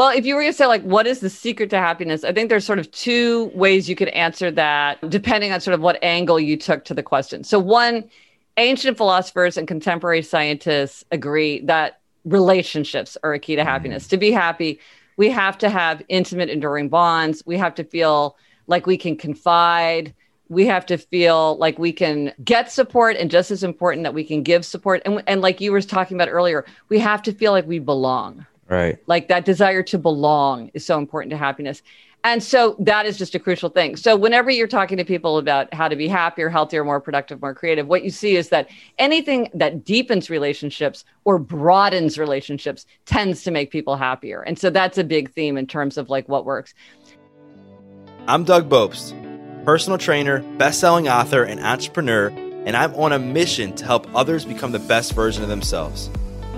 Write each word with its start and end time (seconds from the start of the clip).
Well, 0.00 0.16
if 0.16 0.24
you 0.24 0.34
were 0.34 0.44
to 0.44 0.52
say, 0.54 0.64
like, 0.64 0.80
what 0.80 1.06
is 1.06 1.20
the 1.20 1.28
secret 1.28 1.68
to 1.68 1.76
happiness? 1.76 2.24
I 2.24 2.32
think 2.32 2.48
there's 2.48 2.64
sort 2.64 2.78
of 2.78 2.90
two 2.90 3.50
ways 3.54 3.86
you 3.86 3.94
could 3.94 4.08
answer 4.08 4.50
that, 4.50 4.98
depending 5.10 5.52
on 5.52 5.60
sort 5.60 5.74
of 5.74 5.82
what 5.82 6.02
angle 6.02 6.40
you 6.40 6.56
took 6.56 6.86
to 6.86 6.94
the 6.94 7.02
question. 7.02 7.44
So, 7.44 7.58
one, 7.58 8.08
ancient 8.56 8.96
philosophers 8.96 9.58
and 9.58 9.68
contemporary 9.68 10.22
scientists 10.22 11.04
agree 11.12 11.60
that 11.66 12.00
relationships 12.24 13.18
are 13.22 13.34
a 13.34 13.38
key 13.38 13.56
to 13.56 13.62
happiness. 13.62 14.06
Mm. 14.06 14.08
To 14.08 14.16
be 14.16 14.30
happy, 14.30 14.80
we 15.18 15.28
have 15.28 15.58
to 15.58 15.68
have 15.68 16.02
intimate, 16.08 16.48
enduring 16.48 16.88
bonds. 16.88 17.42
We 17.44 17.58
have 17.58 17.74
to 17.74 17.84
feel 17.84 18.38
like 18.68 18.86
we 18.86 18.96
can 18.96 19.18
confide. 19.18 20.14
We 20.48 20.64
have 20.64 20.86
to 20.86 20.96
feel 20.96 21.58
like 21.58 21.78
we 21.78 21.92
can 21.92 22.32
get 22.42 22.72
support, 22.72 23.18
and 23.18 23.30
just 23.30 23.50
as 23.50 23.62
important, 23.62 24.04
that 24.04 24.14
we 24.14 24.24
can 24.24 24.44
give 24.44 24.64
support. 24.64 25.02
And, 25.04 25.22
and 25.26 25.42
like 25.42 25.60
you 25.60 25.72
were 25.72 25.82
talking 25.82 26.16
about 26.16 26.30
earlier, 26.30 26.64
we 26.88 26.98
have 27.00 27.22
to 27.24 27.34
feel 27.34 27.52
like 27.52 27.66
we 27.66 27.80
belong. 27.80 28.46
Right. 28.70 28.98
Like 29.08 29.28
that 29.28 29.44
desire 29.44 29.82
to 29.82 29.98
belong 29.98 30.70
is 30.74 30.86
so 30.86 30.96
important 30.96 31.30
to 31.32 31.36
happiness. 31.36 31.82
And 32.22 32.42
so 32.42 32.76
that 32.78 33.04
is 33.04 33.18
just 33.18 33.34
a 33.34 33.38
crucial 33.38 33.68
thing. 33.70 33.96
So 33.96 34.14
whenever 34.14 34.50
you're 34.50 34.68
talking 34.68 34.96
to 34.98 35.04
people 35.04 35.38
about 35.38 35.72
how 35.74 35.88
to 35.88 35.96
be 35.96 36.06
happier, 36.06 36.48
healthier, 36.48 36.84
more 36.84 37.00
productive, 37.00 37.40
more 37.40 37.54
creative, 37.54 37.88
what 37.88 38.04
you 38.04 38.10
see 38.10 38.36
is 38.36 38.50
that 38.50 38.68
anything 38.98 39.48
that 39.54 39.84
deepens 39.84 40.30
relationships 40.30 41.04
or 41.24 41.38
broadens 41.38 42.18
relationships 42.18 42.86
tends 43.06 43.42
to 43.42 43.50
make 43.50 43.70
people 43.70 43.96
happier. 43.96 44.42
And 44.42 44.58
so 44.58 44.70
that's 44.70 44.98
a 44.98 45.04
big 45.04 45.32
theme 45.32 45.56
in 45.56 45.66
terms 45.66 45.96
of 45.96 46.08
like 46.08 46.28
what 46.28 46.44
works. 46.44 46.72
I'm 48.28 48.44
Doug 48.44 48.68
Bopst, 48.68 49.64
personal 49.64 49.98
trainer, 49.98 50.42
best-selling 50.58 51.08
author, 51.08 51.42
and 51.42 51.58
entrepreneur, 51.58 52.28
and 52.28 52.76
I'm 52.76 52.94
on 52.94 53.12
a 53.12 53.18
mission 53.18 53.74
to 53.76 53.84
help 53.84 54.06
others 54.14 54.44
become 54.44 54.72
the 54.72 54.78
best 54.78 55.14
version 55.14 55.42
of 55.42 55.48
themselves. 55.48 56.10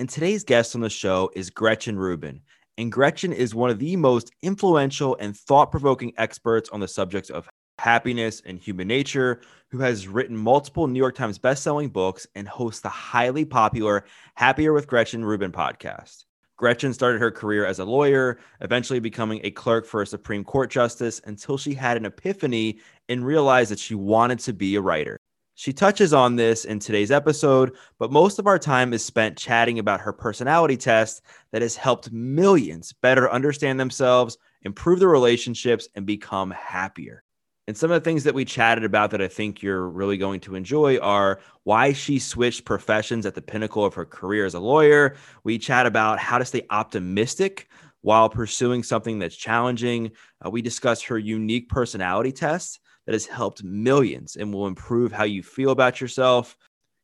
And 0.00 0.08
today's 0.08 0.44
guest 0.44 0.74
on 0.74 0.80
the 0.80 0.88
show 0.88 1.30
is 1.36 1.50
Gretchen 1.50 1.98
Rubin. 1.98 2.40
And 2.78 2.90
Gretchen 2.90 3.34
is 3.34 3.54
one 3.54 3.68
of 3.68 3.78
the 3.78 3.96
most 3.96 4.30
influential 4.40 5.14
and 5.20 5.36
thought 5.36 5.70
provoking 5.70 6.14
experts 6.16 6.70
on 6.70 6.80
the 6.80 6.88
subjects 6.88 7.28
of 7.28 7.46
happiness 7.78 8.40
and 8.46 8.58
human 8.58 8.88
nature, 8.88 9.42
who 9.68 9.80
has 9.80 10.08
written 10.08 10.34
multiple 10.34 10.86
New 10.86 10.98
York 10.98 11.16
Times 11.16 11.38
bestselling 11.38 11.92
books 11.92 12.26
and 12.34 12.48
hosts 12.48 12.80
the 12.80 12.88
highly 12.88 13.44
popular 13.44 14.06
Happier 14.36 14.72
with 14.72 14.86
Gretchen 14.86 15.22
Rubin 15.22 15.52
podcast. 15.52 16.24
Gretchen 16.56 16.94
started 16.94 17.20
her 17.20 17.30
career 17.30 17.66
as 17.66 17.78
a 17.78 17.84
lawyer, 17.84 18.38
eventually 18.62 19.00
becoming 19.00 19.42
a 19.44 19.50
clerk 19.50 19.84
for 19.84 20.00
a 20.00 20.06
Supreme 20.06 20.44
Court 20.44 20.70
justice 20.70 21.20
until 21.26 21.58
she 21.58 21.74
had 21.74 21.98
an 21.98 22.06
epiphany 22.06 22.78
and 23.10 23.22
realized 23.22 23.70
that 23.70 23.78
she 23.78 23.94
wanted 23.94 24.38
to 24.38 24.54
be 24.54 24.76
a 24.76 24.80
writer. 24.80 25.20
She 25.60 25.74
touches 25.74 26.14
on 26.14 26.36
this 26.36 26.64
in 26.64 26.78
today's 26.78 27.10
episode, 27.10 27.76
but 27.98 28.10
most 28.10 28.38
of 28.38 28.46
our 28.46 28.58
time 28.58 28.94
is 28.94 29.04
spent 29.04 29.36
chatting 29.36 29.78
about 29.78 30.00
her 30.00 30.10
personality 30.10 30.78
test 30.78 31.20
that 31.52 31.60
has 31.60 31.76
helped 31.76 32.10
millions 32.10 32.94
better 32.94 33.30
understand 33.30 33.78
themselves, 33.78 34.38
improve 34.62 35.00
their 35.00 35.10
relationships, 35.10 35.86
and 35.94 36.06
become 36.06 36.50
happier. 36.50 37.24
And 37.68 37.76
some 37.76 37.90
of 37.90 38.02
the 38.02 38.04
things 38.08 38.24
that 38.24 38.32
we 38.32 38.46
chatted 38.46 38.84
about 38.84 39.10
that 39.10 39.20
I 39.20 39.28
think 39.28 39.60
you're 39.60 39.86
really 39.86 40.16
going 40.16 40.40
to 40.40 40.54
enjoy 40.54 40.96
are 40.96 41.40
why 41.64 41.92
she 41.92 42.18
switched 42.18 42.64
professions 42.64 43.26
at 43.26 43.34
the 43.34 43.42
pinnacle 43.42 43.84
of 43.84 43.92
her 43.92 44.06
career 44.06 44.46
as 44.46 44.54
a 44.54 44.60
lawyer. 44.60 45.14
We 45.44 45.58
chat 45.58 45.84
about 45.84 46.18
how 46.18 46.38
to 46.38 46.46
stay 46.46 46.64
optimistic 46.70 47.68
while 48.00 48.30
pursuing 48.30 48.82
something 48.82 49.18
that's 49.18 49.36
challenging. 49.36 50.12
Uh, 50.42 50.48
we 50.48 50.62
discuss 50.62 51.02
her 51.02 51.18
unique 51.18 51.68
personality 51.68 52.32
test 52.32 52.80
that 53.06 53.12
has 53.12 53.26
helped 53.26 53.64
millions 53.64 54.36
and 54.36 54.52
will 54.52 54.66
improve 54.66 55.12
how 55.12 55.24
you 55.24 55.42
feel 55.42 55.70
about 55.70 56.00
yourself. 56.00 56.56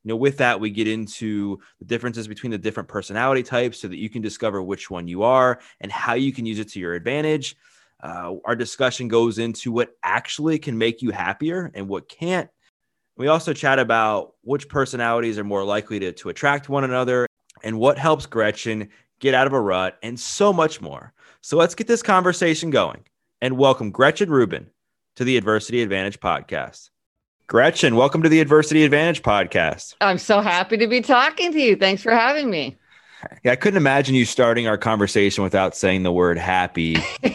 You 0.04 0.10
know, 0.10 0.16
with 0.16 0.36
that, 0.38 0.60
we 0.60 0.70
get 0.70 0.86
into 0.86 1.58
the 1.80 1.84
differences 1.84 2.28
between 2.28 2.52
the 2.52 2.58
different 2.58 2.88
personality 2.88 3.42
types 3.42 3.80
so 3.80 3.88
that 3.88 3.98
you 3.98 4.08
can 4.08 4.22
discover 4.22 4.62
which 4.62 4.90
one 4.90 5.08
you 5.08 5.22
are 5.22 5.60
and 5.80 5.90
how 5.90 6.14
you 6.14 6.32
can 6.32 6.46
use 6.46 6.58
it 6.58 6.68
to 6.70 6.80
your 6.80 6.94
advantage. 6.94 7.56
Uh, 8.02 8.34
our 8.44 8.54
discussion 8.54 9.08
goes 9.08 9.38
into 9.38 9.72
what 9.72 9.96
actually 10.02 10.58
can 10.58 10.78
make 10.78 11.02
you 11.02 11.10
happier 11.10 11.72
and 11.74 11.88
what 11.88 12.08
can't. 12.08 12.48
We 13.16 13.28
also 13.28 13.52
chat 13.52 13.78
about 13.78 14.34
which 14.42 14.68
personalities 14.68 15.38
are 15.38 15.44
more 15.44 15.64
likely 15.64 15.98
to, 16.00 16.12
to 16.12 16.28
attract 16.28 16.68
one 16.68 16.84
another 16.84 17.26
and 17.64 17.78
what 17.78 17.98
helps 17.98 18.26
Gretchen 18.26 18.90
get 19.18 19.34
out 19.34 19.46
of 19.46 19.54
a 19.54 19.60
rut 19.60 19.98
and 20.02 20.20
so 20.20 20.52
much 20.52 20.80
more. 20.80 21.14
So 21.40 21.56
let's 21.56 21.74
get 21.74 21.86
this 21.86 22.02
conversation 22.02 22.70
going 22.70 23.04
and 23.40 23.56
welcome 23.56 23.90
Gretchen 23.90 24.30
Rubin 24.30 24.68
to 25.16 25.24
the 25.24 25.36
Adversity 25.38 25.82
Advantage 25.82 26.20
podcast. 26.20 26.90
Gretchen, 27.46 27.96
welcome 27.96 28.22
to 28.22 28.28
the 28.28 28.40
Adversity 28.40 28.84
Advantage 28.84 29.22
podcast. 29.22 29.94
I'm 30.02 30.18
so 30.18 30.42
happy 30.42 30.76
to 30.76 30.86
be 30.86 31.00
talking 31.00 31.52
to 31.52 31.58
you. 31.58 31.74
Thanks 31.74 32.02
for 32.02 32.12
having 32.12 32.50
me. 32.50 32.76
Yeah, 33.42 33.52
I 33.52 33.56
couldn't 33.56 33.78
imagine 33.78 34.14
you 34.14 34.26
starting 34.26 34.68
our 34.68 34.76
conversation 34.76 35.42
without 35.42 35.74
saying 35.74 36.02
the 36.02 36.12
word 36.12 36.36
happy. 36.36 36.96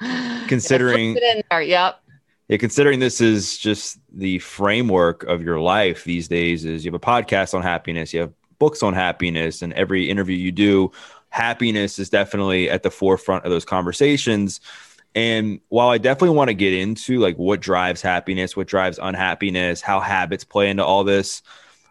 considering 0.48 1.16
there, 1.50 1.62
yep. 1.62 2.00
Yeah, 2.48 2.56
considering 2.56 2.98
this 2.98 3.20
is 3.20 3.56
just 3.56 4.00
the 4.12 4.40
framework 4.40 5.22
of 5.24 5.42
your 5.42 5.60
life 5.60 6.02
these 6.02 6.26
days 6.26 6.64
is 6.64 6.84
you 6.84 6.90
have 6.90 7.00
a 7.00 7.04
podcast 7.04 7.54
on 7.54 7.62
happiness, 7.62 8.12
you 8.12 8.20
have 8.20 8.32
books 8.58 8.82
on 8.82 8.92
happiness, 8.92 9.62
and 9.62 9.72
every 9.74 10.10
interview 10.10 10.36
you 10.36 10.50
do, 10.50 10.90
happiness 11.28 12.00
is 12.00 12.10
definitely 12.10 12.68
at 12.68 12.82
the 12.82 12.90
forefront 12.90 13.44
of 13.44 13.50
those 13.50 13.64
conversations. 13.64 14.60
And 15.14 15.60
while 15.68 15.88
I 15.88 15.98
definitely 15.98 16.36
want 16.36 16.48
to 16.48 16.54
get 16.54 16.72
into 16.72 17.18
like 17.18 17.36
what 17.36 17.60
drives 17.60 18.00
happiness, 18.00 18.56
what 18.56 18.68
drives 18.68 18.98
unhappiness, 19.00 19.80
how 19.80 20.00
habits 20.00 20.44
play 20.44 20.70
into 20.70 20.84
all 20.84 21.04
this, 21.04 21.42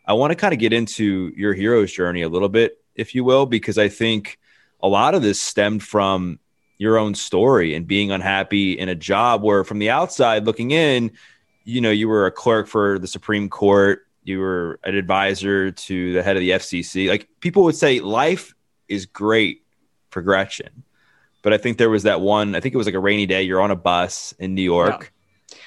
I 0.06 0.14
want 0.14 0.32
to 0.32 0.36
kind 0.36 0.54
of 0.54 0.60
get 0.60 0.74
into 0.74 1.32
your 1.36 1.54
hero's 1.54 1.92
journey 1.92 2.22
a 2.22 2.30
little 2.30 2.50
bit, 2.50 2.82
if 2.96 3.14
you 3.14 3.24
will, 3.24 3.46
because 3.46 3.78
I 3.78 3.90
think 3.90 4.40
a 4.82 4.88
lot 4.88 5.16
of 5.16 5.22
this 5.22 5.40
stemmed 5.40 5.84
from 5.84 6.40
your 6.78 6.98
own 6.98 7.14
story 7.14 7.76
and 7.76 7.86
being 7.86 8.12
unhappy 8.12 8.72
in 8.72 8.88
a 8.88 8.96
job 8.96 9.44
where 9.44 9.66
from 9.66 9.80
the 9.80 9.90
outside 9.90 10.46
looking 10.46 10.72
in, 10.72 11.12
you 11.66 11.82
know, 11.82 11.92
you 11.92 12.08
were 12.08 12.26
a 12.26 12.32
clerk 12.32 12.68
for 12.68 12.98
the 13.00 13.08
Supreme 13.08 13.50
Court, 13.50 14.08
you 14.24 14.40
were 14.40 14.80
an 14.84 14.96
advisor 14.96 15.72
to 15.72 16.14
the 16.14 16.24
head 16.24 16.38
of 16.38 16.42
the 16.42 16.52
FCC. 16.52 17.10
Like 17.10 17.28
people 17.42 17.64
would 17.64 17.76
say 17.76 18.00
life 18.00 18.56
is 18.88 19.06
great 19.06 19.64
Gretchen 20.12 20.84
but 21.42 21.54
I 21.54 21.58
think 21.58 21.78
there 21.78 21.90
was 21.90 22.04
that 22.04 22.22
one. 22.22 22.56
I 22.56 22.60
think 22.60 22.74
it 22.74 22.78
was 22.78 22.88
like 22.88 22.96
a 22.96 23.00
rainy 23.00 23.26
day. 23.26 23.44
You're 23.44 23.62
on 23.62 23.72
a 23.72 23.76
bus 23.76 24.34
in 24.40 24.56
New 24.56 24.62
York. 24.62 25.02
Yeah. 25.02 25.08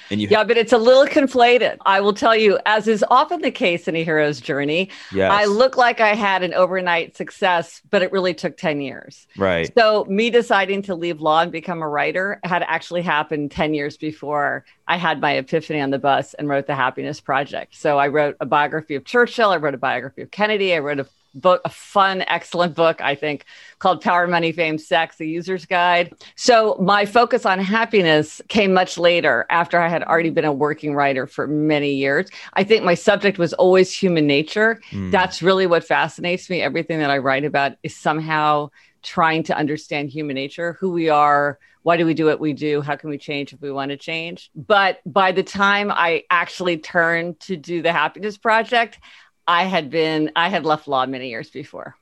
And 0.09 0.21
you 0.21 0.27
yeah, 0.29 0.43
but 0.43 0.57
it's 0.57 0.73
a 0.73 0.77
little 0.77 1.05
conflated. 1.05 1.77
I 1.85 2.01
will 2.01 2.13
tell 2.13 2.35
you, 2.35 2.59
as 2.65 2.87
is 2.87 3.03
often 3.09 3.41
the 3.41 3.51
case 3.51 3.87
in 3.87 3.95
a 3.95 4.03
hero's 4.03 4.39
journey, 4.39 4.89
yes. 5.13 5.31
I 5.31 5.45
look 5.45 5.77
like 5.77 5.99
I 5.99 6.13
had 6.13 6.43
an 6.43 6.53
overnight 6.53 7.15
success, 7.17 7.81
but 7.89 8.01
it 8.01 8.11
really 8.11 8.33
took 8.33 8.57
10 8.57 8.81
years. 8.81 9.27
Right. 9.37 9.71
So, 9.77 10.05
me 10.05 10.29
deciding 10.29 10.83
to 10.83 10.95
leave 10.95 11.21
law 11.21 11.41
and 11.41 11.51
become 11.51 11.81
a 11.81 11.87
writer 11.87 12.39
had 12.43 12.63
actually 12.63 13.01
happened 13.01 13.51
10 13.51 13.73
years 13.73 13.97
before 13.97 14.65
I 14.87 14.97
had 14.97 15.19
my 15.19 15.33
epiphany 15.33 15.81
on 15.81 15.89
the 15.89 15.99
bus 15.99 16.33
and 16.35 16.47
wrote 16.47 16.67
the 16.67 16.75
Happiness 16.75 17.19
Project. 17.19 17.75
So, 17.75 17.97
I 17.97 18.07
wrote 18.07 18.35
a 18.39 18.45
biography 18.45 18.95
of 18.95 19.05
Churchill, 19.05 19.49
I 19.49 19.57
wrote 19.57 19.73
a 19.73 19.79
biography 19.79 20.21
of 20.21 20.31
Kennedy, 20.31 20.73
I 20.75 20.79
wrote 20.79 20.99
a 20.99 21.07
book, 21.33 21.61
a 21.65 21.69
fun, 21.69 22.23
excellent 22.27 22.75
book, 22.75 23.01
I 23.01 23.15
think, 23.15 23.45
called 23.79 24.01
Power, 24.01 24.27
Money, 24.27 24.51
Fame, 24.51 24.77
Sex, 24.77 25.17
The 25.17 25.27
User's 25.27 25.65
Guide. 25.65 26.13
So 26.35 26.77
my 26.79 27.05
focus 27.05 27.45
on 27.45 27.59
happiness 27.59 28.41
came 28.47 28.73
much 28.73 28.97
later 28.97 29.45
after 29.49 29.79
I 29.79 29.87
had 29.87 30.03
already 30.03 30.29
been 30.29 30.45
a 30.45 30.53
working 30.53 30.93
writer 30.95 31.27
for 31.27 31.47
many 31.47 31.93
years. 31.93 32.29
I 32.53 32.63
think 32.63 32.83
my 32.83 32.93
subject 32.93 33.37
was 33.37 33.53
always 33.53 33.91
human 33.91 34.27
nature. 34.27 34.81
Mm. 34.91 35.11
That's 35.11 35.41
really 35.41 35.67
what 35.67 35.83
fascinates 35.83 36.49
me. 36.49 36.61
Everything 36.61 36.99
that 36.99 37.09
I 37.09 37.17
write 37.17 37.45
about 37.45 37.73
is 37.83 37.95
somehow 37.95 38.69
trying 39.01 39.43
to 39.43 39.57
understand 39.57 40.09
human 40.09 40.35
nature, 40.35 40.77
who 40.79 40.91
we 40.91 41.09
are, 41.09 41.59
why 41.83 41.97
do 41.97 42.05
we 42.05 42.13
do 42.13 42.25
what 42.25 42.39
we 42.39 42.53
do, 42.53 42.81
how 42.81 42.95
can 42.95 43.09
we 43.09 43.17
change 43.17 43.53
if 43.53 43.61
we 43.61 43.71
want 43.71 43.89
to 43.89 43.97
change. 43.97 44.49
But 44.55 44.99
by 45.05 45.33
the 45.33 45.43
time 45.43 45.91
I 45.91 46.23
actually 46.29 46.77
turned 46.77 47.39
to 47.41 47.57
do 47.57 47.81
the 47.81 47.91
Happiness 47.91 48.37
Project, 48.37 48.99
I 49.47 49.65
had 49.65 49.89
been 49.89 50.31
I 50.35 50.49
had 50.49 50.65
left 50.65 50.87
law 50.87 51.05
many 51.05 51.29
years 51.29 51.49
before. 51.49 51.95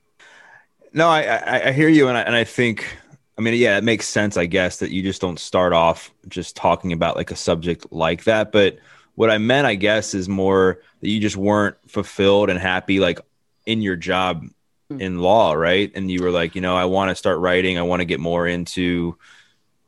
No, 0.92 1.08
I 1.08 1.22
I, 1.22 1.68
I 1.68 1.72
hear 1.72 1.88
you, 1.88 2.08
and 2.08 2.16
I, 2.16 2.22
and 2.22 2.34
I 2.34 2.44
think 2.44 2.96
I 3.38 3.42
mean 3.42 3.54
yeah, 3.54 3.78
it 3.78 3.84
makes 3.84 4.06
sense. 4.06 4.36
I 4.36 4.46
guess 4.46 4.78
that 4.78 4.90
you 4.90 5.02
just 5.02 5.20
don't 5.20 5.38
start 5.38 5.72
off 5.72 6.10
just 6.28 6.56
talking 6.56 6.92
about 6.92 7.16
like 7.16 7.30
a 7.30 7.36
subject 7.36 7.86
like 7.90 8.24
that, 8.24 8.52
but 8.52 8.78
what 9.14 9.30
I 9.30 9.38
meant, 9.38 9.66
I 9.66 9.74
guess, 9.74 10.14
is 10.14 10.28
more 10.28 10.80
that 11.00 11.08
you 11.08 11.20
just 11.20 11.36
weren't 11.36 11.76
fulfilled 11.88 12.50
and 12.50 12.58
happy 12.58 12.98
like 12.98 13.20
in 13.66 13.82
your 13.82 13.96
job 13.96 14.46
hmm. 14.90 15.00
in 15.00 15.18
law, 15.18 15.52
right? 15.52 15.90
And 15.94 16.10
you 16.10 16.22
were 16.22 16.30
like, 16.30 16.54
you 16.54 16.60
know, 16.60 16.76
I 16.76 16.86
want 16.86 17.10
to 17.10 17.14
start 17.14 17.38
writing. 17.38 17.78
I 17.78 17.82
want 17.82 18.00
to 18.00 18.06
get 18.06 18.20
more 18.20 18.46
into 18.46 19.18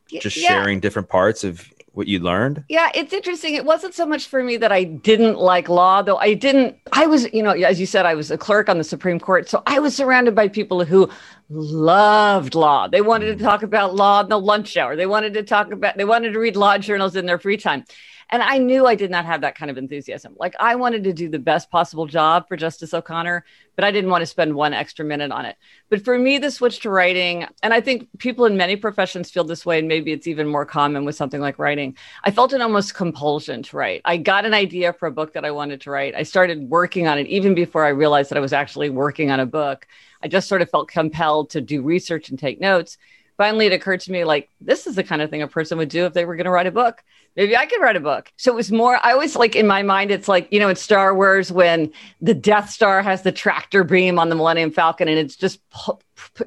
just 0.07 0.37
yeah. 0.37 0.49
sharing 0.49 0.79
different 0.79 1.09
parts 1.09 1.43
of 1.43 1.67
what 1.95 2.07
you 2.07 2.19
learned? 2.19 2.63
Yeah, 2.69 2.89
it's 2.93 3.13
interesting. 3.13 3.55
It 3.55 3.65
wasn't 3.65 3.93
so 3.93 4.05
much 4.05 4.27
for 4.27 4.43
me 4.43 4.57
that 4.57 4.71
I 4.71 4.83
didn't 4.83 5.37
like 5.37 5.69
law, 5.69 6.01
though 6.01 6.17
I 6.17 6.33
didn't. 6.33 6.77
I 6.91 7.07
was, 7.07 7.31
you 7.33 7.41
know, 7.41 7.51
as 7.51 7.79
you 7.79 7.85
said, 7.85 8.05
I 8.05 8.15
was 8.15 8.31
a 8.31 8.37
clerk 8.37 8.69
on 8.69 8.77
the 8.77 8.83
Supreme 8.83 9.19
Court. 9.19 9.49
So 9.49 9.63
I 9.65 9.79
was 9.79 9.95
surrounded 9.95 10.35
by 10.35 10.49
people 10.49 10.83
who 10.83 11.09
loved 11.49 12.53
law. 12.53 12.87
They 12.87 13.01
wanted 13.01 13.37
to 13.37 13.43
mm. 13.43 13.47
talk 13.47 13.63
about 13.63 13.95
law 13.95 14.21
in 14.21 14.29
the 14.29 14.39
lunch 14.39 14.75
hour. 14.77 14.95
They 14.95 15.05
wanted 15.05 15.33
to 15.35 15.43
talk 15.43 15.71
about, 15.71 15.97
they 15.97 16.05
wanted 16.05 16.33
to 16.33 16.39
read 16.39 16.55
law 16.55 16.77
journals 16.77 17.15
in 17.15 17.25
their 17.25 17.39
free 17.39 17.57
time. 17.57 17.85
And 18.29 18.41
I 18.41 18.57
knew 18.57 18.85
I 18.85 18.95
did 18.95 19.11
not 19.11 19.25
have 19.25 19.41
that 19.41 19.55
kind 19.55 19.69
of 19.69 19.77
enthusiasm. 19.77 20.35
Like 20.39 20.55
I 20.59 20.75
wanted 20.75 21.03
to 21.03 21.13
do 21.13 21.29
the 21.29 21.39
best 21.39 21.69
possible 21.69 22.05
job 22.05 22.47
for 22.47 22.57
Justice 22.57 22.93
O'Connor, 22.93 23.45
but 23.75 23.85
I 23.85 23.91
didn't 23.91 24.09
want 24.09 24.21
to 24.21 24.25
spend 24.25 24.55
one 24.55 24.73
extra 24.73 25.05
minute 25.05 25.31
on 25.31 25.45
it. 25.45 25.57
But 25.89 26.03
for 26.03 26.17
me, 26.17 26.37
the 26.37 26.49
switch 26.49 26.79
to 26.81 26.89
writing, 26.89 27.45
and 27.61 27.73
I 27.73 27.81
think 27.81 28.07
people 28.17 28.45
in 28.45 28.57
many 28.57 28.75
professions 28.75 29.29
feel 29.29 29.43
this 29.43 29.65
way, 29.65 29.79
and 29.79 29.87
maybe 29.87 30.11
it's 30.11 30.27
even 30.27 30.47
more 30.47 30.65
common 30.65 31.05
with 31.05 31.15
something 31.15 31.41
like 31.41 31.59
writing. 31.59 31.95
I 32.23 32.31
felt 32.31 32.53
an 32.53 32.61
almost 32.61 32.95
compulsion 32.95 33.63
to 33.63 33.77
write. 33.77 34.01
I 34.05 34.17
got 34.17 34.45
an 34.45 34.53
idea 34.53 34.93
for 34.93 35.07
a 35.07 35.11
book 35.11 35.33
that 35.33 35.45
I 35.45 35.51
wanted 35.51 35.81
to 35.81 35.91
write. 35.91 36.15
I 36.15 36.23
started 36.23 36.69
working 36.69 37.07
on 37.07 37.19
it 37.19 37.27
even 37.27 37.53
before 37.53 37.85
I 37.85 37.89
realized 37.89 38.31
that 38.31 38.37
I 38.37 38.41
was 38.41 38.53
actually 38.53 38.89
working 38.89 39.31
on 39.31 39.39
a 39.39 39.45
book. 39.45 39.87
I 40.23 40.27
just 40.27 40.47
sort 40.47 40.61
of 40.61 40.69
felt 40.69 40.87
compelled 40.87 41.51
to 41.51 41.61
do 41.61 41.81
research 41.81 42.29
and 42.29 42.39
take 42.39 42.59
notes 42.59 42.97
finally 43.37 43.65
it 43.65 43.73
occurred 43.73 43.99
to 43.99 44.11
me 44.11 44.23
like 44.23 44.49
this 44.61 44.87
is 44.87 44.95
the 44.95 45.03
kind 45.03 45.21
of 45.21 45.29
thing 45.29 45.41
a 45.41 45.47
person 45.47 45.77
would 45.77 45.89
do 45.89 46.05
if 46.05 46.13
they 46.13 46.25
were 46.25 46.35
going 46.35 46.45
to 46.45 46.51
write 46.51 46.67
a 46.67 46.71
book 46.71 47.03
maybe 47.35 47.55
I 47.55 47.65
could 47.65 47.81
write 47.81 47.95
a 47.95 47.99
book. 47.99 48.31
So 48.37 48.51
it 48.51 48.55
was 48.55 48.71
more, 48.71 48.99
I 49.03 49.11
always 49.11 49.35
like 49.35 49.55
in 49.55 49.67
my 49.67 49.83
mind, 49.83 50.11
it's 50.11 50.27
like, 50.27 50.47
you 50.51 50.59
know, 50.59 50.69
in 50.69 50.75
Star 50.75 51.13
Wars 51.15 51.51
when 51.51 51.91
the 52.21 52.33
Death 52.33 52.69
Star 52.69 53.01
has 53.01 53.23
the 53.23 53.31
tractor 53.31 53.83
beam 53.83 54.17
on 54.17 54.29
the 54.29 54.35
Millennium 54.35 54.71
Falcon 54.71 55.07
and 55.07 55.19
it's 55.19 55.35
just, 55.35 55.59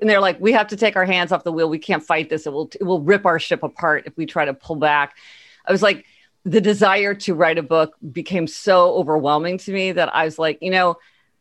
and 0.01 0.09
they're 0.09 0.21
like, 0.21 0.41
we 0.41 0.53
have 0.53 0.69
to 0.69 0.77
take 0.77 0.97
our 0.97 1.05
hands 1.05 1.33
off 1.33 1.45
the 1.45 1.53
wheel. 1.53 1.69
We 1.69 1.79
can't 1.79 2.03
fight 2.03 2.31
this. 2.31 2.47
It 2.47 2.53
will, 2.53 2.71
it 2.81 2.85
will 2.85 3.03
rip 3.03 3.27
our 3.27 3.39
ship 3.39 3.63
apart 3.63 4.05
if 4.07 4.17
we 4.17 4.27
try 4.27 4.45
to 4.45 4.55
pull 4.55 4.77
back. 4.77 5.17
I 5.67 5.73
was 5.73 5.83
like, 5.83 6.05
the 6.45 6.61
desire 6.61 7.15
to 7.15 7.35
write 7.35 7.59
a 7.59 7.63
book 7.63 7.95
became 8.13 8.47
so 8.47 8.95
overwhelming 8.95 9.59
to 9.59 9.73
me 9.73 9.93
that 9.93 10.15
I 10.15 10.25
was 10.25 10.39
like, 10.39 10.59
you 10.63 10.71
know, 10.71 10.97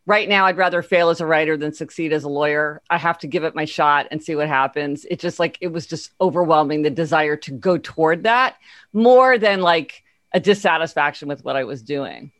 right 0.07 0.27
now 0.27 0.45
I'd 0.45 0.57
rather 0.57 0.81
fail 0.81 1.09
as 1.09 1.21
a 1.21 1.25
writer 1.25 1.55
than 1.57 1.73
succeed 1.73 2.13
as 2.13 2.23
a 2.23 2.29
lawyer. 2.29 2.81
I 2.89 2.97
have 2.97 3.19
to 3.19 3.27
give 3.27 3.43
it 3.43 3.53
my 3.53 3.65
shot 3.65 4.07
and 4.09 4.23
see 4.23 4.35
what 4.35 4.47
happens. 4.47 5.05
It 5.11 5.19
just 5.19 5.37
like 5.37 5.57
it 5.61 5.67
was 5.67 5.85
just 5.85 6.11
overwhelming 6.19 6.81
the 6.81 6.89
desire 6.89 7.35
to 7.35 7.51
go 7.51 7.77
toward 7.77 8.23
that 8.23 8.55
more 8.93 9.37
than 9.37 9.61
like 9.61 10.03
a 10.33 10.39
dissatisfaction 10.39 11.27
with 11.27 11.43
what 11.43 11.55
I 11.55 11.65
was 11.65 11.83
doing 11.83 12.31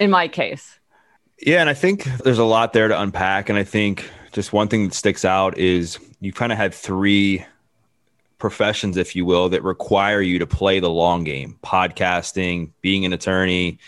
in 0.00 0.10
my 0.10 0.26
case. 0.26 0.78
Yeah, 1.38 1.60
and 1.60 1.70
I 1.70 1.74
think 1.74 2.04
there's 2.24 2.38
a 2.38 2.44
lot 2.44 2.72
there 2.72 2.88
to 2.88 3.00
unpack 3.00 3.48
and 3.48 3.58
I 3.58 3.64
think 3.64 4.10
just 4.32 4.52
one 4.52 4.68
thing 4.68 4.88
that 4.88 4.94
sticks 4.94 5.24
out 5.24 5.58
is 5.58 5.98
you 6.20 6.32
kind 6.32 6.52
of 6.52 6.58
had 6.58 6.72
three 6.72 7.44
professions 8.38 8.96
if 8.96 9.14
you 9.14 9.26
will 9.26 9.50
that 9.50 9.62
require 9.62 10.22
you 10.22 10.38
to 10.38 10.46
play 10.46 10.80
the 10.80 10.88
long 10.88 11.24
game, 11.24 11.58
podcasting, 11.62 12.70
being 12.80 13.04
an 13.04 13.12
attorney 13.12 13.78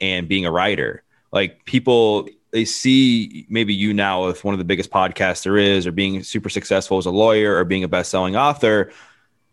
and 0.00 0.28
being 0.28 0.44
a 0.44 0.50
writer. 0.50 1.02
Like 1.32 1.64
people 1.64 2.28
they 2.52 2.64
see 2.66 3.46
maybe 3.48 3.74
you 3.74 3.92
now 3.92 4.26
with 4.26 4.44
one 4.44 4.54
of 4.54 4.58
the 4.58 4.64
biggest 4.64 4.90
podcasts 4.90 5.42
there 5.42 5.56
is, 5.56 5.86
or 5.86 5.92
being 5.92 6.22
super 6.22 6.48
successful 6.48 6.98
as 6.98 7.06
a 7.06 7.10
lawyer, 7.10 7.56
or 7.56 7.64
being 7.64 7.82
a 7.82 7.88
best-selling 7.88 8.36
author, 8.36 8.92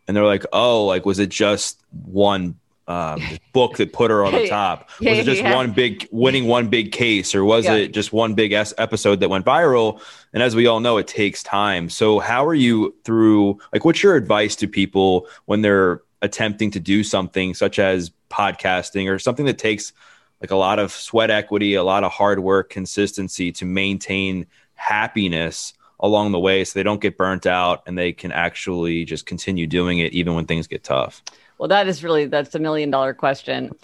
and 0.07 0.15
they're 0.15 0.25
like, 0.25 0.45
"Oh, 0.53 0.85
like 0.85 1.05
was 1.05 1.17
it 1.17 1.29
just 1.29 1.81
one 1.91 2.59
um, 2.87 3.21
book 3.53 3.77
that 3.77 3.93
put 3.93 4.11
her 4.11 4.25
on 4.25 4.33
the 4.33 4.49
top? 4.49 4.89
Was 4.99 5.19
it 5.19 5.23
just 5.23 5.41
yeah. 5.41 5.55
one 5.55 5.71
big 5.71 6.07
winning 6.11 6.45
one 6.45 6.67
big 6.67 6.91
case, 6.91 7.33
or 7.33 7.45
was 7.45 7.65
yeah. 7.65 7.75
it 7.75 7.93
just 7.93 8.11
one 8.11 8.33
big 8.33 8.51
s- 8.51 8.73
episode 8.77 9.21
that 9.21 9.29
went 9.29 9.45
viral?" 9.45 10.01
And 10.33 10.43
as 10.43 10.53
we 10.53 10.67
all 10.67 10.81
know, 10.81 10.97
it 10.97 11.07
takes 11.07 11.41
time. 11.41 11.89
So, 11.89 12.19
how 12.19 12.45
are 12.45 12.53
you 12.53 12.95
through? 13.05 13.59
Like, 13.71 13.85
what's 13.85 14.03
your 14.03 14.17
advice 14.17 14.57
to 14.57 14.67
people 14.67 15.25
when 15.45 15.61
they're 15.61 16.01
attempting 16.21 16.69
to 16.71 16.81
do 16.81 17.01
something 17.01 17.53
such 17.53 17.79
as 17.79 18.11
podcasting 18.29 19.09
or 19.09 19.19
something 19.19 19.45
that 19.45 19.57
takes 19.57 19.93
like 20.41 20.51
a 20.51 20.55
lot 20.55 20.79
of 20.79 20.91
sweat 20.91 21.29
equity, 21.29 21.75
a 21.75 21.83
lot 21.83 22.03
of 22.03 22.11
hard 22.11 22.39
work, 22.39 22.69
consistency 22.69 23.51
to 23.53 23.65
maintain 23.65 24.47
happiness 24.75 25.73
along 25.99 26.31
the 26.31 26.39
way 26.39 26.63
so 26.63 26.77
they 26.79 26.83
don't 26.83 27.01
get 27.01 27.17
burnt 27.17 27.45
out 27.45 27.83
and 27.85 27.97
they 27.97 28.13
can 28.13 28.31
actually 28.31 29.05
just 29.05 29.25
continue 29.25 29.67
doing 29.67 29.99
it 29.99 30.13
even 30.13 30.33
when 30.33 30.45
things 30.45 30.67
get 30.67 30.83
tough? 30.83 31.21
Well, 31.57 31.67
that 31.67 31.87
is 31.87 32.03
really 32.03 32.25
that's 32.25 32.55
a 32.55 32.59
million 32.59 32.89
dollar 32.89 33.13
question. 33.13 33.75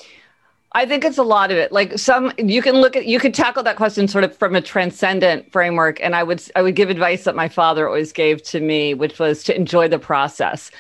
I 0.72 0.86
think 0.86 1.06
it's 1.06 1.18
a 1.18 1.24
lot 1.24 1.52
of 1.52 1.58
it. 1.58 1.72
Like 1.72 1.98
some 1.98 2.32
you 2.38 2.62
can 2.62 2.76
look 2.76 2.96
at 2.96 3.06
you 3.06 3.20
could 3.20 3.34
tackle 3.34 3.64
that 3.64 3.76
question 3.76 4.08
sort 4.08 4.24
of 4.24 4.36
from 4.36 4.56
a 4.56 4.62
transcendent 4.62 5.52
framework 5.52 6.02
and 6.02 6.16
I 6.16 6.24
would 6.24 6.42
I 6.56 6.62
would 6.62 6.76
give 6.76 6.90
advice 6.90 7.26
that 7.26 7.36
my 7.36 7.50
father 7.50 7.88
always 7.88 8.12
gave 8.12 8.44
to 8.44 8.60
me 8.60 8.94
which 8.94 9.20
was 9.20 9.44
to 9.44 9.56
enjoy 9.56 9.88
the 9.88 10.00
process. 10.00 10.72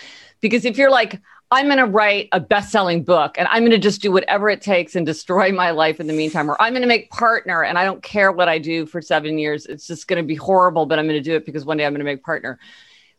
Because 0.41 0.63
if 0.63 0.77
you're 0.77 0.91
like 0.91 1.21
I'm 1.51 1.67
going 1.67 1.77
to 1.77 1.85
write 1.85 2.29
a 2.31 2.39
best 2.39 2.71
selling 2.71 3.03
book 3.03 3.35
and 3.37 3.47
I'm 3.49 3.61
going 3.61 3.71
to 3.71 3.77
just 3.77 4.01
do 4.01 4.11
whatever 4.11 4.49
it 4.49 4.61
takes 4.61 4.95
and 4.95 5.05
destroy 5.05 5.51
my 5.51 5.71
life 5.71 5.99
in 5.99 6.07
the 6.07 6.13
meantime. 6.13 6.49
Or 6.49 6.59
I'm 6.61 6.73
going 6.73 6.81
to 6.81 6.87
make 6.87 7.09
partner 7.11 7.63
and 7.63 7.77
I 7.77 7.85
don't 7.85 8.01
care 8.01 8.31
what 8.31 8.49
I 8.49 8.57
do 8.57 8.85
for 8.85 9.01
seven 9.01 9.37
years. 9.37 9.65
It's 9.67 9.85
just 9.85 10.07
going 10.07 10.21
to 10.21 10.27
be 10.27 10.35
horrible, 10.35 10.85
but 10.85 10.97
I'm 10.97 11.05
going 11.05 11.21
to 11.21 11.23
do 11.23 11.35
it 11.35 11.45
because 11.45 11.63
one 11.63 11.77
day 11.77 11.85
I'm 11.85 11.93
going 11.93 11.99
to 11.99 12.05
make 12.05 12.23
partner. 12.23 12.59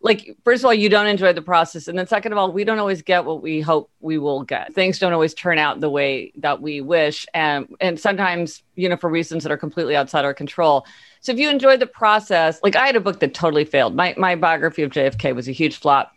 Like, 0.03 0.37
first 0.45 0.63
of 0.63 0.67
all, 0.67 0.75
you 0.75 0.89
don't 0.89 1.07
enjoy 1.07 1.33
the 1.33 1.43
process. 1.43 1.89
And 1.89 1.99
then, 1.99 2.07
second 2.07 2.33
of 2.33 2.39
all, 2.39 2.53
we 2.53 2.65
don't 2.65 2.79
always 2.79 3.01
get 3.01 3.25
what 3.25 3.43
we 3.43 3.63
hope 3.63 3.91
we 4.01 4.19
will 4.19 4.43
get. 4.43 4.75
Things 4.75 4.99
don't 4.99 5.15
always 5.15 5.33
turn 5.33 5.59
out 5.59 5.81
the 5.81 5.89
way 5.89 6.33
that 6.37 6.61
we 6.61 6.83
wish. 6.83 7.27
And, 7.33 7.75
and 7.81 7.99
sometimes, 7.99 8.63
you 8.75 8.91
know, 8.91 8.99
for 8.99 9.09
reasons 9.09 9.43
that 9.43 9.51
are 9.51 9.57
completely 9.57 9.97
outside 9.97 10.25
our 10.25 10.35
control. 10.35 10.87
So 11.23 11.33
if 11.33 11.39
you 11.39 11.49
enjoy 11.49 11.79
the 11.79 11.87
process, 11.87 12.61
like 12.63 12.77
I 12.77 12.87
had 12.87 12.95
a 12.95 13.01
book 13.01 13.21
that 13.21 13.33
totally 13.33 13.65
failed. 13.65 13.97
My, 13.97 14.15
my 14.19 14.37
biography 14.37 14.83
of 14.83 14.93
JFK 14.93 15.35
was 15.35 15.49
a 15.49 15.53
huge 15.53 15.79
flop 15.79 16.15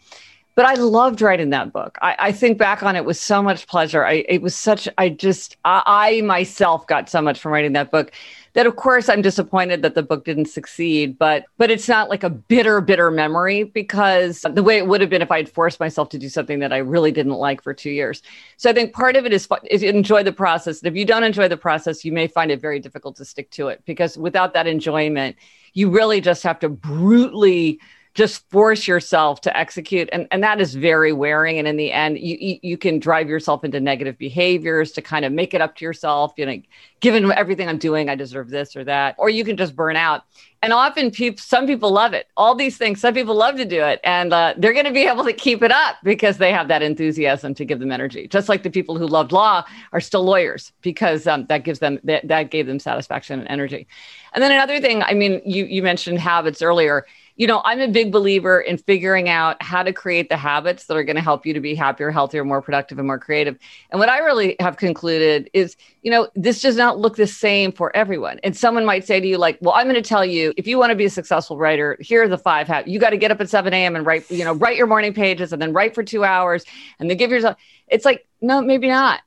but 0.60 0.66
I 0.66 0.74
loved 0.74 1.22
writing 1.22 1.52
that 1.52 1.72
book. 1.72 1.98
I, 2.02 2.18
I, 2.20 2.32
think 2.34 2.58
back 2.58 2.84
on 2.84 2.98
it 2.98 3.06
with 3.06 3.16
so 3.16 3.42
much 3.42 3.66
pleasure. 3.66 4.06
I, 4.06 4.26
it 4.28 4.42
was 4.42 4.54
such, 4.54 4.90
I 4.98 5.08
just, 5.08 5.56
I, 5.64 5.82
I, 5.86 6.22
myself 6.24 6.86
got 6.86 7.10
so 7.10 7.22
much 7.22 7.40
from 7.40 7.54
writing 7.54 7.72
that 7.72 7.92
book 7.92 8.12
that 8.56 8.68
of 8.68 8.76
course 8.76 9.08
I'm 9.08 9.22
disappointed 9.22 9.84
that 9.84 9.96
the 9.96 10.04
book 10.04 10.26
didn't 10.26 10.48
succeed, 10.48 11.18
but, 11.18 11.46
but 11.58 11.72
it's 11.72 11.88
not 11.88 12.10
like 12.10 12.26
a 12.26 12.30
bitter, 12.30 12.82
bitter 12.82 13.10
memory 13.10 13.64
because 13.64 14.42
the 14.42 14.62
way 14.62 14.78
it 14.78 14.86
would 14.86 15.00
have 15.00 15.10
been 15.10 15.22
if 15.22 15.32
I'd 15.32 15.48
forced 15.48 15.80
myself 15.80 16.10
to 16.10 16.20
do 16.20 16.28
something 16.28 16.60
that 16.60 16.74
I 16.74 16.80
really 16.80 17.14
didn't 17.14 17.36
like 17.36 17.64
for 17.64 17.74
two 17.74 17.92
years. 17.92 18.22
So 18.58 18.70
I 18.70 18.74
think 18.74 18.92
part 18.92 19.16
of 19.16 19.26
it 19.26 19.32
is, 19.32 19.48
is 19.72 19.82
enjoy 19.82 20.24
the 20.24 20.34
process. 20.34 20.82
And 20.82 20.90
if 20.90 21.00
you 21.00 21.06
don't 21.06 21.24
enjoy 21.24 21.48
the 21.48 21.56
process, 21.56 22.04
you 22.04 22.12
may 22.12 22.28
find 22.28 22.52
it 22.52 22.60
very 22.60 22.82
difficult 22.82 23.16
to 23.16 23.24
stick 23.24 23.50
to 23.52 23.70
it 23.70 23.82
because 23.86 24.18
without 24.18 24.54
that 24.56 24.68
enjoyment, 24.68 25.38
you 25.74 25.90
really 25.90 26.20
just 26.20 26.44
have 26.44 26.60
to 26.60 26.68
brutally 26.68 27.80
just 28.14 28.50
force 28.50 28.88
yourself 28.88 29.42
to 29.42 29.56
execute. 29.56 30.10
And, 30.12 30.28
and 30.32 30.44
that 30.44 30.60
is 30.60 30.76
very 30.76 31.14
wearing. 31.14 31.60
And 31.60 31.68
in 31.68 31.78
the 31.78 31.92
end 31.92 32.20
you 32.20 32.60
you 32.62 32.78
can 32.78 33.00
drive 33.00 33.30
yourself 33.30 33.64
into 33.64 33.80
negative 33.80 34.18
behaviors 34.18 34.92
to 34.94 35.02
kind 35.02 35.26
of 35.26 35.32
make 35.32 35.54
it 35.54 35.62
up 35.62 35.76
to 35.78 35.86
yourself 35.86 36.34
you 36.38 36.46
know 36.46 36.62
given 37.00 37.32
everything 37.32 37.70
i'm 37.70 37.78
doing 37.78 38.10
i 38.10 38.16
deserve 38.16 38.50
this 38.50 38.76
or 38.76 38.84
that. 38.84 39.16
Or 39.18 39.30
you 39.30 39.44
can 39.44 39.58
just 39.58 39.76
burn 39.76 39.96
out. 39.96 40.24
And 40.62 40.74
often 40.74 41.12
people 41.12 41.42
some 41.42 41.66
people 41.68 41.92
love 41.92 42.14
it. 42.14 42.28
All 42.36 42.56
these 42.56 42.78
things 42.78 43.00
some 43.00 43.14
people 43.14 43.36
love 43.36 43.56
to 43.56 43.66
do 43.66 43.82
it. 43.82 44.00
And 44.04 44.34
uh, 44.34 44.56
they're 44.58 44.74
going 44.74 44.86
to 44.86 44.92
be 44.92 45.08
able 45.08 45.24
to 45.24 45.34
keep 45.34 45.62
it 45.62 45.72
up 45.72 45.98
because 46.04 46.38
they 46.38 46.52
have 46.52 46.68
that 46.68 46.82
enthusiasm 46.82 47.54
to 47.56 47.66
give 47.66 47.80
them 47.80 47.92
energy. 47.92 48.28
Just 48.28 48.50
like 48.50 48.64
the 48.64 48.70
people 48.70 48.98
who 48.98 49.08
loved 49.08 49.32
law 49.32 49.64
are 49.94 50.02
still 50.02 50.24
lawyers 50.24 50.74
because 50.82 51.28
um, 51.28 51.46
that 51.48 51.64
gives 51.64 51.80
them 51.80 52.00
that, 52.04 52.28
that 52.28 52.52
gave 52.52 52.68
them 52.68 52.80
satisfaction 52.80 53.40
and 53.40 53.50
energy. 53.50 53.88
And 54.34 54.44
then 54.44 54.52
another 54.52 54.80
thing 54.80 55.02
i 55.04 55.14
mean 55.14 55.42
you 55.46 55.66
you 55.66 55.82
mentioned 55.82 56.20
habits 56.20 56.62
earlier 56.62 57.06
you 57.40 57.48
know, 57.48 57.62
I'm 57.64 57.80
a 57.80 57.88
big 57.88 58.12
believer 58.12 58.60
in 58.60 58.78
figuring 58.78 59.30
out 59.30 59.64
how 59.64 59.82
to 59.82 59.94
create 59.94 60.28
the 60.28 60.36
habits 60.36 60.88
that 60.88 60.98
are 60.98 61.06
going 61.06 61.16
to 61.16 61.22
help 61.22 61.46
you 61.46 61.54
to 61.54 61.62
be 61.62 61.74
happier, 61.74 62.12
healthier, 62.12 62.44
more 62.44 62.62
productive, 62.62 63.00
and 63.00 63.08
more 63.08 63.18
creative. 63.18 63.58
And 63.92 64.00
what 64.00 64.10
I 64.10 64.20
really 64.20 64.58
have 64.60 64.76
concluded 64.76 65.50
is, 65.54 65.78
you 66.02 66.12
know, 66.12 66.28
this 66.36 66.62
does 66.62 66.76
not 66.76 67.00
look 67.00 67.16
the 67.16 67.26
same 67.26 67.72
for 67.72 67.96
everyone. 67.96 68.42
And 68.44 68.58
someone 68.58 68.86
might 68.86 69.08
say 69.08 69.22
to 69.22 69.26
you, 69.26 69.38
like, 69.38 69.58
well, 69.62 69.74
I'm 69.74 69.86
going 69.86 69.96
to 69.96 70.02
tell 70.02 70.26
you, 70.26 70.54
if 70.58 70.68
you 70.68 70.78
want 70.78 70.90
to 70.90 70.98
be 70.98 71.06
a 71.06 71.10
successful 71.10 71.58
writer, 71.58 71.96
here 72.02 72.24
are 72.24 72.28
the 72.28 72.38
five 72.38 72.68
habits. 72.68 72.92
You 72.92 73.00
got 73.00 73.12
to 73.12 73.18
get 73.18 73.32
up 73.32 73.40
at 73.40 73.50
7 73.50 73.74
a.m. 73.74 73.96
and 73.96 74.06
write, 74.06 74.30
you 74.30 74.44
know, 74.44 74.54
write 74.56 74.76
your 74.76 74.88
morning 74.88 75.14
pages 75.14 75.54
and 75.54 75.62
then 75.62 75.72
write 75.72 75.96
for 75.96 76.04
two 76.04 76.26
hours 76.26 76.66
and 77.00 77.10
then 77.10 77.16
give 77.16 77.32
yourself, 77.32 77.56
it's 77.88 78.04
like, 78.04 78.28
no, 78.42 78.62
maybe 78.62 78.90
not 78.90 79.22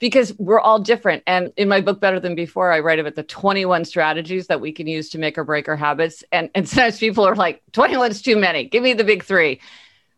because 0.00 0.36
we're 0.38 0.58
all 0.58 0.80
different. 0.80 1.22
And 1.26 1.52
in 1.56 1.68
my 1.68 1.80
book, 1.80 2.00
Better 2.00 2.18
Than 2.18 2.34
Before, 2.34 2.72
I 2.72 2.80
write 2.80 2.98
about 2.98 3.14
the 3.14 3.22
21 3.22 3.84
strategies 3.84 4.48
that 4.48 4.60
we 4.60 4.72
can 4.72 4.86
use 4.86 5.10
to 5.10 5.18
make 5.18 5.38
or 5.38 5.44
break 5.44 5.68
our 5.68 5.76
habits. 5.76 6.24
And, 6.32 6.50
and 6.54 6.68
sometimes 6.68 6.98
people 6.98 7.24
are 7.24 7.36
like, 7.36 7.62
21 7.72 8.10
is 8.10 8.22
too 8.22 8.36
many. 8.36 8.64
Give 8.64 8.82
me 8.82 8.94
the 8.94 9.04
big 9.04 9.22
three. 9.22 9.60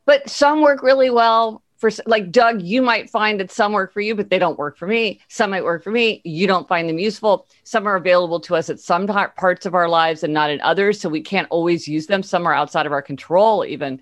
But 0.07 0.31
some 0.31 0.63
work 0.63 0.83
really 0.83 1.11
well 1.11 1.63
for, 1.77 1.91
like 2.07 2.31
Doug, 2.31 2.63
you 2.63 2.81
might 2.81 3.11
find 3.11 3.41
that 3.41 3.51
some 3.51 3.73
work 3.73 3.93
for 3.93 4.01
you, 4.01 4.15
but 4.15 4.31
they 4.31 4.39
don't 4.39 4.59
work 4.59 4.77
for 4.79 4.87
me. 4.87 5.21
Some 5.27 5.51
might 5.51 5.65
work 5.65 5.83
for 5.83 5.91
me. 5.91 6.23
You 6.25 6.47
don't 6.47 6.69
find 6.69 6.89
them 6.89 7.01
useful. 7.01 7.47
Some 7.65 7.89
are 7.89 7.97
available 7.97 8.39
to 8.41 8.55
us 8.55 8.71
at 8.71 8.79
some 8.79 9.09
parts 9.09 9.67
of 9.67 9.75
our 9.75 9.89
lives 9.89 10.23
and 10.23 10.33
not 10.33 10.51
in 10.51 10.61
others. 10.61 11.01
So 11.01 11.09
we 11.09 11.21
can't 11.21 11.49
always 11.51 11.89
use 11.89 12.07
them. 12.07 12.23
Some 12.23 12.47
are 12.47 12.55
outside 12.55 12.87
of 12.87 12.93
our 12.93 13.03
control, 13.03 13.65
even. 13.65 14.01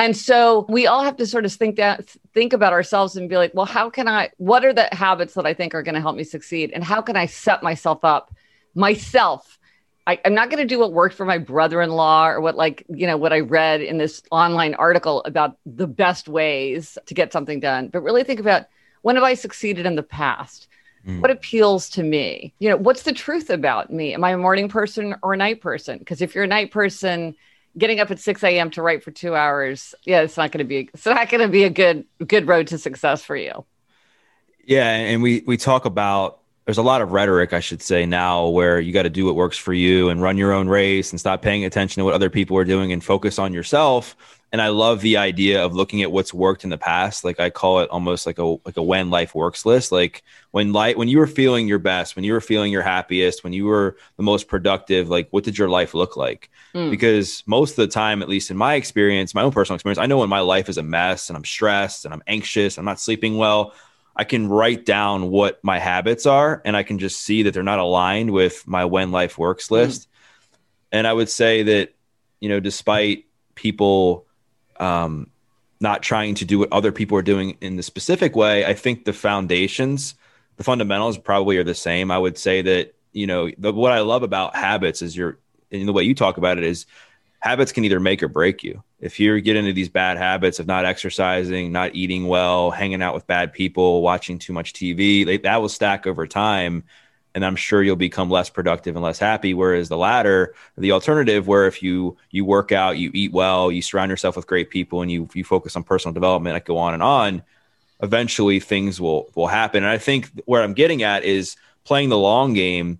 And 0.00 0.16
so 0.16 0.64
we 0.70 0.86
all 0.86 1.04
have 1.04 1.18
to 1.18 1.26
sort 1.26 1.44
of 1.44 1.52
think 1.52 1.76
that 1.76 2.08
think 2.32 2.54
about 2.54 2.72
ourselves 2.72 3.16
and 3.16 3.28
be 3.28 3.36
like, 3.36 3.52
well, 3.54 3.66
how 3.66 3.90
can 3.90 4.08
I 4.08 4.30
what 4.38 4.64
are 4.64 4.72
the 4.72 4.88
habits 4.92 5.34
that 5.34 5.44
I 5.44 5.52
think 5.52 5.74
are 5.74 5.82
going 5.82 5.94
to 5.94 6.00
help 6.00 6.16
me 6.16 6.24
succeed 6.24 6.72
and 6.74 6.82
how 6.82 7.02
can 7.02 7.16
I 7.16 7.26
set 7.26 7.62
myself 7.62 8.02
up 8.02 8.34
myself 8.74 9.58
I, 10.06 10.18
am 10.24 10.34
not 10.34 10.48
going 10.50 10.58
to 10.58 10.66
do 10.66 10.78
what 10.78 10.92
worked 10.92 11.14
for 11.14 11.26
my 11.26 11.38
brother-in-law 11.38 12.28
or 12.28 12.40
what 12.40 12.56
like 12.56 12.84
you 12.88 13.06
know 13.06 13.16
what 13.16 13.32
I 13.32 13.40
read 13.40 13.80
in 13.82 13.98
this 13.98 14.22
online 14.30 14.74
article 14.74 15.22
about 15.24 15.58
the 15.66 15.86
best 15.86 16.28
ways 16.28 16.96
to 17.06 17.14
get 17.14 17.32
something 17.32 17.60
done, 17.60 17.88
but 17.88 18.00
really 18.00 18.24
think 18.24 18.40
about 18.40 18.66
when 19.02 19.16
have 19.16 19.24
I 19.24 19.34
succeeded 19.34 19.86
in 19.86 19.96
the 19.96 20.02
past? 20.02 20.68
Mm. 21.06 21.20
What 21.20 21.30
appeals 21.30 21.88
to 21.90 22.02
me? 22.02 22.52
You 22.58 22.70
know, 22.70 22.76
what's 22.76 23.02
the 23.02 23.12
truth 23.12 23.50
about 23.50 23.92
me? 23.92 24.14
Am 24.14 24.24
I 24.24 24.32
a 24.32 24.38
morning 24.38 24.68
person 24.68 25.14
or 25.22 25.34
a 25.34 25.36
night 25.36 25.60
person? 25.60 25.98
Because 25.98 26.20
if 26.20 26.34
you're 26.34 26.44
a 26.44 26.48
night 26.48 26.70
person, 26.70 27.36
getting 27.76 28.00
up 28.00 28.10
at 28.10 28.18
6 28.18 28.42
a.m. 28.44 28.70
to 28.70 28.82
write 28.82 29.02
for 29.02 29.10
two 29.10 29.34
hours, 29.34 29.94
yeah, 30.04 30.20
it's 30.22 30.36
not 30.36 30.52
going 30.52 30.58
to 30.58 30.64
be 30.64 30.90
it's 30.92 31.06
not 31.06 31.28
going 31.28 31.42
to 31.42 31.48
be 31.48 31.64
a 31.64 31.70
good 31.70 32.04
good 32.26 32.46
road 32.46 32.68
to 32.68 32.78
success 32.78 33.24
for 33.24 33.36
you. 33.36 33.64
Yeah, 34.64 34.88
and 34.88 35.22
we 35.22 35.42
we 35.46 35.56
talk 35.56 35.84
about 35.84 36.40
there's 36.66 36.78
a 36.78 36.82
lot 36.82 37.02
of 37.02 37.10
rhetoric, 37.10 37.52
I 37.52 37.60
should 37.60 37.82
say, 37.82 38.06
now 38.06 38.46
where 38.48 38.78
you 38.78 38.92
got 38.92 39.02
to 39.02 39.10
do 39.10 39.24
what 39.24 39.34
works 39.34 39.56
for 39.56 39.72
you 39.72 40.08
and 40.08 40.22
run 40.22 40.36
your 40.36 40.52
own 40.52 40.68
race 40.68 41.10
and 41.10 41.18
stop 41.18 41.42
paying 41.42 41.64
attention 41.64 42.00
to 42.00 42.04
what 42.04 42.14
other 42.14 42.30
people 42.30 42.56
are 42.56 42.64
doing 42.64 42.92
and 42.92 43.02
focus 43.02 43.38
on 43.38 43.52
yourself. 43.52 44.16
And 44.52 44.60
I 44.60 44.68
love 44.68 45.00
the 45.00 45.16
idea 45.16 45.64
of 45.64 45.74
looking 45.74 46.02
at 46.02 46.10
what's 46.10 46.34
worked 46.34 46.64
in 46.64 46.70
the 46.70 46.78
past. 46.78 47.24
Like 47.24 47.38
I 47.38 47.50
call 47.50 47.80
it 47.80 47.90
almost 47.90 48.26
like 48.26 48.38
a 48.38 48.44
like 48.64 48.76
a 48.76 48.82
when 48.82 49.08
life 49.08 49.32
works 49.32 49.64
list. 49.64 49.92
Like 49.92 50.24
when 50.50 50.72
light 50.72 50.98
when 50.98 51.06
you 51.08 51.18
were 51.18 51.28
feeling 51.28 51.68
your 51.68 51.78
best, 51.78 52.16
when 52.16 52.24
you 52.24 52.32
were 52.32 52.40
feeling 52.40 52.72
your 52.72 52.82
happiest, 52.82 53.44
when 53.44 53.52
you 53.52 53.66
were 53.66 53.96
the 54.16 54.24
most 54.24 54.48
productive, 54.48 55.08
like 55.08 55.28
what 55.30 55.44
did 55.44 55.56
your 55.56 55.68
life 55.68 55.94
look 55.94 56.16
like? 56.16 56.50
Mm. 56.74 56.90
Because 56.90 57.44
most 57.46 57.72
of 57.72 57.76
the 57.76 57.86
time, 57.86 58.22
at 58.22 58.28
least 58.28 58.50
in 58.50 58.56
my 58.56 58.74
experience, 58.74 59.34
my 59.34 59.42
own 59.42 59.52
personal 59.52 59.76
experience, 59.76 59.98
I 59.98 60.06
know 60.06 60.18
when 60.18 60.28
my 60.28 60.40
life 60.40 60.68
is 60.68 60.78
a 60.78 60.82
mess 60.82 61.30
and 61.30 61.36
I'm 61.36 61.44
stressed 61.44 62.04
and 62.04 62.12
I'm 62.12 62.22
anxious, 62.26 62.76
I'm 62.76 62.84
not 62.84 62.98
sleeping 62.98 63.36
well, 63.36 63.72
I 64.16 64.24
can 64.24 64.48
write 64.48 64.84
down 64.84 65.30
what 65.30 65.62
my 65.62 65.78
habits 65.78 66.26
are 66.26 66.60
and 66.64 66.76
I 66.76 66.82
can 66.82 66.98
just 66.98 67.20
see 67.20 67.44
that 67.44 67.54
they're 67.54 67.62
not 67.62 67.78
aligned 67.78 68.32
with 68.32 68.66
my 68.66 68.84
when 68.84 69.12
life 69.12 69.38
works 69.38 69.68
hmm. 69.68 69.74
list. 69.74 70.02
Mm. 70.02 70.06
And 70.92 71.06
I 71.06 71.12
would 71.12 71.28
say 71.28 71.62
that, 71.62 71.94
you 72.40 72.48
know, 72.48 72.58
despite 72.58 73.26
people 73.54 74.26
um, 74.80 75.30
not 75.80 76.02
trying 76.02 76.34
to 76.36 76.44
do 76.44 76.58
what 76.58 76.72
other 76.72 76.92
people 76.92 77.16
are 77.16 77.22
doing 77.22 77.56
in 77.60 77.76
the 77.76 77.82
specific 77.82 78.34
way, 78.34 78.64
I 78.64 78.74
think 78.74 79.04
the 79.04 79.12
foundations, 79.12 80.14
the 80.56 80.64
fundamentals 80.64 81.18
probably 81.18 81.56
are 81.58 81.64
the 81.64 81.74
same. 81.74 82.10
I 82.10 82.18
would 82.18 82.36
say 82.36 82.62
that, 82.62 82.94
you 83.12 83.26
know, 83.26 83.50
the, 83.56 83.72
what 83.72 83.92
I 83.92 84.00
love 84.00 84.22
about 84.22 84.56
habits 84.56 85.02
is 85.02 85.16
your, 85.16 85.38
in 85.70 85.86
the 85.86 85.92
way 85.92 86.02
you 86.02 86.14
talk 86.14 86.36
about 86.36 86.58
it 86.58 86.64
is 86.64 86.86
habits 87.38 87.72
can 87.72 87.84
either 87.84 88.00
make 88.00 88.22
or 88.22 88.28
break 88.28 88.62
you. 88.62 88.82
If 89.00 89.18
you 89.18 89.40
get 89.40 89.56
into 89.56 89.72
these 89.72 89.88
bad 89.88 90.18
habits 90.18 90.58
of 90.58 90.66
not 90.66 90.84
exercising, 90.84 91.72
not 91.72 91.94
eating 91.94 92.26
well, 92.26 92.70
hanging 92.70 93.00
out 93.00 93.14
with 93.14 93.26
bad 93.26 93.52
people, 93.52 94.02
watching 94.02 94.38
too 94.38 94.52
much 94.52 94.74
TV, 94.74 95.24
they, 95.24 95.38
that 95.38 95.60
will 95.62 95.70
stack 95.70 96.06
over 96.06 96.26
time. 96.26 96.84
And 97.34 97.44
I'm 97.44 97.56
sure 97.56 97.82
you'll 97.82 97.96
become 97.96 98.28
less 98.28 98.50
productive 98.50 98.96
and 98.96 99.04
less 99.04 99.18
happy. 99.18 99.54
Whereas 99.54 99.88
the 99.88 99.96
latter, 99.96 100.54
the 100.76 100.92
alternative, 100.92 101.46
where 101.46 101.66
if 101.66 101.82
you 101.82 102.16
you 102.30 102.44
work 102.44 102.72
out, 102.72 102.98
you 102.98 103.10
eat 103.14 103.32
well, 103.32 103.70
you 103.70 103.82
surround 103.82 104.10
yourself 104.10 104.36
with 104.36 104.46
great 104.46 104.70
people, 104.70 105.02
and 105.02 105.10
you 105.10 105.28
you 105.32 105.44
focus 105.44 105.76
on 105.76 105.84
personal 105.84 106.12
development, 106.12 106.56
I 106.56 106.60
go 106.60 106.78
on 106.78 106.94
and 106.94 107.02
on. 107.02 107.42
Eventually, 108.02 108.58
things 108.58 109.00
will 109.00 109.30
will 109.36 109.46
happen. 109.46 109.84
And 109.84 109.92
I 109.92 109.98
think 109.98 110.30
where 110.44 110.62
I'm 110.62 110.74
getting 110.74 111.02
at 111.02 111.22
is 111.22 111.56
playing 111.84 112.08
the 112.08 112.18
long 112.18 112.52
game 112.52 112.98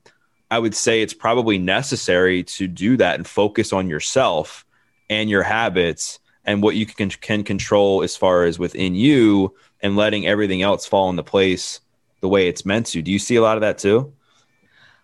I 0.51 0.59
would 0.59 0.75
say 0.75 1.01
it's 1.01 1.15
probably 1.15 1.59
necessary 1.59 2.43
to 2.43 2.67
do 2.67 2.97
that 2.97 3.15
and 3.15 3.27
focus 3.27 3.73
on 3.73 3.89
yourself 3.89 4.67
and 5.09 5.31
your 5.31 5.45
habits 5.45 6.19
and 6.45 6.63
what 6.63 6.75
you 6.75 6.87
can 6.87 7.11
can 7.11 7.45
control 7.45 8.03
as 8.03 8.17
far 8.17 8.45
as 8.45 8.59
within 8.59 8.95
you 8.95 9.55
and 9.81 9.97
letting 9.97 10.27
everything 10.27 10.63
else 10.63 10.87
fall 10.87 11.09
into 11.09 11.23
place 11.23 11.81
the 12.21 12.29
way 12.29 12.49
it's 12.49 12.67
meant 12.67 12.87
to. 12.87 13.01
Do 13.01 13.13
you 13.13 13.19
see 13.19 13.37
a 13.37 13.43
lot 13.43 13.57
of 13.57 13.61
that 13.61 13.79
too? 13.79 14.13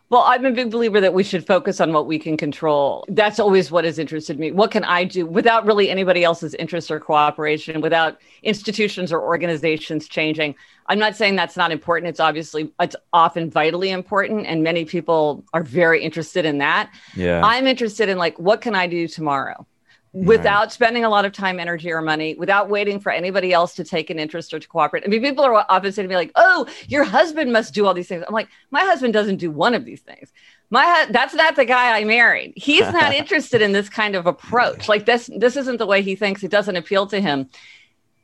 Well, 0.08 0.22
I'm 0.22 0.44
a 0.44 0.52
big 0.52 0.70
believer 0.70 1.00
that 1.00 1.14
we 1.14 1.24
should 1.24 1.44
focus 1.44 1.80
on 1.80 1.92
what 1.92 2.06
we 2.06 2.18
can 2.18 2.36
control. 2.36 3.04
That's 3.08 3.40
always 3.40 3.72
what 3.72 3.84
has 3.84 3.98
interested 3.98 4.38
me. 4.38 4.52
What 4.52 4.70
can 4.70 4.84
I 4.84 5.02
do 5.02 5.26
without 5.26 5.66
really 5.66 5.90
anybody 5.90 6.22
else's 6.22 6.54
interest 6.54 6.92
or 6.92 7.00
cooperation, 7.00 7.80
without 7.80 8.18
institutions 8.44 9.12
or 9.12 9.20
organizations 9.20 10.06
changing? 10.06 10.54
I'm 10.86 11.00
not 11.00 11.16
saying 11.16 11.34
that's 11.34 11.56
not 11.56 11.72
important. 11.72 12.08
It's 12.08 12.20
obviously 12.20 12.70
it's 12.78 12.94
often 13.12 13.50
vitally 13.50 13.90
important 13.90 14.46
and 14.46 14.62
many 14.62 14.84
people 14.84 15.44
are 15.52 15.64
very 15.64 16.04
interested 16.04 16.44
in 16.44 16.58
that. 16.58 16.88
Yeah. 17.16 17.40
I'm 17.44 17.66
interested 17.66 18.08
in 18.08 18.16
like 18.16 18.38
what 18.38 18.60
can 18.60 18.76
I 18.76 18.86
do 18.86 19.08
tomorrow? 19.08 19.66
Without 20.24 20.60
right. 20.60 20.72
spending 20.72 21.04
a 21.04 21.10
lot 21.10 21.26
of 21.26 21.32
time, 21.32 21.60
energy, 21.60 21.92
or 21.92 22.00
money, 22.00 22.34
without 22.34 22.70
waiting 22.70 22.98
for 22.98 23.12
anybody 23.12 23.52
else 23.52 23.74
to 23.74 23.84
take 23.84 24.08
an 24.08 24.18
interest 24.18 24.54
or 24.54 24.58
to 24.58 24.66
cooperate. 24.66 25.04
I 25.04 25.08
mean, 25.08 25.20
people 25.20 25.44
are 25.44 25.66
often 25.68 25.92
saying 25.92 26.08
to 26.08 26.08
me 26.08 26.16
like, 26.16 26.32
"Oh, 26.36 26.66
your 26.88 27.04
husband 27.04 27.52
must 27.52 27.74
do 27.74 27.86
all 27.86 27.92
these 27.92 28.08
things." 28.08 28.24
I'm 28.26 28.32
like, 28.32 28.48
my 28.70 28.80
husband 28.80 29.12
doesn't 29.12 29.36
do 29.36 29.50
one 29.50 29.74
of 29.74 29.84
these 29.84 30.00
things. 30.00 30.32
My 30.70 31.06
that's 31.10 31.34
not 31.34 31.56
the 31.56 31.66
guy 31.66 31.98
I 31.98 32.04
married. 32.04 32.54
He's 32.56 32.80
not 32.80 33.14
interested 33.20 33.60
in 33.60 33.72
this 33.72 33.88
kind 33.88 34.14
of 34.14 34.26
approach. 34.26 34.88
Like 34.88 35.04
this, 35.04 35.28
this 35.36 35.56
isn't 35.56 35.76
the 35.76 35.86
way 35.86 36.02
he 36.02 36.16
thinks. 36.16 36.42
It 36.42 36.50
doesn't 36.50 36.76
appeal 36.76 37.06
to 37.08 37.20
him 37.20 37.50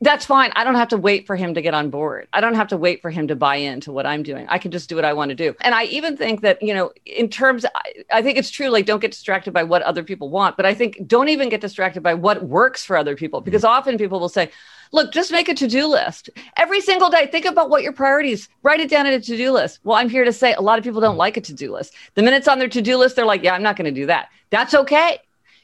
that's 0.03 0.25
fine. 0.25 0.51
I 0.55 0.63
don't 0.63 0.75
have 0.75 0.89
to 0.89 0.97
wait 0.97 1.25
for 1.25 1.35
him 1.35 1.53
to 1.53 1.61
get 1.61 1.73
on 1.73 1.89
board. 1.89 2.27
I 2.33 2.41
don't 2.41 2.55
have 2.55 2.67
to 2.69 2.77
wait 2.77 3.01
for 3.01 3.09
him 3.09 3.27
to 3.27 3.35
buy 3.35 3.55
into 3.55 3.91
what 3.91 4.05
I'm 4.05 4.23
doing. 4.23 4.45
I 4.49 4.57
can 4.57 4.71
just 4.71 4.89
do 4.89 4.95
what 4.95 5.05
I 5.05 5.13
want 5.13 5.29
to 5.29 5.35
do. 5.35 5.55
And 5.61 5.73
I 5.73 5.85
even 5.85 6.17
think 6.17 6.41
that, 6.41 6.61
you 6.61 6.73
know, 6.73 6.91
in 7.05 7.29
terms, 7.29 7.65
I, 7.65 7.93
I, 8.11 8.21
think 8.21 8.37
it's 8.37 8.49
true, 8.49 8.69
like, 8.69 8.85
don't 8.85 8.99
get 8.99 9.11
distracted 9.11 9.53
by 9.53 9.63
what 9.63 9.81
other 9.83 10.03
people 10.03 10.29
want. 10.29 10.57
But 10.57 10.65
I 10.65 10.73
think 10.73 10.97
don't 11.07 11.29
even 11.29 11.49
get 11.49 11.61
distracted 11.61 12.01
by 12.01 12.13
what 12.13 12.43
works 12.43 12.83
for 12.83 12.97
other 12.97 13.15
people. 13.15 13.41
Because 13.41 13.63
mm-hmm. 13.63 13.77
often 13.77 13.97
people 13.97 14.19
will 14.19 14.29
say, 14.29 14.51
look, 14.91 15.11
just 15.11 15.31
make 15.31 15.49
a 15.49 15.53
to 15.55 15.67
do 15.67 15.87
list 15.87 16.29
every 16.57 16.81
single 16.81 17.09
day. 17.09 17.27
Think 17.27 17.45
about 17.45 17.69
what 17.69 17.83
your 17.83 17.93
priorities, 17.93 18.49
write 18.61 18.79
it 18.79 18.89
down 18.89 19.05
in 19.05 19.13
a 19.13 19.19
to 19.19 19.37
do 19.37 19.51
list. 19.51 19.79
Well, 19.83 19.97
I'm 19.97 20.09
here 20.09 20.23
to 20.23 20.33
say 20.33 20.53
a 20.53 20.61
lot 20.61 20.77
of 20.77 20.83
people 20.83 21.01
don't 21.01 21.17
like 21.17 21.37
a 21.37 21.41
to 21.41 21.53
do 21.53 21.71
list. 21.71 21.93
The 22.15 22.23
minutes 22.23 22.47
on 22.47 22.59
their 22.59 22.69
to 22.69 22.81
do 22.81 22.97
list, 22.97 23.15
they're 23.15 23.25
like, 23.25 23.43
yeah, 23.43 23.53
I'm 23.53 23.63
not 23.63 23.75
going 23.75 23.93
to 23.93 23.99
do 23.99 24.05
that. 24.07 24.29
That's 24.49 24.73
okay. 24.73 25.19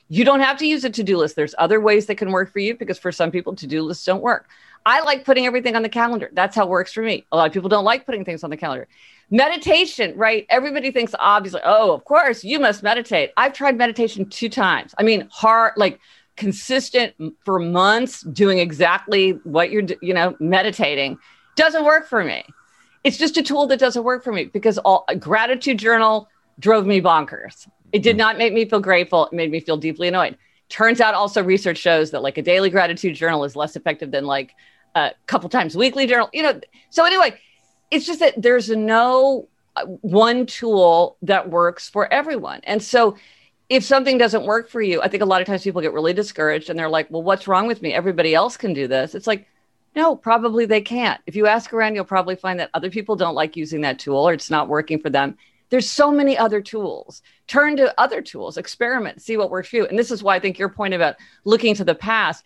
You 0.10 0.26
don't 0.26 0.40
have 0.40 0.58
to 0.58 0.66
use 0.66 0.84
a 0.84 0.90
to 0.90 1.04
do 1.04 1.18
list. 1.18 1.36
There's 1.36 1.54
other 1.60 1.80
ways 1.80 2.08
that 2.08 2.16
can 2.16 2.32
work 2.32 2.52
for 2.52 2.60
you 2.60 2.76
because 2.76 2.98
for 2.98 3.12
some 3.12 3.30
people, 3.30 3.56
to 3.56 3.68
do 3.68 3.84
lists 3.84 4.04
don't 4.06 4.22
work. 4.22 4.50
I 4.86 5.02
like 5.02 5.24
putting 5.24 5.46
everything 5.46 5.76
on 5.76 5.84
the 5.84 5.90
calendar. 5.90 6.30
That's 6.34 6.56
how 6.56 6.64
it 6.64 6.70
works 6.70 6.92
for 6.92 7.04
me. 7.04 7.26
A 7.32 7.38
lot 7.38 7.48
of 7.48 7.54
people 7.54 7.70
don't 7.70 7.86
like 7.86 8.06
putting 8.06 8.26
things 8.26 8.44
on 8.44 8.50
the 8.50 8.58
calendar. 8.58 8.88
Meditation, 9.30 10.16
right? 10.18 10.48
Everybody 10.50 10.92
thinks 10.92 11.14
obviously, 11.20 11.62
oh, 11.64 11.94
of 11.94 12.06
course, 12.06 12.44
you 12.44 12.60
must 12.60 12.82
meditate. 12.82 13.32
I've 13.38 13.54
tried 13.54 13.78
meditation 13.78 14.28
two 14.28 14.50
times. 14.50 14.96
I 14.98 15.04
mean, 15.04 15.28
hard, 15.32 15.74
like 15.78 16.00
consistent 16.38 17.14
for 17.44 17.60
months, 17.60 18.22
doing 18.22 18.58
exactly 18.58 19.32
what 19.44 19.70
you're, 19.70 19.84
you 20.02 20.14
know, 20.14 20.36
meditating 20.40 21.20
doesn't 21.56 21.86
work 21.86 22.08
for 22.08 22.24
me. 22.24 22.44
It's 23.04 23.18
just 23.18 23.38
a 23.38 23.44
tool 23.44 23.68
that 23.68 23.80
doesn't 23.80 24.04
work 24.04 24.24
for 24.24 24.32
me 24.32 24.46
because 24.46 24.78
all 24.80 25.06
gratitude 25.20 25.78
journal 25.78 26.30
drove 26.58 26.86
me 26.86 27.02
bonkers. 27.02 27.68
It 27.92 28.04
did 28.04 28.18
not 28.18 28.38
make 28.38 28.54
me 28.54 28.66
feel 28.66 28.80
grateful. 28.80 29.26
It 29.28 29.34
made 29.34 29.52
me 29.52 29.60
feel 29.60 29.78
deeply 29.78 30.08
annoyed. 30.08 30.38
Turns 30.70 31.02
out 31.02 31.14
also 31.14 31.44
research 31.44 31.78
shows 31.78 32.12
that 32.12 32.22
like 32.22 32.38
a 32.38 32.42
daily 32.42 32.70
gratitude 32.70 33.16
journal 33.16 33.44
is 33.44 33.56
less 33.56 33.76
effective 33.76 34.12
than 34.12 34.26
like 34.26 34.54
a 34.96 35.12
couple 35.26 35.50
times 35.50 35.76
weekly 35.76 36.06
journal. 36.06 36.30
You 36.34 36.44
know, 36.44 36.62
so 36.90 37.06
anyway, 37.06 37.40
it's 37.92 38.06
just 38.06 38.20
that 38.20 38.40
there's 38.40 38.70
no 38.70 39.48
uh, 39.76 39.86
one 39.86 40.46
tool 40.46 41.18
that 41.24 41.50
works 41.50 41.90
for 41.90 42.12
everyone. 42.14 42.62
And 42.64 42.84
so 42.84 43.18
if 43.70 43.84
something 43.84 44.18
doesn't 44.18 44.46
work 44.46 44.70
for 44.70 44.82
you, 44.82 45.02
I 45.02 45.08
think 45.08 45.22
a 45.22 45.28
lot 45.28 45.42
of 45.42 45.48
times 45.48 45.64
people 45.64 45.82
get 45.82 45.94
really 45.94 46.14
discouraged 46.14 46.70
and 46.70 46.78
they're 46.78 46.90
like, 46.90 47.10
well, 47.10 47.24
what's 47.24 47.48
wrong 47.48 47.68
with 47.68 47.82
me? 47.82 47.94
Everybody 47.94 48.34
else 48.34 48.58
can 48.58 48.74
do 48.74 48.88
this. 48.88 49.16
It's 49.16 49.28
like, 49.28 49.48
no, 49.96 50.16
probably 50.16 50.66
they 50.66 50.82
can't. 50.82 51.22
If 51.26 51.36
you 51.36 51.48
ask 51.48 51.74
around, 51.74 51.96
you'll 51.96 52.06
probably 52.06 52.36
find 52.36 52.60
that 52.60 52.70
other 52.74 52.90
people 52.90 53.16
don't 53.16 53.36
like 53.36 53.56
using 53.56 53.82
that 53.82 54.00
tool 54.00 54.28
or 54.28 54.34
it's 54.34 54.50
not 54.50 54.68
working 54.68 55.00
for 55.00 55.10
them. 55.10 55.38
There's 55.70 55.90
so 55.90 56.12
many 56.12 56.38
other 56.38 56.62
tools. 56.62 57.22
Turn 57.48 57.78
to 57.78 57.94
other 58.00 58.22
tools, 58.22 58.58
experiment, 58.58 59.22
see 59.22 59.38
what 59.38 59.52
works 59.52 59.70
for 59.70 59.78
you. 59.78 59.88
And 59.88 59.98
this 59.98 60.12
is 60.12 60.24
why 60.24 60.36
I 60.36 60.40
think 60.40 60.58
your 60.58 60.70
point 60.70 60.94
about 60.94 61.16
looking 61.46 61.76
to 61.76 61.84
the 61.84 61.96
past. 61.96 62.44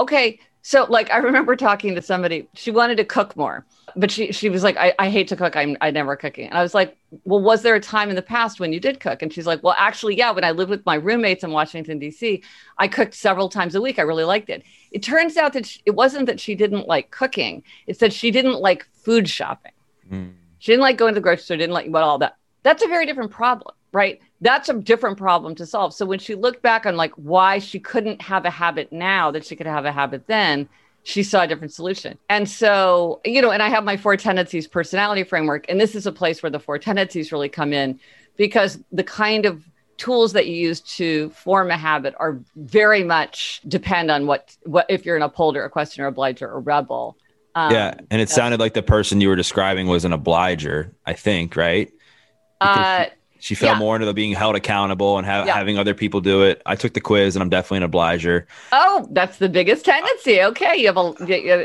Okay, 0.00 0.40
so 0.66 0.86
like 0.88 1.10
I 1.10 1.18
remember 1.18 1.56
talking 1.56 1.94
to 1.94 2.00
somebody, 2.00 2.48
she 2.54 2.70
wanted 2.70 2.96
to 2.96 3.04
cook 3.04 3.36
more, 3.36 3.66
but 3.96 4.10
she 4.10 4.32
she 4.32 4.48
was 4.48 4.62
like, 4.62 4.78
I, 4.78 4.94
I 4.98 5.10
hate 5.10 5.28
to 5.28 5.36
cook. 5.36 5.56
I'm 5.56 5.76
I 5.82 5.90
never 5.90 6.16
cooking. 6.16 6.48
And 6.48 6.56
I 6.56 6.62
was 6.62 6.72
like, 6.72 6.96
Well, 7.24 7.40
was 7.40 7.60
there 7.60 7.74
a 7.74 7.80
time 7.80 8.08
in 8.08 8.16
the 8.16 8.22
past 8.22 8.60
when 8.60 8.72
you 8.72 8.80
did 8.80 8.98
cook? 8.98 9.20
And 9.20 9.30
she's 9.30 9.46
like, 9.46 9.62
Well, 9.62 9.74
actually, 9.76 10.16
yeah, 10.16 10.30
when 10.30 10.42
I 10.42 10.52
lived 10.52 10.70
with 10.70 10.86
my 10.86 10.94
roommates 10.94 11.44
in 11.44 11.50
Washington, 11.50 12.00
DC, 12.00 12.42
I 12.78 12.88
cooked 12.88 13.12
several 13.12 13.50
times 13.50 13.74
a 13.74 13.82
week. 13.82 13.98
I 13.98 14.02
really 14.02 14.24
liked 14.24 14.48
it. 14.48 14.62
It 14.90 15.02
turns 15.02 15.36
out 15.36 15.52
that 15.52 15.66
she, 15.66 15.82
it 15.84 15.90
wasn't 15.90 16.24
that 16.26 16.40
she 16.40 16.54
didn't 16.54 16.88
like 16.88 17.10
cooking, 17.10 17.62
it's 17.86 17.98
that 17.98 18.14
she 18.14 18.30
didn't 18.30 18.58
like 18.58 18.88
food 18.94 19.28
shopping. 19.28 19.72
Mm. 20.10 20.32
She 20.60 20.72
didn't 20.72 20.82
like 20.82 20.96
going 20.96 21.12
to 21.12 21.20
the 21.20 21.22
grocery 21.22 21.42
store, 21.42 21.56
didn't 21.58 21.74
like 21.74 21.88
what 21.88 22.02
all 22.02 22.16
that. 22.20 22.38
That's 22.64 22.82
a 22.82 22.88
very 22.88 23.06
different 23.06 23.30
problem, 23.30 23.74
right? 23.92 24.20
That's 24.40 24.68
a 24.68 24.74
different 24.74 25.16
problem 25.16 25.54
to 25.56 25.66
solve. 25.66 25.94
So 25.94 26.04
when 26.04 26.18
she 26.18 26.34
looked 26.34 26.62
back 26.62 26.86
on 26.86 26.96
like 26.96 27.12
why 27.12 27.60
she 27.60 27.78
couldn't 27.78 28.20
have 28.22 28.44
a 28.44 28.50
habit 28.50 28.90
now 28.90 29.30
that 29.30 29.46
she 29.46 29.54
could 29.54 29.66
have 29.66 29.84
a 29.84 29.92
habit 29.92 30.26
then, 30.26 30.68
she 31.04 31.22
saw 31.22 31.42
a 31.42 31.46
different 31.46 31.72
solution. 31.72 32.18
And 32.30 32.48
so, 32.48 33.20
you 33.24 33.42
know, 33.42 33.50
and 33.50 33.62
I 33.62 33.68
have 33.68 33.84
my 33.84 33.98
four 33.98 34.16
tendencies 34.16 34.66
personality 34.66 35.22
framework. 35.22 35.66
And 35.68 35.78
this 35.78 35.94
is 35.94 36.06
a 36.06 36.12
place 36.12 36.42
where 36.42 36.50
the 36.50 36.58
four 36.58 36.78
tendencies 36.78 37.30
really 37.30 37.50
come 37.50 37.72
in 37.74 38.00
because 38.36 38.78
the 38.90 39.04
kind 39.04 39.44
of 39.44 39.62
tools 39.98 40.32
that 40.32 40.46
you 40.46 40.56
use 40.56 40.80
to 40.80 41.30
form 41.30 41.70
a 41.70 41.76
habit 41.76 42.14
are 42.18 42.40
very 42.56 43.04
much 43.04 43.60
depend 43.68 44.10
on 44.10 44.26
what 44.26 44.56
what 44.64 44.86
if 44.88 45.04
you're 45.04 45.16
an 45.16 45.22
upholder, 45.22 45.64
a 45.64 45.70
questioner, 45.70 46.06
obliger, 46.06 46.48
or 46.48 46.56
a 46.56 46.60
rebel. 46.60 47.16
Um, 47.54 47.70
yeah, 47.72 47.94
and 48.10 48.20
it 48.20 48.30
sounded 48.30 48.58
like 48.58 48.74
the 48.74 48.82
person 48.82 49.20
you 49.20 49.28
were 49.28 49.36
describing 49.36 49.86
was 49.86 50.04
an 50.04 50.12
obliger. 50.12 50.92
I 51.06 51.12
think, 51.12 51.54
right? 51.54 51.92
Uh, 52.60 53.06
She 53.40 53.54
fell 53.54 53.72
Yeah. 53.72 53.78
more 53.78 53.94
into 53.94 54.06
the 54.06 54.14
being 54.14 54.32
held 54.32 54.56
accountable 54.56 55.18
and 55.18 55.26
ha- 55.26 55.44
Yeah. 55.46 55.52
having 55.54 55.78
other 55.78 55.92
people 55.92 56.22
do 56.22 56.44
it. 56.44 56.62
I 56.64 56.76
took 56.76 56.94
the 56.94 57.00
quiz 57.02 57.36
and 57.36 57.42
I'm 57.42 57.50
definitely 57.50 57.78
an 57.78 57.82
obliger. 57.82 58.46
Oh, 58.72 59.06
that's 59.10 59.36
the 59.36 59.50
biggest 59.50 59.84
tendency. 59.84 60.40
Okay, 60.42 60.78
you 60.78 60.86
have 60.86 60.96
a 60.96 61.12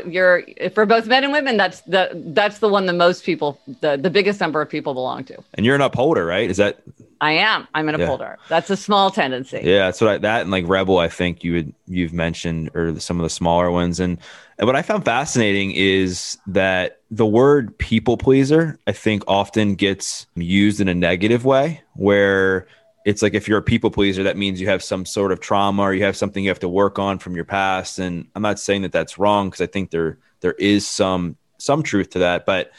you're 0.06 0.42
for 0.74 0.84
both 0.84 1.06
men 1.06 1.24
and 1.24 1.32
women. 1.32 1.56
That's 1.56 1.80
the 1.82 2.10
that's 2.34 2.58
the 2.58 2.68
one 2.68 2.84
the 2.84 2.92
most 2.92 3.24
people 3.24 3.58
the 3.80 3.96
the 3.96 4.10
biggest 4.10 4.40
number 4.42 4.60
of 4.60 4.68
people 4.68 4.92
belong 4.92 5.24
to. 5.24 5.36
And 5.54 5.64
you're 5.64 5.74
an 5.74 5.80
upholder, 5.80 6.26
right? 6.26 6.50
Is 6.50 6.58
that 6.58 6.80
I 7.20 7.32
am. 7.32 7.68
I'm 7.74 7.88
an 7.88 7.98
Yeah. 7.98 8.04
upholder. 8.04 8.38
That's 8.48 8.70
a 8.70 8.76
small 8.76 9.10
tendency. 9.10 9.60
Yeah, 9.62 9.86
that's 9.86 10.00
what 10.00 10.10
I, 10.10 10.18
that 10.18 10.42
and 10.42 10.50
like 10.50 10.66
Rebel. 10.66 10.98
I 10.98 11.08
think 11.08 11.44
you 11.44 11.52
would 11.52 11.74
you've 11.86 12.12
mentioned 12.12 12.70
or 12.74 12.98
some 12.98 13.18
of 13.18 13.24
the 13.24 13.30
smaller 13.30 13.70
ones, 13.70 14.00
and, 14.00 14.18
and 14.58 14.66
what 14.66 14.76
I 14.76 14.82
found 14.82 15.04
fascinating 15.04 15.72
is 15.72 16.38
that 16.46 17.00
the 17.10 17.26
word 17.26 17.76
people 17.78 18.16
pleaser 18.16 18.78
I 18.86 18.92
think 18.92 19.22
often 19.28 19.74
gets 19.74 20.26
used 20.34 20.80
in 20.80 20.88
a 20.88 20.94
negative 20.94 21.44
way, 21.44 21.82
where 21.94 22.66
it's 23.04 23.22
like 23.22 23.34
if 23.34 23.48
you're 23.48 23.58
a 23.58 23.62
people 23.62 23.90
pleaser, 23.90 24.22
that 24.22 24.36
means 24.36 24.60
you 24.60 24.68
have 24.68 24.82
some 24.82 25.06
sort 25.06 25.32
of 25.32 25.40
trauma 25.40 25.82
or 25.82 25.94
you 25.94 26.04
have 26.04 26.16
something 26.16 26.44
you 26.44 26.50
have 26.50 26.60
to 26.60 26.68
work 26.68 26.98
on 26.98 27.18
from 27.18 27.34
your 27.34 27.46
past. 27.46 27.98
And 27.98 28.26
I'm 28.34 28.42
not 28.42 28.58
saying 28.60 28.82
that 28.82 28.92
that's 28.92 29.18
wrong 29.18 29.48
because 29.48 29.62
I 29.62 29.66
think 29.66 29.90
there 29.90 30.18
there 30.40 30.52
is 30.52 30.86
some 30.86 31.36
some 31.58 31.82
truth 31.82 32.10
to 32.10 32.20
that, 32.20 32.46
but 32.46 32.72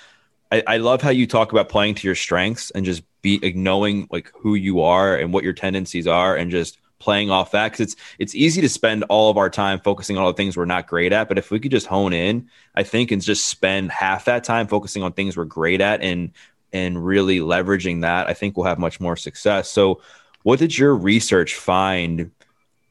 I, 0.52 0.64
I 0.68 0.78
love 0.78 1.02
how 1.02 1.10
you 1.12 1.28
talk 1.28 1.52
about 1.52 1.70
playing 1.70 1.96
to 1.96 2.08
your 2.08 2.16
strengths 2.16 2.72
and 2.72 2.86
just 2.86 3.04
be 3.22 3.40
like, 3.40 3.56
knowing 3.56 4.08
like 4.12 4.32
who 4.36 4.56
you 4.56 4.82
are 4.82 5.16
and 5.16 5.34
what 5.34 5.44
your 5.44 5.54
tendencies 5.54 6.08
are 6.08 6.36
and 6.36 6.52
just 6.52 6.78
playing 7.00 7.32
off 7.32 7.52
that. 7.52 7.72
Because 7.72 7.88
it's 7.88 7.96
it's 8.20 8.36
easy 8.36 8.62
to 8.62 8.70
spend 8.70 9.04
all 9.10 9.30
of 9.30 9.38
our 9.38 9.50
time 9.50 9.80
focusing 9.80 10.18
on 10.18 10.24
all 10.24 10.32
the 10.32 10.38
things 10.38 10.56
we're 10.56 10.66
not 10.66 10.88
great 10.88 11.12
at 11.14 11.28
but 11.28 11.38
if 11.38 11.50
we 11.52 11.60
could 11.60 11.72
just 11.72 11.88
hone 11.88 12.14
in 12.14 12.48
i 12.76 12.84
think 12.84 13.12
and 13.12 13.22
just 13.22 13.48
spend 13.48 13.92
half 13.92 14.26
that 14.26 14.44
time 14.44 14.68
focusing 14.68 15.02
on 15.02 15.12
things 15.14 15.36
we're 15.36 15.46
great 15.46 15.82
at 15.82 16.02
and 16.02 16.32
and 16.72 17.04
really 17.04 17.40
leveraging 17.40 18.02
that 18.02 18.28
i 18.28 18.34
think 18.34 18.56
we'll 18.56 18.68
have 18.68 18.80
much 18.80 19.00
more 19.00 19.16
success. 19.16 19.70
So 19.72 20.02
what 20.44 20.60
did 20.60 20.78
your 20.78 20.96
research 20.96 21.56
find 21.56 22.32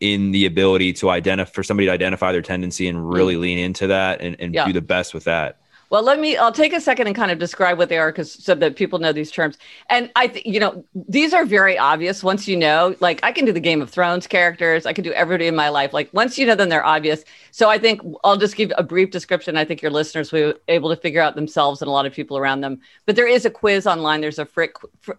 in 0.00 0.30
the 0.32 0.46
ability 0.46 0.92
to 0.94 1.10
identify 1.10 1.50
for 1.50 1.62
somebody 1.62 1.86
to 1.86 1.92
identify 1.92 2.32
their 2.32 2.42
tendency 2.42 2.88
and 2.88 3.12
really 3.12 3.34
mm. 3.34 3.40
lean 3.40 3.58
into 3.58 3.88
that 3.88 4.20
and, 4.22 4.36
and 4.40 4.54
Yeah. 4.54 4.66
do 4.66 4.72
the 4.72 4.80
best 4.80 5.14
with 5.14 5.24
that 5.24 5.60
Well, 5.90 6.04
let 6.04 6.20
me. 6.20 6.36
I'll 6.36 6.52
take 6.52 6.72
a 6.72 6.80
second 6.80 7.08
and 7.08 7.16
kind 7.16 7.32
of 7.32 7.40
describe 7.40 7.76
what 7.76 7.88
they 7.88 7.98
are, 7.98 8.12
because 8.12 8.32
so 8.32 8.54
that 8.54 8.76
people 8.76 9.00
know 9.00 9.12
these 9.12 9.32
terms. 9.32 9.58
And 9.88 10.08
I, 10.14 10.40
you 10.46 10.60
know, 10.60 10.84
these 10.94 11.34
are 11.34 11.44
very 11.44 11.76
obvious 11.76 12.22
once 12.22 12.46
you 12.46 12.56
know. 12.56 12.94
Like 13.00 13.18
I 13.24 13.32
can 13.32 13.44
do 13.44 13.52
the 13.52 13.58
Game 13.58 13.82
of 13.82 13.90
Thrones 13.90 14.28
characters. 14.28 14.86
I 14.86 14.92
can 14.92 15.02
do 15.02 15.12
everybody 15.12 15.48
in 15.48 15.56
my 15.56 15.68
life. 15.68 15.92
Like 15.92 16.08
once 16.12 16.38
you 16.38 16.46
know 16.46 16.54
them, 16.54 16.68
they're 16.68 16.84
obvious. 16.84 17.24
So 17.50 17.68
I 17.68 17.76
think 17.76 18.02
I'll 18.22 18.36
just 18.36 18.54
give 18.54 18.70
a 18.78 18.84
brief 18.84 19.10
description. 19.10 19.56
I 19.56 19.64
think 19.64 19.82
your 19.82 19.90
listeners 19.90 20.30
will 20.30 20.52
be 20.52 20.58
able 20.68 20.90
to 20.90 20.96
figure 20.96 21.20
out 21.20 21.34
themselves 21.34 21.82
and 21.82 21.88
a 21.88 21.92
lot 21.92 22.06
of 22.06 22.12
people 22.12 22.38
around 22.38 22.60
them. 22.60 22.80
But 23.04 23.16
there 23.16 23.26
is 23.26 23.44
a 23.44 23.50
quiz 23.50 23.84
online. 23.84 24.20
There's 24.20 24.38
a 24.38 24.46
free, 24.46 24.68
fr- 25.00 25.14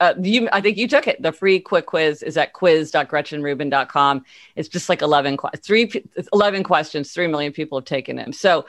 uh, 0.00 0.14
you, 0.20 0.48
I 0.52 0.60
think 0.60 0.78
you 0.78 0.88
took 0.88 1.06
it. 1.06 1.22
The 1.22 1.30
free 1.30 1.60
quick 1.60 1.86
quiz 1.86 2.24
is 2.24 2.36
at 2.36 2.54
quiz.gretchenrubin.com. 2.54 4.24
It's 4.56 4.68
just 4.68 4.88
like 4.88 5.00
11, 5.00 5.38
three, 5.62 5.92
11 6.32 6.64
questions. 6.64 7.12
Three 7.12 7.28
million 7.28 7.52
people 7.52 7.78
have 7.78 7.84
taken 7.84 8.16
them. 8.16 8.32
So 8.32 8.66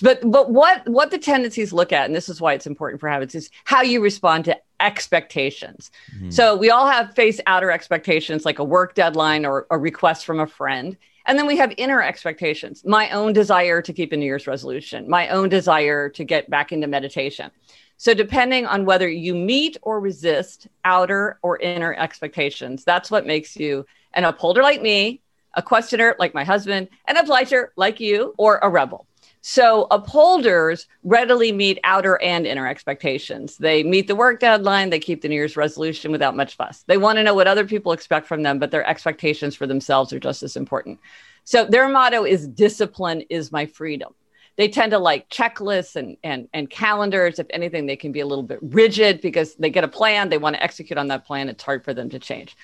but 0.00 0.20
but 0.30 0.50
what 0.50 0.88
what 0.88 1.10
the 1.10 1.18
tendencies 1.18 1.72
look 1.72 1.92
at 1.92 2.06
and 2.06 2.14
this 2.14 2.28
is 2.28 2.40
why 2.40 2.54
it's 2.54 2.66
important 2.66 3.00
for 3.00 3.08
habits 3.08 3.34
is 3.34 3.50
how 3.64 3.82
you 3.82 4.00
respond 4.00 4.44
to 4.46 4.58
expectations. 4.80 5.90
Hmm. 6.18 6.30
So 6.30 6.56
we 6.56 6.70
all 6.70 6.88
have 6.88 7.14
face 7.14 7.40
outer 7.46 7.70
expectations 7.70 8.44
like 8.44 8.58
a 8.58 8.64
work 8.64 8.94
deadline 8.94 9.44
or 9.44 9.66
a 9.70 9.78
request 9.78 10.24
from 10.24 10.40
a 10.40 10.46
friend. 10.46 10.96
And 11.24 11.38
then 11.38 11.46
we 11.46 11.56
have 11.56 11.72
inner 11.76 12.02
expectations. 12.02 12.82
My 12.84 13.08
own 13.10 13.32
desire 13.32 13.80
to 13.80 13.92
keep 13.92 14.12
a 14.12 14.16
new 14.16 14.26
year's 14.26 14.48
resolution. 14.48 15.08
My 15.08 15.28
own 15.28 15.48
desire 15.48 16.08
to 16.08 16.24
get 16.24 16.50
back 16.50 16.72
into 16.72 16.88
meditation. 16.88 17.52
So 17.96 18.14
depending 18.14 18.66
on 18.66 18.84
whether 18.84 19.08
you 19.08 19.32
meet 19.32 19.76
or 19.82 20.00
resist 20.00 20.66
outer 20.84 21.38
or 21.42 21.58
inner 21.60 21.94
expectations 21.94 22.82
that's 22.82 23.12
what 23.12 23.26
makes 23.26 23.56
you 23.56 23.86
an 24.14 24.24
upholder 24.24 24.60
like 24.60 24.82
me 24.82 25.20
a 25.54 25.62
questioner 25.62 26.16
like 26.18 26.34
my 26.34 26.42
husband 26.42 26.88
an 27.06 27.16
obliger 27.16 27.72
like 27.76 28.00
you 28.00 28.34
or 28.38 28.58
a 28.62 28.68
rebel 28.68 29.06
so 29.42 29.88
upholders 29.90 30.86
readily 31.02 31.50
meet 31.50 31.80
outer 31.82 32.20
and 32.22 32.46
inner 32.46 32.66
expectations. 32.66 33.56
They 33.58 33.82
meet 33.82 34.06
the 34.06 34.14
work 34.14 34.38
deadline, 34.38 34.90
they 34.90 35.00
keep 35.00 35.20
the 35.20 35.28
New 35.28 35.34
Year's 35.34 35.56
resolution 35.56 36.12
without 36.12 36.36
much 36.36 36.54
fuss. 36.54 36.84
They 36.86 36.96
want 36.96 37.16
to 37.16 37.24
know 37.24 37.34
what 37.34 37.48
other 37.48 37.66
people 37.66 37.90
expect 37.90 38.28
from 38.28 38.44
them, 38.44 38.60
but 38.60 38.70
their 38.70 38.86
expectations 38.86 39.56
for 39.56 39.66
themselves 39.66 40.12
are 40.12 40.20
just 40.20 40.44
as 40.44 40.56
important. 40.56 41.00
So 41.42 41.64
their 41.64 41.88
motto 41.88 42.24
is 42.24 42.46
discipline 42.46 43.22
is 43.30 43.50
my 43.50 43.66
freedom. 43.66 44.14
They 44.56 44.68
tend 44.68 44.92
to 44.92 44.98
like 44.98 45.28
checklists 45.28 45.96
and, 45.96 46.16
and, 46.22 46.48
and 46.52 46.70
calendars. 46.70 47.40
If 47.40 47.48
anything, 47.50 47.86
they 47.86 47.96
can 47.96 48.12
be 48.12 48.20
a 48.20 48.26
little 48.26 48.44
bit 48.44 48.60
rigid 48.62 49.20
because 49.22 49.56
they 49.56 49.70
get 49.70 49.82
a 49.82 49.88
plan, 49.88 50.28
they 50.28 50.38
want 50.38 50.54
to 50.54 50.62
execute 50.62 50.98
on 50.98 51.08
that 51.08 51.26
plan. 51.26 51.48
It's 51.48 51.64
hard 51.64 51.84
for 51.84 51.94
them 51.94 52.10
to 52.10 52.18
change. 52.18 52.56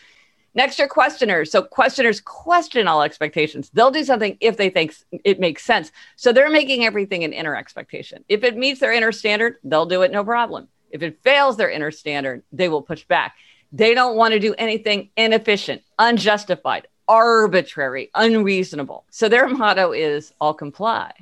Next 0.55 0.81
are 0.81 0.89
questioners. 0.89 1.51
So 1.51 1.63
questioners 1.63 2.21
question 2.21 2.89
all 2.89 3.03
expectations. 3.03 3.71
They'll 3.73 3.91
do 3.91 4.05
something 4.05 4.37
if 4.41 4.57
they 4.57 4.71
think 4.71 4.95
it 5.25 5.39
makes 5.39 5.65
sense. 5.65 5.93
So 6.17 6.33
they're 6.33 6.51
making 6.51 6.85
everything 6.85 7.25
an 7.25 7.33
inner 7.33 7.55
expectation. 7.55 8.25
If 8.29 8.45
it 8.45 8.57
meets 8.57 8.81
their 8.81 8.93
inner 8.93 9.13
standard, 9.13 9.57
they'll 9.63 9.87
do 9.87 10.03
it 10.03 10.11
no 10.11 10.25
problem. 10.25 10.69
If 10.91 11.03
it 11.03 11.23
fails 11.23 11.57
their 11.57 11.71
inner 11.71 11.91
standard, 11.91 12.43
they 12.53 12.69
will 12.69 12.83
push 12.83 13.05
back. 13.05 13.37
They 13.73 13.95
don't 13.95 14.17
want 14.17 14.33
to 14.33 14.41
do 14.41 14.55
anything 14.57 15.11
inefficient, 15.17 15.83
unjustified, 15.99 16.89
arbitrary, 17.07 18.11
unreasonable. 18.15 19.05
So 19.11 19.29
their 19.29 19.49
motto 19.49 19.93
is 19.93 20.33
I'll 20.41 20.55
comply 20.55 21.13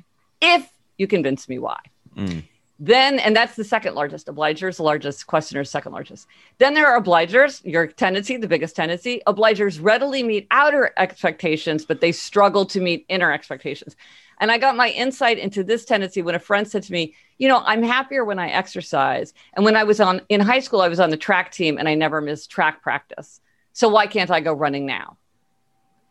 if 0.41 0.69
you 0.97 1.07
convince 1.07 1.49
me 1.49 1.59
why. 1.59 1.79
Mm. 2.15 2.43
Then, 2.79 3.17
and 3.19 3.35
that's 3.35 3.55
the 3.55 3.63
second 3.63 3.95
largest. 3.95 4.27
Obligers, 4.27 4.79
largest. 4.79 5.25
Questioners, 5.25 5.69
second 5.69 5.93
largest. 5.93 6.27
Then 6.59 6.75
there 6.75 6.87
are 6.87 7.01
obligers, 7.01 7.65
your 7.65 7.87
tendency, 7.87 8.37
the 8.37 8.47
biggest 8.47 8.75
tendency. 8.75 9.21
Obligers 9.25 9.79
readily 9.81 10.21
meet 10.21 10.47
outer 10.51 10.93
expectations, 10.97 11.85
but 11.85 12.01
they 12.01 12.11
struggle 12.11 12.65
to 12.67 12.79
meet 12.79 13.05
inner 13.09 13.31
expectations. 13.31 13.95
And 14.39 14.51
I 14.51 14.59
got 14.59 14.75
my 14.75 14.89
insight 14.89 15.39
into 15.39 15.63
this 15.63 15.85
tendency 15.85 16.21
when 16.21 16.35
a 16.35 16.39
friend 16.39 16.67
said 16.67 16.83
to 16.83 16.91
me, 16.91 17.15
You 17.39 17.47
know, 17.47 17.63
I'm 17.65 17.81
happier 17.81 18.23
when 18.23 18.37
I 18.37 18.49
exercise. 18.49 19.33
And 19.55 19.65
when 19.65 19.75
I 19.75 19.83
was 19.83 19.99
on 19.99 20.21
in 20.29 20.39
high 20.39 20.59
school, 20.59 20.81
I 20.81 20.87
was 20.87 20.99
on 20.99 21.09
the 21.09 21.17
track 21.17 21.51
team 21.51 21.79
and 21.79 21.89
I 21.89 21.95
never 21.95 22.21
missed 22.21 22.51
track 22.51 22.83
practice. 22.83 23.41
So 23.73 23.89
why 23.89 24.05
can't 24.05 24.29
I 24.29 24.39
go 24.39 24.53
running 24.53 24.85
now? 24.85 25.17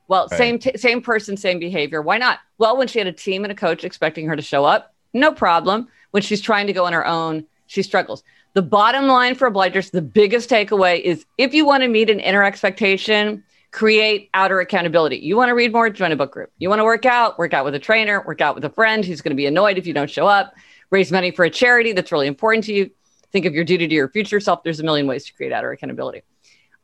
Well, 0.09 0.27
Right. 0.31 0.39
same 0.39 0.59
t- 0.59 0.77
same 0.77 1.01
person, 1.01 1.37
same 1.37 1.61
behavior. 1.61 2.03
Why 2.03 2.19
not? 2.19 2.41
Well, 2.59 2.77
when 2.77 2.89
she 2.89 2.99
had 2.99 3.07
a 3.07 3.13
team 3.13 3.45
and 3.45 3.53
a 3.53 3.57
coach 3.57 3.85
expecting 3.85 4.27
her 4.27 4.35
to 4.35 4.43
show 4.43 4.65
up, 4.65 4.95
no 5.17 5.33
problem. 5.33 5.89
When 6.13 6.23
she's 6.23 6.41
trying 6.41 6.67
to 6.69 6.73
go 6.73 6.87
on 6.87 6.93
her 6.93 7.07
own, 7.07 7.45
she 7.67 7.83
struggles. 7.83 8.23
The 8.55 8.63
bottom 8.63 9.07
line 9.07 9.35
for 9.35 9.51
obligers, 9.51 9.91
the 9.91 10.01
biggest 10.01 10.49
takeaway 10.49 11.01
is 11.01 11.27
if 11.37 11.53
you 11.53 11.67
want 11.67 11.83
to 11.83 11.89
meet 11.89 12.09
an 12.09 12.21
inner 12.21 12.43
expectation, 12.43 13.45
create 13.71 14.31
outer 14.33 14.61
accountability. 14.61 15.17
You 15.17 15.37
want 15.37 15.51
to 15.51 15.55
read 15.55 15.73
more, 15.73 15.91
join 15.91 16.13
a 16.13 16.17
book 16.17 16.33
group. 16.33 16.51
You 16.59 16.71
want 16.71 16.81
to 16.81 16.85
work 16.85 17.05
out, 17.05 17.39
work 17.39 17.53
out 17.53 17.65
with 17.67 17.75
a 17.75 17.79
trainer, 17.79 18.25
work 18.27 18.41
out 18.41 18.55
with 18.55 18.65
a 18.65 18.71
friend 18.71 19.05
who's 19.05 19.21
going 19.21 19.33
to 19.33 19.37
be 19.37 19.45
annoyed 19.45 19.77
if 19.77 19.87
you 19.87 19.93
don't 19.93 20.11
show 20.11 20.27
up, 20.27 20.55
raise 20.91 21.13
money 21.13 21.31
for 21.31 21.45
a 21.45 21.51
charity 21.51 21.93
that's 21.93 22.11
really 22.11 22.27
important 22.27 22.65
to 22.65 22.73
you. 22.73 22.91
Think 23.33 23.45
of 23.45 23.53
your 23.53 23.65
duty 23.65 23.87
to 23.87 23.95
your 23.95 24.09
future 24.09 24.41
self. 24.41 24.63
There's 24.63 24.81
a 24.81 24.85
million 24.85 25.07
ways 25.07 25.27
to 25.27 25.35
create 25.35 25.53
outer 25.53 25.71
accountability. 25.73 26.23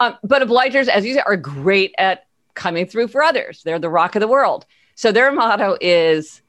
Um, 0.01 0.19
but 0.23 0.43
obligers, 0.43 0.89
as 0.89 1.07
you 1.07 1.15
said, 1.15 1.25
are 1.27 1.37
great 1.37 1.95
at 1.97 2.27
coming 2.55 2.87
through 2.87 3.09
for 3.09 3.23
others. 3.23 3.63
They're 3.63 3.79
the 3.79 3.89
rock 3.89 4.15
of 4.15 4.21
the 4.21 4.29
world. 4.29 4.67
So 4.95 5.13
their 5.13 5.33
motto 5.33 5.79
is, 5.81 6.43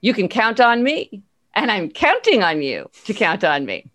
you 0.00 0.14
can 0.14 0.28
count 0.28 0.60
on 0.60 0.82
me, 0.82 1.22
and 1.54 1.70
I'm 1.70 1.90
counting 1.90 2.42
on 2.42 2.62
you 2.62 2.90
to 3.04 3.14
count 3.14 3.44
on 3.44 3.64
me. 3.64 3.90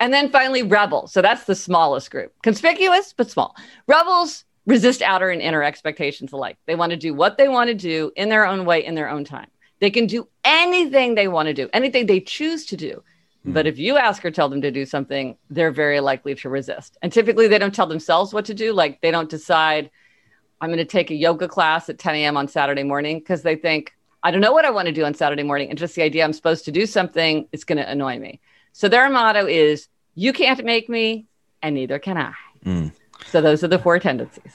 And 0.00 0.12
then 0.12 0.30
finally, 0.30 0.62
rebel. 0.62 1.06
So 1.06 1.22
that's 1.22 1.44
the 1.44 1.54
smallest 1.54 2.10
group, 2.10 2.32
conspicuous, 2.42 3.14
but 3.16 3.30
small. 3.30 3.54
Rebels 3.86 4.44
resist 4.66 5.02
outer 5.02 5.30
and 5.30 5.40
inner 5.40 5.62
expectations 5.62 6.32
alike. 6.32 6.58
They 6.66 6.74
want 6.74 6.90
to 6.90 6.96
do 6.96 7.14
what 7.14 7.38
they 7.38 7.48
want 7.48 7.68
to 7.68 7.74
do 7.74 8.10
in 8.16 8.28
their 8.28 8.46
own 8.46 8.64
way, 8.64 8.84
in 8.84 8.94
their 8.94 9.08
own 9.08 9.24
time. 9.24 9.48
They 9.80 9.90
can 9.90 10.06
do 10.06 10.28
anything 10.44 11.14
they 11.14 11.28
want 11.28 11.46
to 11.46 11.54
do, 11.54 11.68
anything 11.72 12.06
they 12.06 12.20
choose 12.20 12.66
to 12.66 12.76
do. 12.76 13.02
Hmm. 13.44 13.52
But 13.52 13.66
if 13.66 13.78
you 13.78 13.96
ask 13.96 14.24
or 14.24 14.30
tell 14.30 14.48
them 14.48 14.62
to 14.62 14.70
do 14.70 14.86
something, 14.86 15.36
they're 15.50 15.70
very 15.70 16.00
likely 16.00 16.34
to 16.36 16.48
resist. 16.48 16.96
And 17.02 17.12
typically, 17.12 17.48
they 17.48 17.58
don't 17.58 17.74
tell 17.74 17.86
themselves 17.86 18.32
what 18.32 18.46
to 18.46 18.54
do. 18.54 18.72
Like 18.72 19.00
they 19.00 19.10
don't 19.10 19.28
decide, 19.28 19.90
I'm 20.60 20.70
going 20.70 20.78
to 20.78 20.84
take 20.84 21.10
a 21.10 21.14
yoga 21.14 21.48
class 21.48 21.88
at 21.88 21.98
10 21.98 22.14
a.m. 22.16 22.36
on 22.36 22.48
Saturday 22.48 22.82
morning 22.82 23.18
because 23.18 23.42
they 23.42 23.56
think, 23.56 23.92
I 24.24 24.30
don't 24.30 24.40
know 24.40 24.52
what 24.52 24.64
I 24.64 24.70
want 24.70 24.86
to 24.86 24.92
do 24.92 25.04
on 25.04 25.12
Saturday 25.12 25.42
morning. 25.42 25.68
And 25.68 25.78
just 25.78 25.94
the 25.94 26.02
idea 26.02 26.24
I'm 26.24 26.32
supposed 26.32 26.64
to 26.64 26.72
do 26.72 26.86
something 26.86 27.46
is 27.52 27.62
going 27.62 27.76
to 27.76 27.88
annoy 27.88 28.18
me. 28.18 28.40
So 28.72 28.88
their 28.88 29.08
motto 29.10 29.46
is, 29.46 29.86
You 30.14 30.32
can't 30.32 30.64
make 30.64 30.88
me, 30.88 31.26
and 31.62 31.74
neither 31.74 31.98
can 31.98 32.16
I. 32.16 32.32
Mm. 32.64 32.92
So 33.26 33.42
those 33.42 33.62
are 33.62 33.68
the 33.68 33.78
four 33.78 33.98
tendencies. 33.98 34.52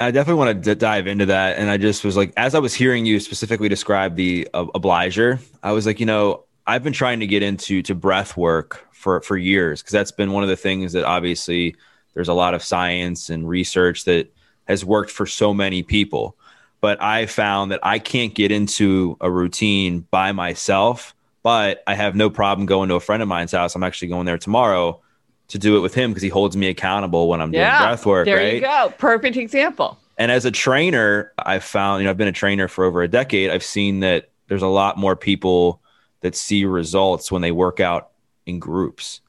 I 0.00 0.10
definitely 0.10 0.38
want 0.38 0.64
to 0.64 0.74
d- 0.74 0.78
dive 0.78 1.06
into 1.06 1.26
that. 1.26 1.58
And 1.58 1.70
I 1.70 1.76
just 1.76 2.02
was 2.02 2.16
like, 2.16 2.32
as 2.36 2.54
I 2.54 2.58
was 2.58 2.74
hearing 2.74 3.06
you 3.06 3.20
specifically 3.20 3.68
describe 3.68 4.16
the 4.16 4.48
uh, 4.52 4.66
obliger, 4.74 5.38
I 5.62 5.72
was 5.72 5.86
like, 5.86 6.00
you 6.00 6.06
know, 6.06 6.44
I've 6.66 6.82
been 6.82 6.94
trying 6.94 7.20
to 7.20 7.26
get 7.26 7.42
into 7.42 7.82
to 7.82 7.94
breath 7.94 8.36
work 8.36 8.88
for 8.92 9.20
for 9.20 9.36
years 9.36 9.82
because 9.82 9.92
that's 9.92 10.12
been 10.12 10.32
one 10.32 10.42
of 10.42 10.48
the 10.48 10.56
things 10.56 10.94
that 10.94 11.04
obviously 11.04 11.76
there's 12.14 12.28
a 12.28 12.34
lot 12.34 12.54
of 12.54 12.62
science 12.62 13.28
and 13.28 13.46
research 13.46 14.04
that 14.04 14.34
has 14.66 14.84
worked 14.84 15.10
for 15.10 15.26
so 15.26 15.52
many 15.52 15.82
people. 15.82 16.36
But 16.84 17.02
I 17.02 17.24
found 17.24 17.70
that 17.70 17.80
I 17.82 17.98
can't 17.98 18.34
get 18.34 18.52
into 18.52 19.16
a 19.18 19.30
routine 19.30 20.00
by 20.10 20.32
myself. 20.32 21.14
But 21.42 21.82
I 21.86 21.94
have 21.94 22.14
no 22.14 22.28
problem 22.28 22.66
going 22.66 22.90
to 22.90 22.94
a 22.94 23.00
friend 23.00 23.22
of 23.22 23.28
mine's 23.28 23.52
house. 23.52 23.74
I'm 23.74 23.82
actually 23.82 24.08
going 24.08 24.26
there 24.26 24.36
tomorrow 24.36 25.00
to 25.48 25.58
do 25.58 25.78
it 25.78 25.80
with 25.80 25.94
him 25.94 26.10
because 26.10 26.22
he 26.22 26.28
holds 26.28 26.58
me 26.58 26.68
accountable 26.68 27.26
when 27.30 27.40
I'm 27.40 27.52
doing 27.52 27.62
yeah, 27.62 27.86
breath 27.86 28.04
work. 28.04 28.26
There 28.26 28.36
right? 28.36 28.56
you 28.56 28.60
go. 28.60 28.92
Perfect 28.98 29.38
example. 29.38 29.98
And 30.18 30.30
as 30.30 30.44
a 30.44 30.50
trainer, 30.50 31.32
I've 31.38 31.64
found, 31.64 32.02
you 32.02 32.04
know, 32.04 32.10
I've 32.10 32.18
been 32.18 32.28
a 32.28 32.32
trainer 32.32 32.68
for 32.68 32.84
over 32.84 33.02
a 33.02 33.08
decade. 33.08 33.48
I've 33.48 33.64
seen 33.64 34.00
that 34.00 34.28
there's 34.48 34.60
a 34.60 34.66
lot 34.66 34.98
more 34.98 35.16
people 35.16 35.80
that 36.20 36.34
see 36.34 36.66
results 36.66 37.32
when 37.32 37.40
they 37.40 37.50
work 37.50 37.80
out 37.80 38.10
in 38.44 38.58
groups 38.58 39.22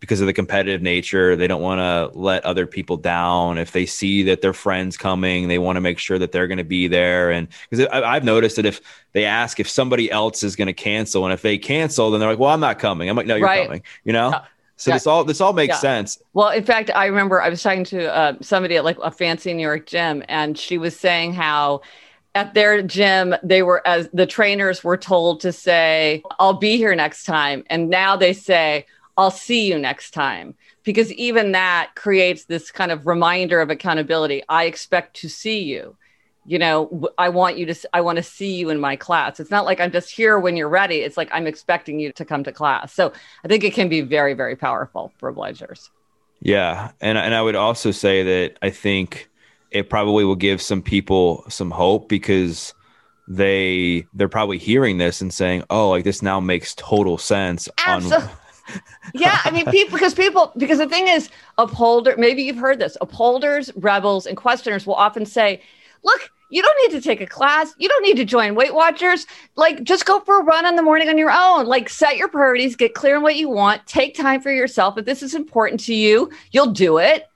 because 0.00 0.20
of 0.20 0.26
the 0.26 0.32
competitive 0.32 0.82
nature. 0.82 1.36
They 1.36 1.46
don't 1.46 1.62
want 1.62 1.78
to 1.78 2.18
let 2.18 2.44
other 2.44 2.66
people 2.66 2.96
down. 2.96 3.58
If 3.58 3.72
they 3.72 3.86
see 3.86 4.22
that 4.24 4.42
their 4.42 4.52
friends 4.52 4.96
coming, 4.96 5.48
they 5.48 5.58
want 5.58 5.76
to 5.76 5.80
make 5.80 5.98
sure 5.98 6.18
that 6.18 6.32
they're 6.32 6.46
going 6.46 6.58
to 6.58 6.64
be 6.64 6.88
there. 6.88 7.30
And 7.30 7.48
because 7.68 7.86
I've 7.86 8.24
noticed 8.24 8.56
that 8.56 8.66
if 8.66 8.80
they 9.12 9.24
ask 9.24 9.58
if 9.58 9.68
somebody 9.68 10.10
else 10.10 10.42
is 10.42 10.56
going 10.56 10.66
to 10.66 10.74
cancel, 10.74 11.24
and 11.24 11.32
if 11.32 11.42
they 11.42 11.58
cancel, 11.58 12.10
then 12.10 12.20
they're 12.20 12.28
like, 12.28 12.38
"Well, 12.38 12.50
I'm 12.50 12.60
not 12.60 12.78
coming." 12.78 13.08
I'm 13.08 13.16
like, 13.16 13.26
"No, 13.26 13.36
you're 13.36 13.46
right. 13.46 13.66
coming." 13.66 13.82
You 14.04 14.12
know. 14.12 14.30
Yeah. 14.30 14.44
So 14.76 14.90
yeah. 14.90 14.96
this 14.96 15.06
all 15.06 15.24
this 15.24 15.40
all 15.40 15.54
makes 15.54 15.76
yeah. 15.76 15.78
sense. 15.78 16.18
Well, 16.34 16.50
in 16.50 16.64
fact, 16.64 16.90
I 16.94 17.06
remember 17.06 17.40
I 17.40 17.48
was 17.48 17.62
talking 17.62 17.84
to 17.84 18.14
uh, 18.14 18.34
somebody 18.42 18.76
at 18.76 18.84
like 18.84 18.98
a 19.02 19.10
fancy 19.10 19.54
New 19.54 19.62
York 19.62 19.86
gym, 19.86 20.22
and 20.28 20.58
she 20.58 20.76
was 20.76 20.94
saying 20.94 21.32
how 21.32 21.80
at 22.34 22.52
their 22.52 22.82
gym 22.82 23.34
they 23.42 23.62
were 23.62 23.86
as 23.86 24.10
the 24.12 24.26
trainers 24.26 24.84
were 24.84 24.98
told 24.98 25.40
to 25.40 25.52
say, 25.52 26.22
"I'll 26.38 26.52
be 26.58 26.76
here 26.76 26.94
next 26.94 27.24
time," 27.24 27.64
and 27.70 27.88
now 27.88 28.16
they 28.16 28.34
say, 28.34 28.84
I'll 29.16 29.30
see 29.30 29.66
you 29.66 29.78
next 29.78 30.12
time. 30.12 30.54
Because 30.84 31.12
even 31.14 31.52
that 31.52 31.92
creates 31.94 32.44
this 32.44 32.70
kind 32.70 32.92
of 32.92 33.06
reminder 33.06 33.60
of 33.60 33.70
accountability. 33.70 34.42
I 34.48 34.64
expect 34.64 35.16
to 35.16 35.28
see 35.28 35.62
you. 35.62 35.96
You 36.44 36.60
know, 36.60 37.08
I 37.18 37.28
want 37.30 37.58
you 37.58 37.66
to, 37.66 37.74
I 37.92 38.02
want 38.02 38.16
to 38.16 38.22
see 38.22 38.54
you 38.54 38.70
in 38.70 38.78
my 38.78 38.94
class. 38.94 39.40
It's 39.40 39.50
not 39.50 39.64
like 39.64 39.80
I'm 39.80 39.90
just 39.90 40.10
here 40.10 40.38
when 40.38 40.56
you're 40.56 40.68
ready. 40.68 40.98
It's 40.98 41.16
like 41.16 41.28
I'm 41.32 41.46
expecting 41.46 41.98
you 41.98 42.12
to 42.12 42.24
come 42.24 42.44
to 42.44 42.52
class. 42.52 42.92
So 42.92 43.12
I 43.44 43.48
think 43.48 43.64
it 43.64 43.74
can 43.74 43.88
be 43.88 44.00
very, 44.00 44.34
very 44.34 44.54
powerful 44.54 45.12
for 45.18 45.32
obligers. 45.32 45.90
Yeah. 46.40 46.92
And, 47.00 47.18
and 47.18 47.34
I 47.34 47.42
would 47.42 47.56
also 47.56 47.90
say 47.90 48.22
that 48.22 48.58
I 48.62 48.70
think 48.70 49.28
it 49.72 49.90
probably 49.90 50.24
will 50.24 50.36
give 50.36 50.62
some 50.62 50.82
people 50.82 51.44
some 51.48 51.72
hope 51.72 52.08
because 52.08 52.74
they 53.28 54.06
they're 54.14 54.28
probably 54.28 54.58
hearing 54.58 54.98
this 54.98 55.20
and 55.20 55.32
saying, 55.32 55.64
"Oh, 55.70 55.90
like 55.90 56.04
this 56.04 56.22
now 56.22 56.40
makes 56.40 56.74
total 56.74 57.18
sense." 57.18 57.68
Absolutely. 57.84 58.28
On 58.28 58.32
yeah, 59.14 59.40
I 59.44 59.50
mean, 59.50 59.66
people 59.66 59.96
because 59.96 60.14
people 60.14 60.52
because 60.56 60.78
the 60.78 60.88
thing 60.88 61.08
is, 61.08 61.30
upholder. 61.58 62.16
Maybe 62.16 62.42
you've 62.42 62.58
heard 62.58 62.78
this. 62.78 62.96
Upholders, 63.00 63.70
rebels, 63.76 64.26
and 64.26 64.36
questioners 64.36 64.86
will 64.86 64.94
often 64.94 65.26
say, 65.26 65.62
"Look, 66.02 66.30
you 66.50 66.62
don't 66.62 66.76
need 66.82 67.00
to 67.00 67.06
take 67.06 67.20
a 67.20 67.26
class. 67.26 67.74
You 67.78 67.88
don't 67.88 68.02
need 68.02 68.16
to 68.16 68.24
join 68.24 68.54
Weight 68.54 68.74
Watchers. 68.74 69.26
Like, 69.56 69.82
just 69.82 70.04
go 70.04 70.20
for 70.20 70.40
a 70.40 70.44
run 70.44 70.64
in 70.66 70.76
the 70.76 70.82
morning 70.82 71.08
on 71.08 71.18
your 71.18 71.30
own. 71.30 71.66
Like, 71.66 71.88
set 71.88 72.16
your 72.16 72.28
priorities, 72.28 72.76
get 72.76 72.94
clear 72.94 73.16
on 73.16 73.22
what 73.22 73.36
you 73.36 73.48
want, 73.48 73.86
take 73.86 74.14
time 74.14 74.40
for 74.40 74.52
yourself. 74.52 74.96
If 74.96 75.04
this 75.06 75.22
is 75.22 75.34
important 75.34 75.80
to 75.80 75.94
you, 75.94 76.30
you'll 76.52 76.72
do 76.72 76.98
it. 76.98 77.26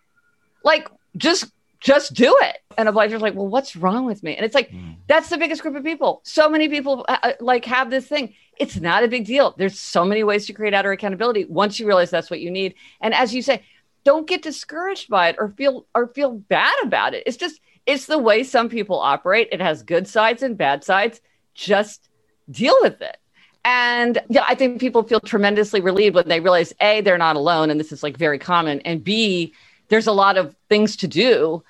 Like, 0.62 0.88
just 1.16 1.50
just 1.80 2.14
do 2.14 2.36
it. 2.42 2.58
And 2.76 2.88
Obliger's 2.88 3.22
like, 3.22 3.34
well, 3.34 3.48
what's 3.48 3.74
wrong 3.74 4.04
with 4.04 4.22
me? 4.22 4.36
And 4.36 4.44
it's 4.44 4.54
like, 4.54 4.70
mm. 4.70 4.96
that's 5.06 5.28
the 5.28 5.38
biggest 5.38 5.62
group 5.62 5.76
of 5.76 5.82
people. 5.82 6.20
So 6.24 6.48
many 6.48 6.68
people 6.68 7.04
uh, 7.08 7.18
uh, 7.22 7.32
like 7.40 7.64
have 7.64 7.90
this 7.90 8.06
thing. 8.06 8.34
It's 8.58 8.76
not 8.76 9.02
a 9.02 9.08
big 9.08 9.24
deal. 9.24 9.54
There's 9.56 9.78
so 9.78 10.04
many 10.04 10.22
ways 10.22 10.46
to 10.46 10.52
create 10.52 10.74
outer 10.74 10.92
accountability 10.92 11.46
once 11.46 11.80
you 11.80 11.86
realize 11.86 12.10
that's 12.10 12.30
what 12.30 12.40
you 12.40 12.50
need. 12.50 12.74
And 13.00 13.14
as 13.14 13.34
you 13.34 13.40
say, 13.42 13.64
don't 14.04 14.26
get 14.26 14.42
discouraged 14.42 15.08
by 15.08 15.28
it 15.28 15.36
or 15.38 15.48
feel 15.48 15.86
or 15.94 16.08
feel 16.08 16.32
bad 16.32 16.74
about 16.82 17.14
it. 17.14 17.22
It's 17.26 17.36
just 17.36 17.60
it's 17.86 18.06
the 18.06 18.18
way 18.18 18.44
some 18.44 18.68
people 18.68 18.98
operate. 18.98 19.48
It 19.52 19.60
has 19.60 19.82
good 19.82 20.06
sides 20.06 20.42
and 20.42 20.56
bad 20.56 20.84
sides. 20.84 21.20
Just 21.54 22.08
deal 22.50 22.76
with 22.82 23.00
it. 23.00 23.16
And 23.64 24.18
yeah, 24.28 24.44
I 24.46 24.54
think 24.54 24.80
people 24.80 25.02
feel 25.02 25.20
tremendously 25.20 25.80
relieved 25.80 26.14
when 26.14 26.28
they 26.28 26.40
realize 26.40 26.72
A, 26.80 27.02
they're 27.02 27.18
not 27.18 27.36
alone, 27.36 27.68
and 27.68 27.78
this 27.78 27.92
is 27.92 28.02
like 28.02 28.16
very 28.16 28.38
common, 28.38 28.80
and 28.80 29.04
B, 29.04 29.52
there's 29.90 30.06
a 30.06 30.12
lot 30.12 30.38
of 30.38 30.56
things 30.68 30.96
to 30.96 31.06
do 31.06 31.62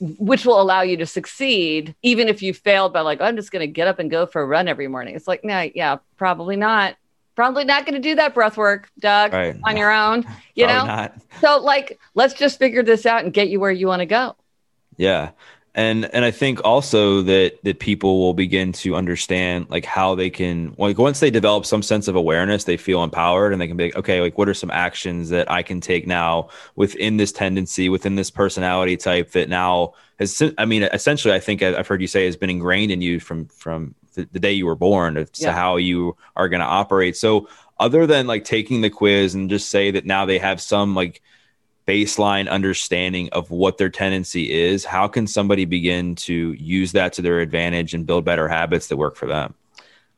which 0.00 0.44
will 0.44 0.60
allow 0.60 0.82
you 0.82 0.96
to 0.96 1.06
succeed 1.06 1.94
even 2.02 2.28
if 2.28 2.42
you 2.42 2.52
failed 2.52 2.92
by 2.92 3.00
like 3.00 3.20
i'm 3.20 3.36
just 3.36 3.52
going 3.52 3.60
to 3.60 3.66
get 3.66 3.86
up 3.86 3.98
and 3.98 4.10
go 4.10 4.26
for 4.26 4.42
a 4.42 4.46
run 4.46 4.66
every 4.66 4.88
morning. 4.88 5.14
It's 5.14 5.28
like 5.28 5.44
no 5.44 5.68
yeah 5.74 5.98
probably 6.16 6.56
not. 6.56 6.96
Probably 7.36 7.64
not 7.64 7.84
going 7.84 7.94
to 7.94 8.00
do 8.00 8.14
that 8.14 8.32
breath 8.32 8.56
work 8.56 8.88
doug 9.00 9.32
right. 9.32 9.56
on 9.64 9.76
your 9.76 9.90
own 9.90 10.24
you 10.54 10.68
know? 10.68 10.84
not. 10.84 11.14
so 11.40 11.60
like 11.60 11.98
let's 12.14 12.32
just 12.34 12.60
figure 12.60 12.82
this 12.82 13.06
out 13.06 13.24
and 13.24 13.32
get 13.32 13.48
you 13.48 13.60
where 13.60 13.72
you 13.72 13.86
want 13.86 14.00
to 14.00 14.06
go. 14.06 14.36
Yeah 14.96 15.30
and 15.74 16.04
and 16.14 16.24
i 16.24 16.30
think 16.30 16.60
also 16.64 17.20
that 17.22 17.58
that 17.64 17.80
people 17.80 18.20
will 18.20 18.34
begin 18.34 18.72
to 18.72 18.94
understand 18.94 19.66
like 19.70 19.84
how 19.84 20.14
they 20.14 20.30
can 20.30 20.74
like 20.78 20.98
once 20.98 21.20
they 21.20 21.30
develop 21.30 21.66
some 21.66 21.82
sense 21.82 22.06
of 22.06 22.14
awareness 22.14 22.64
they 22.64 22.76
feel 22.76 23.02
empowered 23.02 23.52
and 23.52 23.60
they 23.60 23.66
can 23.66 23.76
be 23.76 23.84
like, 23.84 23.96
okay 23.96 24.20
like 24.20 24.38
what 24.38 24.48
are 24.48 24.54
some 24.54 24.70
actions 24.70 25.30
that 25.30 25.50
i 25.50 25.62
can 25.62 25.80
take 25.80 26.06
now 26.06 26.48
within 26.76 27.16
this 27.16 27.32
tendency 27.32 27.88
within 27.88 28.14
this 28.14 28.30
personality 28.30 28.96
type 28.96 29.32
that 29.32 29.48
now 29.48 29.92
has 30.18 30.40
i 30.58 30.64
mean 30.64 30.84
essentially 30.84 31.34
i 31.34 31.40
think 31.40 31.62
i've 31.62 31.88
heard 31.88 32.00
you 32.00 32.06
say 32.08 32.24
has 32.24 32.36
been 32.36 32.50
ingrained 32.50 32.92
in 32.92 33.00
you 33.00 33.18
from 33.18 33.46
from 33.46 33.94
the, 34.14 34.28
the 34.32 34.38
day 34.38 34.52
you 34.52 34.66
were 34.66 34.76
born 34.76 35.14
to 35.14 35.28
yeah. 35.38 35.52
how 35.52 35.76
you 35.76 36.16
are 36.36 36.48
going 36.48 36.60
to 36.60 36.66
operate 36.66 37.16
so 37.16 37.48
other 37.80 38.06
than 38.06 38.28
like 38.28 38.44
taking 38.44 38.80
the 38.80 38.90
quiz 38.90 39.34
and 39.34 39.50
just 39.50 39.70
say 39.70 39.90
that 39.90 40.06
now 40.06 40.24
they 40.24 40.38
have 40.38 40.60
some 40.60 40.94
like 40.94 41.20
baseline 41.86 42.48
understanding 42.48 43.28
of 43.30 43.50
what 43.50 43.78
their 43.78 43.90
tendency 43.90 44.52
is, 44.52 44.84
how 44.84 45.06
can 45.06 45.26
somebody 45.26 45.64
begin 45.64 46.14
to 46.14 46.52
use 46.52 46.92
that 46.92 47.12
to 47.14 47.22
their 47.22 47.40
advantage 47.40 47.94
and 47.94 48.06
build 48.06 48.24
better 48.24 48.48
habits 48.48 48.88
that 48.88 48.96
work 48.96 49.16
for 49.16 49.26
them? 49.26 49.54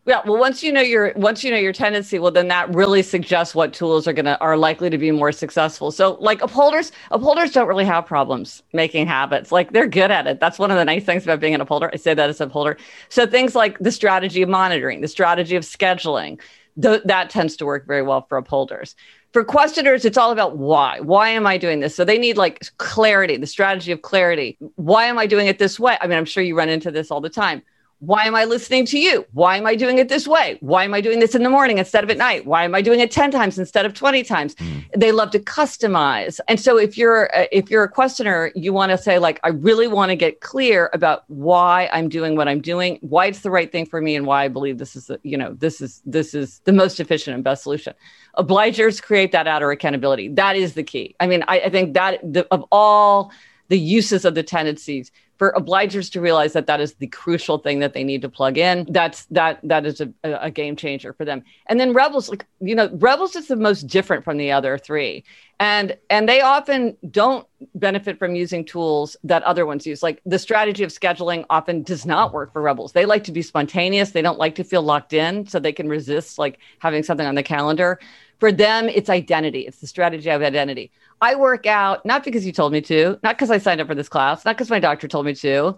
Yeah, 0.06 0.20
well, 0.24 0.38
once 0.38 0.62
you 0.62 0.70
know 0.70 0.80
your 0.80 1.12
once 1.16 1.42
you 1.42 1.50
know 1.50 1.56
your 1.56 1.72
tendency, 1.72 2.20
well, 2.20 2.30
then 2.30 2.46
that 2.46 2.72
really 2.72 3.02
suggests 3.02 3.56
what 3.56 3.72
tools 3.72 4.06
are 4.06 4.12
gonna 4.12 4.38
are 4.40 4.56
likely 4.56 4.88
to 4.88 4.98
be 4.98 5.10
more 5.10 5.32
successful. 5.32 5.90
So, 5.90 6.16
like 6.20 6.40
upholders, 6.42 6.92
upholders 7.10 7.50
don't 7.50 7.66
really 7.66 7.84
have 7.84 8.06
problems 8.06 8.62
making 8.72 9.08
habits. 9.08 9.50
Like 9.50 9.72
they're 9.72 9.88
good 9.88 10.12
at 10.12 10.28
it. 10.28 10.38
That's 10.38 10.60
one 10.60 10.70
of 10.70 10.76
the 10.76 10.84
nice 10.84 11.02
things 11.02 11.24
about 11.24 11.40
being 11.40 11.56
an 11.56 11.60
upholder. 11.60 11.90
I 11.92 11.96
say 11.96 12.14
that 12.14 12.30
as 12.30 12.40
a 12.40 12.44
upholder. 12.44 12.76
So 13.08 13.26
things 13.26 13.56
like 13.56 13.80
the 13.80 13.90
strategy 13.90 14.42
of 14.42 14.48
monitoring, 14.48 15.00
the 15.00 15.08
strategy 15.08 15.56
of 15.56 15.64
scheduling, 15.64 16.40
th- 16.80 17.02
that 17.04 17.28
tends 17.28 17.56
to 17.56 17.66
work 17.66 17.84
very 17.88 18.02
well 18.02 18.24
for 18.28 18.38
upholders 18.38 18.94
for 19.36 19.44
questioners, 19.44 20.06
it's 20.06 20.16
all 20.16 20.32
about 20.32 20.56
why. 20.56 20.98
Why 21.00 21.28
am 21.28 21.46
I 21.46 21.58
doing 21.58 21.80
this? 21.80 21.94
So 21.94 22.06
they 22.06 22.16
need 22.16 22.38
like 22.38 22.74
clarity, 22.78 23.36
the 23.36 23.46
strategy 23.46 23.92
of 23.92 24.00
clarity. 24.00 24.56
Why 24.76 25.04
am 25.04 25.18
I 25.18 25.26
doing 25.26 25.46
it 25.46 25.58
this 25.58 25.78
way? 25.78 25.98
I 26.00 26.06
mean, 26.06 26.16
I'm 26.16 26.24
sure 26.24 26.42
you 26.42 26.56
run 26.56 26.70
into 26.70 26.90
this 26.90 27.10
all 27.10 27.20
the 27.20 27.28
time. 27.28 27.60
Why 28.00 28.26
am 28.26 28.34
I 28.34 28.44
listening 28.44 28.84
to 28.86 28.98
you? 28.98 29.24
Why 29.32 29.56
am 29.56 29.66
I 29.66 29.74
doing 29.74 29.96
it 29.96 30.10
this 30.10 30.28
way? 30.28 30.58
Why 30.60 30.84
am 30.84 30.92
I 30.92 31.00
doing 31.00 31.18
this 31.18 31.34
in 31.34 31.42
the 31.42 31.48
morning 31.48 31.78
instead 31.78 32.04
of 32.04 32.10
at 32.10 32.18
night? 32.18 32.44
Why 32.44 32.62
am 32.62 32.74
I 32.74 32.82
doing 32.82 33.00
it 33.00 33.10
10 33.10 33.30
times 33.30 33.58
instead 33.58 33.86
of 33.86 33.94
20 33.94 34.22
times? 34.22 34.54
Mm. 34.56 34.84
They 34.94 35.12
love 35.12 35.30
to 35.30 35.38
customize. 35.38 36.38
And 36.46 36.60
so 36.60 36.76
if 36.76 36.98
you're 36.98 37.34
uh, 37.34 37.46
if 37.50 37.70
you're 37.70 37.84
a 37.84 37.88
questioner, 37.88 38.52
you 38.54 38.74
want 38.74 38.90
to 38.90 38.98
say 38.98 39.18
like 39.18 39.40
I 39.44 39.48
really 39.48 39.88
want 39.88 40.10
to 40.10 40.16
get 40.16 40.42
clear 40.42 40.90
about 40.92 41.24
why 41.28 41.88
I'm 41.90 42.10
doing 42.10 42.36
what 42.36 42.48
I'm 42.48 42.60
doing, 42.60 42.98
why 43.00 43.26
it's 43.26 43.40
the 43.40 43.50
right 43.50 43.72
thing 43.72 43.86
for 43.86 44.02
me 44.02 44.14
and 44.14 44.26
why 44.26 44.44
I 44.44 44.48
believe 44.48 44.76
this 44.76 44.94
is 44.94 45.06
the, 45.06 45.18
you 45.22 45.38
know, 45.38 45.54
this 45.54 45.80
is 45.80 46.02
this 46.04 46.34
is 46.34 46.60
the 46.64 46.72
most 46.72 47.00
efficient 47.00 47.34
and 47.34 47.42
best 47.42 47.62
solution. 47.62 47.94
Obligers 48.36 49.02
create 49.02 49.32
that 49.32 49.46
outer 49.46 49.70
accountability. 49.70 50.28
That 50.28 50.54
is 50.54 50.74
the 50.74 50.82
key. 50.82 51.16
I 51.18 51.26
mean, 51.26 51.44
I, 51.48 51.60
I 51.60 51.70
think 51.70 51.94
that 51.94 52.20
the, 52.22 52.46
of 52.50 52.62
all 52.70 53.32
the 53.68 53.78
uses 53.78 54.24
of 54.24 54.34
the 54.34 54.42
tendencies, 54.42 55.10
for 55.38 55.52
obligers 55.52 56.10
to 56.12 56.20
realize 56.20 56.52
that 56.54 56.66
that 56.66 56.80
is 56.80 56.94
the 56.94 57.06
crucial 57.06 57.58
thing 57.58 57.80
that 57.80 57.92
they 57.92 58.04
need 58.04 58.22
to 58.22 58.28
plug 58.28 58.56
in. 58.56 58.86
That's 58.88 59.26
that 59.26 59.60
that 59.64 59.84
is 59.84 60.00
a, 60.00 60.10
a 60.24 60.50
game 60.50 60.76
changer 60.76 61.12
for 61.12 61.24
them. 61.24 61.42
And 61.66 61.78
then 61.78 61.92
rebels 61.92 62.28
like 62.28 62.46
you 62.60 62.74
know 62.74 62.90
rebels 62.94 63.36
is 63.36 63.48
the 63.48 63.56
most 63.56 63.82
different 63.86 64.24
from 64.24 64.38
the 64.38 64.52
other 64.52 64.78
three. 64.78 65.24
And 65.60 65.96
and 66.10 66.28
they 66.28 66.40
often 66.40 66.96
don't 67.10 67.46
benefit 67.74 68.18
from 68.18 68.34
using 68.34 68.64
tools 68.64 69.16
that 69.24 69.42
other 69.42 69.66
ones 69.66 69.86
use. 69.86 70.02
Like 70.02 70.20
the 70.24 70.38
strategy 70.38 70.84
of 70.84 70.90
scheduling 70.90 71.44
often 71.50 71.82
does 71.82 72.06
not 72.06 72.32
work 72.32 72.52
for 72.52 72.62
rebels. 72.62 72.92
They 72.92 73.06
like 73.06 73.24
to 73.24 73.32
be 73.32 73.42
spontaneous. 73.42 74.10
They 74.10 74.22
don't 74.22 74.38
like 74.38 74.54
to 74.56 74.64
feel 74.64 74.82
locked 74.82 75.12
in 75.12 75.46
so 75.46 75.58
they 75.58 75.72
can 75.72 75.88
resist 75.88 76.38
like 76.38 76.58
having 76.78 77.02
something 77.02 77.26
on 77.26 77.34
the 77.34 77.42
calendar. 77.42 77.98
For 78.38 78.52
them 78.52 78.88
it's 78.88 79.10
identity. 79.10 79.60
It's 79.60 79.80
the 79.80 79.86
strategy 79.86 80.30
of 80.30 80.42
identity 80.42 80.90
I 81.20 81.34
work 81.34 81.66
out 81.66 82.04
not 82.04 82.24
because 82.24 82.44
you 82.44 82.52
told 82.52 82.72
me 82.72 82.80
to, 82.82 83.18
not 83.22 83.36
because 83.36 83.50
I 83.50 83.58
signed 83.58 83.80
up 83.80 83.86
for 83.86 83.94
this 83.94 84.08
class, 84.08 84.44
not 84.44 84.56
because 84.56 84.70
my 84.70 84.80
doctor 84.80 85.08
told 85.08 85.26
me 85.26 85.34
to. 85.36 85.76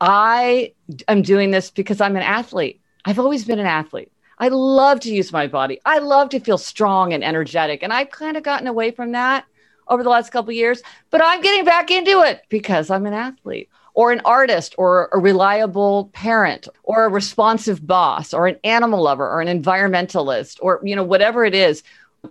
I 0.00 0.72
am 1.06 1.22
doing 1.22 1.50
this 1.50 1.70
because 1.70 2.00
I'm 2.00 2.16
an 2.16 2.22
athlete. 2.22 2.80
I've 3.04 3.18
always 3.18 3.44
been 3.44 3.58
an 3.58 3.66
athlete. 3.66 4.12
I 4.38 4.48
love 4.48 5.00
to 5.00 5.14
use 5.14 5.32
my 5.32 5.46
body. 5.46 5.80
I 5.84 5.98
love 5.98 6.28
to 6.30 6.40
feel 6.40 6.58
strong 6.58 7.12
and 7.12 7.24
energetic. 7.24 7.82
And 7.82 7.92
I've 7.92 8.10
kind 8.10 8.36
of 8.36 8.42
gotten 8.42 8.66
away 8.66 8.92
from 8.92 9.12
that 9.12 9.44
over 9.88 10.02
the 10.02 10.10
last 10.10 10.30
couple 10.30 10.52
years, 10.52 10.82
but 11.10 11.22
I'm 11.24 11.40
getting 11.40 11.64
back 11.64 11.90
into 11.90 12.22
it 12.22 12.42
because 12.48 12.90
I'm 12.90 13.06
an 13.06 13.14
athlete 13.14 13.68
or 13.94 14.12
an 14.12 14.20
artist 14.24 14.76
or 14.78 15.08
a 15.12 15.18
reliable 15.18 16.10
parent 16.12 16.68
or 16.84 17.04
a 17.04 17.08
responsive 17.08 17.84
boss 17.84 18.32
or 18.32 18.46
an 18.46 18.56
animal 18.62 19.02
lover 19.02 19.28
or 19.28 19.40
an 19.40 19.62
environmentalist 19.62 20.58
or 20.60 20.80
you 20.84 20.94
know 20.94 21.02
whatever 21.02 21.44
it 21.44 21.54
is 21.54 21.82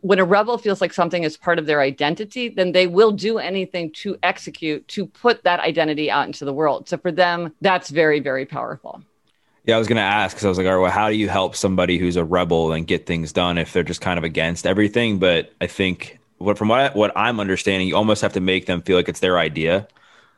when 0.01 0.19
a 0.19 0.25
rebel 0.25 0.57
feels 0.57 0.81
like 0.81 0.93
something 0.93 1.23
is 1.23 1.37
part 1.37 1.59
of 1.59 1.65
their 1.65 1.81
identity, 1.81 2.49
then 2.49 2.71
they 2.71 2.87
will 2.87 3.11
do 3.11 3.37
anything 3.37 3.91
to 3.91 4.17
execute 4.23 4.87
to 4.89 5.05
put 5.05 5.43
that 5.43 5.59
identity 5.59 6.11
out 6.11 6.27
into 6.27 6.45
the 6.45 6.53
world. 6.53 6.89
So 6.89 6.97
for 6.97 7.11
them, 7.11 7.53
that's 7.61 7.89
very, 7.89 8.19
very 8.19 8.45
powerful. 8.45 9.01
Yeah, 9.65 9.75
I 9.75 9.79
was 9.79 9.87
going 9.87 9.97
to 9.97 10.01
ask 10.01 10.35
because 10.35 10.45
I 10.45 10.49
was 10.49 10.57
like, 10.57 10.67
all 10.67 10.75
right, 10.75 10.81
well, 10.81 10.91
how 10.91 11.09
do 11.09 11.15
you 11.15 11.27
help 11.27 11.55
somebody 11.55 11.97
who's 11.97 12.15
a 12.15 12.23
rebel 12.23 12.71
and 12.71 12.87
get 12.87 13.05
things 13.05 13.33
done 13.33 13.57
if 13.57 13.73
they're 13.73 13.83
just 13.83 13.99
kind 13.99 14.17
of 14.17 14.23
against 14.23 14.65
everything? 14.65 15.19
But 15.19 15.51
I 15.59 15.67
think 15.67 16.19
what 16.37 16.57
from 16.57 16.69
what 16.69 16.95
what 16.95 17.11
I'm 17.15 17.39
understanding, 17.39 17.87
you 17.87 17.95
almost 17.95 18.21
have 18.21 18.33
to 18.33 18.39
make 18.39 18.65
them 18.65 18.81
feel 18.81 18.95
like 18.95 19.09
it's 19.09 19.19
their 19.19 19.37
idea. 19.37 19.87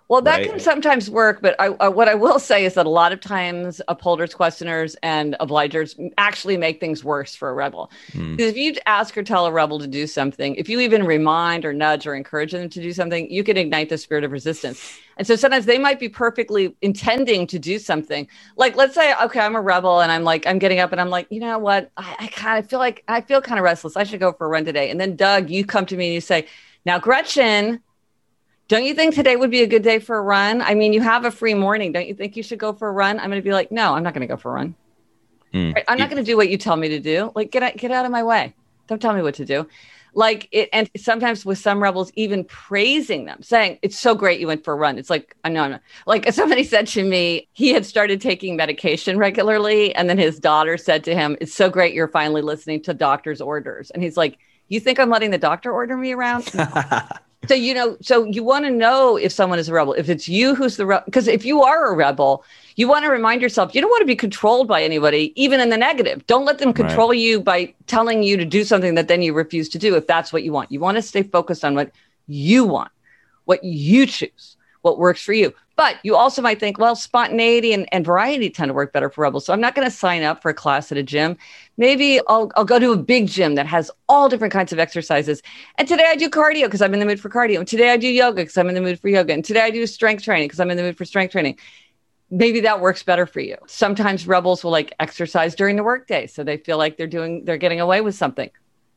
Well, 0.10 0.24
that 0.24 0.40
right? 0.40 0.50
can 0.50 0.60
sometimes 0.60 1.08
work, 1.08 1.40
but 1.40 1.56
I, 1.60 1.68
uh, 1.68 1.92
what 1.92 2.10
I 2.10 2.16
will 2.16 2.40
say 2.40 2.66
is 2.66 2.74
that 2.74 2.88
a 2.88 2.90
lot 2.90 3.14
of 3.14 3.22
times 3.22 3.80
upholders, 3.88 4.34
questioners, 4.34 4.96
and 5.04 5.36
obligers 5.40 6.12
actually 6.18 6.58
make 6.58 6.80
things 6.80 7.04
worse 7.04 7.36
for 7.36 7.48
a 7.48 7.54
rebel. 7.54 7.92
Mm. 8.14 8.36
Because 8.36 8.50
if 8.50 8.58
you 8.58 8.74
ask 8.88 9.16
or 9.16 9.22
tell 9.22 9.46
a 9.46 9.52
rebel 9.52 9.78
to 9.78 9.86
do 9.86 10.08
something, 10.08 10.56
if 10.56 10.68
you 10.68 10.80
even 10.80 11.06
remind 11.06 11.64
or 11.64 11.74
nudge 11.74 12.08
or 12.08 12.16
encourage 12.16 12.54
them 12.54 12.70
to 12.70 12.82
do 12.82 12.92
something, 12.92 13.30
you 13.30 13.44
can 13.44 13.56
ignite 13.56 13.90
the 13.90 14.00
spirit 14.00 14.24
of 14.24 14.32
resistance. 14.32 14.98
And 15.18 15.28
so 15.28 15.36
sometimes 15.36 15.68
they 15.68 15.78
might 15.78 16.00
be 16.00 16.10
perfectly 16.10 16.76
intending 16.82 17.46
to 17.46 17.60
do 17.60 17.78
something. 17.78 18.28
Like, 18.56 18.76
let's 18.76 18.96
say, 18.96 19.14
okay, 19.22 19.42
I'm 19.42 19.56
a 19.56 19.62
rebel 19.62 20.02
and 20.02 20.12
I'm 20.12 20.24
like, 20.24 20.48
I'm 20.48 20.58
getting 20.58 20.80
up 20.80 20.92
and 20.92 21.00
I'm 21.00 21.12
like, 21.12 21.28
you 21.30 21.40
know 21.40 21.60
what? 21.60 21.92
I, 21.98 22.16
I 22.22 22.28
kind 22.30 22.58
of 22.58 22.68
feel 22.68 22.80
like 22.80 23.04
I 23.08 23.22
feel 23.22 23.42
kind 23.42 23.60
of 23.60 23.64
restless. 23.64 23.96
I 23.96 24.06
should 24.06 24.20
go 24.20 24.34
for 24.34 24.48
a 24.48 24.50
run 24.50 24.66
today. 24.66 24.90
And 24.90 25.00
then, 25.00 25.16
Doug, 25.16 25.52
you 25.52 25.66
come 25.66 25.86
to 25.86 25.96
me 25.96 26.08
and 26.08 26.14
you 26.16 26.22
say, 26.22 26.48
now, 26.84 26.98
Gretchen, 26.98 27.82
don't 28.70 28.86
you 28.86 28.94
think 28.94 29.16
today 29.16 29.36
would 29.36 29.50
be 29.50 29.64
a 29.64 29.68
good 29.68 29.82
day 29.82 29.98
for 29.98 30.18
a 30.18 30.22
run? 30.22 30.62
I 30.62 30.76
mean, 30.76 30.94
you 30.94 31.02
have 31.02 31.26
a 31.26 31.32
free 31.32 31.56
morning. 31.56 31.92
Don't 31.92 32.08
you 32.08 32.14
think 32.14 32.38
you 32.38 32.44
should 32.44 32.60
go 32.60 32.72
for 32.72 32.88
a 32.88 32.92
run? 32.92 33.20
I'm 33.20 33.30
going 33.30 33.42
to 33.42 33.44
be 33.44 33.52
like, 33.52 33.72
no, 33.72 33.96
I'm 33.96 34.04
not 34.04 34.14
going 34.14 34.22
to 34.22 34.28
go 34.28 34.38
for 34.38 34.52
a 34.52 34.54
run. 34.54 34.76
Mm. 35.54 35.74
Right? 35.74 35.84
I'm 35.88 35.98
not 35.98 36.12
going 36.12 36.24
to 36.24 36.32
do 36.32 36.38
what 36.38 36.50
you 36.50 36.58
tell 36.58 36.76
me 36.76 36.88
to 36.90 37.00
do. 37.00 37.32
Like, 37.36 37.50
get 37.50 37.64
out, 37.64 37.76
get 37.78 37.90
out 37.90 38.06
of 38.06 38.12
my 38.12 38.22
way. 38.22 38.54
Don't 38.88 39.02
tell 39.02 39.14
me 39.14 39.24
what 39.24 39.34
to 39.36 39.46
do. 39.46 39.68
Like 40.14 40.48
it, 40.52 40.70
and 40.72 40.90
sometimes 40.98 41.46
with 41.46 41.58
some 41.58 41.82
rebels, 41.82 42.12
even 42.16 42.44
praising 42.44 43.26
them, 43.26 43.42
saying 43.42 43.80
it's 43.82 43.98
so 43.98 44.16
great 44.16 44.40
you 44.40 44.48
went 44.48 44.64
for 44.64 44.74
a 44.74 44.78
run. 44.78 44.98
It's 44.98 45.10
like 45.10 45.36
I 45.44 45.50
know, 45.50 45.64
I'm 45.64 45.72
not. 45.72 45.82
like 46.08 46.32
somebody 46.34 46.64
said 46.64 46.88
to 46.88 47.04
me, 47.04 47.48
he 47.54 47.70
had 47.70 47.86
started 47.86 48.20
taking 48.20 48.56
medication 48.56 49.18
regularly, 49.18 49.94
and 49.94 50.10
then 50.10 50.18
his 50.18 50.40
daughter 50.40 50.78
said 50.78 51.04
to 51.04 51.16
him, 51.16 51.38
"It's 51.40 51.54
so 51.54 51.70
great 51.70 51.94
you're 51.94 52.08
finally 52.08 52.42
listening 52.42 52.82
to 52.84 52.94
doctor's 52.96 53.40
orders." 53.40 53.92
And 53.92 54.02
he's 54.02 54.18
like, 54.18 54.40
"You 54.68 54.80
think 54.80 55.00
I'm 55.00 55.10
letting 55.10 55.30
the 55.30 55.38
doctor 55.38 55.72
order 55.72 55.96
me 55.96 56.12
around?" 56.12 56.52
So 57.48 57.54
you 57.54 57.74
know, 57.74 57.98
so 58.02 58.26
you 58.26 58.44
want 58.44 58.66
to 58.66 58.72
know 58.72 59.16
if 59.16 59.32
someone 59.32 59.60
is 59.60 59.70
a 59.70 59.74
rebel. 59.74 59.94
If 59.94 60.10
it's 60.10 60.28
you 60.28 60.56
who's 60.56 60.76
the 60.76 60.86
rebel, 60.86 61.06
because 61.06 61.28
if 61.28 61.46
you 61.46 61.64
are 61.64 61.92
a 61.92 61.96
rebel, 61.96 62.44
you 62.76 62.88
want 62.88 63.06
to 63.06 63.10
remind 63.10 63.42
yourself 63.42 63.74
you 63.74 63.80
don't 63.82 63.90
want 63.90 64.02
to 64.02 64.06
be 64.06 64.16
controlled 64.16 64.68
by 64.68 64.84
anybody, 64.84 65.32
even 65.42 65.62
in 65.62 65.70
the 65.70 65.78
negative. 65.78 66.26
Don't 66.28 66.46
let 66.46 66.60
them 66.60 66.74
control 66.74 67.10
right. 67.10 67.20
you 67.20 67.40
by 67.40 67.74
telling 67.88 68.24
you 68.24 68.36
to 68.36 68.46
do 68.46 68.66
something 68.66 68.96
that 68.96 69.08
then 69.08 69.22
you 69.22 69.34
refuse 69.34 69.70
to 69.70 69.80
do. 69.80 69.96
If 69.96 70.06
that's 70.06 70.34
what 70.34 70.44
you 70.44 70.52
want, 70.52 70.72
you 70.72 70.82
want 70.82 70.98
to 70.98 71.02
stay 71.02 71.24
focused 71.24 71.64
on 71.64 71.76
what 71.76 71.92
you 72.28 72.66
want, 72.66 72.92
what 73.46 73.64
you 73.64 74.06
choose, 74.06 74.58
what 74.82 75.00
works 75.00 75.22
for 75.22 75.34
you. 75.34 75.54
But 75.80 75.98
you 76.04 76.18
also 76.18 76.42
might 76.42 76.60
think, 76.60 76.78
well, 76.78 76.94
spontaneity 76.94 77.72
and, 77.72 77.88
and 77.94 78.06
variety 78.06 78.50
tend 78.50 78.68
to 78.68 78.74
work 78.74 78.92
better 78.92 79.10
for 79.10 79.22
rebels. 79.22 79.46
So 79.46 79.54
I'm 79.54 79.62
not 79.62 79.76
going 79.76 79.88
to 79.88 79.96
sign 79.96 80.24
up 80.24 80.42
for 80.42 80.50
a 80.50 80.54
class 80.54 80.92
at 80.92 80.98
a 80.98 81.04
gym. 81.04 81.38
Maybe 81.78 82.20
I'll, 82.28 82.52
I'll 82.58 82.66
go 82.66 82.80
to 82.80 82.92
a 82.92 82.98
big 82.98 83.28
gym 83.28 83.56
that 83.56 83.66
has 83.66 83.90
all 84.10 84.28
different 84.28 84.52
kinds 84.52 84.74
of 84.74 84.80
exercises. 84.80 85.42
And 85.78 85.88
today 85.88 86.04
I 86.06 86.18
do 86.18 86.30
cardio 86.30 86.66
because 86.66 86.82
I'm 86.82 86.94
in 86.94 87.00
the 87.00 87.06
mood 87.06 87.22
for 87.22 87.30
cardio. 87.30 87.60
And 87.60 87.66
today 87.66 87.92
I 87.92 87.96
do 87.96 88.10
yoga 88.10 88.42
because 88.42 88.58
I'm 88.58 88.68
in 88.68 88.76
the 88.76 88.82
mood 88.82 89.00
for 89.00 89.08
yoga. 89.08 89.32
And 89.32 89.46
today 89.46 89.62
I 89.62 89.70
do 89.70 89.88
strength 89.88 90.22
training 90.22 90.50
because 90.50 90.60
I'm 90.60 90.70
in 90.70 90.76
the 90.76 90.84
mood 90.84 90.98
for 90.98 91.06
strength 91.06 91.32
training. 91.32 91.58
Maybe 92.30 92.60
that 92.60 92.82
works 92.82 93.02
better 93.02 93.26
for 93.26 93.40
you. 93.40 93.56
Sometimes 93.66 94.28
rebels 94.28 94.66
will 94.66 94.72
like 94.72 94.94
exercise 95.00 95.56
during 95.56 95.78
the 95.78 95.84
workday. 95.84 96.28
So 96.28 96.44
they 96.44 96.58
feel 96.58 96.78
like 96.78 96.98
they're 96.98 97.08
doing, 97.08 97.46
they're 97.46 97.56
getting 97.56 97.80
away 97.80 98.02
with 98.02 98.16
something 98.16 98.50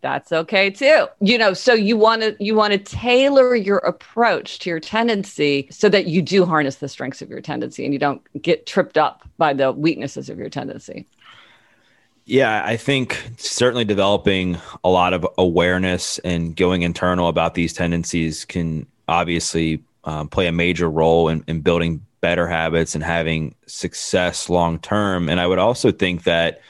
that's 0.03 0.33
okay 0.33 0.69
too. 0.69 1.07
You 1.21 1.38
know 1.38 1.55
so 1.55 1.73
you 1.73 1.97
want 1.97 2.23
to 2.23 2.37
you 2.38 2.55
want 2.55 2.73
to 2.73 2.79
tailor 2.79 3.55
your 3.55 3.79
approach 3.79 4.59
to 4.61 4.71
your 4.71 4.81
tendency 4.81 5.69
so 5.71 5.88
that 5.88 6.07
you 6.07 6.21
do 6.21 6.45
harness 6.45 6.77
the 6.77 6.88
strengths 6.88 7.23
of 7.23 7.31
your 7.31 7.41
tendency 7.41 7.85
and 7.85 7.95
you 7.95 8.01
don't 8.01 8.21
get 8.43 8.67
tripped 8.67 8.99
up 8.99 9.27
by 9.38 9.55
the 9.55 9.73
weaknesses 9.73 10.29
of 10.29 10.38
your 10.38 10.51
tendency. 10.51 11.07
Yeah 12.25 12.62
i 12.65 12.77
think 12.77 13.31
certainly 13.37 13.85
developing 13.85 14.59
a 14.85 14.88
lot 14.88 15.12
of 15.12 15.27
awareness 15.38 16.19
and 16.21 16.55
going 16.57 16.83
internal 16.83 17.29
about 17.29 17.55
these 17.55 17.73
tendencies 17.73 18.45
can 18.45 18.87
obviously 19.09 19.83
um, 20.05 20.29
play 20.29 20.49
a 20.49 20.53
major 20.53 20.91
role 20.91 21.29
in, 21.29 21.45
in 21.47 21.61
building 21.61 22.05
better 22.21 22.47
habits 22.49 22.95
and 22.95 23.05
having 23.05 23.55
success 23.67 24.49
long 24.49 24.79
term. 24.79 25.29
And 25.29 25.41
i 25.41 25.47
would 25.47 25.59
also 25.59 25.93
think 25.93 26.25
that 26.25 26.61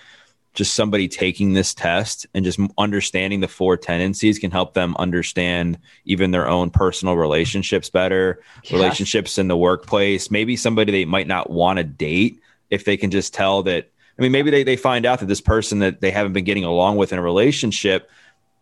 just 0.55 0.75
somebody 0.75 1.09
taking 1.09 1.55
this 1.55 1.73
test 1.73 2.27
and 2.35 2.45
just 2.45 2.61
understanding 2.77 3.41
the 3.41 3.49
four 3.49 3.77
tendencies 3.77 4.39
can 4.39 4.51
help 4.51 4.75
them 4.75 4.95
understand 4.99 5.79
even 6.05 6.31
their 6.31 6.49
own 6.49 6.71
personal 6.71 7.17
relationships 7.17 7.89
better, 7.89 8.43
relationships 8.71 9.39
in 9.39 9.49
the 9.49 9.57
workplace, 9.57 10.31
maybe 10.31 10.57
somebody 10.57 10.93
they 10.93 11.05
might 11.05 11.27
not 11.27 11.51
want 11.51 11.79
to 11.79 11.85
date 11.85 12.41
if 12.71 12.85
they 12.85 12.97
can 12.97 13.11
just 13.11 13.33
tell 13.33 13.63
that. 13.63 13.89
I 14.19 14.23
mean, 14.23 14.33
maybe 14.33 14.51
they, 14.51 14.63
they 14.63 14.77
find 14.77 15.07
out 15.07 15.21
that 15.21 15.27
this 15.27 15.41
person 15.41 15.79
that 15.79 16.03
they 16.03 16.11
haven't 16.11 16.35
been 16.35 16.45
getting 16.45 16.65
along 16.65 16.97
with 16.97 17.13
in 17.13 17.19
a 17.19 17.23
relationship 17.23 18.11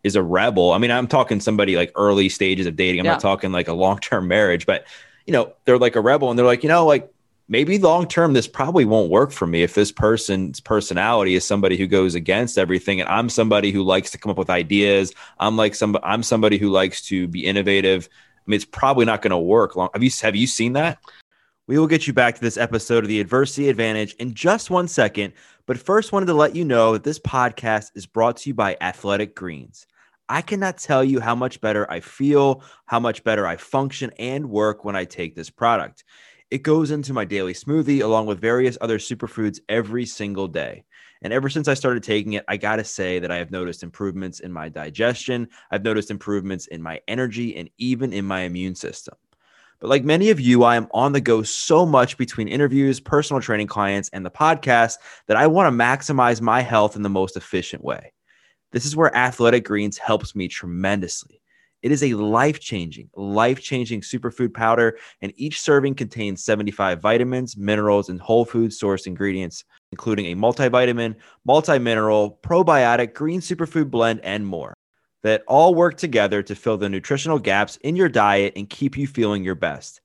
is 0.03 0.15
a 0.15 0.23
rebel. 0.23 0.71
I 0.71 0.77
mean, 0.77 0.91
I'm 0.91 1.07
talking 1.07 1.41
somebody 1.41 1.75
like 1.75 1.91
early 1.95 2.29
stages 2.29 2.65
of 2.67 2.77
dating. 2.77 3.01
I'm 3.01 3.05
yeah. 3.05 3.13
not 3.13 3.21
talking 3.21 3.51
like 3.51 3.67
a 3.67 3.73
long 3.73 3.99
term 3.99 4.29
marriage, 4.29 4.65
but 4.65 4.85
you 5.25 5.33
know, 5.33 5.53
they're 5.65 5.77
like 5.77 5.95
a 5.95 6.01
rebel 6.01 6.29
and 6.29 6.39
they're 6.39 6.45
like, 6.45 6.63
you 6.63 6.69
know, 6.69 6.85
like 6.85 7.10
maybe 7.51 7.77
long 7.77 8.07
term 8.07 8.31
this 8.31 8.47
probably 8.47 8.85
won't 8.85 9.11
work 9.11 9.29
for 9.29 9.45
me 9.45 9.61
if 9.61 9.75
this 9.75 9.91
person's 9.91 10.61
personality 10.61 11.35
is 11.35 11.45
somebody 11.45 11.75
who 11.75 11.85
goes 11.85 12.15
against 12.15 12.57
everything 12.57 13.01
and 13.01 13.09
I'm 13.09 13.27
somebody 13.27 13.71
who 13.71 13.83
likes 13.83 14.09
to 14.11 14.17
come 14.17 14.31
up 14.31 14.37
with 14.37 14.49
ideas. 14.49 15.13
I'm 15.37 15.57
like 15.57 15.75
some 15.75 15.97
I'm 16.01 16.23
somebody 16.23 16.57
who 16.57 16.69
likes 16.69 17.01
to 17.07 17.27
be 17.27 17.45
innovative. 17.45 18.07
I 18.37 18.43
mean, 18.49 18.55
it's 18.55 18.65
probably 18.65 19.05
not 19.05 19.21
going 19.21 19.31
to 19.31 19.37
work 19.37 19.75
long. 19.75 19.89
Have 19.93 20.01
you 20.01 20.09
have 20.21 20.35
you 20.35 20.47
seen 20.47 20.73
that? 20.73 20.97
We 21.67 21.77
will 21.77 21.87
get 21.87 22.07
you 22.07 22.13
back 22.13 22.35
to 22.35 22.41
this 22.41 22.57
episode 22.57 23.03
of 23.03 23.07
the 23.09 23.19
Adversity 23.19 23.69
Advantage 23.69 24.13
in 24.15 24.33
just 24.33 24.69
one 24.69 24.87
second, 24.87 25.33
but 25.67 25.77
first 25.77 26.11
wanted 26.11 26.25
to 26.27 26.33
let 26.33 26.55
you 26.55 26.65
know 26.65 26.93
that 26.93 27.03
this 27.03 27.19
podcast 27.19 27.91
is 27.95 28.05
brought 28.05 28.37
to 28.37 28.49
you 28.49 28.53
by 28.53 28.77
Athletic 28.81 29.35
Greens. 29.35 29.85
I 30.27 30.41
cannot 30.41 30.77
tell 30.77 31.03
you 31.03 31.19
how 31.19 31.35
much 31.35 31.59
better 31.59 31.89
I 31.91 31.99
feel, 31.99 32.63
how 32.85 33.01
much 33.01 33.23
better 33.25 33.45
I 33.45 33.57
function 33.57 34.11
and 34.17 34.49
work 34.49 34.85
when 34.85 34.95
I 34.95 35.03
take 35.03 35.35
this 35.35 35.49
product. 35.49 36.05
It 36.51 36.63
goes 36.63 36.91
into 36.91 37.13
my 37.13 37.23
daily 37.23 37.53
smoothie 37.53 38.03
along 38.03 38.25
with 38.25 38.41
various 38.41 38.77
other 38.81 38.97
superfoods 38.97 39.59
every 39.69 40.05
single 40.05 40.49
day. 40.49 40.83
And 41.21 41.31
ever 41.31 41.49
since 41.49 41.69
I 41.69 41.75
started 41.75 42.03
taking 42.03 42.33
it, 42.33 42.43
I 42.49 42.57
got 42.57 42.75
to 42.75 42.83
say 42.83 43.19
that 43.19 43.31
I 43.31 43.37
have 43.37 43.51
noticed 43.51 43.83
improvements 43.83 44.41
in 44.41 44.51
my 44.51 44.67
digestion. 44.67 45.47
I've 45.71 45.85
noticed 45.85 46.11
improvements 46.11 46.67
in 46.67 46.81
my 46.81 46.99
energy 47.07 47.55
and 47.55 47.69
even 47.77 48.11
in 48.11 48.25
my 48.25 48.41
immune 48.41 48.75
system. 48.75 49.15
But 49.79 49.89
like 49.89 50.03
many 50.03 50.29
of 50.29 50.41
you, 50.41 50.63
I 50.63 50.75
am 50.75 50.89
on 50.91 51.13
the 51.13 51.21
go 51.21 51.41
so 51.41 51.85
much 51.85 52.17
between 52.17 52.49
interviews, 52.49 52.99
personal 52.99 53.41
training 53.41 53.67
clients, 53.67 54.09
and 54.11 54.25
the 54.25 54.29
podcast 54.29 54.95
that 55.27 55.37
I 55.37 55.47
want 55.47 55.71
to 55.71 55.83
maximize 55.83 56.41
my 56.41 56.61
health 56.61 56.97
in 56.97 57.01
the 57.01 57.09
most 57.09 57.37
efficient 57.37 57.81
way. 57.81 58.11
This 58.73 58.85
is 58.85 58.95
where 58.95 59.15
Athletic 59.15 59.63
Greens 59.63 59.97
helps 59.97 60.35
me 60.35 60.49
tremendously. 60.49 61.40
It 61.81 61.91
is 61.91 62.03
a 62.03 62.13
life 62.13 62.59
changing, 62.59 63.09
life 63.15 63.61
changing 63.61 64.01
superfood 64.01 64.53
powder, 64.53 64.97
and 65.21 65.33
each 65.35 65.59
serving 65.59 65.95
contains 65.95 66.43
75 66.43 67.01
vitamins, 67.01 67.57
minerals, 67.57 68.09
and 68.09 68.21
whole 68.21 68.45
food 68.45 68.71
source 68.71 69.07
ingredients, 69.07 69.63
including 69.91 70.27
a 70.27 70.35
multivitamin, 70.35 71.15
multi 71.45 71.79
mineral, 71.79 72.39
probiotic, 72.43 73.13
green 73.13 73.41
superfood 73.41 73.89
blend, 73.89 74.21
and 74.23 74.45
more 74.45 74.73
that 75.23 75.43
all 75.47 75.75
work 75.75 75.97
together 75.97 76.41
to 76.43 76.55
fill 76.55 76.77
the 76.77 76.89
nutritional 76.89 77.39
gaps 77.39 77.77
in 77.77 77.95
your 77.95 78.09
diet 78.09 78.53
and 78.55 78.69
keep 78.69 78.97
you 78.97 79.07
feeling 79.07 79.43
your 79.43 79.55
best. 79.55 80.01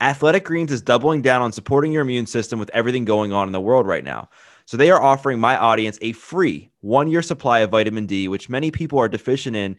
Athletic 0.00 0.44
Greens 0.44 0.72
is 0.72 0.80
doubling 0.80 1.22
down 1.22 1.42
on 1.42 1.52
supporting 1.52 1.92
your 1.92 2.02
immune 2.02 2.26
system 2.26 2.58
with 2.58 2.70
everything 2.72 3.04
going 3.04 3.32
on 3.32 3.46
in 3.46 3.52
the 3.52 3.60
world 3.60 3.86
right 3.86 4.04
now. 4.04 4.28
So 4.64 4.76
they 4.76 4.90
are 4.90 5.02
offering 5.02 5.40
my 5.40 5.56
audience 5.56 5.98
a 6.00 6.12
free 6.12 6.70
one 6.80 7.10
year 7.10 7.22
supply 7.22 7.58
of 7.60 7.70
vitamin 7.70 8.06
D, 8.06 8.28
which 8.28 8.48
many 8.48 8.70
people 8.70 8.98
are 8.98 9.08
deficient 9.08 9.56
in 9.56 9.76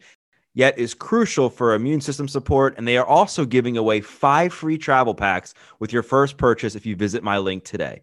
yet 0.54 0.78
is 0.78 0.94
crucial 0.94 1.50
for 1.50 1.74
immune 1.74 2.00
system 2.00 2.28
support. 2.28 2.76
And 2.76 2.86
they 2.86 2.96
are 2.96 3.06
also 3.06 3.44
giving 3.44 3.76
away 3.76 4.00
five 4.00 4.52
free 4.52 4.78
travel 4.78 5.14
packs 5.14 5.54
with 5.78 5.92
your 5.92 6.02
first 6.02 6.36
purchase 6.36 6.74
if 6.74 6.86
you 6.86 6.96
visit 6.96 7.22
my 7.22 7.38
link 7.38 7.64
today. 7.64 8.02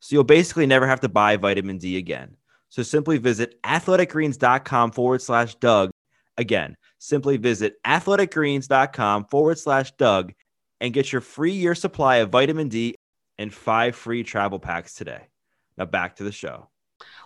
So 0.00 0.14
you'll 0.14 0.24
basically 0.24 0.66
never 0.66 0.86
have 0.86 1.00
to 1.00 1.08
buy 1.08 1.36
vitamin 1.36 1.78
D 1.78 1.98
again. 1.98 2.36
So 2.68 2.82
simply 2.82 3.18
visit 3.18 3.60
athleticgreens.com 3.62 4.92
forward 4.92 5.22
slash 5.22 5.56
Doug. 5.56 5.90
Again, 6.36 6.76
simply 6.98 7.36
visit 7.36 7.74
athleticgreens.com 7.84 9.26
forward 9.26 9.58
slash 9.58 9.92
Doug 9.92 10.32
and 10.80 10.94
get 10.94 11.12
your 11.12 11.20
free 11.20 11.52
year 11.52 11.74
supply 11.74 12.16
of 12.16 12.30
vitamin 12.30 12.68
D 12.68 12.94
and 13.38 13.52
five 13.52 13.96
free 13.96 14.22
travel 14.22 14.58
packs 14.58 14.94
today. 14.94 15.28
Now 15.76 15.84
back 15.84 16.16
to 16.16 16.24
the 16.24 16.32
show. 16.32 16.68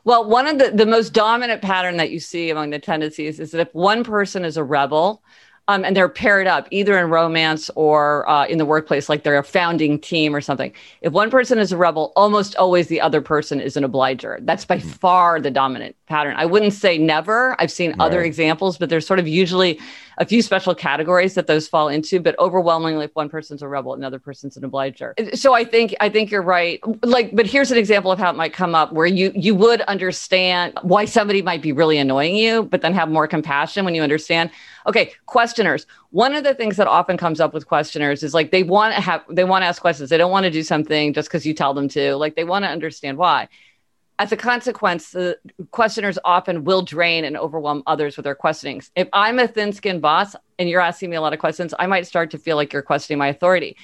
Well, 0.04 0.28
one 0.28 0.46
of 0.46 0.58
the, 0.58 0.70
the 0.70 0.86
most 0.86 1.12
dominant 1.12 1.62
pattern 1.62 1.96
that 1.96 2.10
you 2.10 2.20
see 2.20 2.50
among 2.50 2.70
the 2.70 2.78
tendencies 2.78 3.40
is 3.40 3.50
that 3.52 3.60
if 3.60 3.74
one 3.74 4.04
person 4.04 4.44
is 4.44 4.56
a 4.56 4.64
rebel, 4.64 5.22
um, 5.66 5.84
and 5.84 5.96
they're 5.96 6.10
paired 6.10 6.46
up 6.46 6.68
either 6.70 6.98
in 6.98 7.08
romance 7.08 7.70
or 7.74 8.28
uh, 8.28 8.46
in 8.46 8.58
the 8.58 8.66
workplace, 8.66 9.08
like 9.08 9.22
they're 9.22 9.38
a 9.38 9.42
founding 9.42 9.98
team 9.98 10.36
or 10.36 10.40
something. 10.40 10.72
If 11.00 11.12
one 11.12 11.30
person 11.30 11.58
is 11.58 11.72
a 11.72 11.76
rebel, 11.76 12.12
almost 12.16 12.54
always 12.56 12.88
the 12.88 13.00
other 13.00 13.22
person 13.22 13.60
is 13.60 13.76
an 13.76 13.84
obliger. 13.84 14.38
That's 14.42 14.66
by 14.66 14.78
mm-hmm. 14.78 14.88
far 14.88 15.40
the 15.40 15.50
dominant 15.50 15.96
pattern. 16.06 16.34
I 16.36 16.46
wouldn't 16.46 16.72
say 16.72 16.98
never. 16.98 17.56
I've 17.60 17.70
seen 17.70 17.90
right. 17.90 18.00
other 18.00 18.22
examples, 18.22 18.78
but 18.78 18.90
there's 18.90 19.06
sort 19.06 19.18
of 19.18 19.26
usually 19.26 19.80
a 20.18 20.24
few 20.24 20.42
special 20.42 20.74
categories 20.74 21.34
that 21.34 21.46
those 21.46 21.66
fall 21.66 21.88
into. 21.88 22.20
But 22.20 22.38
overwhelmingly, 22.38 23.06
if 23.06 23.14
one 23.14 23.28
person's 23.28 23.62
a 23.62 23.68
rebel, 23.68 23.94
another 23.94 24.18
person's 24.18 24.56
an 24.56 24.64
obliger. 24.64 25.14
So 25.34 25.54
I 25.54 25.64
think 25.64 25.94
I 26.00 26.08
think 26.08 26.30
you're 26.30 26.42
right. 26.42 26.80
Like, 27.02 27.34
but 27.34 27.46
here's 27.46 27.70
an 27.70 27.78
example 27.78 28.12
of 28.12 28.18
how 28.18 28.30
it 28.30 28.36
might 28.36 28.52
come 28.52 28.74
up 28.74 28.92
where 28.92 29.06
you 29.06 29.32
you 29.34 29.54
would 29.54 29.80
understand 29.82 30.78
why 30.82 31.04
somebody 31.04 31.42
might 31.42 31.62
be 31.62 31.72
really 31.72 31.98
annoying 31.98 32.36
you, 32.36 32.64
but 32.64 32.82
then 32.82 32.92
have 32.94 33.08
more 33.08 33.26
compassion 33.26 33.84
when 33.84 33.94
you 33.94 34.02
understand. 34.02 34.50
Okay, 34.86 35.12
questioners. 35.26 35.86
One 36.10 36.34
of 36.34 36.44
the 36.44 36.54
things 36.54 36.76
that 36.76 36.86
often 36.86 37.16
comes 37.16 37.40
up 37.40 37.54
with 37.54 37.66
questioners 37.66 38.22
is 38.22 38.34
like 38.34 38.50
they 38.50 38.62
want 38.62 38.94
to 38.94 39.00
have 39.00 39.22
they 39.30 39.44
want 39.44 39.62
to 39.62 39.66
ask 39.66 39.80
questions. 39.80 40.10
They 40.10 40.18
don't 40.18 40.30
want 40.30 40.44
to 40.44 40.50
do 40.50 40.62
something 40.62 41.14
just 41.14 41.28
because 41.28 41.46
you 41.46 41.54
tell 41.54 41.72
them 41.72 41.88
to. 41.88 42.16
Like 42.16 42.36
they 42.36 42.44
want 42.44 42.64
to 42.64 42.68
understand 42.68 43.16
why 43.16 43.48
as 44.18 44.30
a 44.30 44.36
consequence, 44.36 45.10
the 45.10 45.38
questioners 45.72 46.18
often 46.24 46.64
will 46.64 46.82
drain 46.82 47.24
and 47.24 47.36
overwhelm 47.36 47.82
others 47.86 48.16
with 48.16 48.24
their 48.24 48.34
questionings. 48.34 48.90
If 48.94 49.08
I'm 49.12 49.38
a 49.38 49.48
thin 49.48 49.72
skinned 49.72 50.02
boss 50.02 50.36
and 50.58 50.68
you're 50.68 50.80
asking 50.80 51.10
me 51.10 51.16
a 51.16 51.20
lot 51.20 51.32
of 51.32 51.40
questions, 51.40 51.74
I 51.78 51.86
might 51.86 52.06
start 52.06 52.30
to 52.30 52.38
feel 52.38 52.56
like 52.56 52.72
you're 52.72 52.82
questioning 52.82 53.18
my 53.18 53.28
authority. 53.28 53.76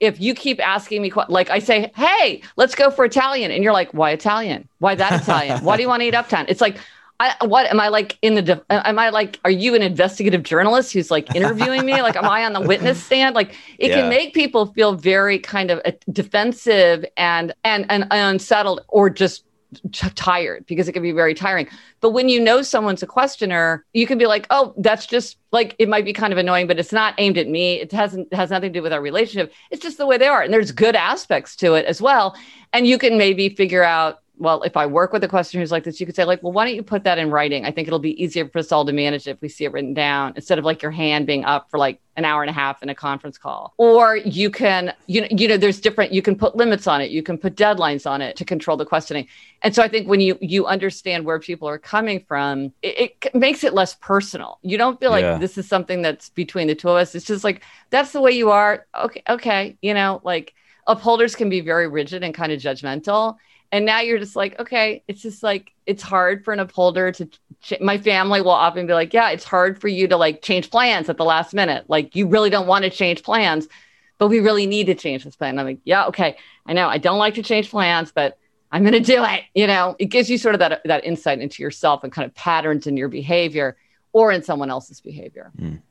If 0.00 0.20
you 0.20 0.34
keep 0.34 0.60
asking 0.60 1.02
me, 1.02 1.12
like 1.28 1.50
I 1.50 1.60
say, 1.60 1.92
hey, 1.94 2.42
let's 2.56 2.74
go 2.74 2.90
for 2.90 3.04
Italian. 3.04 3.50
And 3.50 3.62
you're 3.62 3.72
like, 3.72 3.94
why 3.94 4.10
Italian? 4.10 4.68
Why 4.78 4.96
that 4.96 5.22
Italian? 5.22 5.62
why 5.64 5.76
do 5.76 5.82
you 5.82 5.88
want 5.88 6.02
to 6.02 6.08
eat 6.08 6.14
uptown? 6.14 6.46
It's 6.48 6.60
like, 6.60 6.78
I, 7.18 7.34
what 7.46 7.64
am 7.66 7.80
I 7.80 7.88
like 7.88 8.18
in 8.20 8.34
the, 8.34 8.62
am 8.68 8.98
I 8.98 9.08
like, 9.08 9.40
are 9.44 9.50
you 9.50 9.74
an 9.74 9.80
investigative 9.80 10.42
journalist 10.42 10.92
who's 10.92 11.10
like 11.10 11.34
interviewing 11.34 11.86
me? 11.86 12.02
Like, 12.02 12.14
am 12.14 12.26
I 12.26 12.44
on 12.44 12.52
the 12.52 12.60
witness 12.60 13.02
stand? 13.02 13.34
Like, 13.34 13.54
it 13.78 13.88
yeah. 13.88 14.00
can 14.00 14.10
make 14.10 14.34
people 14.34 14.66
feel 14.66 14.92
very 14.92 15.38
kind 15.38 15.70
of 15.70 15.80
uh, 15.86 15.92
defensive 16.12 17.06
and, 17.16 17.54
and, 17.64 17.86
and 17.88 18.06
unsettled 18.10 18.82
or 18.88 19.08
just 19.08 19.45
tired 19.92 20.66
because 20.66 20.88
it 20.88 20.92
can 20.92 21.02
be 21.02 21.12
very 21.12 21.34
tiring. 21.34 21.68
But 22.00 22.10
when 22.10 22.28
you 22.28 22.40
know 22.40 22.62
someone's 22.62 23.02
a 23.02 23.06
questioner, 23.06 23.84
you 23.92 24.06
can 24.06 24.18
be 24.18 24.26
like, 24.26 24.46
"Oh, 24.50 24.74
that's 24.76 25.06
just 25.06 25.38
like 25.52 25.74
it 25.78 25.88
might 25.88 26.04
be 26.04 26.12
kind 26.12 26.32
of 26.32 26.38
annoying, 26.38 26.66
but 26.66 26.78
it's 26.78 26.92
not 26.92 27.14
aimed 27.18 27.38
at 27.38 27.48
me. 27.48 27.80
It 27.80 27.92
hasn't 27.92 28.32
has 28.32 28.50
nothing 28.50 28.72
to 28.72 28.78
do 28.78 28.82
with 28.82 28.92
our 28.92 29.00
relationship. 29.00 29.52
It's 29.70 29.82
just 29.82 29.98
the 29.98 30.06
way 30.06 30.18
they 30.18 30.28
are." 30.28 30.42
And 30.42 30.52
there's 30.52 30.72
good 30.72 30.96
aspects 30.96 31.56
to 31.56 31.74
it 31.74 31.86
as 31.86 32.00
well. 32.00 32.36
And 32.72 32.86
you 32.86 32.98
can 32.98 33.18
maybe 33.18 33.48
figure 33.48 33.82
out 33.82 34.20
well, 34.38 34.62
if 34.62 34.76
I 34.76 34.86
work 34.86 35.12
with 35.12 35.24
a 35.24 35.28
questioner 35.28 35.62
who's 35.62 35.72
like 35.72 35.84
this, 35.84 35.98
you 35.98 36.06
could 36.06 36.14
say, 36.14 36.24
like, 36.24 36.42
well, 36.42 36.52
why 36.52 36.66
don't 36.66 36.74
you 36.74 36.82
put 36.82 37.04
that 37.04 37.18
in 37.18 37.30
writing? 37.30 37.64
I 37.64 37.70
think 37.70 37.86
it'll 37.86 37.98
be 37.98 38.22
easier 38.22 38.48
for 38.48 38.58
us 38.58 38.70
all 38.70 38.84
to 38.84 38.92
manage 38.92 39.26
it 39.26 39.32
if 39.32 39.40
we 39.40 39.48
see 39.48 39.64
it 39.64 39.72
written 39.72 39.94
down 39.94 40.34
instead 40.36 40.58
of 40.58 40.64
like 40.64 40.82
your 40.82 40.90
hand 40.90 41.26
being 41.26 41.44
up 41.44 41.70
for 41.70 41.78
like 41.78 42.00
an 42.16 42.24
hour 42.24 42.42
and 42.42 42.50
a 42.50 42.52
half 42.52 42.82
in 42.82 42.88
a 42.88 42.94
conference 42.94 43.38
call. 43.38 43.74
Or 43.76 44.16
you 44.16 44.50
can, 44.50 44.92
you 45.06 45.22
know, 45.22 45.28
you 45.30 45.48
know, 45.48 45.56
there's 45.56 45.80
different, 45.80 46.12
you 46.12 46.22
can 46.22 46.36
put 46.36 46.56
limits 46.56 46.86
on 46.86 47.00
it, 47.00 47.10
you 47.10 47.22
can 47.22 47.38
put 47.38 47.56
deadlines 47.56 48.08
on 48.08 48.20
it 48.20 48.36
to 48.36 48.44
control 48.44 48.76
the 48.76 48.86
questioning. 48.86 49.26
And 49.62 49.74
so 49.74 49.82
I 49.82 49.88
think 49.88 50.08
when 50.08 50.20
you 50.20 50.38
you 50.40 50.66
understand 50.66 51.24
where 51.24 51.38
people 51.38 51.68
are 51.68 51.78
coming 51.78 52.24
from, 52.26 52.72
it, 52.82 53.16
it 53.24 53.34
makes 53.34 53.64
it 53.64 53.74
less 53.74 53.94
personal. 53.94 54.58
You 54.62 54.78
don't 54.78 55.00
feel 55.00 55.10
like 55.10 55.22
yeah. 55.22 55.38
this 55.38 55.58
is 55.58 55.68
something 55.68 56.02
that's 56.02 56.28
between 56.30 56.68
the 56.68 56.74
two 56.74 56.88
of 56.88 56.96
us. 56.96 57.14
It's 57.14 57.26
just 57.26 57.44
like 57.44 57.62
that's 57.90 58.12
the 58.12 58.20
way 58.20 58.32
you 58.32 58.50
are. 58.50 58.86
Okay, 58.98 59.22
okay, 59.28 59.76
you 59.82 59.94
know, 59.94 60.20
like 60.24 60.54
upholders 60.86 61.34
can 61.34 61.48
be 61.48 61.60
very 61.60 61.88
rigid 61.88 62.22
and 62.22 62.34
kind 62.34 62.52
of 62.52 62.60
judgmental 62.60 63.36
and 63.72 63.84
now 63.84 64.00
you're 64.00 64.18
just 64.18 64.36
like 64.36 64.58
okay 64.58 65.02
it's 65.08 65.22
just 65.22 65.42
like 65.42 65.72
it's 65.86 66.02
hard 66.02 66.44
for 66.44 66.52
an 66.52 66.60
upholder 66.60 67.12
to 67.12 67.26
ch- 67.62 67.80
my 67.80 67.98
family 67.98 68.40
will 68.40 68.50
often 68.50 68.86
be 68.86 68.92
like 68.92 69.12
yeah 69.12 69.30
it's 69.30 69.44
hard 69.44 69.80
for 69.80 69.88
you 69.88 70.06
to 70.08 70.16
like 70.16 70.42
change 70.42 70.70
plans 70.70 71.08
at 71.08 71.16
the 71.16 71.24
last 71.24 71.54
minute. 71.54 71.84
Like 71.88 72.14
you 72.16 72.26
really 72.26 72.50
don't 72.50 72.66
want 72.66 72.84
to 72.84 72.90
change 72.90 73.22
plans 73.22 73.68
but 74.18 74.28
we 74.28 74.40
really 74.40 74.66
need 74.66 74.86
to 74.86 74.94
change 74.94 75.24
this 75.24 75.36
plan. 75.36 75.58
I'm 75.58 75.66
like 75.66 75.80
yeah 75.84 76.06
okay. 76.06 76.36
I 76.66 76.72
know 76.72 76.88
i 76.88 76.98
don't 76.98 77.18
like 77.18 77.34
to 77.34 77.42
change 77.42 77.70
plans 77.70 78.12
but 78.12 78.38
i'm 78.72 78.82
going 78.82 78.92
to 78.92 79.00
do 79.00 79.24
it 79.24 79.44
you 79.54 79.66
know? 79.66 79.94
It 79.98 80.06
gives 80.06 80.28
you 80.28 80.38
sort 80.38 80.54
of 80.54 80.58
that 80.60 80.82
that 80.84 81.04
insight 81.04 81.40
into 81.40 81.62
yourself 81.62 82.02
and 82.02 82.12
kind 82.12 82.26
of 82.26 82.34
patterns 82.34 82.86
in 82.86 82.96
your 82.96 83.08
behavior 83.08 83.76
or 84.12 84.32
in 84.32 84.42
someone 84.42 84.70
else's 84.70 85.00
behavior. 85.00 85.52
Mm. 85.60 85.82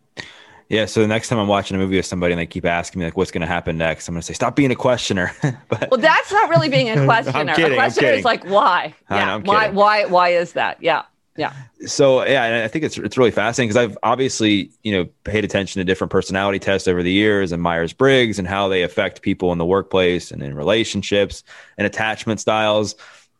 Yeah. 0.69 0.85
So 0.85 1.01
the 1.01 1.07
next 1.07 1.29
time 1.29 1.39
I'm 1.39 1.47
watching 1.47 1.75
a 1.75 1.79
movie 1.79 1.97
with 1.97 2.05
somebody 2.05 2.33
and 2.33 2.39
they 2.39 2.45
keep 2.45 2.65
asking 2.65 2.99
me 2.99 3.05
like, 3.05 3.17
"What's 3.17 3.31
going 3.31 3.41
to 3.41 3.47
happen 3.47 3.77
next?" 3.77 4.07
I'm 4.07 4.13
going 4.13 4.21
to 4.21 4.25
say, 4.25 4.33
"Stop 4.33 4.55
being 4.55 4.71
a 4.71 4.75
questioner." 4.75 5.31
but 5.69 5.89
well, 5.91 5.99
that's 5.99 6.31
not 6.31 6.49
really 6.49 6.69
being 6.69 6.89
a 6.89 7.05
questioner. 7.05 7.53
kidding, 7.55 7.73
a 7.73 7.75
questioner 7.75 8.09
is 8.09 8.25
like, 8.25 8.43
"Why? 8.45 8.93
Yeah. 9.09 9.37
why? 9.37 9.69
Why? 9.69 10.05
Why 10.05 10.29
is 10.29 10.53
that? 10.53 10.81
Yeah." 10.81 11.03
Yeah. 11.37 11.51
So 11.85 12.25
yeah, 12.25 12.63
I 12.63 12.67
think 12.69 12.85
it's 12.85 12.97
it's 12.97 13.17
really 13.17 13.31
fascinating 13.31 13.69
because 13.69 13.91
I've 13.91 13.97
obviously 14.03 14.71
you 14.83 14.93
know 14.93 15.05
paid 15.25 15.43
attention 15.43 15.81
to 15.81 15.83
different 15.83 16.09
personality 16.09 16.59
tests 16.59 16.87
over 16.87 17.03
the 17.03 17.11
years 17.11 17.51
and 17.51 17.61
Myers 17.61 17.91
Briggs 17.91 18.39
and 18.39 18.47
how 18.47 18.69
they 18.69 18.83
affect 18.83 19.21
people 19.21 19.51
in 19.51 19.57
the 19.57 19.65
workplace 19.65 20.31
and 20.31 20.41
in 20.41 20.55
relationships 20.55 21.43
and 21.77 21.85
attachment 21.85 22.39
styles 22.39 22.95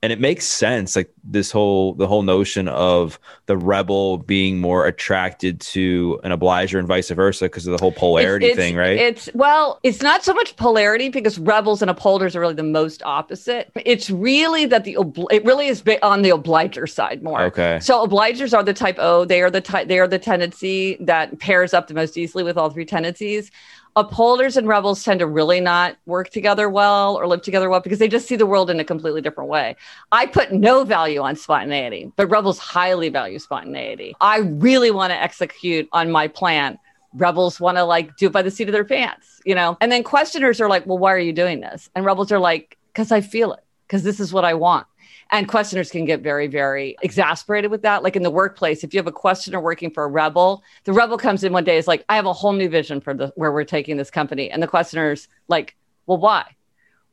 and 0.06 0.14
it 0.14 0.20
makes 0.20 0.46
sense 0.46 0.96
like 0.96 1.12
this 1.24 1.50
whole 1.50 1.96
the 1.96 2.06
whole 2.06 2.22
notion 2.22 2.68
of 2.68 3.20
the 3.48 3.58
rebel 3.58 4.20
being 4.20 4.62
more 4.62 4.86
attracted 4.86 5.60
to 5.60 6.20
an 6.24 6.32
obliger 6.32 6.78
and 6.78 6.88
vice 6.88 7.10
versa 7.10 7.46
because 7.46 7.66
of 7.66 7.72
the 7.72 7.82
whole 7.82 7.92
polarity 7.92 8.46
it's, 8.46 8.52
it's, 8.52 8.60
thing 8.60 8.76
right? 8.76 8.98
it's 8.98 9.28
well 9.34 9.80
it's 9.82 10.04
not 10.04 10.24
so 10.24 10.32
much 10.36 10.56
polarity 10.58 11.10
because 11.10 11.40
rebels 11.40 11.82
and 11.82 11.90
upholders 11.90 12.36
are 12.36 12.40
really 12.40 12.54
the 12.54 12.62
most 12.62 13.02
opposite. 13.04 13.72
It's 13.84 14.12
really 14.12 14.68
that 14.68 14.84
the 14.84 14.98
it 15.32 15.44
really 15.44 15.66
is 15.66 15.84
on 16.04 16.22
the 16.22 16.30
obliger 16.30 16.86
side 16.86 17.24
more. 17.24 17.42
Okay. 17.42 17.80
So 17.82 18.06
obligers 18.06 18.56
are 18.56 18.64
the 18.64 18.74
type 18.74 18.98
o 19.00 19.26
they 19.26 19.42
are 19.42 19.50
the 19.50 19.62
type 19.62 19.88
they 19.88 19.98
are 19.98 20.08
the 20.08 20.20
tendency 20.20 20.98
that 21.00 21.40
pairs 21.40 21.74
up 21.74 21.88
the 21.88 21.96
most 21.96 22.16
easily 22.16 22.44
with 22.44 22.58
all 22.58 22.70
three 22.70 22.86
tendencies 22.86 23.50
upholders 23.96 24.58
and 24.58 24.68
rebels 24.68 25.04
tend 25.04 25.20
to 25.20 25.28
really 25.28 25.62
not 25.62 25.96
work 26.06 26.30
together 26.30 26.70
well 26.70 27.16
or 27.16 27.28
live 27.28 27.42
together 27.42 27.70
well 27.70 27.80
because 27.80 28.00
they 28.00 28.08
just 28.08 28.28
see 28.28 28.36
the 28.36 28.46
world 28.46 28.70
in 28.70 28.80
a 28.80 28.84
completely 28.84 29.22
different 29.22 29.50
way. 29.50 29.76
I 30.12 30.26
put 30.26 30.52
no 30.52 30.84
value 30.84 31.22
on 31.22 31.36
spontaneity, 31.36 32.12
but 32.16 32.28
rebels 32.28 32.60
highly 32.60 33.10
value 33.10 33.40
spontaneity. 33.40 34.16
I 34.20 34.40
really 34.40 34.92
want 34.92 35.12
to 35.12 35.22
execute 35.22 35.88
on 35.94 36.12
my 36.12 36.28
plan. 36.28 36.78
Rebels 37.14 37.60
want 37.60 37.78
to 37.78 37.84
like 37.84 38.18
do 38.18 38.28
it 38.28 38.34
by 38.34 38.42
the 38.42 38.52
seat 38.52 38.68
of 38.68 38.74
their 38.74 38.84
pants, 38.84 39.42
you 39.46 39.56
know? 39.56 39.78
And 39.80 39.92
then 39.92 40.04
questioners 40.04 40.60
are 40.60 40.68
like, 40.68 40.86
well, 40.86 40.98
why 40.98 41.14
are 41.14 41.20
you 41.20 41.32
doing 41.34 41.62
this? 41.62 41.90
And 41.96 42.04
rebels 42.04 42.32
are 42.32 42.40
like, 42.40 42.78
because 42.92 43.12
I 43.12 43.22
feel 43.22 43.54
it, 43.54 43.64
because 43.88 44.04
this 44.04 44.20
is 44.20 44.34
what 44.34 44.44
I 44.44 44.54
want. 44.54 44.88
And 45.32 45.48
questioners 45.48 45.90
can 45.90 46.06
get 46.06 46.22
very, 46.22 46.48
very 46.48 46.96
exasperated 47.02 47.72
with 47.72 47.82
that. 47.82 48.04
Like 48.04 48.16
in 48.16 48.24
the 48.24 48.30
workplace, 48.30 48.84
if 48.84 48.94
you 48.94 49.00
have 49.00 49.08
a 49.08 49.12
questioner 49.12 49.60
working 49.60 49.90
for 49.90 50.04
a 50.04 50.08
rebel, 50.08 50.64
the 50.84 50.94
rebel 50.94 51.18
comes 51.18 51.44
in 51.44 51.52
one 51.52 51.64
day, 51.64 51.78
is 51.78 51.88
like, 51.88 52.06
I 52.08 52.16
have 52.16 52.26
a 52.26 52.34
whole 52.34 52.54
new 52.54 52.70
vision 52.70 53.02
for 53.02 53.14
the 53.14 53.34
where 53.36 53.52
we're 53.52 53.64
taking 53.64 53.98
this 53.98 54.12
company. 54.12 54.52
And 54.52 54.62
the 54.62 54.68
questioner's 54.68 55.28
like, 55.48 55.76
well, 56.06 56.18
why? 56.18 56.56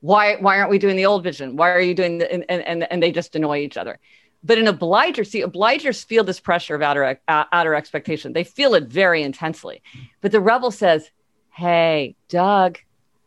Why 0.01 0.37
why 0.37 0.59
aren't 0.59 0.70
we 0.70 0.79
doing 0.79 0.96
the 0.96 1.07
old 1.07 1.22
vision? 1.22 1.57
Why 1.57 1.70
are 1.70 1.81
you 1.81 1.94
doing 1.94 2.18
the 2.18 2.31
and 2.31 2.44
and, 2.48 2.85
and 2.90 3.03
they 3.03 3.12
just 3.12 3.35
annoy 3.37 3.59
each 3.59 3.77
other. 3.77 3.98
But 4.44 4.59
in 4.59 4.66
obliger, 4.66 5.22
see, 5.22 5.42
obligers 5.42 6.05
feel 6.05 6.25
this 6.25 6.40
pressure 6.40 6.75
of 6.75 6.83
outer 6.83 7.20
uh, 7.29 7.44
outer 7.53 7.75
expectation. 7.75 8.33
They 8.33 8.44
feel 8.44 8.75
it 8.75 8.85
very 8.85 9.22
intensely. 9.22 9.83
But 10.20 10.33
the 10.33 10.40
rebel 10.40 10.70
says, 10.70 11.11
Hey, 11.51 12.16
Doug, 12.29 12.79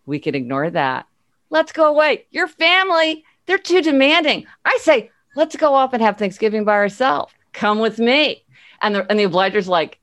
we 0.05 0.19
can 0.19 0.35
ignore 0.35 0.69
that. 0.69 1.07
Let's 1.49 1.71
go 1.71 1.85
away. 1.85 2.25
Your 2.31 2.47
family 2.47 3.23
they're 3.45 3.57
too 3.57 3.81
demanding. 3.81 4.45
I 4.63 4.77
say, 4.81 5.11
let's 5.35 5.55
go 5.55 5.73
off 5.73 5.93
and 5.93 6.01
have 6.01 6.17
Thanksgiving 6.17 6.65
by 6.65 6.73
ourselves. 6.73 7.33
Come 7.53 7.79
with 7.79 7.99
me. 7.99 8.43
And 8.81 8.95
the, 8.95 9.09
and 9.09 9.19
the 9.19 9.23
obliger's 9.23 9.67
like, 9.67 9.99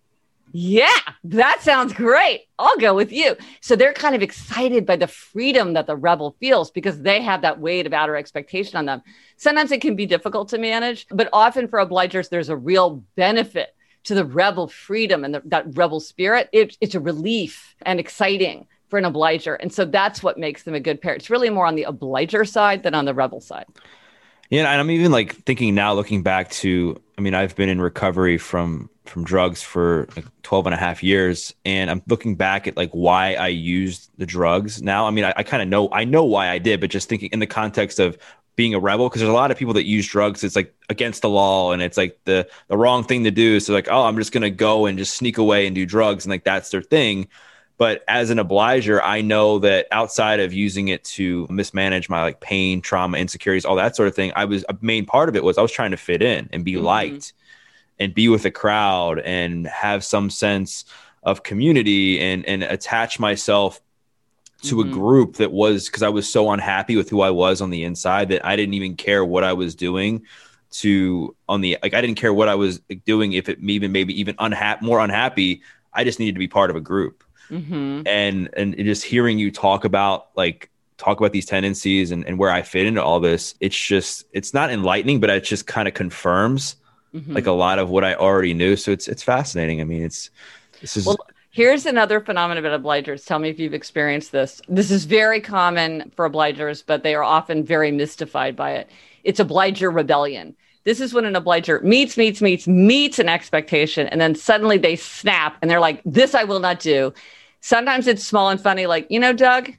yeah, 0.55 0.98
that 1.24 1.62
sounds 1.62 1.94
great. 1.94 2.42
I'll 2.59 2.76
go 2.76 2.94
with 2.94 3.11
you. 3.11 3.37
So 3.62 3.74
they're 3.74 3.94
kind 3.94 4.14
of 4.14 4.22
excited 4.22 4.85
by 4.85 4.96
the 4.96 5.07
freedom 5.07 5.72
that 5.72 5.87
the 5.87 5.96
rebel 5.96 6.37
feels 6.40 6.70
because 6.70 7.00
they 7.00 7.22
have 7.22 7.40
that 7.40 7.59
weight 7.59 7.87
of 7.87 7.94
outer 7.94 8.16
expectation 8.16 8.76
on 8.76 8.85
them. 8.85 9.02
Sometimes 9.38 9.72
it 9.72 9.81
can 9.81 9.96
be 9.96 10.05
difficult 10.05 10.50
to 10.50 10.59
manage, 10.59 11.07
but 11.11 11.31
often 11.33 11.68
for 11.68 11.78
obligers, 11.78 12.28
there's 12.28 12.50
a 12.50 12.57
real 12.57 13.02
benefit 13.16 13.74
to 14.05 14.14
the 14.14 14.26
rebel 14.26 14.68
freedom 14.68 15.24
and 15.24 15.35
the, 15.35 15.42
that 15.46 15.74
rebel 15.74 16.00
spirit. 16.00 16.50
It, 16.52 16.76
it's 16.83 16.94
a 16.94 17.00
relief 17.00 17.74
and 17.83 17.98
exciting 17.98 18.66
for 18.92 18.98
an 18.98 19.07
obliger. 19.07 19.55
And 19.55 19.72
so 19.72 19.87
that's 19.87 20.22
what 20.22 20.37
makes 20.37 20.64
them 20.64 20.74
a 20.74 20.81
good 20.81 21.00
pair. 21.00 21.14
It's 21.14 21.31
really 21.31 21.48
more 21.48 21.64
on 21.64 21.76
the 21.76 21.85
obliger 21.85 22.44
side 22.44 22.83
than 22.83 22.94
on 22.94 23.07
the 23.07 23.14
rebel 23.14 23.40
side. 23.40 23.64
Yeah, 24.50 24.70
and 24.70 24.78
I'm 24.83 24.90
even 24.90 25.11
like 25.11 25.35
thinking 25.46 25.74
now 25.74 25.94
looking 25.94 26.22
back 26.22 26.50
to 26.50 27.00
I 27.16 27.22
mean, 27.22 27.33
I've 27.33 27.57
been 27.57 27.70
in 27.70 27.81
recovery 27.81 28.37
from 28.37 28.90
from 29.07 29.24
drugs 29.24 29.62
for 29.62 30.09
like 30.14 30.26
12 30.42 30.66
and 30.66 30.74
a 30.74 30.76
half 30.76 31.02
years 31.02 31.55
and 31.64 31.90
I'm 31.90 32.02
looking 32.07 32.37
back 32.37 32.66
at 32.66 32.76
like 32.76 32.90
why 32.90 33.33
I 33.33 33.48
used 33.48 34.11
the 34.18 34.26
drugs 34.26 34.83
now. 34.83 35.07
I 35.07 35.11
mean, 35.11 35.24
I, 35.24 35.33
I 35.38 35.42
kind 35.42 35.62
of 35.62 35.70
know 35.70 35.88
I 35.90 36.05
know 36.05 36.24
why 36.24 36.50
I 36.50 36.59
did, 36.59 36.83
but 36.83 36.90
just 36.90 37.09
thinking 37.09 37.31
in 37.33 37.38
the 37.38 37.46
context 37.46 37.98
of 37.98 38.18
being 38.57 38.74
a 38.74 38.78
rebel 38.78 39.09
because 39.09 39.20
there's 39.20 39.31
a 39.31 39.33
lot 39.33 39.50
of 39.50 39.57
people 39.57 39.72
that 39.72 39.87
use 39.87 40.07
drugs 40.07 40.44
it's 40.44 40.55
like 40.55 40.74
against 40.90 41.22
the 41.22 41.31
law 41.31 41.72
and 41.72 41.81
it's 41.81 41.96
like 41.96 42.18
the 42.24 42.46
the 42.68 42.76
wrong 42.76 43.02
thing 43.02 43.24
to 43.24 43.31
do 43.31 43.59
so 43.59 43.72
like 43.72 43.88
oh 43.90 44.05
i'm 44.05 44.16
just 44.18 44.31
going 44.31 44.42
to 44.42 44.50
go 44.50 44.85
and 44.85 44.98
just 44.98 45.16
sneak 45.16 45.38
away 45.38 45.66
and 45.66 45.74
do 45.74 45.87
drugs 45.87 46.26
and 46.26 46.31
like 46.31 46.44
that's 46.44 46.68
their 46.68 46.83
thing 46.83 47.26
but 47.83 48.05
as 48.07 48.31
an 48.31 48.38
obliger, 48.38 49.03
I 49.03 49.23
know 49.23 49.59
that 49.59 49.88
outside 49.90 50.38
of 50.38 50.53
using 50.53 50.87
it 50.87 51.03
to 51.16 51.49
mismanage 51.51 52.09
my 52.09 52.22
like 52.22 52.39
pain, 52.39 52.80
trauma, 52.80 53.18
insecurities, 53.18 53.64
all 53.64 53.74
that 53.74 53.97
sort 53.97 54.07
of 54.07 54.14
thing, 54.14 54.30
I 54.37 54.45
was 54.45 54.64
a 54.68 54.76
main 54.80 55.05
part 55.05 55.28
of 55.28 55.35
it 55.35 55.43
was 55.43 55.59
I 55.59 55.62
was 55.62 55.72
trying 55.72 55.91
to 55.91 55.97
fit 55.97 56.22
in 56.22 56.49
and 56.53 56.64
be 56.64 56.74
mm-hmm. 56.74 56.85
liked 56.85 57.33
and 57.99 58.14
be 58.14 58.28
with 58.28 58.45
a 58.45 58.53
crowd 58.53 59.18
and 59.18 59.66
have 59.66 60.05
some 60.05 60.30
sense 60.30 60.85
of 61.24 61.43
community 61.43 62.20
and 62.20 62.47
and 62.47 62.62
attach 62.62 63.18
myself 63.18 63.80
to 64.62 64.76
mm-hmm. 64.76 64.89
a 64.89 64.93
group 64.93 65.39
that 65.39 65.51
was 65.51 65.87
because 65.87 66.05
I 66.05 66.09
was 66.09 66.33
so 66.33 66.53
unhappy 66.53 66.95
with 66.95 67.11
who 67.11 67.20
I 67.20 67.30
was 67.30 67.61
on 67.61 67.70
the 67.70 67.83
inside 67.83 68.28
that 68.28 68.47
I 68.47 68.55
didn't 68.55 68.74
even 68.74 68.95
care 68.95 69.24
what 69.24 69.43
I 69.43 69.55
was 69.55 69.74
doing 69.74 70.22
to 70.70 71.35
on 71.49 71.62
the 71.62 71.78
like 71.83 71.95
I 71.95 72.01
didn't 72.01 72.18
care 72.18 72.33
what 72.33 72.49
I 72.49 72.55
was 72.55 72.78
doing 73.07 73.33
if 73.33 73.49
it 73.49 73.59
even 73.61 73.91
maybe 73.91 74.20
even 74.20 74.37
unhappy 74.39 74.87
more 74.87 75.01
unhappy. 75.01 75.62
I 75.93 76.05
just 76.05 76.20
needed 76.20 76.37
to 76.37 76.39
be 76.39 76.47
part 76.47 76.70
of 76.70 76.76
a 76.76 76.80
group. 76.80 77.24
Mm-hmm. 77.53 78.03
And 78.07 78.48
and 78.57 78.76
just 78.76 79.05
hearing 79.05 79.38
you 79.38 79.50
talk 79.50 79.84
about 79.84 80.28
like 80.34 80.70
talk 80.96 81.18
about 81.18 81.32
these 81.32 81.46
tendencies 81.46 82.11
and, 82.11 82.24
and 82.26 82.38
where 82.38 82.50
I 82.50 82.62
fit 82.62 82.86
into 82.86 83.03
all 83.03 83.20
this, 83.20 83.55
it's 83.61 83.78
just 83.78 84.24
it's 84.32 84.55
not 84.55 84.70
enlightening, 84.70 85.20
but 85.20 85.30
it 85.30 85.44
just 85.44 85.66
kind 85.66 85.86
of 85.86 85.94
confirms 85.94 86.76
mm-hmm. 87.14 87.32
like 87.32 87.46
a 87.46 87.53
lot 87.53 87.78
of 87.78 87.90
what 87.90 88.05
I 88.05 88.14
already 88.14 88.55
knew. 88.55 88.76
So 88.76 88.90
it's 88.90 89.09
it's 89.09 89.22
fascinating. 89.22 89.80
I 89.80 89.84
mean, 89.84 90.05
it's 90.05 90.30
this 90.80 90.96
is 90.96 91.07
well, 91.07 91.18
Here's 91.55 91.84
another 91.84 92.18
phenomenon 92.18 92.64
about 92.64 92.82
obligers. 92.82 93.26
Tell 93.26 93.38
me 93.38 93.50
if 93.50 93.59
you've 93.59 93.74
experienced 93.74 94.32
this. 94.32 94.62
This 94.68 94.90
is 94.90 95.05
very 95.05 95.38
common 95.38 96.11
for 96.16 96.28
obligers, 96.28 96.82
but 96.84 97.03
they 97.03 97.14
are 97.14 97.22
often 97.22 97.62
very 97.62 97.92
mystified 97.92 98.57
by 98.57 98.70
it. 98.70 98.88
It's 99.22 99.38
obliger 99.38 99.90
rebellion. 99.90 100.57
This 100.84 100.98
is 100.98 101.12
when 101.12 101.26
an 101.26 101.36
obliger 101.36 101.78
meets, 101.80 102.16
meets, 102.16 102.40
meets, 102.40 102.66
meets 102.66 103.18
an 103.18 103.28
expectation, 103.28 104.09
and 104.09 104.18
then 104.18 104.34
suddenly 104.34 104.78
they 104.78 104.96
snap 104.96 105.59
and 105.61 105.70
they're 105.70 105.78
like, 105.78 106.00
This 106.07 106.34
I 106.34 106.44
will 106.44 106.59
not 106.59 106.80
do. 106.80 107.12
Sometimes 107.62 108.08
it's 108.08 108.26
small 108.26 108.50
and 108.50 108.60
funny, 108.60 108.86
like, 108.86 109.06
you 109.08 109.20
know, 109.20 109.32
Doug, 109.32 109.72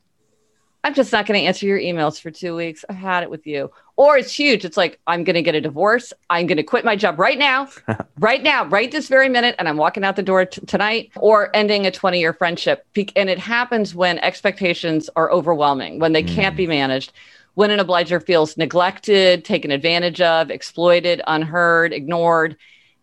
I'm 0.85 0.93
just 0.93 1.11
not 1.11 1.25
going 1.25 1.39
to 1.39 1.45
answer 1.45 1.65
your 1.65 1.79
emails 1.79 2.19
for 2.19 2.31
two 2.31 2.55
weeks. 2.55 2.83
I've 2.89 2.95
had 2.95 3.23
it 3.23 3.29
with 3.29 3.45
you. 3.45 3.71
Or 3.97 4.17
it's 4.17 4.33
huge. 4.33 4.63
It's 4.63 4.77
like, 4.77 4.99
I'm 5.05 5.25
going 5.25 5.35
to 5.35 5.41
get 5.41 5.53
a 5.53 5.59
divorce. 5.61 6.13
I'm 6.29 6.47
going 6.47 6.57
to 6.57 6.63
quit 6.63 6.85
my 6.85 6.95
job 6.95 7.19
right 7.19 7.37
now, 7.37 7.67
right 8.19 8.41
now, 8.41 8.65
right 8.65 8.89
this 8.89 9.09
very 9.09 9.27
minute. 9.27 9.55
And 9.59 9.67
I'm 9.67 9.75
walking 9.75 10.05
out 10.05 10.15
the 10.15 10.23
door 10.23 10.45
t- 10.45 10.65
tonight 10.65 11.11
or 11.17 11.53
ending 11.53 11.85
a 11.85 11.91
20 11.91 12.19
year 12.19 12.33
friendship. 12.33 12.87
And 13.17 13.29
it 13.29 13.37
happens 13.37 13.93
when 13.93 14.17
expectations 14.19 15.09
are 15.17 15.29
overwhelming, 15.29 15.99
when 15.99 16.13
they 16.13 16.23
mm. 16.23 16.33
can't 16.33 16.55
be 16.55 16.67
managed, 16.67 17.11
when 17.55 17.69
an 17.69 17.81
obliger 17.81 18.21
feels 18.21 18.57
neglected, 18.57 19.43
taken 19.43 19.71
advantage 19.71 20.21
of, 20.21 20.49
exploited, 20.49 21.21
unheard, 21.27 21.91
ignored. 21.91 22.55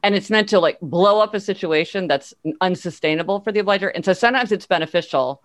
And 0.03 0.15
it's 0.15 0.31
meant 0.31 0.49
to 0.51 0.61
like 0.61 0.79
blow 0.81 1.21
up 1.21 1.35
a 1.35 1.41
situation 1.41 2.07
that's 2.07 2.33
unsustainable 2.61 3.41
for 3.41 3.53
the 3.53 3.61
obliger. 3.61 3.89
And 3.89 4.05
so 4.05 4.13
sometimes 4.13 4.51
it's 4.51 4.67
beneficial 4.67 5.43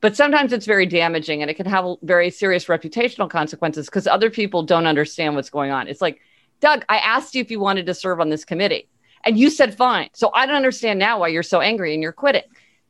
but 0.00 0.16
sometimes 0.16 0.52
it's 0.52 0.66
very 0.66 0.86
damaging 0.86 1.42
and 1.42 1.50
it 1.50 1.54
can 1.54 1.66
have 1.66 1.96
very 2.02 2.30
serious 2.30 2.66
reputational 2.66 3.28
consequences 3.28 3.86
because 3.86 4.06
other 4.06 4.30
people 4.30 4.62
don't 4.62 4.86
understand 4.86 5.34
what's 5.34 5.50
going 5.50 5.70
on. 5.70 5.88
It's 5.88 6.00
like, 6.00 6.20
Doug, 6.60 6.84
I 6.88 6.98
asked 6.98 7.34
you 7.34 7.40
if 7.40 7.50
you 7.50 7.60
wanted 7.60 7.86
to 7.86 7.94
serve 7.94 8.20
on 8.20 8.28
this 8.28 8.44
committee 8.44 8.88
and 9.24 9.38
you 9.38 9.50
said 9.50 9.76
fine. 9.76 10.10
So 10.12 10.30
I 10.32 10.46
don't 10.46 10.54
understand 10.54 10.98
now 10.98 11.20
why 11.20 11.28
you're 11.28 11.42
so 11.42 11.60
angry 11.60 11.94
and 11.94 12.02
you're 12.02 12.12
quitting 12.12 12.44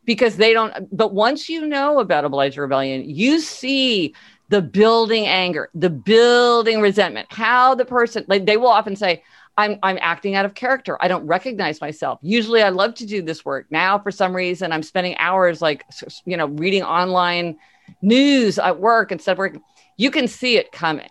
because 0.05 0.37
they 0.37 0.53
don't. 0.53 0.95
But 0.95 1.15
once 1.15 1.49
you 1.49 1.67
know 1.67 1.99
about 2.01 2.25
Obliger 2.25 2.63
Rebellion, 2.63 3.09
you 3.09 3.41
see 3.41 4.15
the 4.51 4.63
building 4.63 5.27
anger, 5.27 5.71
the 5.75 5.91
building 5.91 6.81
resentment, 6.81 7.29
how 7.31 7.75
the 7.75 7.85
person, 7.85 8.25
like 8.29 8.45
they 8.45 8.57
will 8.57 8.69
often 8.69 8.97
say, 8.97 9.23
I'm 9.59 9.79
I'm 9.83 9.99
acting 10.01 10.37
out 10.37 10.45
of 10.45 10.55
character. 10.55 10.97
I 11.03 11.09
don't 11.09 11.27
recognize 11.27 11.81
myself. 11.81 12.21
Usually 12.23 12.63
I 12.63 12.71
love 12.71 12.95
to 12.95 13.07
do 13.07 13.21
this 13.21 13.45
work. 13.45 13.67
Now 13.71 13.99
for 13.99 14.13
some 14.13 14.35
reason 14.35 14.73
I'm 14.73 14.85
spending 14.85 15.17
hours 15.19 15.61
like 15.61 15.85
you 16.25 16.37
know 16.37 16.47
reading 16.47 16.85
online 16.85 17.59
news 18.01 18.59
at 18.59 18.79
work 18.81 19.13
instead 19.13 19.33
of 19.33 19.39
working. 19.39 19.63
You 19.97 20.11
can 20.11 20.29
see 20.29 20.57
it 20.57 20.71
coming. 20.71 21.09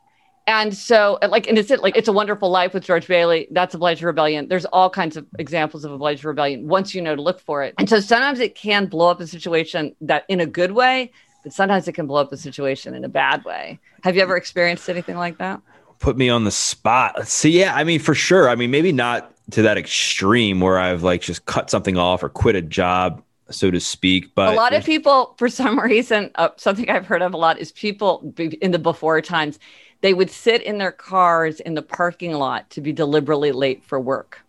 And 0.48 0.74
so 0.74 1.20
like 1.28 1.48
and 1.48 1.58
it's 1.58 1.70
it 1.70 1.82
like 1.84 1.98
it's 1.98 2.08
a 2.08 2.14
wonderful 2.14 2.50
life 2.50 2.74
with 2.74 2.86
George 2.86 3.06
Bailey. 3.06 3.50
That's 3.52 3.76
a 3.76 3.78
Obliger 3.78 4.08
Rebellion. 4.08 4.48
There's 4.48 4.66
all 4.66 4.90
kinds 4.90 5.18
of 5.18 5.28
examples 5.38 5.84
of 5.84 5.92
Obliger 5.92 6.30
Rebellion 6.30 6.70
once 6.70 6.96
you 6.96 7.02
know 7.02 7.18
to 7.18 7.22
look 7.22 7.42
for 7.42 7.64
it. 7.64 7.76
And 7.78 7.90
so 7.90 8.00
sometimes 8.00 8.40
it 8.40 8.56
can 8.56 8.86
blow 8.86 9.10
up 9.12 9.20
a 9.20 9.28
situation 9.28 9.94
that 10.00 10.24
in 10.30 10.40
a 10.40 10.46
good 10.46 10.72
way, 10.72 11.12
but 11.44 11.52
sometimes 11.52 11.90
it 11.90 11.96
can 11.96 12.08
blow 12.08 12.22
up 12.22 12.32
a 12.32 12.38
situation 12.38 12.96
in 12.96 13.04
a 13.04 13.10
bad 13.10 13.44
way. 13.44 13.78
Have 14.06 14.16
you 14.16 14.22
ever 14.22 14.38
experienced 14.38 14.90
anything 14.90 15.18
like 15.18 15.38
that? 15.40 15.62
Put 16.00 16.18
me 16.18 16.30
on 16.30 16.44
the 16.44 16.52
spot. 16.52 17.28
See. 17.28 17.60
Yeah, 17.60 17.76
I 17.76 17.84
mean, 17.84 18.00
for 18.00 18.16
sure. 18.16 18.50
I 18.50 18.56
mean, 18.56 18.72
maybe 18.72 18.92
not 18.92 19.34
to 19.52 19.62
that 19.62 19.78
extreme 19.78 20.60
where 20.60 20.78
I've 20.78 21.04
like 21.04 21.22
just 21.22 21.46
cut 21.46 21.70
something 21.70 21.98
off 21.98 22.24
or 22.24 22.30
quit 22.30 22.56
a 22.56 22.62
job, 22.62 23.24
so 23.50 23.72
to 23.72 23.80
speak. 23.80 24.36
But 24.36 24.54
a 24.54 24.58
lot 24.58 24.74
of 24.74 24.84
people, 24.84 25.36
for 25.38 25.50
some 25.50 25.80
reason, 25.84 26.32
uh, 26.36 26.50
something 26.58 26.90
I've 26.90 27.06
heard 27.06 27.22
of 27.22 27.34
a 27.34 27.38
lot 27.38 27.58
is 27.60 27.72
people 27.72 28.34
in 28.38 28.72
the 28.72 28.80
before 28.80 29.22
times, 29.22 29.60
they 30.02 30.14
would 30.14 30.30
sit 30.30 30.62
in 30.64 30.78
their 30.78 30.92
cars 30.92 31.60
in 31.62 31.74
the 31.74 31.82
parking 31.82 32.34
lot 32.34 32.70
to 32.72 32.82
be 32.82 32.92
deliberately 32.92 33.52
late 33.52 33.84
for 33.84 34.00
work. 34.00 34.42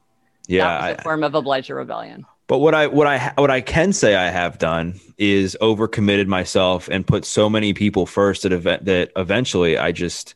Yeah, 0.46 0.64
that 0.66 0.90
was 0.90 0.98
a 0.98 1.02
form 1.02 1.22
of 1.22 1.34
obliger 1.34 1.74
rebellion. 1.74 2.26
But 2.48 2.58
what 2.58 2.74
I 2.74 2.86
what 2.86 3.06
I 3.06 3.32
what 3.36 3.50
I 3.50 3.60
can 3.60 3.92
say 3.92 4.16
I 4.16 4.30
have 4.30 4.58
done 4.58 4.98
is 5.18 5.56
overcommitted 5.60 6.26
myself 6.26 6.88
and 6.88 7.06
put 7.06 7.24
so 7.24 7.50
many 7.50 7.74
people 7.74 8.06
first 8.06 8.42
that 8.42 8.52
event 8.52 8.86
that 8.86 9.12
eventually 9.16 9.76
I 9.76 9.92
just 9.92 10.34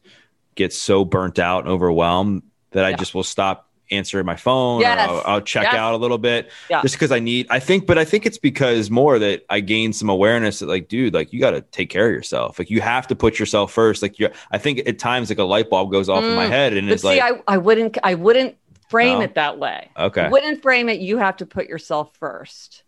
get 0.55 0.73
so 0.73 1.05
burnt 1.05 1.39
out 1.39 1.65
and 1.65 1.73
overwhelmed 1.73 2.43
that 2.73 2.85
I 2.85 2.91
yeah. 2.91 2.97
just 2.97 3.15
will 3.15 3.23
stop 3.23 3.69
answering 3.91 4.25
my 4.25 4.37
phone 4.37 4.81
yes. 4.81 5.09
I'll, 5.09 5.23
I'll, 5.27 5.41
check 5.43 5.65
yes. 5.65 5.75
out 5.75 5.93
a 5.93 5.99
little 5.99 6.17
bit 6.17 6.51
yeah. 6.71 6.81
just 6.81 6.95
because 6.95 7.13
I 7.13 7.19
need 7.19 7.47
I 7.51 7.61
think 7.61 7.87
but 7.87 7.99
I 7.99 8.05
think 8.07 8.25
it's 8.25 8.39
because 8.39 8.91
more 8.91 9.19
that 9.19 9.45
I 9.51 9.61
gained 9.61 9.95
some 9.95 10.09
awareness 10.09 10.61
that 10.61 10.67
like 10.67 10.89
dude 10.89 11.13
like 11.13 11.33
you 11.33 11.39
got 11.39 11.51
to 11.51 11.61
take 11.61 11.91
care 11.91 12.07
of 12.07 12.13
yourself 12.13 12.59
like 12.59 12.71
you 12.71 12.81
have 12.81 13.07
to 13.09 13.15
put 13.15 13.39
yourself 13.39 13.71
first 13.71 14.01
like 14.01 14.19
you 14.19 14.31
I 14.51 14.59
think 14.59 14.89
at 14.89 14.99
times 14.99 15.29
like 15.29 15.39
a 15.39 15.45
light 15.45 15.69
bulb 15.69 15.93
goes 15.93 16.09
off 16.09 16.25
mm. 16.25 16.31
in 16.31 16.37
my 16.37 16.47
mm. 16.47 16.51
head 16.51 16.73
and 16.73 16.89
but 16.89 16.95
it's 16.95 17.03
see, 17.03 17.21
like 17.21 17.23
I, 17.23 17.55
I 17.55 17.59
wouldn't 17.59 17.99
I 18.03 18.15
wouldn't 18.15 18.57
frame 18.89 19.19
no? 19.19 19.25
it 19.25 19.35
that 19.35 19.59
way 19.59 19.91
okay 19.99 20.23
I 20.23 20.29
wouldn't 20.29 20.63
frame 20.63 20.89
it 20.89 21.01
you 21.01 21.19
have 21.19 21.37
to 21.39 21.47
put 21.47 21.69
yourself 21.69 22.17
first 22.17 22.85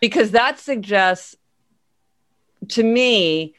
because 0.00 0.30
that 0.30 0.58
suggests 0.58 1.36
to 2.68 2.82
me 2.82 3.54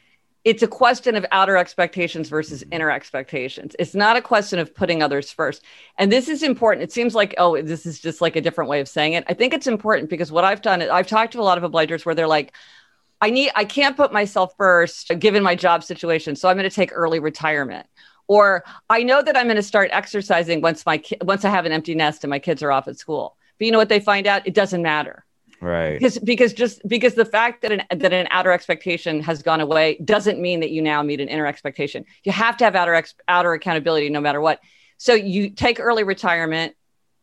it's 0.48 0.62
a 0.62 0.66
question 0.66 1.14
of 1.14 1.26
outer 1.30 1.58
expectations 1.58 2.30
versus 2.30 2.62
mm-hmm. 2.62 2.72
inner 2.72 2.90
expectations. 2.90 3.76
It's 3.78 3.94
not 3.94 4.16
a 4.16 4.22
question 4.22 4.58
of 4.58 4.74
putting 4.74 5.02
others 5.02 5.30
first. 5.30 5.62
And 5.98 6.10
this 6.10 6.26
is 6.26 6.42
important. 6.42 6.84
It 6.84 6.90
seems 6.90 7.14
like, 7.14 7.34
oh, 7.36 7.60
this 7.60 7.84
is 7.84 8.00
just 8.00 8.22
like 8.22 8.34
a 8.34 8.40
different 8.40 8.70
way 8.70 8.80
of 8.80 8.88
saying 8.88 9.12
it. 9.12 9.24
I 9.28 9.34
think 9.34 9.52
it's 9.52 9.66
important 9.66 10.08
because 10.08 10.32
what 10.32 10.44
I've 10.44 10.62
done, 10.62 10.80
is 10.80 10.88
I've 10.88 11.06
talked 11.06 11.32
to 11.34 11.40
a 11.40 11.42
lot 11.42 11.62
of 11.62 11.70
obligers 11.70 12.06
where 12.06 12.14
they're 12.14 12.26
like, 12.26 12.54
I 13.20 13.28
need, 13.28 13.50
I 13.56 13.66
can't 13.66 13.94
put 13.94 14.10
myself 14.10 14.54
first 14.56 15.10
given 15.18 15.42
my 15.42 15.54
job 15.54 15.84
situation. 15.84 16.34
So 16.34 16.48
I'm 16.48 16.56
going 16.56 16.70
to 16.70 16.74
take 16.74 16.92
early 16.94 17.18
retirement. 17.18 17.86
Or 18.26 18.64
I 18.88 19.02
know 19.02 19.20
that 19.20 19.36
I'm 19.36 19.48
going 19.48 19.56
to 19.56 19.62
start 19.62 19.90
exercising 19.92 20.62
once 20.62 20.86
my 20.86 20.96
ki- 20.96 21.18
once 21.20 21.44
I 21.44 21.50
have 21.50 21.66
an 21.66 21.72
empty 21.72 21.94
nest 21.94 22.24
and 22.24 22.30
my 22.30 22.38
kids 22.38 22.62
are 22.62 22.72
off 22.72 22.88
at 22.88 22.98
school. 22.98 23.36
But 23.58 23.66
you 23.66 23.72
know 23.72 23.78
what 23.78 23.90
they 23.90 24.00
find 24.00 24.26
out? 24.26 24.46
It 24.46 24.54
doesn't 24.54 24.80
matter 24.80 25.26
right. 25.60 25.98
Because 25.98 26.18
because 26.18 26.52
just 26.52 26.86
because 26.88 27.14
the 27.14 27.24
fact 27.24 27.62
that 27.62 27.72
an 27.72 27.82
that 27.90 28.12
an 28.12 28.28
outer 28.30 28.52
expectation 28.52 29.20
has 29.22 29.42
gone 29.42 29.60
away 29.60 29.98
doesn't 30.04 30.40
mean 30.40 30.60
that 30.60 30.70
you 30.70 30.82
now 30.82 31.02
meet 31.02 31.20
an 31.20 31.28
inner 31.28 31.46
expectation. 31.46 32.04
You 32.24 32.32
have 32.32 32.56
to 32.58 32.64
have 32.64 32.74
outer 32.74 32.94
ex, 32.94 33.14
outer 33.26 33.52
accountability 33.52 34.10
no 34.10 34.20
matter 34.20 34.40
what. 34.40 34.60
So 34.96 35.14
you 35.14 35.50
take 35.50 35.80
early 35.80 36.04
retirement 36.04 36.74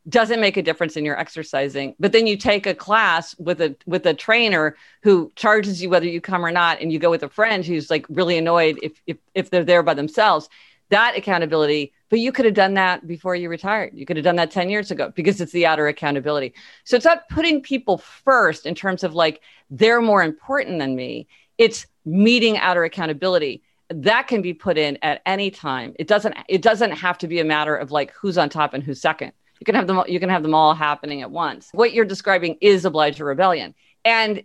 doesn't 0.08 0.40
make 0.40 0.56
a 0.56 0.62
difference 0.62 0.96
in 0.98 1.04
your 1.04 1.20
exercising 1.20 1.96
but 2.00 2.12
then 2.12 2.28
you 2.28 2.38
take 2.38 2.68
a 2.68 2.76
class 2.76 3.36
with 3.40 3.60
a 3.60 3.76
with 3.88 4.06
a 4.06 4.14
trainer 4.14 4.76
who 5.02 5.32
charges 5.36 5.82
you 5.82 5.90
whether 5.90 6.06
you 6.06 6.22
come 6.22 6.46
or 6.46 6.52
not 6.52 6.80
and 6.80 6.94
you 6.94 7.00
go 7.00 7.10
with 7.10 7.24
a 7.24 7.30
friend 7.30 7.66
who's 7.66 7.90
like 7.90 8.06
really 8.08 8.38
annoyed 8.38 8.78
if 8.84 9.02
if, 9.08 9.18
if 9.34 9.50
they're 9.50 9.64
there 9.64 9.82
by 9.82 9.96
themselves. 9.96 10.48
That 10.90 11.18
accountability 11.18 11.92
but 12.10 12.20
you 12.20 12.32
could 12.32 12.46
have 12.46 12.54
done 12.54 12.76
that 12.76 13.08
before 13.08 13.36
you 13.36 13.50
retired. 13.50 13.92
You 13.94 14.06
could 14.06 14.18
have 14.18 14.24
done 14.24 14.36
that 14.36 14.52
10 14.52 14.70
years 14.70 14.92
ago 14.92 15.12
because 15.16 15.42
it's 15.42 15.52
the 15.52 15.66
outer 15.66 15.88
accountability. 15.88 16.54
So 16.84 16.96
it's 16.96 17.06
not 17.06 17.28
putting 17.30 17.62
people 17.62 17.98
first 17.98 18.66
in 18.66 18.76
terms 18.76 19.04
of 19.04 19.16
like 19.16 19.42
they're 19.70 20.02
more 20.02 20.24
important 20.24 20.80
than 20.80 20.96
me. 20.96 21.28
It's 21.58 21.88
meeting 22.06 22.58
outer 22.58 22.84
accountability. 22.84 23.64
That 23.90 24.28
can 24.28 24.42
be 24.42 24.54
put 24.54 24.78
in 24.78 24.98
at 25.02 25.22
any 25.26 25.52
time. 25.52 25.94
It 25.98 26.08
doesn't 26.08 26.36
it 26.48 26.62
doesn't 26.62 26.92
have 26.92 27.18
to 27.20 27.28
be 27.28 27.40
a 27.40 27.46
matter 27.46 27.76
of 27.76 27.92
like 27.92 28.12
who's 28.12 28.38
on 28.38 28.50
top 28.50 28.74
and 28.74 28.84
who's 28.84 29.02
second. 29.02 29.32
You 29.60 29.66
can 29.66 29.76
have 29.76 29.88
them 29.88 30.04
you 30.08 30.20
can 30.20 30.30
have 30.30 30.44
them 30.44 30.54
all 30.54 30.74
happening 30.74 31.22
at 31.22 31.32
once. 31.32 31.70
What 31.72 31.94
you're 31.94 32.06
describing 32.06 32.58
is 32.62 32.86
obliger 32.86 33.26
rebellion. 33.26 33.74
And 34.04 34.44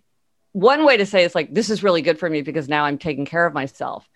one 0.52 0.84
way 0.84 0.96
to 0.96 1.06
say 1.06 1.24
it's 1.24 1.34
like 1.34 1.54
this 1.54 1.70
is 1.70 1.82
really 1.82 2.02
good 2.02 2.18
for 2.18 2.28
me 2.28 2.42
because 2.42 2.68
now 2.68 2.84
I'm 2.84 2.98
taking 2.98 3.24
care 3.24 3.46
of 3.46 3.54
myself 3.54 4.08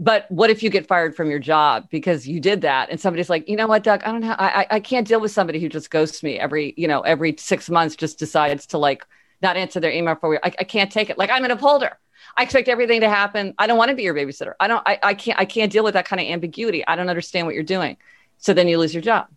but 0.00 0.24
what 0.30 0.48
if 0.48 0.62
you 0.62 0.70
get 0.70 0.88
fired 0.88 1.14
from 1.14 1.28
your 1.30 1.38
job 1.38 1.86
because 1.90 2.26
you 2.26 2.40
did 2.40 2.62
that? 2.62 2.88
And 2.90 2.98
somebody's 2.98 3.28
like 3.28 3.48
you 3.48 3.54
know 3.54 3.66
what 3.66 3.84
doug? 3.84 4.02
I 4.02 4.10
don't 4.10 4.22
know 4.22 4.34
i 4.38 4.66
i 4.70 4.80
can't 4.80 5.06
deal 5.06 5.20
with 5.20 5.30
somebody 5.30 5.60
who 5.60 5.68
just 5.68 5.90
ghosts 5.90 6.22
me 6.22 6.38
every 6.38 6.74
you 6.76 6.88
know 6.88 7.02
every 7.02 7.36
six 7.38 7.68
months 7.68 7.94
just 7.94 8.18
decides 8.18 8.66
to 8.66 8.78
like 8.78 9.06
not 9.42 9.56
answer 9.56 9.78
their 9.78 9.92
email 9.92 10.16
for 10.16 10.30
me 10.30 10.38
I, 10.42 10.52
I 10.58 10.64
can't 10.64 10.90
take 10.90 11.10
it. 11.10 11.18
Like 11.18 11.30
i'm 11.30 11.44
an 11.44 11.50
upholder 11.50 11.98
i 12.36 12.42
expect 12.42 12.68
everything 12.68 13.02
to 13.02 13.08
happen. 13.08 13.54
I 13.58 13.66
don't 13.66 13.78
want 13.78 13.90
to 13.90 13.94
be 13.94 14.02
your 14.02 14.14
babysitter. 14.14 14.54
I 14.58 14.66
don't 14.68 14.82
I, 14.86 14.98
I 15.02 15.14
can't 15.14 15.38
i 15.38 15.44
can't 15.44 15.70
deal 15.70 15.84
with 15.84 15.94
that 15.94 16.06
kind 16.06 16.18
of 16.20 16.26
ambiguity. 16.26 16.84
I 16.86 16.96
don't 16.96 17.10
understand 17.10 17.46
what 17.46 17.54
you're 17.54 17.62
doing. 17.62 17.98
So 18.38 18.54
then 18.54 18.68
you 18.68 18.78
lose 18.78 18.94
your 18.94 19.02
job. 19.02 19.28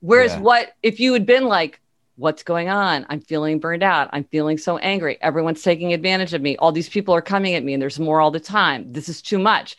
Whereas 0.00 0.32
yeah. 0.32 0.40
what 0.40 0.76
if 0.82 1.00
you 1.00 1.12
had 1.14 1.26
been 1.26 1.46
like 1.46 1.80
what's 2.16 2.42
going 2.42 2.68
on? 2.68 3.06
I'm 3.08 3.20
feeling 3.20 3.58
burned 3.58 3.82
out. 3.82 4.10
I'm 4.12 4.24
feeling 4.24 4.58
so 4.58 4.78
angry. 4.78 5.18
Everyone's 5.20 5.62
taking 5.62 5.92
advantage 5.92 6.34
of 6.34 6.42
me. 6.42 6.56
All 6.56 6.72
these 6.72 6.88
people 6.88 7.14
are 7.14 7.22
coming 7.22 7.54
at 7.54 7.64
me 7.64 7.72
and 7.72 7.82
there's 7.82 7.98
more 7.98 8.20
all 8.20 8.30
the 8.30 8.40
time. 8.40 8.92
This 8.92 9.08
is 9.08 9.22
too 9.22 9.38
much. 9.38 9.76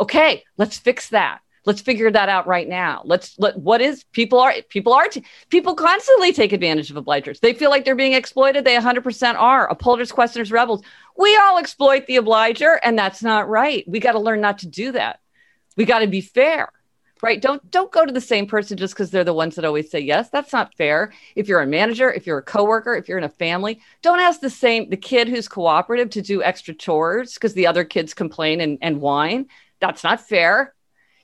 Okay, 0.00 0.44
let's 0.56 0.78
fix 0.78 1.08
that. 1.10 1.40
Let's 1.64 1.80
figure 1.82 2.10
that 2.10 2.28
out 2.28 2.46
right 2.46 2.66
now. 2.66 3.02
Let's 3.04 3.38
let 3.38 3.58
what 3.58 3.82
is 3.82 4.04
people 4.12 4.38
are 4.38 4.54
people 4.70 4.94
are 4.94 5.06
t- 5.08 5.24
people 5.50 5.74
constantly 5.74 6.32
take 6.32 6.52
advantage 6.52 6.90
of 6.90 6.96
obligers. 6.96 7.40
They 7.40 7.52
feel 7.52 7.68
like 7.68 7.84
they're 7.84 7.94
being 7.94 8.14
exploited. 8.14 8.64
They 8.64 8.76
100% 8.76 9.34
are. 9.34 9.70
Upholders, 9.70 10.10
questioners, 10.10 10.50
rebels. 10.50 10.82
We 11.16 11.36
all 11.36 11.58
exploit 11.58 12.06
the 12.06 12.16
obliger, 12.16 12.80
and 12.82 12.98
that's 12.98 13.22
not 13.22 13.50
right. 13.50 13.84
We 13.86 14.00
got 14.00 14.12
to 14.12 14.18
learn 14.18 14.40
not 14.40 14.60
to 14.60 14.66
do 14.66 14.92
that. 14.92 15.20
We 15.76 15.84
got 15.84 15.98
to 15.98 16.06
be 16.06 16.22
fair. 16.22 16.72
Right 17.22 17.40
don't 17.40 17.70
don't 17.70 17.90
go 17.90 18.04
to 18.04 18.12
the 18.12 18.20
same 18.20 18.46
person 18.46 18.76
just 18.76 18.94
because 18.94 19.10
they're 19.10 19.24
the 19.24 19.34
ones 19.34 19.54
that 19.54 19.64
always 19.64 19.90
say 19.90 20.00
yes. 20.00 20.30
That's 20.30 20.52
not 20.52 20.74
fair. 20.74 21.12
If 21.34 21.48
you're 21.48 21.60
a 21.60 21.66
manager 21.66 22.12
if 22.12 22.26
you're 22.26 22.38
a 22.38 22.42
coworker 22.42 22.94
if 22.94 23.08
you're 23.08 23.18
in 23.18 23.24
a 23.24 23.28
family 23.28 23.80
don't 24.02 24.20
ask 24.20 24.40
the 24.40 24.50
same 24.50 24.90
the 24.90 24.96
kid 24.96 25.28
who's 25.28 25.48
cooperative 25.48 26.10
to 26.10 26.22
do 26.22 26.42
extra 26.42 26.74
chores 26.74 27.34
because 27.34 27.54
the 27.54 27.66
other 27.66 27.84
kids 27.84 28.14
complain 28.14 28.60
and, 28.60 28.78
and 28.80 29.00
whine. 29.00 29.46
That's 29.80 30.04
not 30.04 30.20
fair. 30.20 30.74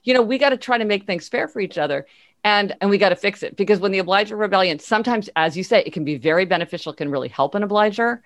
You 0.03 0.13
know 0.13 0.21
we 0.21 0.37
got 0.37 0.49
to 0.49 0.57
try 0.57 0.77
to 0.77 0.85
make 0.85 1.05
things 1.05 1.29
fair 1.29 1.47
for 1.47 1.59
each 1.59 1.77
other 1.77 2.05
and 2.45 2.75
and 2.79 2.89
we 2.89 2.97
got 2.97 3.09
to 3.09 3.15
fix 3.17 3.43
it 3.43 3.57
because 3.57 3.79
when 3.79 3.91
the 3.91 3.99
obliger 3.99 4.37
rebellion 4.37 4.79
sometimes 4.79 5.29
as 5.35 5.57
you 5.57 5.63
say 5.63 5.83
it 5.85 5.91
can 5.91 6.05
be 6.05 6.15
very 6.15 6.45
beneficial 6.45 6.93
can 6.93 7.09
really 7.09 7.27
help 7.27 7.55
an 7.55 7.63
obliger 7.63 8.21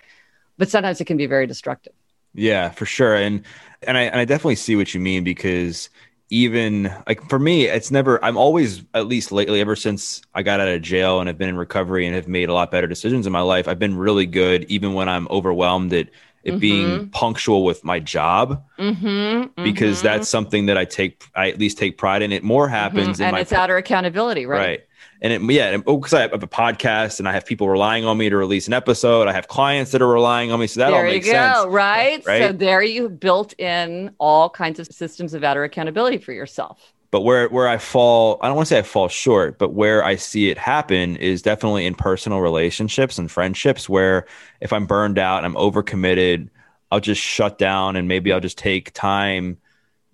but 0.57 0.70
sometimes 0.70 1.01
it 1.01 1.05
can 1.05 1.17
be 1.17 1.26
very 1.26 1.47
destructive. 1.47 1.93
Yeah 2.36 2.70
for 2.70 2.86
sure 2.86 3.15
and 3.15 3.43
and 3.82 3.97
i 3.97 4.01
and 4.01 4.20
i 4.20 4.26
definitely 4.26 4.55
see 4.55 4.76
what 4.76 4.93
you 4.93 4.99
mean 4.99 5.24
because 5.24 5.89
even 6.30 6.93
like 7.07 7.27
for 7.30 7.39
me, 7.39 7.65
it's 7.65 7.91
never, 7.91 8.23
I'm 8.23 8.38
always, 8.38 8.84
at 8.93 9.07
least 9.07 9.32
lately, 9.32 9.61
ever 9.61 9.75
since 9.75 10.21
I 10.34 10.43
got 10.43 10.59
out 10.59 10.67
of 10.67 10.82
jail 10.82 11.19
and 11.19 11.27
have 11.27 11.38
been 11.38 11.49
in 11.49 11.57
recovery 11.57 12.05
and 12.05 12.15
have 12.15 12.27
made 12.27 12.49
a 12.49 12.53
lot 12.53 12.71
better 12.71 12.88
decisions 12.88 13.25
in 13.25 13.34
my 13.34 13.41
life, 13.41 13.67
I've 13.67 13.80
been 13.80 13.97
really 13.97 14.25
good, 14.25 14.65
even 14.65 14.93
when 14.93 15.09
I'm 15.09 15.27
overwhelmed 15.30 15.93
at 15.93 16.07
it 16.41 16.51
mm-hmm. 16.51 16.59
being 16.59 17.09
punctual 17.09 17.65
with 17.65 17.84
my 17.84 17.99
job 17.99 18.63
mm-hmm, 18.77 19.63
because 19.63 19.97
mm-hmm. 19.97 20.07
that's 20.07 20.30
something 20.30 20.67
that 20.67 20.77
I 20.77 20.86
take, 20.86 21.23
I 21.36 21.49
at 21.49 21.59
least 21.59 21.77
take 21.77 21.97
pride 21.97 22.21
in. 22.21 22.32
It 22.32 22.43
more 22.43 22.65
mm-hmm. 22.65 22.75
happens, 22.75 23.19
and 23.19 23.36
it's 23.38 23.51
outer 23.51 23.77
accountability, 23.77 24.45
right? 24.45 24.57
Right 24.57 24.84
and 25.22 25.34
it, 25.34 25.53
yeah, 25.53 25.76
because 25.76 26.13
oh, 26.13 26.17
I 26.17 26.22
have 26.22 26.34
a 26.34 26.47
podcast 26.47 27.20
and 27.20 27.28
I 27.28 27.34
have 27.34 27.45
people 27.45 27.67
relying 27.67 28.05
on 28.05 28.17
me 28.17 28.30
to 28.30 28.38
release 28.38 28.67
an 28.67 28.74
episode. 28.74 29.28
I 29.28 29.34
have 29.34 29.47
clients 29.47 29.91
that 29.91 30.01
are 30.01 30.07
relying 30.07 30.51
on 30.51 30.59
me, 30.59 30.67
so 30.67 30.80
that 30.80 30.91
there 30.91 30.99
all 30.99 31.03
makes 31.03 31.26
sense, 31.26 31.65
right? 31.67 32.26
right? 32.26 32.41
So 32.43 32.51
there 32.53 32.82
you 32.82 33.09
built 33.09 33.53
in 33.59 34.13
all 34.17 34.49
kinds 34.49 34.80
of 34.80 34.88
systems 34.88 35.34
of 35.34 35.43
outer 35.43 35.63
accountability 35.63 36.20
for 36.20 36.32
yourself. 36.32 36.93
But 37.11 37.22
where 37.22 37.49
where 37.49 37.67
I 37.67 37.80
fall, 37.80 38.38
I 38.41 38.47
don't 38.47 38.55
want 38.55 38.67
to 38.67 38.76
say 38.76 38.80
I 38.80 38.84
fall 38.84 39.09
short, 39.09 39.57
but 39.57 39.74
where 39.74 40.05
I 40.05 40.15
see 40.15 40.49
it 40.49 40.57
happen 40.57 41.17
is 41.17 41.41
definitely 41.41 41.86
in 41.86 41.95
personal 41.95 42.39
relationships 42.39 43.17
and 43.17 43.30
friendships. 43.30 43.89
Where 43.89 44.26
if 44.61 44.72
I'm 44.72 44.86
burned 44.86 45.20
out 45.20 45.43
I'm 45.43 45.55
overcommitted, 45.55 46.49
I'll 46.91 46.99
just 46.99 47.22
shut 47.22 47.57
down 47.57 47.95
and 47.95 48.07
maybe 48.07 48.32
I'll 48.32 48.39
just 48.39 48.57
take 48.57 48.93
time 48.93 49.57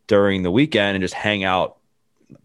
during 0.07 0.43
the 0.43 0.51
weekend 0.51 0.95
and 0.95 1.03
just 1.03 1.13
hang 1.13 1.43
out 1.43 1.77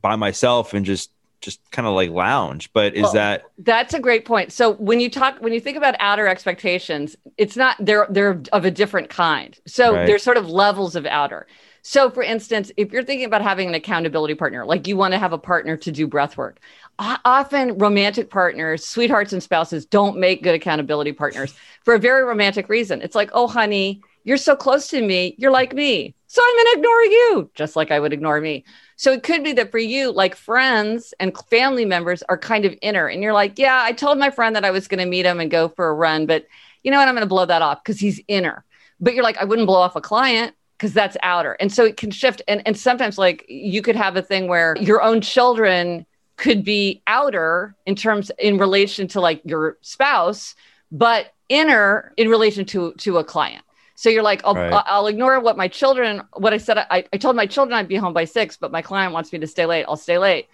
by 0.03 0.17
myself 0.17 0.75
and 0.75 0.85
just 0.85 1.11
just 1.41 1.61
kind 1.71 1.87
of 1.87 1.95
like 1.95 2.11
lounge 2.11 2.73
but 2.73 2.95
is 2.95 3.03
well, 3.03 3.13
that 3.13 3.45
that's 3.59 3.95
a 3.95 4.01
great 4.01 4.25
point. 4.25 4.53
So 4.53 4.75
when 4.75 5.01
you 5.01 5.11
talk 5.11 5.39
when 5.41 5.53
you 5.53 5.61
think 5.61 5.77
about 5.77 5.95
outer 5.99 6.27
expectations 6.27 7.17
it's 7.37 7.57
not 7.57 7.77
they're 7.81 8.07
they're 8.11 8.43
of 8.53 8.65
a 8.65 8.71
different 8.71 9.11
kind. 9.11 9.59
So 9.67 9.95
right. 9.95 10.07
there's 10.07 10.23
sort 10.23 10.37
of 10.37 10.49
levels 10.49 10.97
of 10.97 11.07
outer. 11.07 11.47
So 11.83 12.11
for 12.11 12.23
instance 12.23 12.71
if 12.77 12.93
you're 12.93 13.05
thinking 13.05 13.27
about 13.27 13.43
having 13.43 13.69
an 13.69 13.75
accountability 13.75 14.35
partner 14.35 14.65
like 14.67 14.87
you 14.87 14.97
want 14.97 15.13
to 15.13 15.19
have 15.19 15.33
a 15.33 15.39
partner 15.39 15.77
to 15.79 15.91
do 15.91 16.07
breath 16.07 16.37
work 16.37 16.61
often 16.99 17.79
romantic 17.79 18.29
partners 18.29 18.85
sweethearts 18.85 19.33
and 19.33 19.43
spouses 19.43 19.87
don't 19.87 20.19
make 20.19 20.43
good 20.43 20.55
accountability 20.55 21.13
partners 21.13 21.55
for 21.83 21.95
a 21.95 21.99
very 21.99 22.23
romantic 22.23 22.69
reason. 22.69 23.01
It's 23.03 23.15
like 23.15 23.31
oh 23.33 23.47
honey 23.47 24.03
you're 24.25 24.37
so 24.37 24.55
close 24.55 24.89
to 24.89 25.01
me 25.01 25.35
you're 25.39 25.51
like 25.51 25.73
me 25.75 26.15
so 26.27 26.43
i'm 26.45 26.57
going 26.57 26.67
to 26.67 26.79
ignore 26.79 27.03
you 27.03 27.51
just 27.55 27.77
like 27.77 27.91
i 27.91 28.01
would 28.01 28.13
ignore 28.13 28.41
me 28.41 28.65
so 29.01 29.13
it 29.13 29.23
could 29.23 29.43
be 29.43 29.55
that 29.55 29.71
for 29.71 29.79
you, 29.79 30.13
like 30.13 30.35
friends 30.35 31.15
and 31.19 31.35
family 31.49 31.87
members 31.87 32.23
are 32.25 32.37
kind 32.37 32.67
of 32.67 32.75
inner, 32.83 33.07
and 33.07 33.23
you're 33.23 33.33
like, 33.33 33.59
yeah, 33.59 33.81
I 33.83 33.93
told 33.93 34.19
my 34.19 34.29
friend 34.29 34.55
that 34.55 34.65
I 34.67 34.73
was 34.73 34.89
going 34.89 34.99
to 34.99 35.07
meet 35.07 35.25
him 35.25 35.41
and 35.41 35.51
go 35.51 35.71
for 35.71 35.89
a 35.89 35.95
run, 35.95 36.27
but 36.27 36.47
you 36.83 36.91
know 36.91 36.99
what? 36.99 37.09
I'm 37.09 37.15
going 37.15 37.23
to 37.23 37.27
blow 37.27 37.47
that 37.47 37.63
off 37.63 37.83
because 37.83 37.99
he's 37.99 38.21
inner. 38.29 38.63
But 39.01 39.15
you're 39.15 39.25
like, 39.25 39.39
I 39.39 39.45
wouldn't 39.45 39.67
blow 39.67 39.81
off 39.81 39.97
a 39.97 40.03
client 40.03 40.55
because 40.77 40.93
that's 40.93 41.17
outer. 41.23 41.53
And 41.61 41.73
so 41.73 41.87
it 41.87 41.97
can 41.97 42.11
shift. 42.11 42.43
And, 42.47 42.63
and 42.67 42.77
sometimes, 42.77 43.17
like, 43.17 43.47
you 43.49 43.81
could 43.81 43.97
have 43.97 44.19
a 44.19 44.23
thing 44.23 44.49
where 44.49 44.77
your 44.79 45.01
own 45.01 45.23
children 45.23 46.05
could 46.37 46.63
be 46.63 47.03
outer 47.07 47.75
in 47.87 47.95
terms 47.95 48.31
in 48.39 48.59
relation 48.59 49.09
to 49.09 49.21
like 49.23 49.41
your 49.47 49.79
spouse, 49.81 50.55
but 50.93 51.33
inner 51.49 52.13
in 52.19 52.29
relation 52.29 52.67
to 52.67 52.93
to 52.99 53.17
a 53.17 53.25
client. 53.25 53.65
So 54.01 54.09
you're 54.09 54.23
like, 54.23 54.41
I'll, 54.47 54.55
right. 54.55 54.83
I'll 54.87 55.09
ignore 55.09 55.39
what 55.41 55.59
my 55.59 55.69
children, 55.69 56.23
what 56.33 56.55
I 56.55 56.57
said. 56.57 56.79
I, 56.79 57.05
I 57.13 57.19
told 57.19 57.37
my 57.37 57.45
children 57.45 57.77
I'd 57.77 57.87
be 57.87 57.97
home 57.97 58.15
by 58.15 58.25
six, 58.25 58.57
but 58.57 58.73
my 58.73 58.81
client 58.81 59.13
wants 59.13 59.31
me 59.31 59.39
to 59.41 59.47
stay 59.47 59.67
late. 59.67 59.85
I'll 59.87 59.99
stay 59.99 60.17
late. 60.17 60.49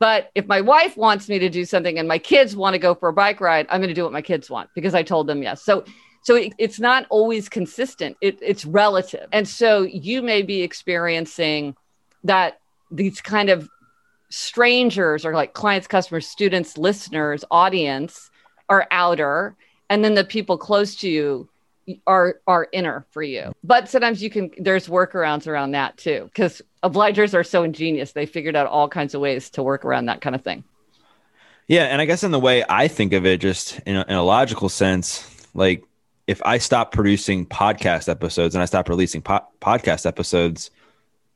But 0.00 0.32
if 0.34 0.48
my 0.48 0.60
wife 0.60 0.96
wants 0.96 1.28
me 1.28 1.38
to 1.38 1.48
do 1.48 1.64
something 1.64 1.96
and 1.96 2.08
my 2.08 2.18
kids 2.18 2.56
want 2.56 2.74
to 2.74 2.80
go 2.80 2.96
for 2.96 3.08
a 3.08 3.12
bike 3.12 3.40
ride, 3.40 3.68
I'm 3.70 3.80
going 3.80 3.86
to 3.88 3.94
do 3.94 4.02
what 4.02 4.12
my 4.12 4.20
kids 4.20 4.50
want 4.50 4.70
because 4.74 4.96
I 4.96 5.04
told 5.04 5.28
them 5.28 5.44
yes. 5.44 5.62
So, 5.62 5.84
so 6.24 6.34
it, 6.34 6.54
it's 6.58 6.80
not 6.80 7.06
always 7.08 7.48
consistent. 7.48 8.16
It, 8.20 8.40
it's 8.42 8.64
relative. 8.64 9.28
And 9.30 9.46
so 9.46 9.82
you 9.82 10.20
may 10.20 10.42
be 10.42 10.62
experiencing 10.62 11.76
that 12.24 12.58
these 12.90 13.20
kind 13.20 13.48
of 13.48 13.70
strangers 14.28 15.24
or 15.24 15.34
like 15.34 15.52
clients, 15.52 15.86
customers, 15.86 16.26
students, 16.26 16.76
listeners, 16.76 17.44
audience 17.48 18.28
are 18.68 18.88
outer. 18.90 19.54
And 19.88 20.04
then 20.04 20.14
the 20.14 20.24
people 20.24 20.58
close 20.58 20.96
to 20.96 21.08
you 21.08 21.48
are 22.06 22.40
are 22.46 22.68
inner 22.72 23.06
for 23.10 23.22
you. 23.22 23.52
But 23.64 23.88
sometimes 23.88 24.22
you 24.22 24.30
can 24.30 24.50
there's 24.58 24.88
workarounds 24.88 25.46
around 25.46 25.72
that 25.72 25.96
too 25.96 26.24
because 26.24 26.62
obligers 26.82 27.34
are 27.34 27.44
so 27.44 27.62
ingenious. 27.62 28.12
They 28.12 28.26
figured 28.26 28.56
out 28.56 28.66
all 28.66 28.88
kinds 28.88 29.14
of 29.14 29.20
ways 29.20 29.50
to 29.50 29.62
work 29.62 29.84
around 29.84 30.06
that 30.06 30.20
kind 30.20 30.34
of 30.34 30.42
thing. 30.42 30.64
Yeah, 31.66 31.84
and 31.84 32.00
I 32.00 32.06
guess 32.06 32.24
in 32.24 32.30
the 32.30 32.40
way 32.40 32.64
I 32.68 32.88
think 32.88 33.12
of 33.12 33.26
it, 33.26 33.40
just 33.40 33.78
in 33.80 33.96
a, 33.96 34.04
in 34.08 34.14
a 34.14 34.22
logical 34.22 34.70
sense, 34.70 35.46
like 35.54 35.84
if 36.26 36.40
I 36.44 36.58
stop 36.58 36.92
producing 36.92 37.46
podcast 37.46 38.08
episodes 38.08 38.54
and 38.54 38.62
I 38.62 38.64
stop 38.64 38.88
releasing 38.88 39.20
po- 39.20 39.46
podcast 39.60 40.06
episodes, 40.06 40.70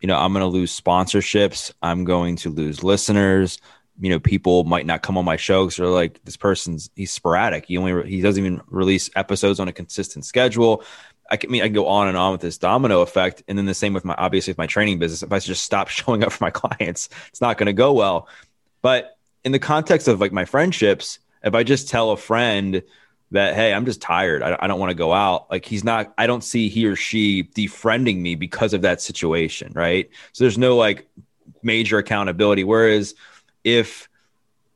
you 0.00 0.07
know, 0.07 0.16
I'm 0.16 0.32
going 0.32 0.40
to 0.40 0.46
lose 0.46 0.78
sponsorships. 0.78 1.72
I'm 1.82 2.05
going 2.05 2.36
to 2.36 2.50
lose 2.50 2.82
listeners 2.82 3.59
you 4.01 4.11
know 4.11 4.20
people 4.20 4.64
might 4.64 4.86
not 4.86 5.03
come 5.03 5.18
on 5.18 5.24
my 5.24 5.36
show 5.36 5.64
because 5.64 5.76
they're 5.76 5.86
like 5.86 6.22
this 6.24 6.36
person's 6.36 6.90
he's 6.97 7.12
sporadic. 7.12 7.66
He 7.66 7.76
only 7.76 8.09
he 8.09 8.20
doesn't 8.20 8.43
even 8.45 8.61
release 8.68 9.11
episodes 9.16 9.61
on 9.61 9.68
a 9.68 9.72
consistent 9.72 10.24
schedule. 10.24 10.84
I, 11.30 11.38
mean 11.49 11.62
i 11.62 11.66
can 11.66 11.72
go 11.72 11.86
on 11.86 12.09
and 12.09 12.16
on 12.16 12.32
with 12.32 12.40
this 12.40 12.59
domino 12.59 13.01
effect. 13.01 13.43
And 13.49 13.57
then 13.57 13.66
the 13.66 13.74
same 13.74 13.95
with 13.95 14.05
my 14.05 14.14
obviously 14.14 14.51
with 14.51 14.59
my 14.59 14.66
training 14.66 14.99
business. 14.99 15.22
If 15.22 15.32
i 15.32 15.38
just 15.38 15.64
stop 15.64 15.88
showing 15.88 16.24
up 16.24 16.32
for 16.32 16.45
my 16.45 16.51
clients 16.51 17.09
it's 17.28 17.40
not 17.40 17.59
going 17.59 17.66
to 17.66 17.72
go 17.72 17.93
well. 17.93 18.28
But 18.80 19.16
in 19.45 19.53
the 19.53 19.59
context 19.59 20.09
of 20.09 20.20
like 20.20 20.32
my 20.32 20.45
friendships 20.45 21.18
if 21.43 21.55
i 21.55 21.64
just 21.64 21.88
tell 21.88 22.12
a 22.12 22.16
friend 22.16 22.82
that 23.32 23.55
hey 23.55 23.72
i'm 23.72 23.84
just 23.84 24.01
tired. 24.01 24.43
I, 24.43 24.57
I 24.59 24.66
don't 24.66 24.80
want 24.80 24.90
to 24.90 24.97
go 24.97 25.12
out 25.12 25.51
like 25.51 25.64
he's 25.64 25.84
not 25.84 26.12
i 26.18 26.26
don't 26.26 26.45
see 26.45 26.68
he 26.68 26.86
or 26.86 26.97
she 26.97 27.45
defriending 27.45 28.20
me 28.20 28.34
because 28.34 28.72
of 28.72 28.82
that 28.82 29.01
situation 29.01 29.72
right? 29.74 30.11
So 30.32 30.45
there's 30.45 30.59
no 30.59 30.76
like 30.76 31.09
major 31.62 31.99
accountability. 31.99 32.64
Whereas 32.64 33.14
if 33.64 34.08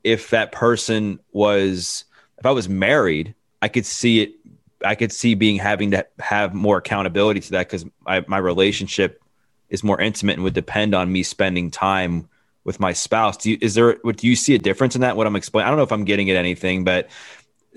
if 0.03 0.29
that 0.29 0.51
person 0.51 1.19
was 1.31 2.05
if 2.37 2.45
I 2.45 2.51
was 2.51 2.69
married, 2.69 3.35
I 3.61 3.67
could 3.67 3.85
see 3.85 4.21
it. 4.21 4.33
I 4.85 4.93
could 4.93 5.11
see 5.11 5.33
being 5.33 5.57
having 5.57 5.91
to 5.91 6.05
have 6.19 6.53
more 6.53 6.77
accountability 6.77 7.39
to 7.39 7.51
that 7.51 7.67
because 7.67 7.85
my 8.05 8.37
relationship 8.37 9.21
is 9.69 9.83
more 9.83 9.99
intimate 9.99 10.33
and 10.33 10.43
would 10.43 10.53
depend 10.53 10.93
on 10.93 11.11
me 11.11 11.23
spending 11.23 11.71
time 11.71 12.29
with 12.63 12.79
my 12.79 12.93
spouse. 12.93 13.37
Do 13.37 13.51
you, 13.51 13.57
is 13.59 13.73
there, 13.73 13.95
do 13.95 14.27
you 14.27 14.35
see 14.35 14.53
a 14.53 14.59
difference 14.59 14.93
in 14.93 15.01
that? 15.01 15.17
What 15.17 15.25
I'm 15.25 15.35
explaining? 15.35 15.65
I 15.65 15.69
don't 15.69 15.77
know 15.77 15.83
if 15.83 15.91
I'm 15.91 16.05
getting 16.05 16.29
at 16.29 16.35
anything, 16.35 16.83
but 16.83 17.09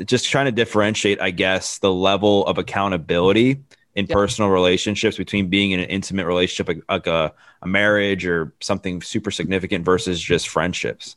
just 0.04 0.28
trying 0.28 0.46
to 0.46 0.52
differentiate, 0.52 1.20
I 1.20 1.30
guess, 1.30 1.78
the 1.78 1.92
level 1.92 2.46
of 2.46 2.58
accountability 2.58 3.62
in 3.95 4.07
yeah. 4.07 4.14
personal 4.14 4.51
relationships 4.51 5.16
between 5.16 5.49
being 5.49 5.72
in 5.72 5.80
an 5.80 5.88
intimate 5.88 6.26
relationship 6.26 6.68
like, 6.68 6.82
like 6.88 7.07
a, 7.07 7.32
a 7.62 7.66
marriage 7.66 8.24
or 8.24 8.53
something 8.61 9.03
super 9.03 9.30
significant 9.30 9.84
versus 9.84 10.20
just 10.20 10.49
friendships 10.49 11.16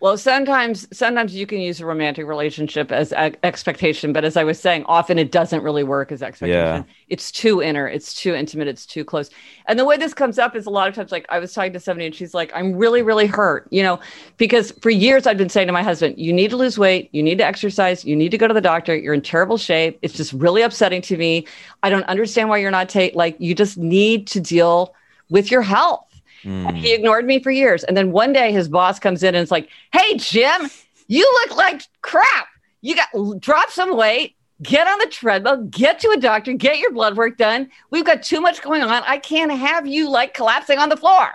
well, 0.00 0.16
sometimes 0.16 0.86
sometimes 0.96 1.34
you 1.34 1.44
can 1.44 1.58
use 1.58 1.80
a 1.80 1.86
romantic 1.86 2.26
relationship 2.26 2.92
as 2.92 3.10
a- 3.12 3.44
expectation, 3.44 4.12
but 4.12 4.24
as 4.24 4.36
I 4.36 4.44
was 4.44 4.60
saying, 4.60 4.84
often 4.86 5.18
it 5.18 5.32
doesn't 5.32 5.62
really 5.62 5.82
work 5.82 6.12
as 6.12 6.22
expectation. 6.22 6.84
Yeah. 6.86 6.94
It's 7.08 7.32
too 7.32 7.60
inner, 7.60 7.88
it's 7.88 8.14
too 8.14 8.32
intimate, 8.32 8.68
it's 8.68 8.86
too 8.86 9.04
close. 9.04 9.28
And 9.66 9.76
the 9.76 9.84
way 9.84 9.96
this 9.96 10.14
comes 10.14 10.38
up 10.38 10.54
is 10.54 10.66
a 10.66 10.70
lot 10.70 10.88
of 10.88 10.94
times 10.94 11.10
like 11.10 11.26
I 11.30 11.40
was 11.40 11.52
talking 11.52 11.72
to 11.72 11.80
somebody 11.80 12.06
and 12.06 12.14
she's 12.14 12.32
like, 12.32 12.52
"I'm 12.54 12.76
really 12.76 13.02
really 13.02 13.26
hurt," 13.26 13.66
you 13.70 13.82
know, 13.82 13.98
because 14.36 14.70
for 14.82 14.90
years 14.90 15.26
I've 15.26 15.38
been 15.38 15.48
saying 15.48 15.66
to 15.66 15.72
my 15.72 15.82
husband, 15.82 16.14
"You 16.16 16.32
need 16.32 16.50
to 16.50 16.56
lose 16.56 16.78
weight, 16.78 17.08
you 17.12 17.22
need 17.22 17.38
to 17.38 17.44
exercise, 17.44 18.04
you 18.04 18.14
need 18.14 18.30
to 18.30 18.38
go 18.38 18.46
to 18.46 18.54
the 18.54 18.60
doctor. 18.60 18.96
You're 18.96 19.14
in 19.14 19.22
terrible 19.22 19.58
shape. 19.58 19.98
It's 20.02 20.14
just 20.14 20.32
really 20.32 20.62
upsetting 20.62 21.02
to 21.02 21.16
me. 21.16 21.46
I 21.82 21.90
don't 21.90 22.04
understand 22.04 22.48
why 22.48 22.58
you're 22.58 22.70
not 22.70 22.88
take 22.88 23.16
like 23.16 23.36
you 23.40 23.52
just 23.52 23.76
need 23.76 24.28
to 24.28 24.40
deal 24.40 24.94
with 25.28 25.50
your 25.50 25.62
health." 25.62 26.07
Mm. 26.44 26.76
he 26.76 26.92
ignored 26.94 27.24
me 27.26 27.42
for 27.42 27.50
years. 27.50 27.84
And 27.84 27.96
then 27.96 28.12
one 28.12 28.32
day 28.32 28.52
his 28.52 28.68
boss 28.68 28.98
comes 28.98 29.22
in 29.22 29.34
and 29.34 29.42
it's 29.42 29.50
like, 29.50 29.68
Hey, 29.92 30.16
Jim, 30.16 30.70
you 31.06 31.22
look 31.42 31.56
like 31.56 31.82
crap. 32.02 32.48
You 32.80 32.94
got 32.94 33.40
drop 33.40 33.70
some 33.70 33.96
weight, 33.96 34.36
get 34.62 34.86
on 34.86 34.98
the 34.98 35.06
treadmill, 35.06 35.64
get 35.64 35.98
to 36.00 36.10
a 36.10 36.16
doctor, 36.16 36.52
get 36.52 36.78
your 36.78 36.92
blood 36.92 37.16
work 37.16 37.36
done. 37.36 37.70
We've 37.90 38.04
got 38.04 38.22
too 38.22 38.40
much 38.40 38.62
going 38.62 38.82
on. 38.82 39.02
I 39.04 39.18
can't 39.18 39.52
have 39.52 39.86
you 39.86 40.08
like 40.08 40.34
collapsing 40.34 40.78
on 40.78 40.88
the 40.88 40.96
floor. 40.96 41.34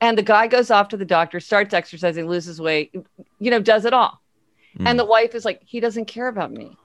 And 0.00 0.18
the 0.18 0.22
guy 0.22 0.46
goes 0.46 0.70
off 0.70 0.88
to 0.88 0.96
the 0.96 1.04
doctor, 1.04 1.40
starts 1.40 1.72
exercising, 1.72 2.28
loses 2.28 2.60
weight, 2.60 2.94
you 3.38 3.50
know, 3.50 3.60
does 3.60 3.84
it 3.84 3.94
all. 3.94 4.20
Mm. 4.78 4.88
And 4.88 4.98
the 4.98 5.04
wife 5.04 5.34
is 5.34 5.44
like, 5.44 5.62
he 5.64 5.80
doesn't 5.80 6.04
care 6.04 6.28
about 6.28 6.52
me. 6.52 6.76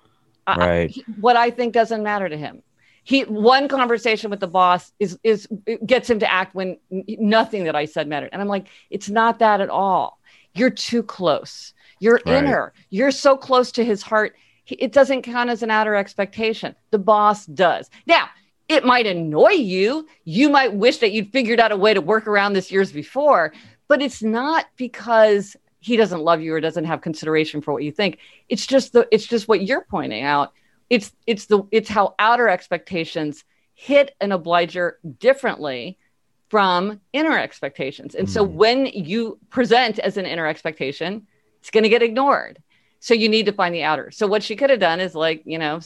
Right. 0.47 0.93
I, 0.97 1.11
what 1.19 1.35
I 1.35 1.49
think 1.51 1.73
doesn't 1.73 2.03
matter 2.03 2.29
to 2.29 2.37
him. 2.37 2.63
He 3.03 3.23
one 3.23 3.67
conversation 3.67 4.29
with 4.29 4.39
the 4.39 4.47
boss 4.47 4.91
is 4.99 5.17
is 5.23 5.47
gets 5.85 6.09
him 6.09 6.19
to 6.19 6.31
act 6.31 6.53
when 6.53 6.77
nothing 6.89 7.63
that 7.63 7.75
I 7.75 7.85
said 7.85 8.07
mattered. 8.07 8.29
And 8.31 8.41
I'm 8.41 8.47
like, 8.47 8.67
it's 8.89 9.09
not 9.09 9.39
that 9.39 9.61
at 9.61 9.69
all. 9.69 10.19
You're 10.53 10.69
too 10.69 11.03
close. 11.03 11.73
You're 11.99 12.21
right. 12.25 12.43
inner. 12.43 12.73
You're 12.89 13.11
so 13.11 13.37
close 13.37 13.71
to 13.73 13.85
his 13.85 14.01
heart. 14.01 14.35
It 14.67 14.91
doesn't 14.91 15.23
count 15.23 15.49
as 15.49 15.63
an 15.63 15.71
outer 15.71 15.95
expectation. 15.95 16.75
The 16.91 16.99
boss 16.99 17.45
does. 17.45 17.89
Now, 18.05 18.29
it 18.67 18.85
might 18.85 19.05
annoy 19.05 19.51
you. 19.51 20.07
You 20.23 20.49
might 20.49 20.73
wish 20.73 20.97
that 20.99 21.11
you'd 21.11 21.31
figured 21.31 21.59
out 21.59 21.71
a 21.71 21.77
way 21.77 21.93
to 21.93 22.01
work 22.01 22.27
around 22.27 22.53
this 22.53 22.71
years 22.71 22.91
before, 22.91 23.53
but 23.87 24.01
it's 24.01 24.23
not 24.23 24.67
because 24.77 25.57
he 25.79 25.97
doesn't 25.97 26.21
love 26.21 26.41
you 26.41 26.53
or 26.53 26.61
doesn't 26.61 26.85
have 26.85 27.01
consideration 27.01 27.61
for 27.61 27.73
what 27.73 27.83
you 27.83 27.91
think. 27.91 28.19
It's 28.47 28.65
just 28.65 28.93
the 28.93 29.07
it's 29.11 29.25
just 29.25 29.47
what 29.47 29.63
you're 29.63 29.85
pointing 29.89 30.23
out 30.23 30.53
it's 30.91 31.13
it's 31.25 31.45
the 31.45 31.63
it's 31.71 31.87
how 31.87 32.15
outer 32.19 32.49
expectations 32.49 33.45
hit 33.73 34.13
an 34.19 34.33
obliger 34.33 34.99
differently 35.19 35.97
from 36.49 36.99
inner 37.13 37.39
expectations. 37.39 38.13
And 38.13 38.27
mm. 38.27 38.31
so 38.31 38.43
when 38.43 38.87
you 38.87 39.39
present 39.49 39.99
as 39.99 40.17
an 40.17 40.25
inner 40.25 40.45
expectation, 40.45 41.25
it's 41.61 41.69
going 41.69 41.83
to 41.83 41.89
get 41.89 42.03
ignored. 42.03 42.61
So 43.01 43.15
you 43.15 43.27
need 43.27 43.47
to 43.47 43.51
find 43.51 43.73
the 43.73 43.81
outer. 43.81 44.11
So 44.11 44.27
what 44.27 44.43
she 44.43 44.55
could 44.55 44.69
have 44.69 44.79
done 44.79 44.99
is 44.99 45.15
like, 45.15 45.41
you 45.43 45.57
know, 45.57 45.81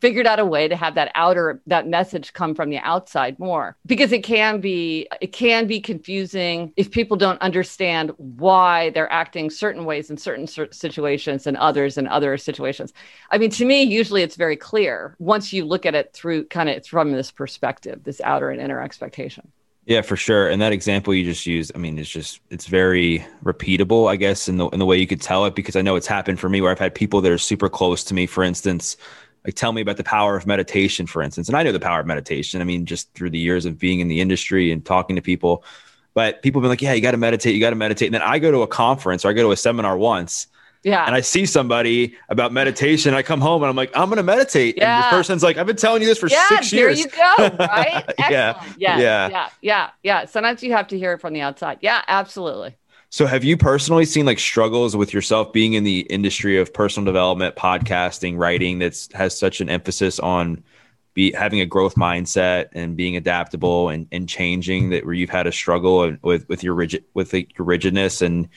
figured 0.00 0.26
out 0.26 0.40
a 0.40 0.44
way 0.44 0.66
to 0.66 0.74
have 0.74 0.96
that 0.96 1.12
outer 1.14 1.60
that 1.66 1.86
message 1.86 2.32
come 2.32 2.54
from 2.56 2.70
the 2.70 2.78
outside 2.78 3.38
more 3.38 3.76
because 3.86 4.10
it 4.10 4.24
can 4.24 4.60
be 4.60 5.06
it 5.20 5.28
can 5.28 5.68
be 5.68 5.80
confusing 5.80 6.72
if 6.76 6.90
people 6.90 7.16
don't 7.16 7.40
understand 7.40 8.10
why 8.16 8.90
they're 8.90 9.12
acting 9.12 9.48
certain 9.48 9.84
ways 9.84 10.10
in 10.10 10.16
certain 10.16 10.46
situations 10.46 11.46
and 11.46 11.56
others 11.56 11.96
in 11.96 12.08
other 12.08 12.36
situations. 12.36 12.92
I 13.30 13.38
mean, 13.38 13.50
to 13.50 13.64
me, 13.64 13.82
usually 13.84 14.22
it's 14.22 14.36
very 14.36 14.56
clear 14.56 15.14
once 15.20 15.52
you 15.52 15.64
look 15.64 15.86
at 15.86 15.94
it 15.94 16.12
through 16.12 16.46
kind 16.46 16.68
of 16.68 16.84
from 16.84 17.12
this 17.12 17.30
perspective, 17.30 18.02
this 18.02 18.20
outer 18.22 18.50
and 18.50 18.60
inner 18.60 18.82
expectation. 18.82 19.52
Yeah, 19.90 20.02
for 20.02 20.16
sure. 20.16 20.48
And 20.48 20.62
that 20.62 20.72
example 20.72 21.12
you 21.12 21.24
just 21.24 21.46
used, 21.46 21.72
I 21.74 21.78
mean, 21.78 21.98
it's 21.98 22.08
just 22.08 22.40
it's 22.50 22.66
very 22.68 23.26
repeatable, 23.42 24.08
I 24.08 24.14
guess, 24.14 24.48
in 24.48 24.56
the 24.56 24.68
in 24.68 24.78
the 24.78 24.86
way 24.86 24.96
you 24.96 25.06
could 25.08 25.20
tell 25.20 25.46
it 25.46 25.56
because 25.56 25.74
I 25.74 25.82
know 25.82 25.96
it's 25.96 26.06
happened 26.06 26.38
for 26.38 26.48
me 26.48 26.60
where 26.60 26.70
I've 26.70 26.78
had 26.78 26.94
people 26.94 27.20
that 27.22 27.32
are 27.32 27.38
super 27.38 27.68
close 27.68 28.04
to 28.04 28.14
me, 28.14 28.26
for 28.26 28.44
instance, 28.44 28.96
like 29.44 29.56
tell 29.56 29.72
me 29.72 29.80
about 29.80 29.96
the 29.96 30.04
power 30.04 30.36
of 30.36 30.46
meditation, 30.46 31.08
for 31.08 31.22
instance. 31.22 31.48
And 31.48 31.56
I 31.56 31.64
know 31.64 31.72
the 31.72 31.80
power 31.80 31.98
of 31.98 32.06
meditation. 32.06 32.60
I 32.60 32.64
mean, 32.64 32.86
just 32.86 33.12
through 33.14 33.30
the 33.30 33.40
years 33.40 33.66
of 33.66 33.80
being 33.80 33.98
in 33.98 34.06
the 34.06 34.20
industry 34.20 34.70
and 34.70 34.84
talking 34.86 35.16
to 35.16 35.22
people. 35.22 35.64
But 36.14 36.40
people 36.42 36.60
have 36.60 36.64
been 36.66 36.70
like, 36.70 36.82
Yeah, 36.82 36.92
you 36.92 37.02
got 37.02 37.10
to 37.12 37.16
meditate, 37.16 37.54
you 37.56 37.60
got 37.60 37.70
to 37.70 37.76
meditate. 37.76 38.06
And 38.06 38.14
then 38.14 38.22
I 38.22 38.38
go 38.38 38.52
to 38.52 38.62
a 38.62 38.68
conference 38.68 39.24
or 39.24 39.30
I 39.30 39.32
go 39.32 39.42
to 39.42 39.50
a 39.50 39.56
seminar 39.56 39.98
once 39.98 40.46
yeah. 40.82 41.04
And 41.04 41.14
I 41.14 41.20
see 41.20 41.46
somebody 41.46 42.16
about 42.28 42.52
meditation. 42.52 43.12
I 43.14 43.22
come 43.22 43.40
home 43.40 43.62
and 43.62 43.68
I'm 43.68 43.76
like, 43.76 43.90
I'm 43.94 44.08
going 44.08 44.16
to 44.16 44.22
meditate. 44.22 44.76
Yeah. 44.76 44.96
And 44.96 45.04
the 45.04 45.16
person's 45.16 45.42
like, 45.42 45.58
I've 45.58 45.66
been 45.66 45.76
telling 45.76 46.02
you 46.02 46.08
this 46.08 46.18
for 46.18 46.28
yeah, 46.28 46.48
six 46.48 46.72
years. 46.72 46.96
There 46.96 47.06
you 47.06 47.10
go. 47.10 47.56
Right. 47.58 48.04
yeah. 48.18 48.30
yeah. 48.30 48.64
Yeah. 48.76 48.98
Yeah. 48.98 49.48
Yeah. 49.60 49.90
Yeah. 50.02 50.24
Sometimes 50.24 50.62
you 50.62 50.72
have 50.72 50.88
to 50.88 50.98
hear 50.98 51.12
it 51.12 51.20
from 51.20 51.34
the 51.34 51.42
outside. 51.42 51.78
Yeah, 51.82 52.02
absolutely. 52.08 52.76
So 53.10 53.26
have 53.26 53.42
you 53.42 53.56
personally 53.56 54.04
seen 54.04 54.24
like 54.24 54.38
struggles 54.38 54.96
with 54.96 55.12
yourself 55.12 55.52
being 55.52 55.74
in 55.74 55.84
the 55.84 56.00
industry 56.02 56.58
of 56.58 56.72
personal 56.72 57.04
development, 57.04 57.56
podcasting, 57.56 58.38
writing 58.38 58.78
that's 58.78 59.12
has 59.12 59.36
such 59.36 59.60
an 59.60 59.68
emphasis 59.68 60.20
on 60.20 60.62
be 61.12 61.32
having 61.32 61.60
a 61.60 61.66
growth 61.66 61.96
mindset 61.96 62.68
and 62.72 62.96
being 62.96 63.16
adaptable 63.16 63.88
and, 63.88 64.06
and 64.12 64.28
changing 64.28 64.90
that 64.90 65.04
where 65.04 65.14
you've 65.14 65.28
had 65.28 65.48
a 65.48 65.52
struggle 65.52 66.16
with 66.22 66.48
with 66.48 66.62
your 66.62 66.74
rigid 66.74 67.04
with 67.14 67.34
your 67.34 67.46
rigidness 67.58 68.22
and 68.22 68.48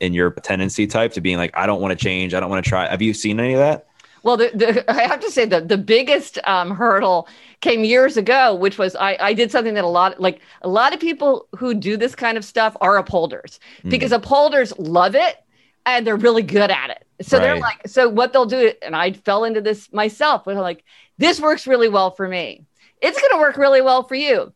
in 0.00 0.14
your 0.14 0.30
tendency 0.30 0.86
type 0.86 1.12
to 1.12 1.20
being 1.20 1.36
like, 1.36 1.50
I 1.54 1.66
don't 1.66 1.80
want 1.80 1.96
to 1.96 2.04
change. 2.04 2.34
I 2.34 2.40
don't 2.40 2.50
want 2.50 2.64
to 2.64 2.68
try. 2.68 2.88
Have 2.88 3.02
you 3.02 3.14
seen 3.14 3.38
any 3.38 3.54
of 3.54 3.58
that? 3.58 3.86
Well, 4.22 4.36
the, 4.36 4.50
the, 4.54 4.90
I 4.90 5.02
have 5.02 5.20
to 5.20 5.30
say 5.30 5.44
that 5.46 5.68
the 5.68 5.78
biggest 5.78 6.38
um, 6.44 6.70
hurdle 6.70 7.28
came 7.60 7.84
years 7.84 8.16
ago, 8.16 8.54
which 8.54 8.78
was 8.78 8.96
I, 8.96 9.16
I 9.20 9.34
did 9.34 9.50
something 9.50 9.74
that 9.74 9.84
a 9.84 9.88
lot 9.88 10.20
like 10.20 10.40
a 10.62 10.68
lot 10.68 10.94
of 10.94 11.00
people 11.00 11.46
who 11.56 11.74
do 11.74 11.96
this 11.96 12.14
kind 12.14 12.38
of 12.38 12.44
stuff 12.44 12.76
are 12.80 12.96
upholders 12.96 13.60
mm. 13.84 13.90
because 13.90 14.12
upholders 14.12 14.76
love 14.78 15.14
it 15.14 15.36
and 15.86 16.06
they're 16.06 16.16
really 16.16 16.42
good 16.42 16.70
at 16.70 16.90
it. 16.90 17.06
So 17.22 17.36
right. 17.36 17.44
they're 17.44 17.58
like, 17.58 17.86
so 17.86 18.08
what 18.08 18.32
they'll 18.32 18.46
do, 18.46 18.72
and 18.82 18.96
I 18.96 19.12
fell 19.12 19.44
into 19.44 19.60
this 19.60 19.92
myself, 19.92 20.44
but 20.44 20.56
I'm 20.56 20.62
like, 20.62 20.84
this 21.18 21.40
works 21.40 21.66
really 21.66 21.88
well 21.88 22.10
for 22.10 22.26
me. 22.26 22.64
It's 23.02 23.18
going 23.18 23.32
to 23.32 23.38
work 23.38 23.56
really 23.56 23.80
well 23.80 24.02
for 24.02 24.14
you 24.14 24.52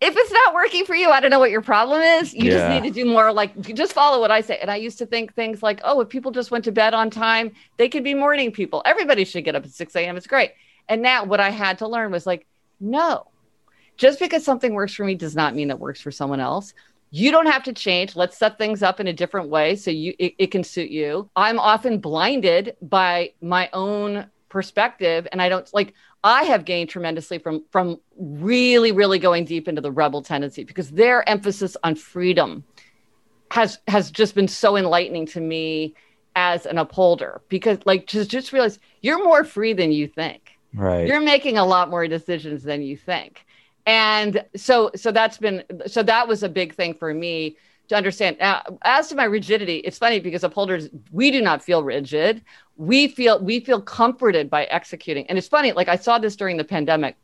if 0.00 0.14
it's 0.16 0.32
not 0.32 0.54
working 0.54 0.84
for 0.84 0.94
you, 0.94 1.10
I 1.10 1.18
don't 1.20 1.30
know 1.30 1.40
what 1.40 1.50
your 1.50 1.60
problem 1.60 2.00
is. 2.00 2.32
You 2.32 2.44
yeah. 2.44 2.50
just 2.50 2.82
need 2.82 2.88
to 2.88 2.94
do 2.94 3.08
more 3.08 3.32
like 3.32 3.60
just 3.74 3.92
follow 3.92 4.20
what 4.20 4.30
I 4.30 4.40
say. 4.40 4.58
And 4.60 4.70
I 4.70 4.76
used 4.76 4.98
to 4.98 5.06
think 5.06 5.34
things 5.34 5.62
like, 5.62 5.80
oh, 5.82 6.00
if 6.00 6.08
people 6.08 6.30
just 6.30 6.50
went 6.50 6.64
to 6.66 6.72
bed 6.72 6.94
on 6.94 7.10
time, 7.10 7.52
they 7.78 7.88
could 7.88 8.04
be 8.04 8.14
morning 8.14 8.52
people. 8.52 8.80
Everybody 8.84 9.24
should 9.24 9.44
get 9.44 9.56
up 9.56 9.64
at 9.64 9.70
6 9.70 9.96
a.m. 9.96 10.16
It's 10.16 10.28
great. 10.28 10.52
And 10.88 11.02
now 11.02 11.24
what 11.24 11.40
I 11.40 11.50
had 11.50 11.78
to 11.78 11.88
learn 11.88 12.12
was 12.12 12.26
like, 12.26 12.46
no, 12.80 13.26
just 13.96 14.20
because 14.20 14.44
something 14.44 14.72
works 14.72 14.94
for 14.94 15.04
me 15.04 15.16
does 15.16 15.34
not 15.34 15.56
mean 15.56 15.70
it 15.70 15.78
works 15.78 16.00
for 16.00 16.12
someone 16.12 16.40
else. 16.40 16.74
You 17.10 17.32
don't 17.32 17.46
have 17.46 17.64
to 17.64 17.72
change. 17.72 18.14
Let's 18.14 18.38
set 18.38 18.56
things 18.56 18.82
up 18.82 19.00
in 19.00 19.08
a 19.08 19.12
different 19.12 19.48
way 19.48 19.74
so 19.74 19.90
you 19.90 20.14
it, 20.18 20.34
it 20.38 20.46
can 20.48 20.62
suit 20.62 20.90
you. 20.90 21.28
I'm 21.34 21.58
often 21.58 21.98
blinded 21.98 22.76
by 22.82 23.32
my 23.40 23.68
own 23.72 24.26
perspective 24.48 25.26
and 25.32 25.42
I 25.42 25.48
don't 25.48 25.68
like 25.74 25.94
I 26.24 26.44
have 26.44 26.64
gained 26.64 26.90
tremendously 26.90 27.38
from 27.38 27.64
from 27.70 28.00
really 28.16 28.92
really 28.92 29.18
going 29.18 29.44
deep 29.44 29.68
into 29.68 29.80
the 29.80 29.92
rebel 29.92 30.22
tendency 30.22 30.64
because 30.64 30.90
their 30.90 31.28
emphasis 31.28 31.76
on 31.84 31.94
freedom 31.94 32.64
has 33.50 33.78
has 33.88 34.10
just 34.10 34.34
been 34.34 34.48
so 34.48 34.76
enlightening 34.76 35.26
to 35.26 35.40
me 35.40 35.94
as 36.36 36.66
an 36.66 36.78
upholder 36.78 37.40
because 37.48 37.78
like 37.84 38.06
just 38.06 38.30
just 38.30 38.52
realize 38.52 38.78
you're 39.00 39.22
more 39.24 39.44
free 39.44 39.72
than 39.72 39.92
you 39.92 40.06
think. 40.06 40.58
Right. 40.74 41.06
You're 41.06 41.20
making 41.20 41.56
a 41.56 41.64
lot 41.64 41.90
more 41.90 42.06
decisions 42.06 42.62
than 42.62 42.82
you 42.82 42.96
think. 42.96 43.44
And 43.86 44.44
so 44.54 44.90
so 44.94 45.12
that's 45.12 45.38
been 45.38 45.64
so 45.86 46.02
that 46.02 46.28
was 46.28 46.42
a 46.42 46.48
big 46.48 46.74
thing 46.74 46.94
for 46.94 47.14
me 47.14 47.56
to 47.88 47.96
understand. 47.96 48.36
Now, 48.38 48.62
as 48.82 49.08
to 49.08 49.14
my 49.14 49.24
rigidity, 49.24 49.78
it's 49.78 49.98
funny 49.98 50.20
because 50.20 50.44
upholders, 50.44 50.88
we 51.10 51.30
do 51.30 51.40
not 51.40 51.62
feel 51.62 51.82
rigid. 51.82 52.42
We 52.76 53.08
feel 53.08 53.40
we 53.40 53.60
feel 53.60 53.80
comforted 53.80 54.48
by 54.48 54.64
executing. 54.64 55.26
And 55.26 55.38
it's 55.38 55.48
funny, 55.48 55.72
like 55.72 55.88
I 55.88 55.96
saw 55.96 56.18
this 56.18 56.36
during 56.36 56.56
the 56.56 56.64
pandemic. 56.64 57.16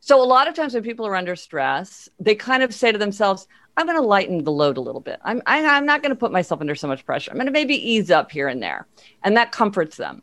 So 0.00 0.22
a 0.22 0.24
lot 0.24 0.48
of 0.48 0.54
times 0.54 0.74
when 0.74 0.82
people 0.82 1.06
are 1.06 1.16
under 1.16 1.36
stress, 1.36 2.08
they 2.18 2.34
kind 2.34 2.62
of 2.62 2.74
say 2.74 2.90
to 2.90 2.98
themselves, 2.98 3.46
I'm 3.76 3.86
going 3.86 3.98
to 3.98 4.06
lighten 4.06 4.44
the 4.44 4.52
load 4.52 4.78
a 4.78 4.80
little 4.80 5.00
bit. 5.00 5.20
I'm 5.22 5.42
I, 5.46 5.58
am 5.58 5.66
i 5.66 5.76
am 5.76 5.86
not 5.86 6.02
going 6.02 6.10
to 6.10 6.18
put 6.18 6.32
myself 6.32 6.60
under 6.60 6.74
so 6.74 6.88
much 6.88 7.04
pressure. 7.04 7.30
I'm 7.30 7.36
going 7.36 7.46
to 7.46 7.52
maybe 7.52 7.74
ease 7.74 8.10
up 8.10 8.30
here 8.30 8.48
and 8.48 8.62
there. 8.62 8.86
And 9.22 9.36
that 9.36 9.52
comforts 9.52 9.96
them. 9.96 10.22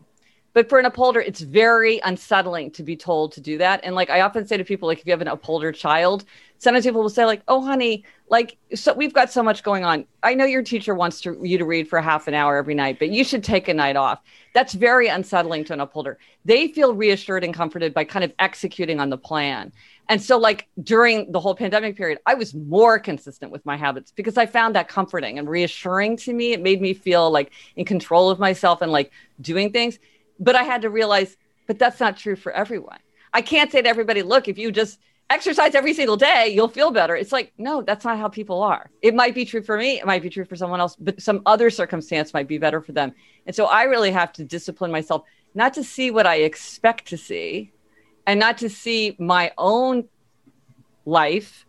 But 0.57 0.69
for 0.69 0.79
an 0.79 0.85
upholder, 0.85 1.19
it's 1.19 1.41
very 1.41 1.99
unsettling 2.03 2.71
to 2.71 2.81
be 2.81 2.95
told 2.95 3.31
to 3.33 3.41
do 3.41 3.59
that. 3.59 3.79
And 3.83 3.93
like 3.93 4.09
I 4.09 4.21
often 4.21 4.47
say 4.47 4.57
to 4.57 4.63
people, 4.63 4.87
like 4.87 4.97
if 4.97 5.05
you 5.05 5.11
have 5.11 5.21
an 5.21 5.27
upholder 5.27 5.71
child, 5.71 6.25
sometimes 6.57 6.83
people 6.83 7.03
will 7.03 7.11
say, 7.11 7.25
like, 7.25 7.43
oh 7.47 7.63
honey, 7.63 8.03
like 8.27 8.57
so 8.73 8.91
we've 8.95 9.13
got 9.13 9.31
so 9.31 9.43
much 9.43 9.61
going 9.61 9.85
on. 9.85 10.07
I 10.23 10.33
know 10.33 10.45
your 10.45 10.63
teacher 10.63 10.95
wants 10.95 11.21
to, 11.21 11.39
you 11.43 11.59
to 11.59 11.65
read 11.65 11.87
for 11.87 12.01
half 12.01 12.27
an 12.27 12.33
hour 12.33 12.57
every 12.57 12.73
night, 12.73 12.97
but 12.97 13.09
you 13.09 13.23
should 13.23 13.43
take 13.43 13.67
a 13.67 13.73
night 13.75 13.95
off. 13.97 14.19
That's 14.55 14.73
very 14.73 15.09
unsettling 15.09 15.63
to 15.65 15.73
an 15.73 15.79
upholder. 15.79 16.17
They 16.43 16.69
feel 16.69 16.95
reassured 16.95 17.43
and 17.43 17.53
comforted 17.53 17.93
by 17.93 18.05
kind 18.05 18.25
of 18.25 18.33
executing 18.39 18.99
on 18.99 19.11
the 19.11 19.17
plan. 19.19 19.71
And 20.09 20.19
so, 20.19 20.39
like 20.39 20.67
during 20.81 21.31
the 21.31 21.39
whole 21.39 21.53
pandemic 21.53 21.95
period, 21.97 22.17
I 22.25 22.33
was 22.33 22.55
more 22.55 22.97
consistent 22.97 23.51
with 23.51 23.63
my 23.63 23.77
habits 23.77 24.11
because 24.15 24.37
I 24.37 24.47
found 24.47 24.73
that 24.73 24.87
comforting 24.87 25.37
and 25.37 25.47
reassuring 25.47 26.17
to 26.17 26.33
me. 26.33 26.53
It 26.53 26.63
made 26.63 26.81
me 26.81 26.95
feel 26.95 27.29
like 27.29 27.51
in 27.75 27.85
control 27.85 28.31
of 28.31 28.39
myself 28.39 28.81
and 28.81 28.91
like 28.91 29.11
doing 29.39 29.71
things 29.71 29.99
but 30.39 30.55
I 30.55 30.63
had 30.63 30.81
to 30.83 30.89
realize, 30.89 31.37
but 31.67 31.79
that's 31.79 31.99
not 31.99 32.17
true 32.17 32.35
for 32.35 32.51
everyone. 32.51 32.99
I 33.33 33.41
can't 33.41 33.71
say 33.71 33.81
to 33.81 33.89
everybody, 33.89 34.21
look, 34.21 34.47
if 34.47 34.57
you 34.57 34.71
just 34.71 34.99
exercise 35.29 35.75
every 35.75 35.93
single 35.93 36.15
day, 36.15 36.51
you'll 36.53 36.69
feel 36.69 36.91
better. 36.91 37.15
It's 37.15 37.31
like, 37.31 37.51
no, 37.57 37.81
that's 37.81 38.05
not 38.05 38.17
how 38.17 38.29
people 38.29 38.63
are. 38.63 38.89
It 39.01 39.13
might 39.13 39.35
be 39.35 39.45
true 39.45 39.61
for 39.61 39.77
me, 39.77 39.99
it 39.99 40.05
might 40.05 40.21
be 40.21 40.29
true 40.29 40.45
for 40.45 40.55
someone 40.55 40.79
else, 40.79 40.95
but 40.95 41.21
some 41.21 41.41
other 41.45 41.69
circumstance 41.69 42.33
might 42.33 42.47
be 42.47 42.57
better 42.57 42.81
for 42.81 42.93
them. 42.93 43.13
And 43.45 43.55
so 43.55 43.65
I 43.65 43.83
really 43.83 44.11
have 44.11 44.31
to 44.33 44.43
discipline 44.43 44.91
myself 44.91 45.23
not 45.53 45.73
to 45.73 45.83
see 45.83 46.11
what 46.11 46.25
I 46.25 46.35
expect 46.35 47.07
to 47.07 47.17
see 47.17 47.71
and 48.25 48.39
not 48.39 48.57
to 48.59 48.69
see 48.69 49.15
my 49.19 49.51
own 49.57 50.07
life 51.05 51.65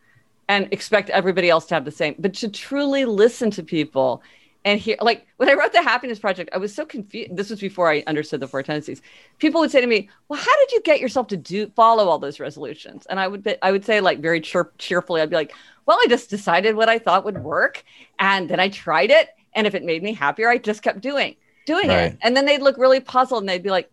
and 0.49 0.69
expect 0.73 1.11
everybody 1.11 1.51
else 1.51 1.67
to 1.67 1.75
have 1.75 1.85
the 1.85 1.91
same, 1.91 2.15
but 2.19 2.35
to 2.35 2.49
truly 2.49 3.05
listen 3.05 3.51
to 3.53 3.63
people 3.63 4.23
and 4.69 4.81
here 4.81 4.97
like 5.01 5.27
when 5.39 5.49
i 5.49 5.55
wrote 5.55 5.73
the 5.73 5.83
happiness 5.83 6.19
project 6.19 6.51
i 6.53 6.59
was 6.59 6.75
so 6.75 6.85
confused 6.85 7.35
this 7.35 7.51
was 7.51 7.61
before 7.61 7.91
i 7.91 8.03
understood 8.07 8.41
the 8.41 8.47
four 8.47 8.63
tendencies 8.63 9.01
people 9.39 9.61
would 9.61 9.71
say 9.71 9.81
to 9.81 9.87
me 9.87 10.09
well 10.29 10.39
how 10.39 10.57
did 10.59 10.73
you 10.73 10.81
get 10.83 11.01
yourself 11.01 11.27
to 11.27 11.37
do 11.37 11.69
follow 11.75 12.09
all 12.09 12.19
those 12.19 12.39
resolutions 12.39 13.07
and 13.07 13.19
i 13.19 13.27
would 13.27 13.43
be, 13.43 13.57
i 13.63 13.73
would 13.73 13.85
say 13.85 14.01
like 14.01 14.21
very 14.21 14.41
cheer, 14.41 14.71
cheerfully 14.79 15.21
i'd 15.21 15.31
be 15.31 15.37
like 15.37 15.55
well 15.87 15.99
i 16.03 16.07
just 16.09 16.29
decided 16.29 16.77
what 16.77 16.89
i 16.89 16.99
thought 16.99 17.25
would 17.25 17.43
work 17.43 17.83
and 18.19 18.49
then 18.49 18.61
i 18.61 18.69
tried 18.69 19.11
it 19.11 19.31
and 19.55 19.67
if 19.67 19.75
it 19.75 19.83
made 19.83 20.03
me 20.03 20.13
happier 20.13 20.49
i 20.49 20.59
just 20.59 20.83
kept 20.83 21.01
doing 21.01 21.35
doing 21.67 21.89
right. 21.89 22.13
it 22.13 22.19
and 22.23 22.37
then 22.37 22.45
they'd 22.45 22.63
look 22.63 22.77
really 22.77 23.01
puzzled 23.01 23.43
and 23.43 23.49
they'd 23.49 23.63
be 23.63 23.71
like 23.71 23.91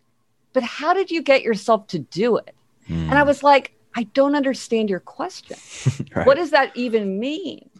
but 0.52 0.62
how 0.62 0.92
did 0.92 1.10
you 1.10 1.22
get 1.22 1.42
yourself 1.42 1.86
to 1.86 1.98
do 1.98 2.36
it 2.36 2.54
mm. 2.88 2.96
and 2.96 3.14
i 3.14 3.22
was 3.22 3.42
like 3.42 3.72
i 3.94 4.02
don't 4.14 4.34
understand 4.34 4.90
your 4.90 5.00
question 5.00 5.56
right. 6.14 6.26
what 6.26 6.36
does 6.36 6.50
that 6.50 6.70
even 6.76 7.18
mean 7.18 7.70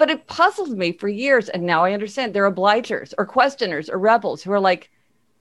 but 0.00 0.08
it 0.08 0.26
puzzled 0.26 0.70
me 0.70 0.92
for 0.92 1.08
years. 1.10 1.50
And 1.50 1.64
now 1.64 1.84
I 1.84 1.92
understand 1.92 2.32
they're 2.32 2.50
obligers 2.50 3.12
or 3.18 3.26
questioners 3.26 3.90
or 3.90 3.98
rebels 3.98 4.42
who 4.42 4.50
are 4.50 4.58
like, 4.58 4.90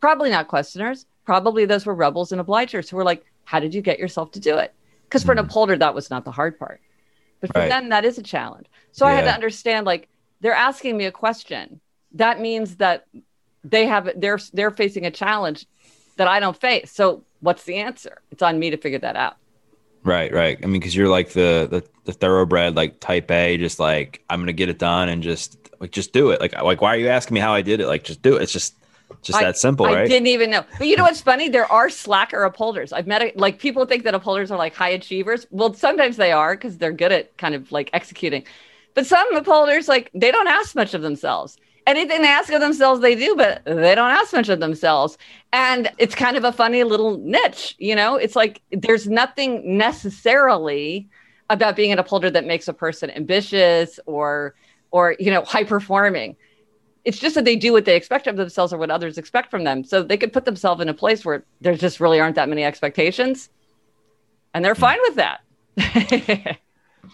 probably 0.02 0.30
not 0.30 0.50
questioners. 0.50 1.06
Probably 1.24 1.64
those 1.64 1.86
were 1.86 1.96
rebels 1.96 2.34
and 2.34 2.46
obligers 2.46 2.90
who 2.90 2.98
were 2.98 3.06
like, 3.06 3.24
how 3.46 3.62
did 3.62 3.74
you 3.74 3.82
get 3.82 4.00
yourself 4.00 4.32
to 4.34 4.40
do 4.42 4.58
it? 4.58 4.74
Because 5.04 5.24
for 5.24 5.34
mm. 5.34 5.40
an 5.40 5.46
upholder, 5.46 5.78
that 5.78 5.96
was 5.96 6.10
not 6.10 6.26
the 6.26 6.32
hard 6.32 6.60
part. 6.60 6.82
But 7.40 7.54
for 7.54 7.60
right. 7.60 7.70
them, 7.70 7.88
that 7.88 8.04
is 8.04 8.18
a 8.18 8.22
challenge. 8.22 8.68
So 8.92 9.06
yeah. 9.06 9.14
I 9.14 9.16
had 9.16 9.24
to 9.24 9.34
understand 9.34 9.86
like 9.86 10.10
they're 10.42 10.52
asking 10.52 10.98
me 10.98 11.06
a 11.06 11.12
question. 11.12 11.80
That 12.16 12.42
means 12.42 12.76
that 12.76 13.06
they 13.64 13.86
have 13.86 14.10
they're 14.18 14.40
they're 14.52 14.72
facing 14.72 15.06
a 15.06 15.12
challenge 15.12 15.68
that 16.18 16.28
I 16.28 16.42
don't 16.42 16.60
face. 16.60 16.92
So 16.92 17.24
what's 17.40 17.64
the 17.64 17.76
answer? 17.76 18.22
It's 18.30 18.42
on 18.42 18.60
me 18.60 18.72
to 18.72 18.78
figure 18.78 19.00
that 19.00 19.16
out. 19.16 19.38
Right, 20.10 20.34
right. 20.34 20.58
I 20.64 20.66
mean, 20.66 20.80
because 20.80 20.96
you're 20.96 21.08
like 21.08 21.30
the, 21.30 21.68
the 21.70 21.84
the 22.06 22.14
thoroughbred, 22.14 22.76
like 22.76 23.00
type 23.00 23.30
A, 23.30 23.58
just 23.58 23.80
like 23.80 24.24
I'm 24.28 24.40
gonna 24.40 24.54
get 24.54 24.68
it 24.68 24.80
done 24.80 25.08
and 25.08 25.22
just 25.22 25.58
like 25.80 25.92
just 25.92 26.14
do 26.14 26.32
it. 26.32 26.42
Like 26.42 26.60
like 26.60 26.82
why 26.82 26.96
are 26.96 26.98
you 26.98 27.10
asking 27.10 27.36
me 27.36 27.42
how 27.42 27.54
I 27.54 27.62
did 27.62 27.80
it? 27.80 27.86
Like 27.88 28.04
just 28.04 28.24
do 28.24 28.36
it. 28.36 28.42
It's 28.42 28.52
just 28.52 28.76
just 29.22 29.38
I, 29.38 29.44
that 29.44 29.58
simple, 29.58 29.86
I 29.86 29.94
right? 29.94 30.00
I 30.06 30.08
didn't 30.08 30.28
even 30.28 30.50
know. 30.50 30.64
But 30.80 30.88
you 30.88 30.98
know 30.98 31.04
what's 31.04 31.22
funny? 31.22 31.48
There 31.48 31.72
are 31.72 31.92
slacker 31.92 32.44
upholders. 32.44 32.92
I've 32.92 33.06
met 33.06 33.22
a, 33.22 33.32
like 33.36 33.60
people 33.60 33.86
think 33.86 34.04
that 34.04 34.16
upholders 34.16 34.50
are 34.50 34.58
like 34.58 34.74
high 34.74 34.90
achievers. 34.90 35.46
Well, 35.52 35.76
sometimes 35.76 36.18
they 36.18 36.32
are 36.32 36.56
because 36.56 36.80
they're 36.80 36.92
good 36.92 37.12
at 37.12 37.38
kind 37.38 37.54
of 37.54 37.72
like 37.72 37.92
executing. 37.94 38.46
But 38.96 39.06
some 39.06 39.36
upholders 39.36 39.88
like 39.88 40.10
they 40.16 40.32
don't 40.32 40.48
ask 40.48 40.76
much 40.76 40.96
of 40.96 41.04
themselves 41.04 41.58
anything 41.88 42.22
they 42.22 42.28
ask 42.28 42.52
of 42.52 42.62
themselves, 42.62 43.02
they 43.02 43.16
do, 43.16 43.36
but 43.36 43.64
they 43.66 43.96
don't 43.96 44.12
ask 44.12 44.34
much 44.34 44.50
of 44.50 44.60
themselves. 44.60 45.18
And 45.54 45.92
it's 45.98 46.16
kind 46.16 46.38
of 46.38 46.44
a 46.44 46.52
funny 46.52 46.84
little 46.84 47.18
niche, 47.18 47.76
you 47.80 47.96
know? 47.96 48.16
It's 48.16 48.36
like 48.36 48.62
there's 48.72 49.08
nothing 49.08 49.78
necessarily 49.78 51.10
about 51.50 51.76
being 51.76 51.92
an 51.92 52.00
upholder 52.00 52.30
that 52.30 52.46
makes 52.46 52.68
a 52.68 52.74
person 52.74 53.10
ambitious 53.12 54.00
or 54.06 54.56
or 54.92 55.16
you 55.20 55.32
know 55.32 55.44
high 55.44 55.64
performing 55.64 56.36
it's 57.06 57.18
just 57.18 57.36
that 57.36 57.46
they 57.46 57.56
do 57.56 57.72
what 57.72 57.86
they 57.86 57.96
expect 57.96 58.28
of 58.28 58.38
themselves 58.38 58.74
or 58.74 58.78
what 58.78 58.92
others 58.92 59.18
expect 59.18 59.50
from 59.50 59.64
them 59.64 59.84
so 59.84 60.04
they 60.04 60.18
could 60.18 60.34
put 60.34 60.46
themselves 60.46 60.82
in 60.82 60.90
a 60.90 60.94
place 60.94 61.26
where 61.26 61.44
there 61.62 61.76
just 61.76 62.00
really 62.00 62.20
aren't 62.20 62.36
that 62.36 62.50
many 62.50 62.64
expectations 62.64 63.50
and 64.54 64.64
they're 64.64 64.76
fine 64.76 65.00
with 65.04 65.16
that 65.16 65.42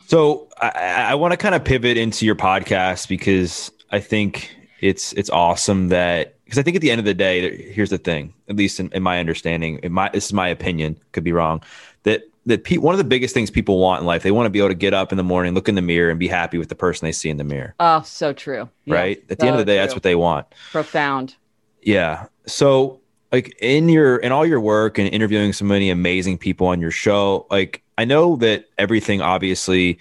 so 0.07 0.49
i, 0.61 1.07
I 1.09 1.16
want 1.16 1.32
to 1.32 1.38
kind 1.38 1.55
of 1.55 1.63
pivot 1.63 1.97
into 1.97 2.26
your 2.26 2.36
podcast 2.36 3.07
because 3.07 3.72
i 3.96 4.00
think 4.00 4.56
it's 4.82 5.14
it's 5.14 5.30
awesome 5.30 5.89
that 5.89 6.36
because 6.46 6.60
I 6.60 6.62
think 6.62 6.76
at 6.76 6.82
the 6.82 6.91
end 6.91 7.00
of 7.00 7.06
the 7.06 7.14
day, 7.14 7.72
here's 7.72 7.89
the 7.89 7.98
thing. 7.98 8.34
At 8.48 8.56
least 8.56 8.80
in, 8.80 8.91
in 8.93 9.02
my 9.02 9.20
understanding, 9.20 9.80
in 9.82 9.91
my 9.91 10.10
this 10.14 10.26
is 10.26 10.34
my 10.34 10.48
opinion, 10.48 10.98
could 11.12 11.24
be 11.24 11.32
wrong. 11.32 11.64
That 12.04 12.24
that 12.46 12.64
pe- 12.64 12.78
one 12.78 12.93
of 12.93 13.00
the 13.00 13.04
biggest 13.04 13.34
things 13.34 13.50
people 13.50 13.80
want 13.80 14.02
in 14.02 14.06
life, 14.06 14.22
they 14.22 14.32
want 14.32 14.46
to 14.46 14.52
be 14.52 14.60
able 14.60 14.70
to 14.70 14.76
get 14.76 14.93
up 14.93 15.12
in 15.12 15.18
the 15.18 15.24
morning, 15.24 15.56
look 15.56 15.68
in 15.68 15.76
the 15.76 15.82
mirror, 15.82 16.12
and 16.12 16.20
be 16.20 16.28
happy 16.28 16.60
with 16.60 16.70
the 16.70 16.76
person 16.76 17.06
they 17.06 17.12
see 17.12 17.30
in 17.30 17.38
the 17.38 17.43
mirror. 17.43 17.74
Oh, 17.80 18.04
so 18.04 18.32
true. 18.32 18.70
Right. 18.86 19.24
At 19.30 19.39
the 19.39 19.48
end 19.48 19.56
of 19.56 19.60
the 19.60 19.66
day, 19.66 19.78
true. 19.78 19.82
that's 19.82 19.96
what 19.96 20.04
they 20.04 20.16
want. 20.16 20.46
Profound. 20.72 21.36
Yeah. 21.82 22.28
So 22.46 23.02
like 23.32 23.58
in 23.60 23.89
your 23.89 24.18
in 24.18 24.32
all 24.32 24.46
your 24.46 24.62
work 24.62 25.00
and 25.00 25.10
interviewing 25.10 25.52
so 25.52 25.66
many 25.66 25.89
amazing 25.89 26.38
people 26.38 26.68
on 26.68 26.80
your 26.80 26.91
show, 26.91 27.48
like 27.50 27.82
I 27.98 28.06
know 28.06 28.36
that 28.38 28.66
everything 28.78 29.22
obviously 29.22 29.98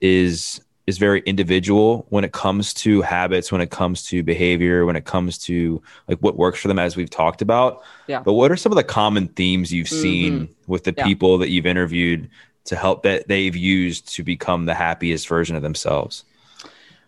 is 0.00 0.60
is 0.86 0.98
very 0.98 1.20
individual 1.20 2.06
when 2.08 2.24
it 2.24 2.32
comes 2.32 2.74
to 2.74 3.02
habits, 3.02 3.52
when 3.52 3.60
it 3.60 3.70
comes 3.70 4.02
to 4.04 4.22
behavior, 4.22 4.86
when 4.86 4.96
it 4.96 5.04
comes 5.04 5.38
to 5.38 5.82
like 6.08 6.18
what 6.18 6.36
works 6.36 6.58
for 6.60 6.68
them, 6.68 6.78
as 6.78 6.96
we've 6.96 7.10
talked 7.10 7.42
about. 7.42 7.82
Yeah. 8.06 8.20
But 8.20 8.32
what 8.32 8.50
are 8.50 8.56
some 8.56 8.72
of 8.72 8.76
the 8.76 8.84
common 8.84 9.28
themes 9.28 9.72
you've 9.72 9.86
mm-hmm. 9.86 10.02
seen 10.02 10.48
with 10.66 10.84
the 10.84 10.94
yeah. 10.96 11.04
people 11.04 11.38
that 11.38 11.50
you've 11.50 11.66
interviewed 11.66 12.28
to 12.64 12.76
help 12.76 13.02
that 13.02 13.28
they've 13.28 13.56
used 13.56 14.08
to 14.14 14.22
become 14.22 14.66
the 14.66 14.74
happiest 14.74 15.28
version 15.28 15.56
of 15.56 15.62
themselves? 15.62 16.24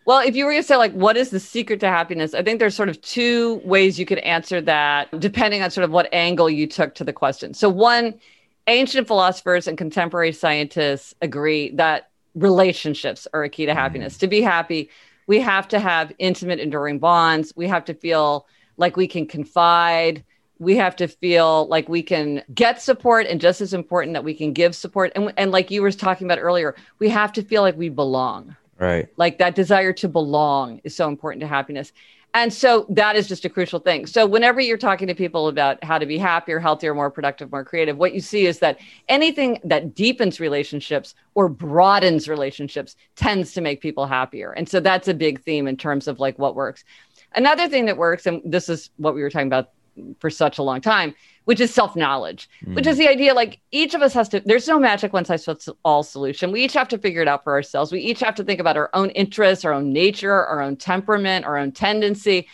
Well, 0.04 0.18
if 0.18 0.34
you 0.34 0.44
were 0.44 0.54
to 0.54 0.62
say, 0.62 0.76
like, 0.76 0.92
what 0.92 1.16
is 1.16 1.30
the 1.30 1.38
secret 1.38 1.78
to 1.80 1.88
happiness? 1.88 2.34
I 2.34 2.42
think 2.42 2.58
there's 2.58 2.74
sort 2.74 2.88
of 2.88 3.00
two 3.02 3.60
ways 3.64 3.98
you 4.00 4.06
could 4.06 4.18
answer 4.18 4.60
that, 4.60 5.20
depending 5.20 5.62
on 5.62 5.70
sort 5.70 5.84
of 5.84 5.90
what 5.90 6.12
angle 6.12 6.50
you 6.50 6.66
took 6.66 6.94
to 6.96 7.04
the 7.04 7.12
question. 7.12 7.54
So, 7.54 7.68
one, 7.68 8.14
ancient 8.66 9.06
philosophers 9.06 9.68
and 9.68 9.78
contemporary 9.78 10.32
scientists 10.32 11.14
agree 11.22 11.70
that 11.76 12.10
relationships 12.34 13.26
are 13.32 13.44
a 13.44 13.48
key 13.48 13.66
to 13.66 13.74
happiness. 13.74 14.16
Mm. 14.16 14.20
To 14.20 14.26
be 14.28 14.42
happy, 14.42 14.90
we 15.26 15.40
have 15.40 15.68
to 15.68 15.78
have 15.78 16.12
intimate, 16.18 16.60
enduring 16.60 16.98
bonds. 16.98 17.52
We 17.56 17.68
have 17.68 17.84
to 17.86 17.94
feel 17.94 18.46
like 18.76 18.96
we 18.96 19.06
can 19.06 19.26
confide. 19.26 20.24
We 20.58 20.76
have 20.76 20.96
to 20.96 21.08
feel 21.08 21.66
like 21.66 21.88
we 21.88 22.02
can 22.02 22.42
get 22.54 22.80
support, 22.80 23.26
and 23.26 23.40
just 23.40 23.60
as 23.60 23.74
important, 23.74 24.14
that 24.14 24.24
we 24.24 24.34
can 24.34 24.52
give 24.52 24.76
support. 24.76 25.12
And, 25.16 25.32
and 25.36 25.50
like 25.50 25.70
you 25.70 25.82
were 25.82 25.90
talking 25.90 26.26
about 26.26 26.38
earlier, 26.38 26.76
we 26.98 27.08
have 27.08 27.32
to 27.34 27.42
feel 27.42 27.62
like 27.62 27.76
we 27.76 27.88
belong. 27.88 28.56
Right. 28.78 29.08
Like 29.16 29.38
that 29.38 29.54
desire 29.54 29.92
to 29.94 30.08
belong 30.08 30.80
is 30.84 30.94
so 30.94 31.08
important 31.08 31.40
to 31.42 31.46
happiness. 31.46 31.92
And 32.34 32.52
so 32.52 32.86
that 32.88 33.14
is 33.14 33.28
just 33.28 33.44
a 33.44 33.50
crucial 33.50 33.78
thing. 33.78 34.06
So 34.06 34.24
whenever 34.26 34.58
you're 34.60 34.78
talking 34.78 35.06
to 35.08 35.14
people 35.14 35.48
about 35.48 35.82
how 35.84 35.98
to 35.98 36.06
be 36.06 36.16
happier, 36.16 36.58
healthier, 36.58 36.94
more 36.94 37.10
productive, 37.10 37.52
more 37.52 37.64
creative, 37.64 37.98
what 37.98 38.14
you 38.14 38.20
see 38.20 38.46
is 38.46 38.58
that 38.60 38.78
anything 39.08 39.60
that 39.64 39.94
deepens 39.94 40.40
relationships 40.40 41.14
or 41.34 41.48
broadens 41.50 42.28
relationships 42.28 42.96
tends 43.16 43.52
to 43.52 43.60
make 43.60 43.82
people 43.82 44.06
happier. 44.06 44.52
And 44.52 44.66
so 44.66 44.80
that's 44.80 45.08
a 45.08 45.14
big 45.14 45.42
theme 45.42 45.66
in 45.66 45.76
terms 45.76 46.08
of 46.08 46.20
like 46.20 46.38
what 46.38 46.54
works. 46.54 46.84
Another 47.34 47.68
thing 47.68 47.84
that 47.86 47.98
works, 47.98 48.24
and 48.24 48.40
this 48.44 48.70
is 48.70 48.90
what 48.96 49.14
we 49.14 49.22
were 49.22 49.30
talking 49.30 49.46
about 49.46 49.70
for 50.18 50.30
such 50.30 50.56
a 50.56 50.62
long 50.62 50.80
time, 50.80 51.14
which 51.44 51.60
is 51.60 51.72
self 51.72 51.96
knowledge, 51.96 52.48
mm. 52.64 52.74
which 52.74 52.86
is 52.86 52.98
the 52.98 53.08
idea 53.08 53.34
like 53.34 53.60
each 53.70 53.94
of 53.94 54.02
us 54.02 54.12
has 54.14 54.28
to, 54.30 54.40
there's 54.40 54.68
no 54.68 54.78
magic 54.78 55.12
one 55.12 55.24
size 55.24 55.44
fits 55.44 55.68
all 55.84 56.02
solution. 56.02 56.52
We 56.52 56.64
each 56.64 56.72
have 56.74 56.88
to 56.88 56.98
figure 56.98 57.22
it 57.22 57.28
out 57.28 57.44
for 57.44 57.52
ourselves. 57.52 57.92
We 57.92 58.00
each 58.00 58.20
have 58.20 58.34
to 58.36 58.44
think 58.44 58.60
about 58.60 58.76
our 58.76 58.90
own 58.94 59.10
interests, 59.10 59.64
our 59.64 59.72
own 59.72 59.92
nature, 59.92 60.44
our 60.46 60.60
own 60.60 60.76
temperament, 60.76 61.44
our 61.44 61.56
own 61.56 61.72
tendency, 61.72 62.46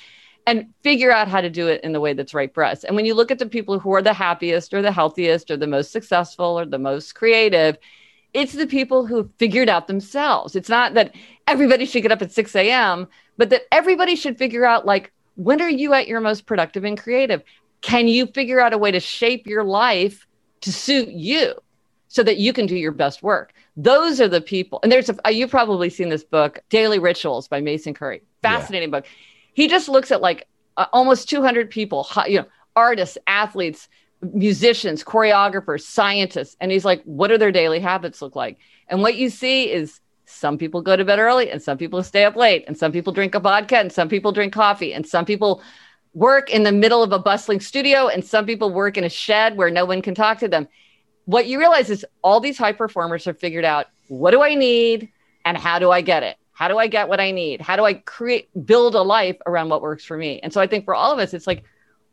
and 0.46 0.72
figure 0.82 1.12
out 1.12 1.28
how 1.28 1.42
to 1.42 1.50
do 1.50 1.68
it 1.68 1.82
in 1.84 1.92
the 1.92 2.00
way 2.00 2.14
that's 2.14 2.32
right 2.32 2.52
for 2.54 2.64
us. 2.64 2.84
And 2.84 2.96
when 2.96 3.04
you 3.04 3.14
look 3.14 3.30
at 3.30 3.38
the 3.38 3.46
people 3.46 3.78
who 3.78 3.92
are 3.92 4.02
the 4.02 4.14
happiest 4.14 4.72
or 4.72 4.80
the 4.80 4.92
healthiest 4.92 5.50
or 5.50 5.56
the 5.56 5.66
most 5.66 5.92
successful 5.92 6.58
or 6.58 6.64
the 6.64 6.78
most 6.78 7.14
creative, 7.14 7.76
it's 8.32 8.54
the 8.54 8.66
people 8.66 9.06
who 9.06 9.30
figured 9.38 9.68
out 9.68 9.88
themselves. 9.88 10.56
It's 10.56 10.68
not 10.68 10.94
that 10.94 11.14
everybody 11.46 11.84
should 11.84 12.02
get 12.02 12.12
up 12.12 12.22
at 12.22 12.32
6 12.32 12.54
a.m., 12.56 13.08
but 13.36 13.50
that 13.50 13.62
everybody 13.72 14.16
should 14.16 14.38
figure 14.38 14.64
out 14.64 14.86
like, 14.86 15.12
when 15.36 15.60
are 15.60 15.70
you 15.70 15.92
at 15.94 16.08
your 16.08 16.20
most 16.20 16.46
productive 16.46 16.84
and 16.84 16.98
creative? 16.98 17.42
Can 17.80 18.08
you 18.08 18.26
figure 18.26 18.60
out 18.60 18.72
a 18.72 18.78
way 18.78 18.90
to 18.90 19.00
shape 19.00 19.46
your 19.46 19.64
life 19.64 20.26
to 20.62 20.72
suit 20.72 21.08
you 21.08 21.54
so 22.08 22.22
that 22.22 22.38
you 22.38 22.52
can 22.52 22.66
do 22.66 22.76
your 22.76 22.92
best 22.92 23.22
work 23.22 23.52
those 23.78 24.20
are 24.20 24.28
the 24.28 24.40
people 24.40 24.80
and 24.82 24.90
there's 24.90 25.08
a 25.08 25.26
uh, 25.26 25.30
you've 25.30 25.50
probably 25.50 25.88
seen 25.88 26.08
this 26.08 26.24
book 26.24 26.58
daily 26.68 26.98
rituals 26.98 27.46
by 27.46 27.60
mason 27.60 27.94
Currey. 27.94 28.22
fascinating 28.42 28.88
yeah. 28.88 28.98
book 28.98 29.06
he 29.54 29.68
just 29.68 29.88
looks 29.88 30.10
at 30.10 30.20
like 30.20 30.48
uh, 30.76 30.86
almost 30.92 31.28
200 31.28 31.70
people 31.70 32.06
you 32.26 32.40
know 32.40 32.46
artists 32.74 33.16
athletes 33.28 33.88
musicians 34.20 35.04
choreographers 35.04 35.82
scientists 35.82 36.56
and 36.60 36.72
he's 36.72 36.84
like 36.84 37.02
what 37.04 37.28
do 37.28 37.38
their 37.38 37.52
daily 37.52 37.78
habits 37.78 38.20
look 38.20 38.34
like 38.34 38.58
and 38.88 39.00
what 39.00 39.14
you 39.14 39.30
see 39.30 39.70
is 39.70 40.00
some 40.24 40.58
people 40.58 40.82
go 40.82 40.96
to 40.96 41.04
bed 41.04 41.20
early 41.20 41.48
and 41.48 41.62
some 41.62 41.78
people 41.78 42.02
stay 42.02 42.24
up 42.24 42.34
late 42.34 42.64
and 42.66 42.76
some 42.76 42.90
people 42.90 43.12
drink 43.12 43.36
a 43.36 43.40
vodka 43.40 43.78
and 43.78 43.92
some 43.92 44.08
people 44.08 44.32
drink 44.32 44.52
coffee 44.52 44.92
and 44.92 45.06
some 45.06 45.24
people 45.24 45.62
work 46.14 46.50
in 46.50 46.62
the 46.62 46.72
middle 46.72 47.02
of 47.02 47.12
a 47.12 47.18
bustling 47.18 47.60
studio 47.60 48.08
and 48.08 48.24
some 48.24 48.46
people 48.46 48.72
work 48.72 48.96
in 48.96 49.04
a 49.04 49.08
shed 49.08 49.56
where 49.56 49.70
no 49.70 49.84
one 49.84 50.02
can 50.02 50.14
talk 50.14 50.38
to 50.38 50.48
them. 50.48 50.68
What 51.26 51.46
you 51.46 51.58
realize 51.58 51.90
is 51.90 52.06
all 52.22 52.40
these 52.40 52.58
high 52.58 52.72
performers 52.72 53.24
have 53.26 53.38
figured 53.38 53.64
out 53.64 53.86
what 54.08 54.30
do 54.30 54.42
I 54.42 54.54
need 54.54 55.10
and 55.44 55.56
how 55.56 55.78
do 55.78 55.90
I 55.90 56.00
get 56.00 56.22
it? 56.22 56.36
How 56.52 56.68
do 56.68 56.78
I 56.78 56.88
get 56.88 57.08
what 57.08 57.20
I 57.20 57.30
need? 57.30 57.60
How 57.60 57.76
do 57.76 57.84
I 57.84 57.94
create 57.94 58.48
build 58.66 58.94
a 58.94 59.02
life 59.02 59.36
around 59.46 59.68
what 59.68 59.82
works 59.82 60.04
for 60.04 60.16
me? 60.16 60.40
And 60.42 60.52
so 60.52 60.60
I 60.60 60.66
think 60.66 60.84
for 60.84 60.94
all 60.94 61.12
of 61.12 61.18
us 61.18 61.34
it's 61.34 61.46
like 61.46 61.64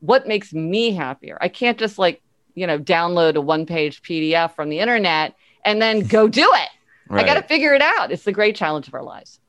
what 0.02 0.28
makes 0.28 0.54
me 0.54 0.94
happier? 0.94 1.38
I 1.42 1.48
can't 1.48 1.78
just 1.78 1.98
like, 1.98 2.22
you 2.54 2.68
know, 2.68 2.78
download 2.78 3.36
a 3.36 3.42
one-page 3.42 4.02
PDF 4.04 4.56
from 4.56 4.70
the 4.70 4.80
internet 4.80 5.36
and 5.64 5.82
then 5.82 6.02
go 6.02 6.28
do 6.28 6.48
it. 6.54 6.70
Right. 7.08 7.24
I 7.24 7.28
got 7.28 7.36
to 7.36 7.44
figure 7.44 7.76
it 7.76 7.84
out. 7.84 8.12
It's 8.12 8.24
the 8.24 8.32
great 8.32 8.56
challenge 8.56 8.88
of 8.88 8.96
our 8.96 9.04
lives. 9.04 9.40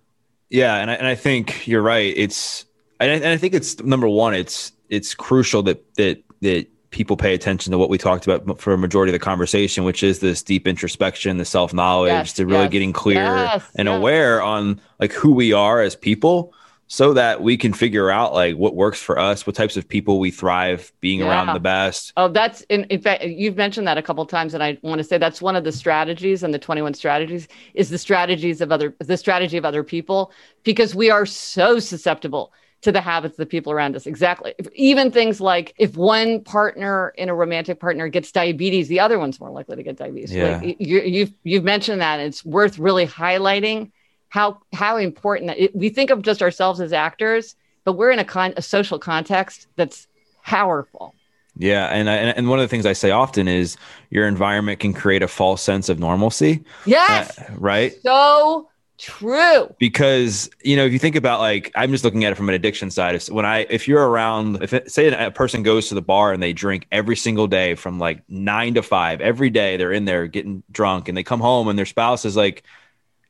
Yeah, 0.51 0.77
and 0.77 0.91
I, 0.91 0.95
and 0.97 1.07
I 1.07 1.15
think 1.15 1.67
you're 1.67 1.81
right. 1.81 2.13
It's 2.15 2.66
and 3.01 3.11
I, 3.11 3.15
and 3.15 3.27
I 3.27 3.37
think 3.37 3.55
it's 3.55 3.81
number 3.83 4.09
one. 4.09 4.35
It's 4.35 4.73
it's 4.89 5.15
crucial 5.15 5.63
that 5.65 5.95
that 5.97 6.23
that 6.43 6.67
people 6.91 7.17
pay 7.17 7.35
attention 7.35 7.73
to 7.73 7.79
what 7.79 7.91
we 7.91 7.99
talked 7.99 8.27
about 8.27 8.61
for 8.61 8.73
a 8.73 8.79
majority 8.79 9.11
of 9.11 9.13
the 9.13 9.25
conversation, 9.25 9.85
which 9.85 10.03
is 10.03 10.21
this 10.21 10.43
deep 10.43 10.67
introspection, 10.67 11.37
the 11.37 11.45
self 11.45 11.75
knowledge, 11.75 12.11
yes, 12.11 12.33
to 12.35 12.47
really 12.47 12.63
yes, 12.63 12.73
getting 12.73 12.93
clear 12.93 13.23
yes, 13.23 13.65
and 13.75 13.89
aware 13.89 14.43
on 14.43 14.81
like 14.99 15.13
who 15.13 15.33
we 15.33 15.53
are 15.53 15.81
as 15.83 15.95
people, 15.95 16.55
so 16.89 17.13
that 17.13 17.43
we 17.43 17.57
can 17.57 17.73
figure 17.73 18.11
out 18.11 18.33
like 18.33 18.57
what 18.57 18.75
works 18.75 19.03
for 19.03 19.19
us, 19.19 19.47
what 19.47 19.57
types 19.57 19.77
of 19.77 19.89
people 19.89 20.19
we 20.19 20.31
thrive 20.31 20.93
being 21.01 21.21
yeah. 21.21 21.29
around 21.29 21.53
the 21.53 21.61
best. 21.61 22.13
Oh, 22.17 22.29
that's 22.29 22.63
in, 22.63 22.85
in 22.85 23.01
fact 23.01 23.25
you've 23.25 23.57
mentioned 23.57 23.87
that 23.87 23.99
a 23.99 24.03
couple 24.03 24.25
times, 24.25 24.55
and 24.55 24.63
I 24.63 24.79
want 24.83 24.99
to 24.99 25.05
say 25.05 25.19
that's 25.19 25.43
one 25.43 25.57
of 25.57 25.65
the 25.65 25.73
strategies 25.73 26.43
and 26.43 26.55
the 26.55 26.59
twenty 26.59 26.83
one 26.83 26.95
strategies 26.95 27.49
is 27.75 27.91
the 27.91 27.99
strategies 27.99 28.61
of 28.61 28.73
other 28.73 28.95
the 29.01 29.17
strategy 29.17 29.57
of 29.57 29.65
other 29.65 29.83
people 29.83 30.33
because 30.63 30.95
we 30.95 31.11
are 31.11 31.27
so 31.27 31.79
susceptible 31.79 32.53
to 32.83 32.93
the 32.93 33.01
habits 33.01 33.35
of 33.35 33.39
the 33.39 33.47
people 33.47 33.73
around 33.73 33.97
us. 33.97 34.07
Exactly. 34.07 34.55
If, 34.59 34.69
even 34.75 35.11
things 35.11 35.41
like 35.41 35.75
if 35.79 35.97
one 35.97 36.43
partner 36.45 37.13
in 37.17 37.29
a 37.29 37.35
romantic 37.35 37.81
partner 37.81 38.09
gets 38.09 38.31
diabetes, 38.33 38.89
the 38.89 39.01
other 39.01 39.19
one's 39.19 39.41
more 39.41 39.51
likely 39.51 39.77
to 39.77 39.83
get 39.83 39.97
diabetes. 39.97 40.33
Yeah. 40.33 40.59
Like 40.59 40.77
you, 40.79 41.01
you've 41.01 41.33
you've 41.43 41.65
mentioned 41.65 42.01
that. 42.01 42.21
it's 42.21 42.45
worth 42.45 42.79
really 42.79 43.07
highlighting 43.07 43.91
how 44.29 44.59
how 44.73 44.97
important 44.97 45.49
that 45.49 45.59
it, 45.59 45.75
we 45.75 45.89
think 45.89 46.11
of 46.11 46.23
just 46.23 46.43
ourselves 46.43 46.81
as 46.81 46.93
actors, 46.93 47.57
but 47.85 47.95
we're 47.95 48.11
in 48.11 48.19
a 48.19 48.25
con 48.25 48.53
a 48.57 48.63
social 48.63 48.99
context 48.99 49.67
that's 49.77 50.07
powerful. 50.45 51.15
Yeah, 51.59 51.87
and, 51.87 52.11
I, 52.11 52.17
and 52.17 52.51
one 52.51 52.59
of 52.59 52.65
the 52.65 52.69
things 52.69 52.85
I 52.85 52.93
say 52.93 53.11
often 53.11 53.49
is 53.49 53.79
your 54.11 54.29
environment 54.29 54.79
can 54.79 54.93
create 54.93 55.23
a 55.23 55.29
false 55.29 55.63
sense 55.63 55.89
of 55.89 55.99
normalcy. 55.99 56.63
Yes, 56.85 57.39
uh, 57.39 57.45
right. 57.57 57.95
So 58.03 58.69
true. 58.99 59.75
Because 59.79 60.51
you 60.63 60.77
know, 60.77 60.85
if 60.85 60.93
you 60.93 60.99
think 60.99 61.17
about 61.17 61.41
like, 61.41 61.71
I'm 61.75 61.91
just 61.91 62.05
looking 62.05 62.25
at 62.25 62.33
it 62.33 62.35
from 62.37 62.49
an 62.49 62.55
addiction 62.55 62.91
side. 62.91 63.15
If 63.15 63.29
when 63.29 63.45
I, 63.45 63.67
if 63.71 63.89
you're 63.89 64.07
around, 64.07 64.63
if 64.63 64.73
it, 64.73 64.91
say 64.91 65.09
a 65.09 65.31
person 65.31 65.63
goes 65.63 65.89
to 65.89 65.95
the 65.95 66.03
bar 66.03 66.33
and 66.33 66.43
they 66.43 66.53
drink 66.53 66.87
every 66.91 67.17
single 67.17 67.47
day 67.47 67.75
from 67.75 67.99
like 67.99 68.23
nine 68.29 68.75
to 68.75 68.83
five 68.83 69.21
every 69.21 69.51
day, 69.51 69.77
they're 69.77 69.93
in 69.93 70.05
there 70.05 70.27
getting 70.27 70.63
drunk, 70.71 71.09
and 71.09 71.17
they 71.17 71.23
come 71.23 71.41
home 71.41 71.69
and 71.69 71.79
their 71.79 71.87
spouse 71.87 72.25
is 72.25 72.37
like 72.37 72.65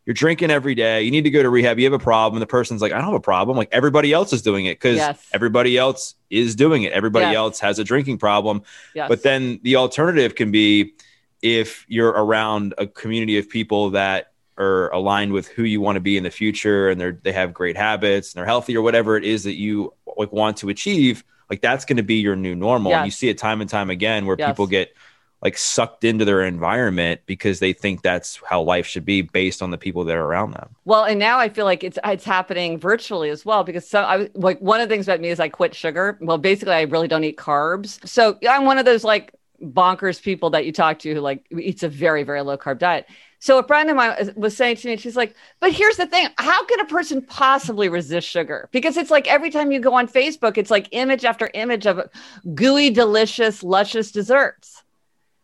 you're 0.06 0.14
drinking 0.14 0.52
every 0.52 0.76
day. 0.76 1.02
You 1.02 1.10
need 1.10 1.24
to 1.24 1.30
go 1.30 1.42
to 1.42 1.50
rehab. 1.50 1.80
You 1.80 1.84
have 1.84 1.92
a 1.92 1.98
problem. 1.98 2.36
And 2.36 2.42
the 2.42 2.46
person's 2.46 2.80
like, 2.80 2.92
I 2.92 2.96
don't 2.96 3.06
have 3.06 3.14
a 3.14 3.20
problem. 3.20 3.56
Like 3.56 3.68
everybody 3.72 4.12
else 4.12 4.32
is 4.32 4.40
doing 4.40 4.66
it 4.66 4.76
because 4.76 4.96
yes. 4.96 5.28
everybody 5.32 5.76
else 5.76 6.14
is 6.30 6.54
doing 6.54 6.84
it. 6.84 6.92
Everybody 6.92 7.26
yes. 7.26 7.34
else 7.34 7.60
has 7.60 7.80
a 7.80 7.84
drinking 7.84 8.18
problem. 8.18 8.62
Yes. 8.94 9.08
But 9.08 9.24
then 9.24 9.58
the 9.64 9.76
alternative 9.76 10.36
can 10.36 10.52
be 10.52 10.94
if 11.42 11.84
you're 11.88 12.10
around 12.10 12.74
a 12.78 12.86
community 12.86 13.36
of 13.38 13.50
people 13.50 13.90
that 13.90 14.32
are 14.58 14.90
aligned 14.92 15.32
with 15.32 15.48
who 15.48 15.62
you 15.64 15.80
want 15.80 15.96
to 15.96 16.00
be 16.00 16.16
in 16.16 16.24
the 16.24 16.30
future 16.30 16.88
and 16.88 17.00
they're 17.00 17.18
they 17.22 17.32
have 17.32 17.52
great 17.52 17.76
habits 17.76 18.32
and 18.32 18.38
they're 18.38 18.46
healthy 18.46 18.76
or 18.76 18.82
whatever 18.82 19.16
it 19.16 19.24
is 19.24 19.44
that 19.44 19.54
you 19.54 19.92
like 20.16 20.32
want 20.32 20.56
to 20.58 20.68
achieve, 20.68 21.24
like 21.50 21.60
that's 21.60 21.84
going 21.84 21.98
to 21.98 22.02
be 22.02 22.16
your 22.16 22.36
new 22.36 22.54
normal. 22.54 22.94
And 22.94 23.04
you 23.04 23.10
see 23.10 23.28
it 23.28 23.38
time 23.38 23.60
and 23.60 23.68
time 23.68 23.90
again 23.90 24.26
where 24.26 24.36
people 24.36 24.66
get 24.66 24.94
like 25.42 25.58
sucked 25.58 26.02
into 26.02 26.24
their 26.24 26.42
environment 26.42 27.20
because 27.26 27.60
they 27.60 27.72
think 27.72 28.02
that's 28.02 28.40
how 28.48 28.62
life 28.62 28.86
should 28.86 29.04
be 29.04 29.22
based 29.22 29.62
on 29.62 29.70
the 29.70 29.78
people 29.78 30.04
that 30.04 30.16
are 30.16 30.24
around 30.24 30.52
them. 30.52 30.74
Well, 30.84 31.04
and 31.04 31.18
now 31.18 31.38
I 31.38 31.50
feel 31.50 31.66
like 31.66 31.84
it's 31.84 31.98
it's 32.04 32.24
happening 32.24 32.78
virtually 32.78 33.30
as 33.30 33.44
well 33.44 33.62
because 33.62 33.86
so 33.86 34.02
I 34.02 34.30
like 34.34 34.58
one 34.60 34.80
of 34.80 34.88
the 34.88 34.94
things 34.94 35.06
about 35.06 35.20
me 35.20 35.28
is 35.28 35.38
I 35.38 35.48
quit 35.48 35.74
sugar. 35.74 36.18
Well, 36.20 36.38
basically 36.38 36.74
I 36.74 36.82
really 36.82 37.08
don't 37.08 37.24
eat 37.24 37.36
carbs. 37.36 38.04
So 38.08 38.38
I'm 38.48 38.64
one 38.64 38.78
of 38.78 38.86
those 38.86 39.04
like 39.04 39.34
bonkers 39.62 40.20
people 40.20 40.50
that 40.50 40.66
you 40.66 40.72
talk 40.72 40.98
to 41.00 41.14
who 41.14 41.20
like 41.20 41.46
eats 41.50 41.82
a 41.82 41.88
very 41.88 42.22
very 42.22 42.40
low 42.42 42.56
carb 42.56 42.78
diet. 42.78 43.06
So 43.46 43.60
a 43.60 43.62
friend 43.62 43.88
of 43.88 43.94
mine 43.94 44.32
was 44.34 44.56
saying 44.56 44.74
to 44.78 44.88
me, 44.88 44.96
she's 44.96 45.14
like, 45.14 45.36
but 45.60 45.70
here's 45.70 45.96
the 45.96 46.06
thing. 46.06 46.26
How 46.36 46.64
can 46.64 46.80
a 46.80 46.84
person 46.84 47.22
possibly 47.22 47.88
resist 47.88 48.26
sugar? 48.26 48.68
Because 48.72 48.96
it's 48.96 49.08
like 49.08 49.28
every 49.28 49.50
time 49.50 49.70
you 49.70 49.78
go 49.78 49.94
on 49.94 50.08
Facebook, 50.08 50.58
it's 50.58 50.68
like 50.68 50.88
image 50.90 51.24
after 51.24 51.48
image 51.54 51.86
of 51.86 52.10
gooey, 52.56 52.90
delicious, 52.90 53.62
luscious 53.62 54.10
desserts. 54.10 54.82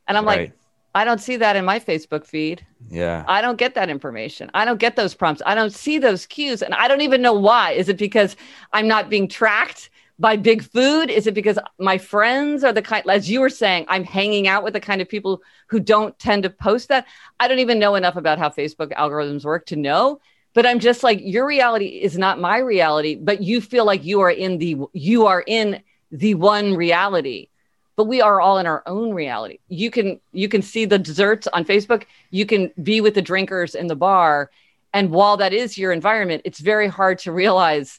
And 0.09 0.19
I'm 0.19 0.27
right. 0.27 0.41
like, 0.41 0.53
I 0.97 1.05
don't 1.05 1.21
see 1.21 1.37
that 1.37 1.55
in 1.55 1.65
my 1.65 1.79
Facebook 1.79 2.27
feed. 2.27 2.67
Yeah. 2.91 3.25
I 3.29 3.41
don't 3.41 3.57
get 3.57 3.77
that 3.77 3.89
information. 3.89 4.51
I 4.53 4.65
don't 4.65 4.81
get 4.81 4.97
those 4.97 5.15
prompts. 5.15 5.41
I 5.47 5.55
don't 5.55 5.73
see 5.73 5.99
those 5.99 6.27
cues. 6.27 6.61
And 6.61 6.75
I 6.75 6.89
don't 6.89 7.03
even 7.03 7.23
know 7.23 7.35
why. 7.35 7.71
Is 7.71 7.89
it 7.89 7.99
because 7.99 8.35
I'm 8.73 8.89
not 8.89 9.11
being 9.11 9.29
tracked 9.29 9.91
by 10.23 10.37
big 10.37 10.63
food? 10.63 11.11
Is 11.11 11.27
it 11.27 11.35
because 11.35 11.59
my 11.81 11.99
friends 11.99 12.63
are 12.63 12.73
the 12.73 12.81
kind, 12.81 13.05
as 13.11 13.29
you 13.29 13.41
were 13.41 13.51
saying, 13.51 13.87
I'm 13.89 14.05
hanging 14.05 14.47
out 14.47 14.63
with 14.63 14.73
the 14.73 14.81
kind 14.81 15.03
of 15.03 15.09
people 15.09 15.43
who 15.67 15.81
don't 15.81 16.17
tend 16.21 16.45
to 16.45 16.51
post 16.51 16.89
that? 16.89 17.07
I 17.41 17.49
don't 17.49 17.59
even 17.59 17.81
know 17.81 17.97
enough 17.97 18.15
about 18.15 18.39
how 18.39 18.49
Facebook 18.49 18.93
algorithms 18.93 19.45
work 19.45 19.67
to 19.67 19.77
know. 19.77 20.21
But 20.55 20.65
I'm 20.65 20.79
just 20.79 21.03
like, 21.03 21.19
your 21.21 21.45
reality 21.45 21.87
is 21.87 22.17
not 22.17 22.39
my 22.39 22.59
reality, 22.59 23.17
but 23.17 23.43
you 23.43 23.61
feel 23.61 23.85
like 23.85 24.05
you 24.05 24.21
are 24.21 24.31
in 24.31 24.59
the, 24.59 24.77
you 24.93 25.27
are 25.27 25.43
in 25.45 25.83
the 26.13 26.35
one 26.35 26.75
reality 26.75 27.49
but 27.97 28.05
we 28.05 28.21
are 28.23 28.41
all 28.41 28.59
in 28.59 28.67
our 28.67 28.83
own 28.87 29.13
reality 29.13 29.59
you 29.69 29.91
can 29.91 30.21
you 30.33 30.49
can 30.49 30.61
see 30.61 30.85
the 30.85 30.99
desserts 30.99 31.47
on 31.49 31.65
facebook 31.65 32.05
you 32.31 32.45
can 32.45 32.71
be 32.83 33.01
with 33.01 33.15
the 33.15 33.23
drinkers 33.23 33.75
in 33.75 33.87
the 33.87 33.97
bar 33.97 34.51
and 34.93 35.11
while 35.11 35.39
that 35.39 35.55
is 35.55 35.79
your 35.79 35.91
environment 35.91 36.43
it's 36.45 36.59
very 36.59 36.87
hard 36.87 37.19
to 37.19 37.33
realize 37.33 37.99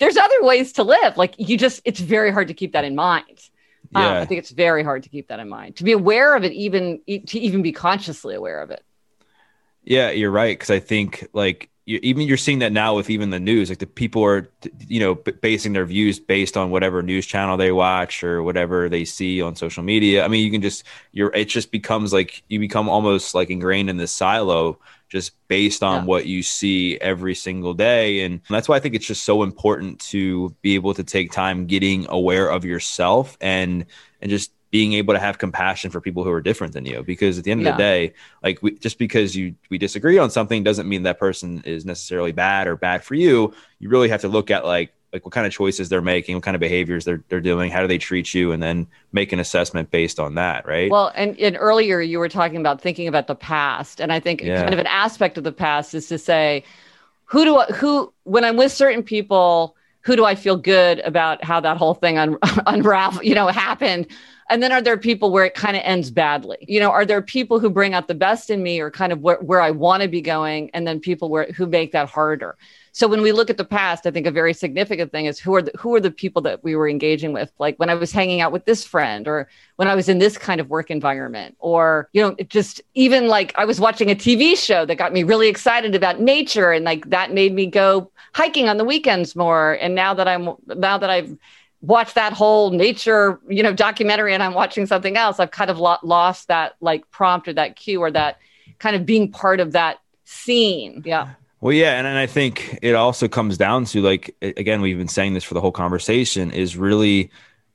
there's 0.00 0.16
other 0.16 0.42
ways 0.42 0.72
to 0.72 0.82
live. 0.82 1.16
Like 1.16 1.34
you 1.38 1.56
just 1.56 1.80
it's 1.84 2.00
very 2.00 2.32
hard 2.32 2.48
to 2.48 2.54
keep 2.54 2.72
that 2.72 2.84
in 2.84 2.96
mind. 2.96 3.38
Yeah. 3.92 4.06
Um, 4.06 4.14
i 4.18 4.24
think 4.24 4.38
it's 4.38 4.50
very 4.50 4.84
hard 4.84 5.02
to 5.04 5.08
keep 5.08 5.28
that 5.28 5.38
in 5.38 5.48
mind. 5.48 5.76
To 5.76 5.84
be 5.84 5.92
aware 5.92 6.34
of 6.34 6.42
it 6.42 6.52
even 6.52 7.00
to 7.06 7.38
even 7.38 7.62
be 7.62 7.72
consciously 7.72 8.34
aware 8.34 8.60
of 8.60 8.70
it. 8.70 8.82
Yeah 9.84 10.10
you're 10.10 10.30
right. 10.30 10.58
Because 10.58 10.70
i 10.70 10.80
think 10.80 11.28
like 11.32 11.70
you, 11.84 12.00
even 12.02 12.26
you're 12.26 12.36
seeing 12.36 12.60
that 12.60 12.72
now 12.72 12.94
with 12.96 13.10
even 13.10 13.30
the 13.30 13.40
news 13.40 13.68
like 13.68 13.78
the 13.78 13.86
people 13.86 14.24
are 14.24 14.50
you 14.86 15.00
know 15.00 15.14
basing 15.14 15.72
their 15.74 15.86
views 15.86 16.18
based 16.18 16.56
on 16.56 16.70
whatever 16.70 17.02
news 17.02 17.26
channel 17.26 17.56
they 17.56 17.72
watch 17.72 18.24
or 18.24 18.42
whatever 18.42 18.88
they 18.88 19.04
see 19.04 19.42
on 19.42 19.54
social 19.54 19.82
media. 19.82 20.24
I 20.24 20.28
mean 20.28 20.44
you 20.44 20.50
can 20.50 20.62
just 20.62 20.84
you're 21.12 21.34
it 21.34 21.46
just 21.46 21.70
becomes 21.70 22.12
like 22.12 22.42
you 22.48 22.58
become 22.58 22.88
almost 22.88 23.34
like 23.34 23.50
ingrained 23.50 23.90
in 23.90 23.98
this 23.98 24.12
silo 24.12 24.78
just 25.10 25.32
based 25.48 25.82
on 25.82 26.02
yeah. 26.02 26.04
what 26.06 26.24
you 26.24 26.42
see 26.42 26.96
every 26.98 27.34
single 27.34 27.74
day 27.74 28.20
and 28.22 28.40
that's 28.48 28.68
why 28.68 28.76
i 28.76 28.80
think 28.80 28.94
it's 28.94 29.06
just 29.06 29.24
so 29.24 29.42
important 29.42 29.98
to 29.98 30.54
be 30.62 30.74
able 30.74 30.94
to 30.94 31.04
take 31.04 31.30
time 31.32 31.66
getting 31.66 32.06
aware 32.08 32.48
of 32.48 32.64
yourself 32.64 33.36
and 33.40 33.84
and 34.22 34.30
just 34.30 34.52
being 34.70 34.92
able 34.92 35.12
to 35.12 35.20
have 35.20 35.36
compassion 35.36 35.90
for 35.90 36.00
people 36.00 36.22
who 36.22 36.30
are 36.30 36.40
different 36.40 36.72
than 36.72 36.86
you 36.86 37.02
because 37.02 37.38
at 37.38 37.44
the 37.44 37.50
end 37.50 37.60
of 37.60 37.66
yeah. 37.66 37.72
the 37.72 37.78
day 37.78 38.14
like 38.42 38.62
we, 38.62 38.70
just 38.78 38.98
because 38.98 39.34
you 39.34 39.54
we 39.68 39.78
disagree 39.78 40.16
on 40.16 40.30
something 40.30 40.62
doesn't 40.62 40.88
mean 40.88 41.02
that 41.02 41.18
person 41.18 41.60
is 41.64 41.84
necessarily 41.84 42.32
bad 42.32 42.68
or 42.68 42.76
bad 42.76 43.02
for 43.02 43.14
you 43.14 43.52
you 43.80 43.88
really 43.88 44.08
have 44.08 44.20
to 44.20 44.28
look 44.28 44.50
at 44.50 44.64
like 44.64 44.92
like 45.12 45.24
what 45.24 45.32
kind 45.32 45.46
of 45.46 45.52
choices 45.52 45.88
they're 45.88 46.00
making 46.00 46.34
what 46.34 46.44
kind 46.44 46.54
of 46.54 46.60
behaviors 46.60 47.04
they're, 47.04 47.22
they're 47.28 47.40
doing 47.40 47.70
how 47.70 47.80
do 47.80 47.86
they 47.86 47.98
treat 47.98 48.32
you 48.34 48.52
and 48.52 48.62
then 48.62 48.86
make 49.12 49.32
an 49.32 49.40
assessment 49.40 49.90
based 49.90 50.20
on 50.20 50.34
that 50.34 50.66
right 50.66 50.90
well 50.90 51.12
and, 51.14 51.38
and 51.38 51.56
earlier 51.58 52.00
you 52.00 52.18
were 52.18 52.28
talking 52.28 52.58
about 52.58 52.80
thinking 52.80 53.08
about 53.08 53.26
the 53.26 53.34
past 53.34 54.00
and 54.00 54.12
i 54.12 54.20
think 54.20 54.42
yeah. 54.42 54.60
kind 54.60 54.72
of 54.72 54.80
an 54.80 54.86
aspect 54.86 55.38
of 55.38 55.44
the 55.44 55.52
past 55.52 55.94
is 55.94 56.06
to 56.08 56.18
say 56.18 56.62
who 57.24 57.44
do 57.44 57.56
I, 57.58 57.66
who 57.66 58.12
when 58.24 58.44
i'm 58.44 58.56
with 58.56 58.72
certain 58.72 59.02
people 59.02 59.76
who 60.02 60.16
do 60.16 60.24
I 60.24 60.34
feel 60.34 60.56
good 60.56 61.00
about 61.00 61.44
how 61.44 61.60
that 61.60 61.76
whole 61.76 61.94
thing 61.94 62.18
un- 62.18 62.38
unravel, 62.66 63.22
you 63.22 63.34
know, 63.34 63.48
happened? 63.48 64.06
And 64.48 64.62
then 64.62 64.72
are 64.72 64.82
there 64.82 64.96
people 64.96 65.30
where 65.30 65.44
it 65.44 65.54
kind 65.54 65.76
of 65.76 65.82
ends 65.84 66.10
badly? 66.10 66.56
You 66.66 66.80
know, 66.80 66.90
are 66.90 67.06
there 67.06 67.22
people 67.22 67.60
who 67.60 67.70
bring 67.70 67.94
out 67.94 68.08
the 68.08 68.14
best 68.14 68.50
in 68.50 68.62
me 68.62 68.80
or 68.80 68.90
kind 68.90 69.12
of 69.12 69.20
where, 69.20 69.36
where 69.36 69.60
I 69.60 69.70
want 69.70 70.02
to 70.02 70.08
be 70.08 70.20
going? 70.20 70.70
And 70.74 70.86
then 70.86 70.98
people 70.98 71.28
where, 71.28 71.46
who 71.52 71.66
make 71.66 71.92
that 71.92 72.08
harder? 72.08 72.56
So 72.92 73.06
when 73.06 73.22
we 73.22 73.32
look 73.32 73.50
at 73.50 73.56
the 73.56 73.64
past, 73.64 74.06
I 74.06 74.10
think 74.10 74.26
a 74.26 74.30
very 74.30 74.52
significant 74.52 75.12
thing 75.12 75.26
is 75.26 75.38
who 75.38 75.54
are 75.54 75.62
the, 75.62 75.72
who 75.78 75.94
are 75.94 76.00
the 76.00 76.10
people 76.10 76.42
that 76.42 76.64
we 76.64 76.74
were 76.74 76.88
engaging 76.88 77.32
with? 77.32 77.52
Like 77.58 77.76
when 77.78 77.90
I 77.90 77.94
was 77.94 78.12
hanging 78.12 78.40
out 78.40 78.52
with 78.52 78.64
this 78.64 78.84
friend, 78.84 79.28
or 79.28 79.48
when 79.76 79.88
I 79.88 79.94
was 79.94 80.08
in 80.08 80.18
this 80.18 80.36
kind 80.36 80.60
of 80.60 80.68
work 80.68 80.90
environment, 80.90 81.56
or 81.58 82.08
you 82.12 82.22
know, 82.22 82.34
just 82.48 82.80
even 82.94 83.28
like 83.28 83.52
I 83.56 83.64
was 83.64 83.80
watching 83.80 84.10
a 84.10 84.14
TV 84.14 84.56
show 84.56 84.84
that 84.86 84.96
got 84.96 85.12
me 85.12 85.22
really 85.22 85.48
excited 85.48 85.94
about 85.94 86.20
nature, 86.20 86.72
and 86.72 86.84
like 86.84 87.08
that 87.10 87.32
made 87.32 87.54
me 87.54 87.66
go 87.66 88.10
hiking 88.34 88.68
on 88.68 88.76
the 88.76 88.84
weekends 88.84 89.36
more. 89.36 89.72
And 89.80 89.94
now 89.94 90.14
that 90.14 90.26
I'm 90.28 90.50
now 90.66 90.98
that 90.98 91.10
I've 91.10 91.36
watched 91.82 92.14
that 92.14 92.32
whole 92.32 92.70
nature, 92.70 93.40
you 93.48 93.62
know, 93.62 93.72
documentary 93.72 94.34
and 94.34 94.42
I'm 94.42 94.54
watching 94.54 94.86
something 94.86 95.16
else, 95.16 95.40
I've 95.40 95.50
kind 95.50 95.70
of 95.70 95.78
lo- 95.78 95.96
lost 96.02 96.48
that 96.48 96.76
like 96.80 97.10
prompt 97.10 97.48
or 97.48 97.52
that 97.54 97.76
cue 97.76 98.00
or 98.00 98.10
that 98.10 98.38
kind 98.78 98.96
of 98.96 99.06
being 99.06 99.30
part 99.30 99.60
of 99.60 99.72
that 99.72 100.00
scene. 100.24 101.02
Yeah. 101.04 101.34
Well, 101.60 101.74
yeah, 101.74 101.98
and, 101.98 102.06
and 102.06 102.16
I 102.16 102.26
think 102.26 102.78
it 102.80 102.94
also 102.94 103.28
comes 103.28 103.58
down 103.58 103.84
to 103.86 104.00
like 104.00 104.34
again, 104.40 104.80
we've 104.80 104.98
been 104.98 105.08
saying 105.08 105.34
this 105.34 105.44
for 105.44 105.54
the 105.54 105.60
whole 105.60 105.72
conversation 105.72 106.50
is 106.50 106.76
really 106.76 107.30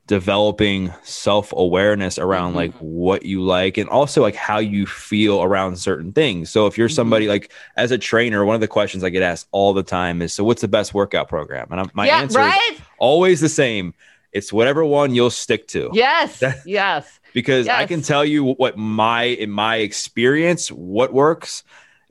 developing 0.06 0.92
self-awareness 1.02 2.18
around 2.18 2.50
mm-hmm. 2.50 2.58
like 2.58 2.74
what 2.74 3.24
you 3.24 3.42
like 3.42 3.76
and 3.76 3.88
also 3.88 4.22
like 4.22 4.36
how 4.36 4.58
you 4.58 4.86
feel 4.86 5.42
around 5.42 5.76
certain 5.76 6.12
things 6.12 6.48
so 6.48 6.66
if 6.66 6.78
you're 6.78 6.88
mm-hmm. 6.88 6.94
somebody 6.94 7.26
like 7.26 7.52
as 7.76 7.90
a 7.90 7.98
trainer 7.98 8.44
one 8.44 8.54
of 8.54 8.60
the 8.60 8.68
questions 8.68 9.02
i 9.02 9.08
get 9.08 9.22
asked 9.22 9.48
all 9.50 9.72
the 9.72 9.82
time 9.82 10.22
is 10.22 10.32
so 10.32 10.44
what's 10.44 10.62
the 10.62 10.68
best 10.68 10.94
workout 10.94 11.28
program 11.28 11.66
and 11.72 11.80
I'm, 11.80 11.90
my 11.92 12.06
yeah, 12.06 12.18
answer 12.18 12.38
right? 12.38 12.72
is 12.72 12.80
always 12.98 13.40
the 13.40 13.48
same 13.48 13.94
it's 14.32 14.52
whatever 14.52 14.84
one 14.84 15.12
you'll 15.12 15.28
stick 15.28 15.66
to 15.68 15.90
yes 15.92 16.40
yes 16.66 17.18
because 17.32 17.66
yes. 17.66 17.76
i 17.76 17.84
can 17.84 18.00
tell 18.00 18.24
you 18.24 18.44
what 18.44 18.78
my 18.78 19.24
in 19.24 19.50
my 19.50 19.76
experience 19.76 20.70
what 20.70 21.12
works 21.12 21.64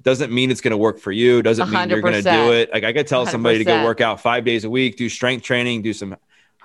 doesn't 0.05 0.31
mean 0.31 0.49
it's 0.49 0.61
going 0.61 0.71
to 0.71 0.77
work 0.77 0.99
for 0.99 1.11
you 1.11 1.41
doesn't 1.41 1.69
mean 1.69 1.89
you 1.89 1.97
are 1.97 2.01
going 2.01 2.13
to 2.13 2.21
do 2.21 2.53
it 2.53 2.71
like 2.71 2.85
i 2.85 2.93
could 2.93 3.07
tell 3.07 3.25
100%. 3.25 3.31
somebody 3.31 3.57
to 3.57 3.65
go 3.65 3.83
work 3.83 3.99
out 3.99 4.21
five 4.21 4.45
days 4.45 4.63
a 4.63 4.69
week 4.69 4.95
do 4.95 5.09
strength 5.09 5.43
training 5.43 5.81
do 5.81 5.91
some 5.91 6.15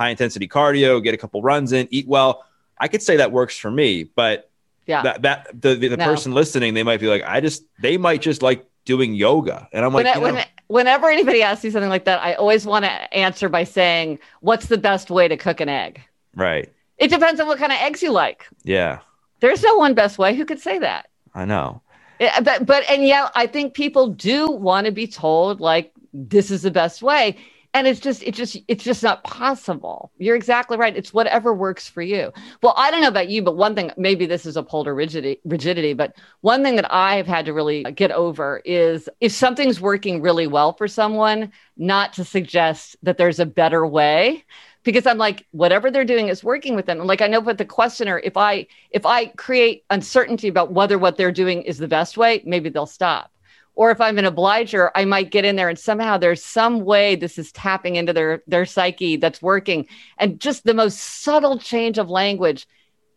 high 0.01 0.09
intensity 0.09 0.49
cardio, 0.49 1.03
get 1.05 1.12
a 1.12 1.18
couple 1.18 1.43
runs 1.43 1.72
in, 1.72 1.86
eat 1.91 2.09
well. 2.09 2.47
I 2.78 2.88
could 2.88 3.03
say 3.03 3.18
that 3.18 3.32
works 3.32 3.59
for 3.59 3.70
me, 3.70 4.05
but 4.05 4.51
yeah, 4.86 5.03
that, 5.03 5.22
that 5.22 5.49
the, 5.53 5.74
the, 5.74 5.88
the 5.88 5.97
no. 5.99 6.07
person 6.07 6.32
listening, 6.32 6.72
they 6.72 6.82
might 6.82 7.01
be 7.01 7.07
like, 7.07 7.22
I 7.22 7.43
just, 7.43 7.64
they 7.80 7.99
might 7.99 8.22
just 8.22 8.41
like 8.41 8.64
doing 8.86 9.14
yoga. 9.14 9.68
And 9.72 9.84
I'm 9.84 9.93
like, 9.93 10.07
when, 10.18 10.34
when, 10.34 10.45
whenever 10.68 11.11
anybody 11.11 11.43
asks 11.43 11.64
me 11.64 11.70
something 11.70 11.91
like 11.91 12.07
that, 12.07 12.22
I 12.22 12.32
always 12.32 12.64
want 12.64 12.86
to 12.86 13.14
answer 13.14 13.51
by 13.51 13.64
saying, 13.64 14.18
what's 14.41 14.66
the 14.66 14.78
best 14.78 15.11
way 15.11 15.28
to 15.28 15.36
cook 15.36 15.61
an 15.61 15.68
egg? 15.68 16.01
Right. 16.34 16.72
It 16.97 17.09
depends 17.09 17.38
on 17.38 17.47
what 17.47 17.59
kind 17.59 17.70
of 17.70 17.78
eggs 17.78 18.03
you 18.03 18.11
like. 18.11 18.47
Yeah. 18.64 19.01
There's 19.41 19.62
no 19.62 19.76
one 19.76 19.93
best 19.93 20.16
way. 20.16 20.34
Who 20.34 20.47
could 20.47 20.61
say 20.61 20.78
that? 20.78 21.11
I 21.34 21.45
know. 21.45 21.82
Yeah, 22.21 22.41
but, 22.41 22.66
but, 22.66 22.85
and 22.91 23.03
yet 23.03 23.33
I 23.35 23.47
think 23.47 23.75
people 23.75 24.09
do 24.09 24.51
want 24.51 24.85
to 24.85 24.93
be 24.93 25.07
told 25.07 25.61
like, 25.61 25.93
this 26.12 26.51
is 26.51 26.62
the 26.62 26.71
best 26.71 27.03
way. 27.03 27.37
And 27.73 27.87
it's 27.87 28.01
just 28.01 28.25
it's 28.25 28.37
just 28.37 28.57
it's 28.66 28.83
just 28.83 29.01
not 29.05 29.23
possible. 29.23 30.11
You're 30.18 30.35
exactly 30.35 30.77
right. 30.77 30.97
It's 30.97 31.14
whatever 31.14 31.55
works 31.55 31.89
for 31.89 32.03
you. 32.03 32.33
Well 32.64 32.75
i 32.77 32.91
don't 32.91 33.01
know 33.01 33.07
about 33.07 33.29
you 33.29 33.43
but 33.43 33.57
one 33.57 33.77
thing 33.77 33.93
maybe 33.97 34.27
this 34.27 34.45
is 34.45 34.57
upholder 34.57 34.93
rigidity 34.93 35.41
rigidity 35.45 35.93
but 35.93 36.16
one 36.41 36.64
thing 36.64 36.75
that 36.77 36.93
i 36.93 37.14
have 37.14 37.29
had 37.29 37.45
to 37.45 37.53
really 37.53 37.85
get 37.85 38.11
over 38.11 38.61
is 38.64 39.09
if 39.21 39.31
something's 39.31 39.81
working 39.81 40.21
really 40.21 40.49
well 40.49 40.73
for 40.73 40.89
someone 40.89 41.53
not 41.77 42.12
to 42.14 42.25
suggest 42.25 42.97
that 43.05 43.18
there's 43.18 43.39
a 43.39 43.47
better 43.47 43.87
way 43.87 44.45
because 44.83 45.07
I'm 45.07 45.18
like, 45.18 45.47
whatever 45.51 45.91
they're 45.91 46.05
doing 46.05 46.28
is 46.28 46.43
working 46.43 46.74
with 46.74 46.87
them. 46.87 46.99
And 46.99 47.09
like 47.09 47.20
I 47.20 47.26
know 47.26 47.41
with 47.41 47.59
the 47.59 47.64
questioner, 47.64 48.20
if 48.24 48.37
I 48.37 48.66
if 48.91 49.05
I 49.05 49.26
create 49.26 49.85
uncertainty 49.91 50.49
about 50.49 50.72
whether 50.72 50.99
what 50.99 51.16
they're 51.16 51.33
doing 51.33 51.62
is 51.62 51.78
the 51.78 51.89
best 51.89 52.16
way, 52.16 52.43
maybe 52.45 52.68
they'll 52.68 52.87
stop. 52.87 53.31
Or 53.74 53.91
if 53.91 54.01
I'm 54.01 54.18
an 54.18 54.24
obliger, 54.24 54.91
I 54.95 55.05
might 55.05 55.31
get 55.31 55.45
in 55.45 55.57
there 55.57 55.68
and 55.68 55.78
somehow 55.78 56.18
there's 56.18 56.45
some 56.45 56.81
way 56.85 57.14
this 57.14 57.39
is 57.39 57.53
tapping 57.53 57.97
into 57.97 58.12
their 58.12 58.43
their 58.47 58.66
psyche 58.66 59.16
that's 59.16 59.43
working. 59.43 59.87
And 60.18 60.41
just 60.41 60.64
the 60.64 60.74
most 60.74 60.99
subtle 60.99 61.59
change 61.59 61.99
of 61.99 62.11
language 62.11 62.66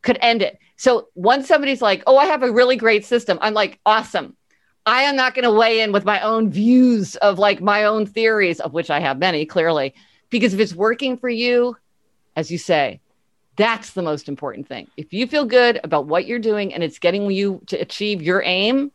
could 0.01 0.20
end 0.22 0.41
it. 0.41 0.59
So 0.76 1.07
once 1.16 1.47
somebody's 1.47 1.82
like, 1.82 2.03
oh, 2.07 2.18
I 2.18 2.26
have 2.26 2.43
a 2.43 2.51
really 2.51 2.76
great 2.76 3.05
system, 3.05 3.38
I'm 3.41 3.53
like, 3.53 3.80
awesome. 3.86 4.36
I 4.86 5.03
am 5.03 5.16
not 5.16 5.34
going 5.34 5.43
to 5.43 5.51
weigh 5.51 5.80
in 5.80 5.93
with 5.93 6.03
my 6.03 6.20
own 6.20 6.51
views 6.51 7.16
of 7.18 7.39
like 7.39 7.61
my 7.61 7.86
own 7.86 8.05
theories, 8.05 8.59
of 8.59 8.74
which 8.74 8.89
I 8.89 8.99
have 8.99 9.18
many 9.18 9.45
clearly, 9.45 9.93
because 10.34 10.53
if 10.53 10.59
it's 10.59 10.73
working 10.73 11.15
for 11.15 11.29
you, 11.29 11.77
as 12.36 12.51
you 12.51 12.57
say, 12.57 12.99
that's 13.55 13.91
the 13.91 14.01
most 14.01 14.27
important 14.27 14.67
thing. 14.67 14.88
If 14.97 15.13
you 15.13 15.27
feel 15.27 15.45
good 15.45 15.79
about 15.84 16.07
what 16.07 16.25
you're 16.25 16.39
doing 16.39 16.73
and 16.73 16.84
it's 16.84 16.97
getting 16.97 17.29
you 17.29 17.61
to 17.67 17.77
achieve 17.77 18.21
your 18.21 18.41
aim, 18.43 18.91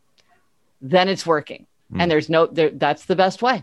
then 0.83 1.09
it's 1.09 1.25
working. 1.25 1.67
Mm. 1.93 2.03
And 2.03 2.11
there's 2.11 2.29
no, 2.29 2.47
there, 2.47 2.71
that's 2.71 3.05
the 3.05 3.15
best 3.15 3.41
way. 3.41 3.63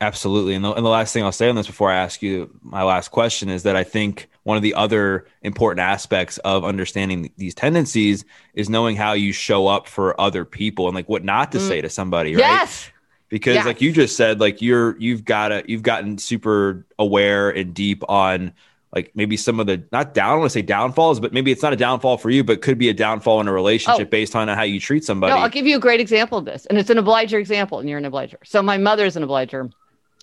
Absolutely. 0.00 0.54
And 0.54 0.64
the, 0.64 0.72
and 0.72 0.84
the 0.84 0.90
last 0.90 1.12
thing 1.12 1.22
I'll 1.22 1.32
say 1.32 1.50
on 1.50 1.54
this 1.54 1.66
before 1.66 1.90
I 1.90 1.96
ask 1.96 2.22
you 2.22 2.50
my 2.62 2.82
last 2.82 3.08
question 3.08 3.50
is 3.50 3.62
that 3.64 3.76
I 3.76 3.84
think 3.84 4.28
one 4.44 4.56
of 4.56 4.62
the 4.62 4.74
other 4.74 5.26
important 5.42 5.80
aspects 5.80 6.38
of 6.38 6.64
understanding 6.64 7.30
these 7.36 7.54
tendencies 7.54 8.24
is 8.54 8.70
knowing 8.70 8.96
how 8.96 9.12
you 9.12 9.32
show 9.32 9.66
up 9.66 9.86
for 9.86 10.18
other 10.18 10.44
people 10.44 10.88
and 10.88 10.94
like 10.94 11.08
what 11.08 11.24
not 11.24 11.52
to 11.52 11.58
mm. 11.58 11.68
say 11.68 11.82
to 11.82 11.90
somebody, 11.90 12.34
right? 12.34 12.40
Yes. 12.40 12.90
Because 13.32 13.54
yes. 13.54 13.64
like 13.64 13.80
you 13.80 13.92
just 13.92 14.14
said, 14.14 14.40
like 14.40 14.60
you're 14.60 14.94
you've 14.98 15.24
got 15.24 15.48
to 15.48 15.64
you've 15.66 15.82
gotten 15.82 16.18
super 16.18 16.84
aware 16.98 17.48
and 17.48 17.72
deep 17.72 18.04
on 18.06 18.52
like 18.94 19.10
maybe 19.14 19.38
some 19.38 19.58
of 19.58 19.66
the 19.66 19.82
not 19.90 20.12
down, 20.12 20.32
I 20.32 20.34
want 20.34 20.50
to 20.50 20.50
say 20.50 20.60
downfalls, 20.60 21.18
but 21.18 21.32
maybe 21.32 21.50
it's 21.50 21.62
not 21.62 21.72
a 21.72 21.76
downfall 21.76 22.18
for 22.18 22.28
you, 22.28 22.44
but 22.44 22.60
could 22.60 22.76
be 22.76 22.90
a 22.90 22.92
downfall 22.92 23.40
in 23.40 23.48
a 23.48 23.52
relationship 23.52 24.08
oh. 24.08 24.10
based 24.10 24.36
on 24.36 24.48
how 24.48 24.64
you 24.64 24.78
treat 24.78 25.02
somebody. 25.02 25.32
No, 25.32 25.40
I'll 25.40 25.48
give 25.48 25.66
you 25.66 25.78
a 25.78 25.80
great 25.80 25.98
example 25.98 26.36
of 26.36 26.44
this. 26.44 26.66
And 26.66 26.76
it's 26.76 26.90
an 26.90 26.98
obliger 26.98 27.38
example, 27.38 27.78
and 27.78 27.88
you're 27.88 27.96
an 27.96 28.04
obliger. 28.04 28.36
So 28.44 28.60
my 28.60 28.76
mother 28.76 29.06
is 29.06 29.16
an 29.16 29.22
obliger 29.22 29.70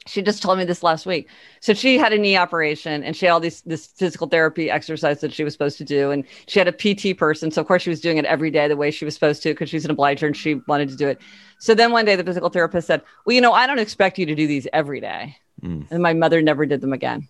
she 0.10 0.22
just 0.22 0.42
told 0.42 0.58
me 0.58 0.66
this 0.66 0.82
last 0.82 1.06
week. 1.06 1.28
So 1.60 1.74
she 1.74 1.98
had 1.98 2.14
a 2.14 2.18
knee 2.18 2.36
operation 2.36 3.04
and 3.04 3.16
she 3.16 3.26
had 3.26 3.32
all 3.32 3.40
these 3.40 3.62
this 3.62 3.88
physical 3.88 4.28
therapy 4.28 4.70
exercise 4.70 5.22
that 5.22 5.34
she 5.34 5.44
was 5.44 5.54
supposed 5.54 5.78
to 5.78 5.84
do. 5.84 6.12
And 6.12 6.24
she 6.48 6.60
had 6.60 6.68
a 6.68 6.72
PT 6.72 7.18
person. 7.18 7.52
So 7.52 7.62
of 7.62 7.68
course 7.68 7.84
she 7.84 7.90
was 7.90 8.02
doing 8.02 8.18
it 8.18 8.26
every 8.26 8.50
day 8.50 8.68
the 8.68 8.76
way 8.76 8.92
she 8.92 9.06
was 9.06 9.14
supposed 9.14 9.44
to 9.44 9.50
because 9.50 9.70
she's 9.70 9.86
an 9.86 9.92
obliger 9.92 10.26
and 10.26 10.36
she 10.36 10.56
wanted 10.68 10.90
to 10.90 10.96
do 10.96 11.08
it. 11.08 11.20
So 11.60 11.76
then 11.76 11.92
one 11.92 12.06
day 12.06 12.16
the 12.16 12.24
physical 12.24 12.50
therapist 12.50 12.88
said, 12.88 13.02
Well, 13.26 13.36
you 13.36 13.42
know, 13.42 13.54
I 13.54 13.68
don't 13.68 13.80
expect 13.80 14.18
you 14.18 14.26
to 14.26 14.36
do 14.36 14.48
these 14.48 14.68
every 14.74 15.00
day. 15.00 15.38
Mm. 15.62 15.88
And 15.92 16.02
my 16.02 16.14
mother 16.14 16.42
never 16.42 16.66
did 16.66 16.82
them 16.82 16.94
again. 16.94 17.28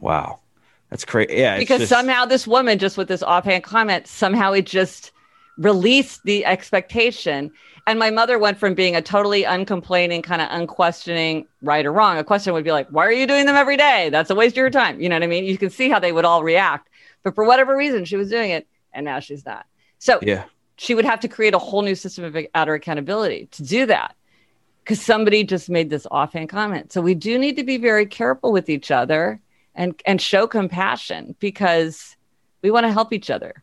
Wow. 0.00 0.40
That's 0.90 1.04
crazy. 1.04 1.34
Yeah. 1.34 1.58
Because 1.58 1.80
just... 1.80 1.90
somehow 1.90 2.26
this 2.26 2.46
woman, 2.46 2.78
just 2.78 2.96
with 2.96 3.08
this 3.08 3.22
offhand 3.22 3.64
comment, 3.64 4.06
somehow 4.06 4.52
it 4.52 4.66
just 4.66 5.10
released 5.58 6.22
the 6.24 6.44
expectation 6.44 7.50
and 7.86 7.98
my 7.98 8.10
mother 8.10 8.38
went 8.38 8.58
from 8.58 8.74
being 8.74 8.96
a 8.96 9.02
totally 9.02 9.44
uncomplaining, 9.44 10.22
kind 10.22 10.42
of 10.42 10.48
unquestioning, 10.50 11.46
right 11.62 11.86
or 11.86 11.92
wrong. 11.92 12.18
A 12.18 12.24
question 12.24 12.52
would 12.52 12.64
be 12.64 12.72
like, 12.72 12.88
why 12.88 13.06
are 13.06 13.12
you 13.12 13.28
doing 13.28 13.46
them 13.46 13.54
every 13.54 13.76
day? 13.76 14.08
That's 14.10 14.28
a 14.28 14.34
waste 14.34 14.54
of 14.54 14.58
your 14.58 14.70
time. 14.70 15.00
You 15.00 15.08
know 15.08 15.14
what 15.14 15.22
I 15.22 15.28
mean? 15.28 15.44
You 15.44 15.56
can 15.56 15.70
see 15.70 15.88
how 15.88 16.00
they 16.00 16.10
would 16.10 16.24
all 16.24 16.42
react. 16.42 16.88
But 17.22 17.36
for 17.36 17.44
whatever 17.44 17.76
reason, 17.76 18.04
she 18.04 18.16
was 18.16 18.28
doing 18.28 18.50
it 18.50 18.66
and 18.92 19.04
now 19.04 19.20
she's 19.20 19.46
not. 19.46 19.66
So 19.98 20.18
yeah. 20.20 20.44
She 20.76 20.94
would 20.94 21.04
have 21.04 21.20
to 21.20 21.28
create 21.28 21.54
a 21.54 21.58
whole 21.58 21.82
new 21.82 21.94
system 21.94 22.24
of 22.24 22.36
outer 22.54 22.74
accountability 22.74 23.48
to 23.52 23.62
do 23.62 23.86
that 23.86 24.14
because 24.84 25.00
somebody 25.00 25.42
just 25.42 25.68
made 25.68 25.90
this 25.90 26.06
offhand 26.10 26.48
comment. 26.48 26.92
So 26.92 27.00
we 27.00 27.14
do 27.14 27.38
need 27.38 27.56
to 27.56 27.64
be 27.64 27.76
very 27.76 28.06
careful 28.06 28.52
with 28.52 28.68
each 28.68 28.90
other 28.90 29.40
and, 29.74 30.00
and 30.06 30.20
show 30.20 30.46
compassion 30.46 31.34
because 31.40 32.16
we 32.62 32.70
want 32.70 32.84
to 32.84 32.92
help 32.92 33.12
each 33.12 33.30
other. 33.30 33.62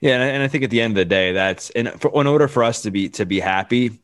Yeah, 0.00 0.22
and 0.22 0.42
I 0.42 0.48
think 0.48 0.64
at 0.64 0.70
the 0.70 0.80
end 0.80 0.92
of 0.92 0.96
the 0.96 1.04
day, 1.04 1.32
that's 1.32 1.70
in, 1.70 1.88
for, 1.98 2.20
in 2.20 2.26
order 2.26 2.46
for 2.46 2.62
us 2.62 2.82
to 2.82 2.90
be 2.90 3.08
to 3.10 3.26
be 3.26 3.40
happy. 3.40 3.98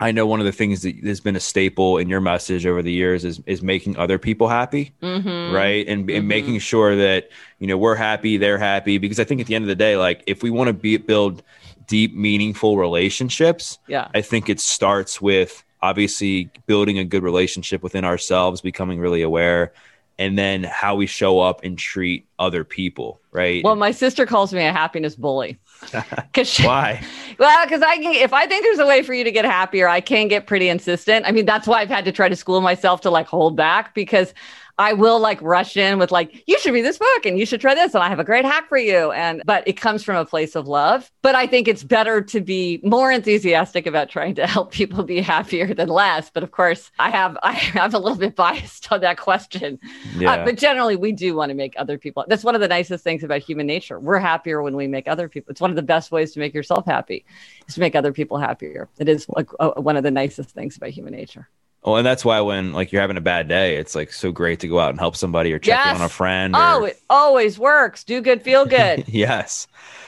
I 0.00 0.12
know 0.12 0.26
one 0.26 0.38
of 0.38 0.46
the 0.46 0.52
things 0.52 0.82
that 0.82 0.96
has 1.04 1.20
been 1.20 1.34
a 1.34 1.40
staple 1.40 1.98
in 1.98 2.08
your 2.08 2.20
message 2.20 2.64
over 2.66 2.82
the 2.82 2.92
years 2.92 3.24
is 3.24 3.40
is 3.46 3.62
making 3.62 3.96
other 3.96 4.18
people 4.18 4.48
happy, 4.48 4.92
mm-hmm. 5.02 5.54
right? 5.54 5.86
And, 5.88 6.06
mm-hmm. 6.06 6.16
and 6.16 6.28
making 6.28 6.58
sure 6.60 6.94
that 6.96 7.30
you 7.58 7.66
know 7.66 7.76
we're 7.76 7.96
happy, 7.96 8.36
they're 8.36 8.58
happy. 8.58 8.98
Because 8.98 9.18
I 9.18 9.24
think 9.24 9.40
at 9.40 9.48
the 9.48 9.56
end 9.56 9.64
of 9.64 9.68
the 9.68 9.74
day, 9.74 9.96
like 9.96 10.22
if 10.26 10.42
we 10.42 10.50
want 10.50 10.68
to 10.68 10.72
be 10.72 10.96
build 10.98 11.42
deep, 11.86 12.14
meaningful 12.14 12.76
relationships, 12.76 13.78
yeah, 13.88 14.08
I 14.14 14.20
think 14.20 14.48
it 14.48 14.60
starts 14.60 15.20
with 15.20 15.64
obviously 15.82 16.50
building 16.66 16.98
a 16.98 17.04
good 17.04 17.24
relationship 17.24 17.82
within 17.82 18.04
ourselves, 18.04 18.60
becoming 18.60 19.00
really 19.00 19.22
aware, 19.22 19.72
and 20.18 20.38
then 20.38 20.64
how 20.64 20.96
we 20.96 21.06
show 21.06 21.40
up 21.40 21.64
and 21.64 21.78
treat 21.78 22.26
other 22.38 22.64
people, 22.64 23.20
right? 23.30 23.62
Well, 23.64 23.76
my 23.76 23.92
sister 23.92 24.26
calls 24.26 24.52
me 24.52 24.64
a 24.64 24.72
happiness 24.72 25.14
bully. 25.14 25.58
Cause 26.34 26.58
why? 26.58 27.04
Well, 27.38 27.66
because 27.66 27.82
I 27.82 27.96
can, 27.96 28.12
if 28.14 28.32
I 28.32 28.46
think 28.46 28.64
there's 28.64 28.78
a 28.78 28.86
way 28.86 29.02
for 29.02 29.14
you 29.14 29.24
to 29.24 29.30
get 29.30 29.44
happier, 29.44 29.88
I 29.88 30.00
can 30.00 30.28
get 30.28 30.46
pretty 30.46 30.68
insistent. 30.68 31.24
I 31.26 31.32
mean, 31.32 31.46
that's 31.46 31.66
why 31.66 31.80
I've 31.80 31.88
had 31.88 32.04
to 32.06 32.12
try 32.12 32.28
to 32.28 32.36
school 32.36 32.60
myself 32.60 33.00
to 33.02 33.10
like 33.10 33.26
hold 33.26 33.56
back 33.56 33.94
because 33.94 34.34
I 34.78 34.92
will 34.92 35.18
like 35.18 35.42
rush 35.42 35.76
in 35.76 35.98
with 35.98 36.12
like, 36.12 36.44
you 36.46 36.58
should 36.60 36.72
read 36.72 36.84
this 36.84 36.98
book 36.98 37.26
and 37.26 37.38
you 37.38 37.44
should 37.44 37.60
try 37.60 37.74
this. 37.74 37.94
And 37.94 38.02
I 38.02 38.08
have 38.08 38.20
a 38.20 38.24
great 38.24 38.44
hack 38.44 38.68
for 38.68 38.78
you. 38.78 39.10
And, 39.10 39.42
but 39.44 39.66
it 39.66 39.72
comes 39.72 40.04
from 40.04 40.16
a 40.16 40.24
place 40.24 40.54
of 40.54 40.68
love. 40.68 41.10
But 41.20 41.34
I 41.34 41.48
think 41.48 41.66
it's 41.66 41.82
better 41.82 42.22
to 42.22 42.40
be 42.40 42.80
more 42.84 43.10
enthusiastic 43.10 43.86
about 43.86 44.08
trying 44.08 44.36
to 44.36 44.46
help 44.46 44.70
people 44.70 45.02
be 45.02 45.20
happier 45.20 45.74
than 45.74 45.88
less. 45.88 46.30
But 46.30 46.44
of 46.44 46.52
course, 46.52 46.92
I 46.98 47.10
have, 47.10 47.36
I 47.42 47.52
have 47.52 47.92
a 47.94 47.98
little 47.98 48.18
bit 48.18 48.36
biased 48.36 48.90
on 48.92 49.00
that 49.00 49.18
question. 49.18 49.80
Uh, 49.82 50.18
yeah. 50.18 50.32
Uh, 50.32 50.44
but 50.44 50.56
generally, 50.56 50.94
we 50.94 51.10
do 51.10 51.34
want 51.34 51.50
to 51.50 51.54
make 51.54 51.74
other 51.76 51.98
people, 51.98 52.24
that's 52.28 52.44
one 52.44 52.54
of 52.54 52.60
the 52.60 52.68
nicest 52.68 53.02
things 53.02 53.24
about 53.24 53.42
human 53.42 53.66
nature. 53.66 53.98
We're 53.98 54.20
happier 54.20 54.62
when 54.62 54.76
we 54.76 54.86
make 54.86 55.08
other 55.08 55.28
people. 55.28 55.50
It's 55.50 55.60
one 55.60 55.70
of 55.70 55.76
the 55.76 55.82
best 55.82 56.12
ways 56.12 56.32
to 56.32 56.38
make 56.38 56.54
yourself 56.54 56.86
happy 56.86 57.24
is 57.66 57.74
to 57.74 57.80
make 57.80 57.96
other 57.96 58.12
people 58.12 58.38
happier. 58.38 58.88
It 58.98 59.08
is 59.08 59.28
like 59.28 59.48
uh, 59.58 59.72
one 59.72 59.96
of 59.96 60.04
the 60.04 60.10
nicest 60.10 60.50
things 60.50 60.76
about 60.76 60.90
human 60.90 61.14
nature. 61.14 61.48
Well, 61.88 61.96
and 61.96 62.06
that's 62.06 62.22
why 62.22 62.42
when 62.42 62.74
like 62.74 62.92
you're 62.92 63.00
having 63.00 63.16
a 63.16 63.22
bad 63.22 63.48
day, 63.48 63.76
it's 63.76 63.94
like 63.94 64.12
so 64.12 64.30
great 64.30 64.60
to 64.60 64.68
go 64.68 64.78
out 64.78 64.90
and 64.90 64.98
help 64.98 65.16
somebody 65.16 65.54
or 65.54 65.58
check 65.58 65.78
yes. 65.78 65.96
in 65.96 66.02
on 66.02 66.04
a 66.04 66.10
friend. 66.10 66.54
Oh, 66.54 66.58
or... 66.58 66.82
Oh, 66.82 66.84
it 66.84 67.02
always 67.08 67.58
works. 67.58 68.04
Do 68.04 68.20
good, 68.20 68.42
feel 68.42 68.66
good. 68.66 69.04
yes. 69.08 69.66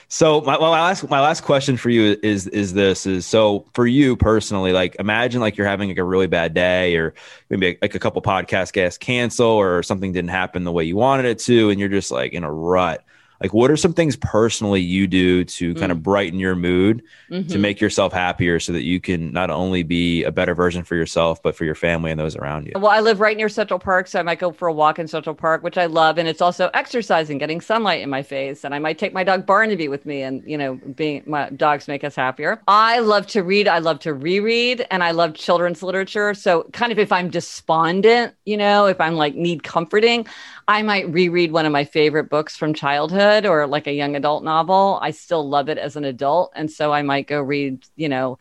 So 0.09 0.43
my, 0.43 0.59
my 0.59 0.69
last 0.69 1.09
my 1.09 1.23
last 1.23 1.43
question 1.43 1.79
for 1.79 1.89
you 1.89 2.19
is 2.23 2.47
is 2.49 2.75
this 2.75 3.07
is 3.07 3.25
so 3.25 3.65
for 3.73 3.87
you 3.87 4.15
personally, 4.15 4.73
like 4.73 4.95
imagine 4.99 5.41
like 5.41 5.57
you're 5.57 5.67
having 5.67 5.89
like 5.89 5.97
a 5.97 6.05
really 6.05 6.27
bad 6.27 6.53
day 6.53 6.97
or 6.97 7.15
maybe 7.49 7.79
like 7.81 7.95
a 7.95 7.99
couple 7.99 8.21
podcast 8.21 8.75
guests 8.75 8.99
cancel 8.99 9.47
or 9.47 9.83
something 9.83 10.13
didn't 10.13 10.29
happen 10.29 10.65
the 10.65 10.73
way 10.73 10.85
you 10.85 10.97
wanted 10.97 11.25
it 11.25 11.39
to, 11.39 11.71
and 11.71 11.81
you're 11.81 11.89
just 11.89 12.11
like 12.11 12.35
in 12.35 12.45
a 12.45 12.53
rut 12.53 13.03
like 13.41 13.55
what 13.55 13.71
are 13.71 13.77
some 13.77 13.93
things 13.93 14.17
personally 14.17 14.81
you 14.81 15.07
do 15.07 15.45
to 15.45 15.75
kind 15.75 15.91
of 15.91 16.03
brighten 16.03 16.39
your 16.39 16.55
mood 16.55 17.03
mm-hmm. 17.31 17.49
to 17.49 17.59
make 17.59 17.81
yourself 17.81 18.13
happier 18.13 18.61
so 18.61 18.73
that 18.73 18.83
you 18.83 19.01
can 19.01 19.33
not 19.33 19.51
only 19.51 19.83
be 19.83 20.25
a 20.25 20.31
better 20.31 20.55
version 20.55 20.85
for 20.85 20.95
yourself 20.95 21.43
but 21.43 21.55
for 21.55 21.65
your 21.65 21.75
family 21.75 22.11
and 22.11 22.21
those 22.21 22.37
around 22.37 22.67
you? 22.67 22.73
Well 22.75 22.91
i 22.91 23.01
live 23.01 23.21
right 23.21 23.37
near 23.37 23.49
central 23.49 23.79
park 23.79 24.07
so 24.07 24.19
i 24.19 24.23
might 24.23 24.39
go 24.39 24.53
for 24.53 24.69
a 24.69 24.73
walk 24.73 24.99
in 24.99 25.09
central 25.09 25.35
park 25.35 25.63
which 25.63 25.79
i 25.79 25.87
love 25.87 26.19
and 26.19 26.29
it's 26.29 26.43
also 26.43 26.71
exercising 26.75 27.39
getting 27.39 27.61
sunlight 27.61 28.03
in 28.03 28.11
my 28.11 28.23
face 28.23 28.65
and 28.65 28.75
i 28.75 28.79
might 28.79 28.99
take 28.99 29.13
my 29.13 29.25
dog 29.25 29.47
barnaby 29.47 29.89
with 29.89 30.05
me 30.05 30.23
and 30.23 30.43
you 30.47 30.59
know 30.59 30.75
being 30.95 31.23
my 31.27 31.49
dogs 31.51 31.89
make 31.89 32.05
us 32.05 32.15
happier. 32.15 32.61
I 32.69 32.99
love 33.01 33.27
to 33.29 33.43
read 33.43 33.69
i 33.69 33.79
love 33.79 34.01
to 34.01 34.13
reread 34.13 34.87
and 34.91 35.03
i 35.03 35.11
love 35.13 35.35
children's 35.35 35.83
literature 35.83 36.35
so 36.35 36.65
kind 36.73 36.93
of 36.93 36.99
if 36.99 37.13
i'm 37.13 37.31
despondent 37.31 38.35
you 38.45 38.57
know 38.57 38.87
if 38.87 39.01
i'm 39.01 39.15
like 39.15 39.35
need 39.35 39.63
comforting 39.63 40.27
I 40.71 40.83
might 40.83 41.13
reread 41.13 41.51
one 41.51 41.67
of 41.67 41.73
my 41.73 41.83
favorite 41.83 42.31
books 42.31 42.57
from 42.57 42.75
childhood 42.75 43.45
or 43.45 43.67
like 43.67 43.89
a 43.89 43.93
young 43.93 44.15
adult 44.15 44.45
novel. 44.45 45.01
I 45.03 45.11
still 45.11 45.49
love 45.49 45.69
it 45.69 45.79
as 45.79 45.97
an 45.97 46.05
adult. 46.05 46.53
And 46.55 46.71
so 46.71 46.93
I 46.93 47.03
might 47.03 47.27
go 47.27 47.41
read, 47.41 47.85
you 47.97 48.09
know, 48.09 48.39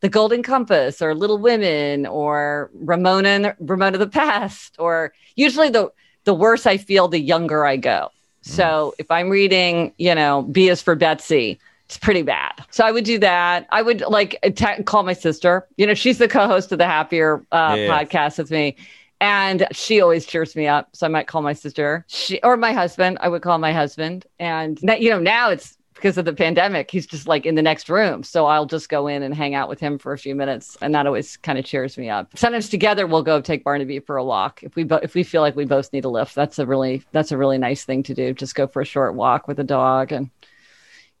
The 0.00 0.08
Golden 0.08 0.42
Compass 0.42 1.02
or 1.02 1.14
Little 1.14 1.36
Women 1.36 2.06
or 2.06 2.70
Ramona 2.72 3.28
and 3.28 3.54
Ramona 3.60 3.98
the 3.98 4.06
Pest 4.06 4.76
or 4.78 5.12
usually 5.34 5.68
the 5.68 5.92
the 6.24 6.32
worse 6.32 6.64
I 6.64 6.78
feel, 6.78 7.08
the 7.08 7.20
younger 7.20 7.66
I 7.66 7.76
go. 7.76 8.08
So 8.40 8.64
mm. 8.64 8.92
if 8.98 9.10
I'm 9.10 9.28
reading, 9.28 9.92
you 9.98 10.14
know, 10.14 10.44
B 10.44 10.70
is 10.70 10.80
for 10.80 10.94
Betsy, 10.94 11.58
it's 11.84 11.98
pretty 11.98 12.22
bad. 12.22 12.52
So 12.70 12.86
I 12.86 12.90
would 12.90 13.04
do 13.04 13.18
that. 13.18 13.66
I 13.68 13.82
would 13.82 14.00
like 14.00 14.40
call 14.86 15.02
my 15.02 15.12
sister. 15.12 15.68
You 15.76 15.86
know, 15.86 15.94
she's 15.94 16.16
the 16.16 16.26
co-host 16.26 16.72
of 16.72 16.78
the 16.78 16.86
Happier 16.86 17.44
uh, 17.52 17.74
podcast 17.74 18.38
with 18.38 18.50
me, 18.50 18.76
and 19.20 19.66
she 19.72 20.00
always 20.00 20.26
cheers 20.26 20.54
me 20.56 20.66
up. 20.66 20.88
So 20.92 21.06
I 21.06 21.08
might 21.08 21.26
call 21.26 21.42
my 21.42 21.52
sister 21.52 22.04
she, 22.08 22.40
or 22.42 22.56
my 22.56 22.72
husband. 22.72 23.18
I 23.20 23.28
would 23.28 23.42
call 23.42 23.58
my 23.58 23.72
husband. 23.72 24.26
And, 24.38 24.78
you 24.82 25.10
know, 25.10 25.18
now 25.18 25.50
it's 25.50 25.76
because 25.94 26.18
of 26.18 26.26
the 26.26 26.32
pandemic, 26.34 26.90
he's 26.90 27.06
just 27.06 27.26
like 27.26 27.46
in 27.46 27.54
the 27.54 27.62
next 27.62 27.88
room. 27.88 28.22
So 28.22 28.44
I'll 28.44 28.66
just 28.66 28.90
go 28.90 29.06
in 29.06 29.22
and 29.22 29.34
hang 29.34 29.54
out 29.54 29.70
with 29.70 29.80
him 29.80 29.98
for 29.98 30.12
a 30.12 30.18
few 30.18 30.34
minutes. 30.34 30.76
And 30.82 30.94
that 30.94 31.06
always 31.06 31.38
kind 31.38 31.58
of 31.58 31.64
cheers 31.64 31.96
me 31.96 32.10
up. 32.10 32.36
Sometimes 32.36 32.68
together 32.68 33.06
we'll 33.06 33.22
go 33.22 33.40
take 33.40 33.64
Barnaby 33.64 34.00
for 34.00 34.18
a 34.18 34.24
walk. 34.24 34.62
If 34.62 34.76
we, 34.76 34.84
bo- 34.84 35.00
if 35.02 35.14
we 35.14 35.22
feel 35.22 35.40
like 35.40 35.56
we 35.56 35.64
both 35.64 35.92
need 35.94 36.04
a 36.04 36.10
lift, 36.10 36.34
that's 36.34 36.58
a 36.58 36.66
really, 36.66 37.02
that's 37.12 37.32
a 37.32 37.38
really 37.38 37.56
nice 37.56 37.84
thing 37.84 38.02
to 38.04 38.14
do. 38.14 38.34
Just 38.34 38.54
go 38.54 38.66
for 38.66 38.82
a 38.82 38.84
short 38.84 39.14
walk 39.14 39.48
with 39.48 39.58
a 39.58 39.64
dog 39.64 40.12
and 40.12 40.30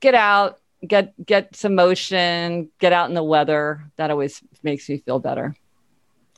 get 0.00 0.14
out, 0.14 0.60
get, 0.86 1.14
get 1.24 1.56
some 1.56 1.74
motion, 1.74 2.70
get 2.78 2.92
out 2.92 3.08
in 3.08 3.14
the 3.14 3.24
weather. 3.24 3.82
That 3.96 4.10
always 4.10 4.42
makes 4.62 4.86
me 4.90 4.98
feel 4.98 5.18
better. 5.18 5.56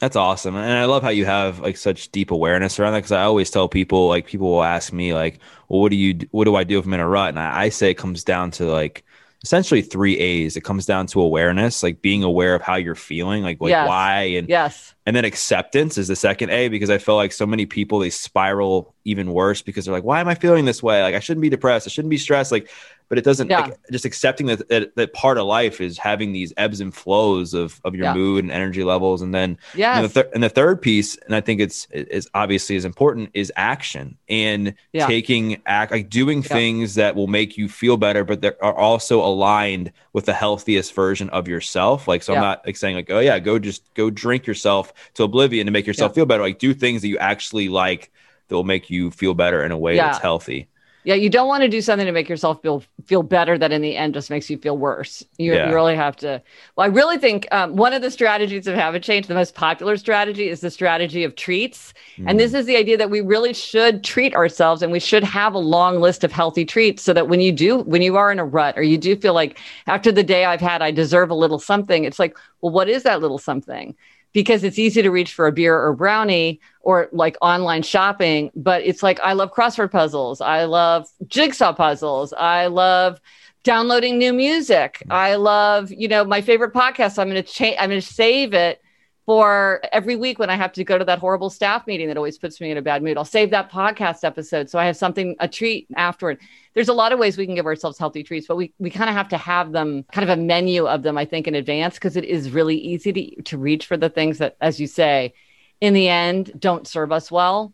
That's 0.00 0.14
awesome. 0.16 0.54
And 0.54 0.78
I 0.78 0.84
love 0.84 1.02
how 1.02 1.08
you 1.08 1.24
have 1.24 1.58
like 1.58 1.76
such 1.76 2.10
deep 2.12 2.30
awareness 2.30 2.78
around 2.78 2.92
that. 2.92 3.02
Cause 3.02 3.12
I 3.12 3.24
always 3.24 3.50
tell 3.50 3.68
people, 3.68 4.06
like, 4.08 4.26
people 4.26 4.48
will 4.48 4.62
ask 4.62 4.92
me, 4.92 5.12
like, 5.12 5.40
well, 5.68 5.80
what 5.80 5.90
do 5.90 5.96
you, 5.96 6.20
what 6.30 6.44
do 6.44 6.54
I 6.54 6.62
do 6.64 6.78
if 6.78 6.84
I'm 6.86 6.94
in 6.94 7.00
a 7.00 7.08
rut? 7.08 7.30
And 7.30 7.38
I, 7.38 7.62
I 7.62 7.68
say 7.70 7.90
it 7.90 7.94
comes 7.94 8.22
down 8.22 8.52
to 8.52 8.66
like, 8.66 9.04
essentially 9.42 9.82
three 9.82 10.16
A's. 10.18 10.56
It 10.56 10.62
comes 10.62 10.86
down 10.86 11.06
to 11.08 11.20
awareness, 11.20 11.82
like 11.82 12.00
being 12.00 12.22
aware 12.22 12.54
of 12.54 12.62
how 12.62 12.76
you're 12.76 12.94
feeling, 12.94 13.42
like, 13.42 13.60
like 13.60 13.70
Yes. 13.70 13.88
why 13.88 14.22
and 14.22 14.48
Yes. 14.48 14.94
and 15.04 15.16
then 15.16 15.24
acceptance 15.24 15.98
is 15.98 16.08
the 16.08 16.16
second 16.16 16.50
A 16.50 16.68
because 16.68 16.90
I 16.90 16.98
feel 16.98 17.16
like 17.16 17.32
so 17.32 17.46
many 17.46 17.66
people 17.66 17.98
they 17.98 18.10
spiral 18.10 18.94
even 19.04 19.32
worse 19.32 19.62
because 19.62 19.84
they're 19.84 19.94
like, 19.94 20.04
why 20.04 20.20
am 20.20 20.28
I 20.28 20.34
feeling 20.36 20.64
this 20.64 20.82
way? 20.82 21.02
Like 21.02 21.14
I 21.16 21.20
shouldn't 21.20 21.42
be 21.42 21.48
depressed. 21.50 21.88
I 21.88 21.90
shouldn't 21.90 22.10
be 22.10 22.18
stressed. 22.18 22.52
Like, 22.52 22.68
but 23.08 23.18
it 23.18 23.24
doesn't 23.24 23.48
Yeah. 23.50 23.60
like, 23.60 23.74
just 23.90 24.04
accepting 24.04 24.46
that, 24.46 24.68
that 24.68 24.94
that 24.96 25.12
part 25.14 25.38
of 25.38 25.46
life 25.46 25.80
is 25.80 25.96
having 25.98 26.32
these 26.32 26.52
ebbs 26.56 26.80
and 26.80 26.94
flows 26.94 27.54
of 27.54 27.80
of 27.84 27.94
your 27.94 28.04
Yeah. 28.06 28.14
mood 28.14 28.44
and 28.44 28.52
energy 28.52 28.84
levels. 28.84 29.22
And 29.22 29.34
then 29.34 29.56
yeah 29.74 29.98
and, 29.98 30.10
the 30.10 30.30
and 30.34 30.42
the 30.42 30.48
third 30.48 30.82
piece, 30.82 31.16
and 31.26 31.34
I 31.34 31.40
think 31.40 31.60
it's 31.60 31.86
is 31.90 32.28
obviously 32.34 32.76
as 32.76 32.84
important, 32.84 33.30
is 33.34 33.52
action 33.56 34.16
and 34.28 34.74
Yeah. 34.92 35.06
taking 35.06 35.62
act 35.66 35.90
like 35.92 36.10
doing 36.10 36.42
things 36.42 36.94
that 36.96 37.16
will 37.16 37.26
make 37.28 37.56
you 37.56 37.68
feel 37.68 37.96
better, 37.96 38.24
but 38.24 38.42
that 38.42 38.56
are 38.60 38.74
also 38.74 39.20
aligned 39.24 39.92
with 40.12 40.26
the 40.26 40.34
healthiest 40.34 40.94
version 40.94 41.28
of 41.30 41.48
yourself. 41.48 42.08
Like, 42.08 42.22
so 42.22 42.34
I'm 42.34 42.40
not 42.42 42.66
like 42.66 42.76
saying 42.76 42.96
like, 42.96 43.10
oh 43.10 43.20
yeah, 43.20 43.38
go 43.38 43.58
just 43.58 43.82
go 43.94 44.10
drink 44.10 44.46
yourself 44.46 44.92
to 45.14 45.22
oblivion 45.22 45.66
to 45.66 45.72
make 45.72 45.86
yourself 45.86 46.14
feel 46.14 46.26
better. 46.26 46.42
Like, 46.42 46.58
do 46.58 46.74
things 46.74 47.02
that 47.02 47.08
you 47.08 47.18
actually 47.18 47.68
like 47.68 48.10
that 48.48 48.54
will 48.54 48.64
make 48.64 48.90
you 48.90 49.10
feel 49.10 49.34
better 49.34 49.62
in 49.64 49.72
a 49.72 49.78
way 49.78 49.96
that's 49.96 50.18
healthy. 50.18 50.68
Yeah, 51.08 51.14
you 51.14 51.30
don't 51.30 51.48
want 51.48 51.62
to 51.62 51.70
do 51.70 51.80
something 51.80 52.04
to 52.04 52.12
make 52.12 52.28
yourself 52.28 52.60
feel 52.60 52.84
feel 53.06 53.22
better 53.22 53.56
that 53.56 53.72
in 53.72 53.80
the 53.80 53.96
end 53.96 54.12
just 54.12 54.28
makes 54.28 54.50
you 54.50 54.58
feel 54.58 54.76
worse. 54.76 55.24
You, 55.38 55.54
Yeah. 55.54 55.68
you 55.68 55.74
really 55.74 55.96
have 55.96 56.16
to. 56.16 56.42
Well, 56.76 56.84
I 56.84 56.88
really 56.88 57.16
think 57.16 57.48
um, 57.50 57.76
one 57.76 57.94
of 57.94 58.02
the 58.02 58.10
strategies 58.10 58.66
of 58.66 58.74
habit 58.74 59.02
change, 59.02 59.26
the 59.26 59.32
most 59.32 59.54
popular 59.54 59.96
strategy, 59.96 60.50
is 60.50 60.60
the 60.60 60.70
strategy 60.70 61.24
of 61.24 61.34
treats. 61.34 61.94
And 62.26 62.38
this 62.38 62.52
is 62.52 62.66
the 62.66 62.76
idea 62.76 62.98
that 62.98 63.08
we 63.08 63.22
really 63.22 63.54
should 63.54 64.04
treat 64.04 64.34
ourselves 64.34 64.82
and 64.82 64.92
we 64.92 65.00
should 65.00 65.24
have 65.24 65.54
a 65.54 65.58
long 65.58 65.98
list 65.98 66.24
of 66.24 66.32
healthy 66.32 66.66
treats 66.66 67.02
so 67.04 67.14
that 67.14 67.26
when 67.26 67.40
you 67.40 67.52
do, 67.52 67.78
when 67.78 68.02
you 68.02 68.16
are 68.18 68.30
in 68.30 68.38
a 68.38 68.44
rut 68.44 68.76
or 68.76 68.82
you 68.82 68.98
do 68.98 69.16
feel 69.16 69.32
like 69.32 69.58
after 69.86 70.12
the 70.12 70.22
day 70.22 70.44
I've 70.44 70.60
had, 70.60 70.82
I 70.82 70.90
deserve 70.90 71.30
a 71.30 71.34
little 71.34 71.58
something, 71.58 72.04
it's 72.04 72.18
like, 72.18 72.36
well, 72.60 72.72
what 72.72 72.86
is 72.86 73.04
that 73.04 73.22
little 73.22 73.38
something? 73.38 73.96
Because 74.32 74.62
it's 74.62 74.78
easy 74.78 75.02
to 75.02 75.10
reach 75.10 75.32
for 75.32 75.46
a 75.46 75.52
beer 75.52 75.78
or 75.78 75.94
brownie 75.94 76.60
or 76.80 77.08
like 77.12 77.36
online 77.40 77.82
shopping, 77.82 78.50
but 78.54 78.82
it's 78.82 79.02
like, 79.02 79.18
I 79.20 79.32
love 79.32 79.52
crossword 79.52 79.90
puzzles. 79.90 80.40
I 80.40 80.64
love 80.64 81.08
jigsaw 81.26 81.72
puzzles. 81.72 82.32
I 82.32 82.66
love 82.66 83.20
downloading 83.64 84.18
new 84.18 84.32
music. 84.32 84.98
Mm-hmm. 85.00 85.12
I 85.12 85.34
love, 85.36 85.90
you 85.90 86.08
know, 86.08 86.24
my 86.24 86.40
favorite 86.40 86.72
podcast. 86.72 87.18
I'm 87.18 87.28
going 87.28 87.42
to 87.42 87.52
change, 87.52 87.76
I'm 87.78 87.90
going 87.90 88.00
to 88.00 88.06
save 88.06 88.54
it 88.54 88.80
for 89.26 89.82
every 89.92 90.16
week 90.16 90.38
when 90.38 90.48
I 90.48 90.56
have 90.56 90.72
to 90.72 90.84
go 90.84 90.96
to 90.96 91.04
that 91.04 91.18
horrible 91.18 91.50
staff 91.50 91.86
meeting 91.86 92.08
that 92.08 92.16
always 92.16 92.38
puts 92.38 92.62
me 92.62 92.70
in 92.70 92.78
a 92.78 92.82
bad 92.82 93.02
mood. 93.02 93.18
I'll 93.18 93.26
save 93.26 93.50
that 93.50 93.70
podcast 93.70 94.24
episode 94.24 94.70
so 94.70 94.78
I 94.78 94.86
have 94.86 94.96
something, 94.96 95.36
a 95.38 95.46
treat 95.46 95.86
afterward. 95.96 96.38
There's 96.78 96.88
a 96.88 96.92
lot 96.94 97.10
of 97.12 97.18
ways 97.18 97.36
we 97.36 97.44
can 97.44 97.56
give 97.56 97.66
ourselves 97.66 97.98
healthy 97.98 98.22
treats, 98.22 98.46
but 98.46 98.54
we, 98.54 98.72
we 98.78 98.88
kind 98.88 99.10
of 99.10 99.16
have 99.16 99.30
to 99.30 99.36
have 99.36 99.72
them, 99.72 100.04
kind 100.12 100.30
of 100.30 100.38
a 100.38 100.40
menu 100.40 100.86
of 100.86 101.02
them, 101.02 101.18
I 101.18 101.24
think, 101.24 101.48
in 101.48 101.56
advance 101.56 101.94
because 101.96 102.16
it 102.16 102.24
is 102.24 102.52
really 102.52 102.76
easy 102.76 103.12
to, 103.12 103.42
to 103.42 103.58
reach 103.58 103.86
for 103.86 103.96
the 103.96 104.08
things 104.08 104.38
that, 104.38 104.56
as 104.60 104.78
you 104.78 104.86
say, 104.86 105.34
in 105.80 105.92
the 105.92 106.08
end, 106.08 106.52
don't 106.56 106.86
serve 106.86 107.10
us 107.10 107.32
well. 107.32 107.72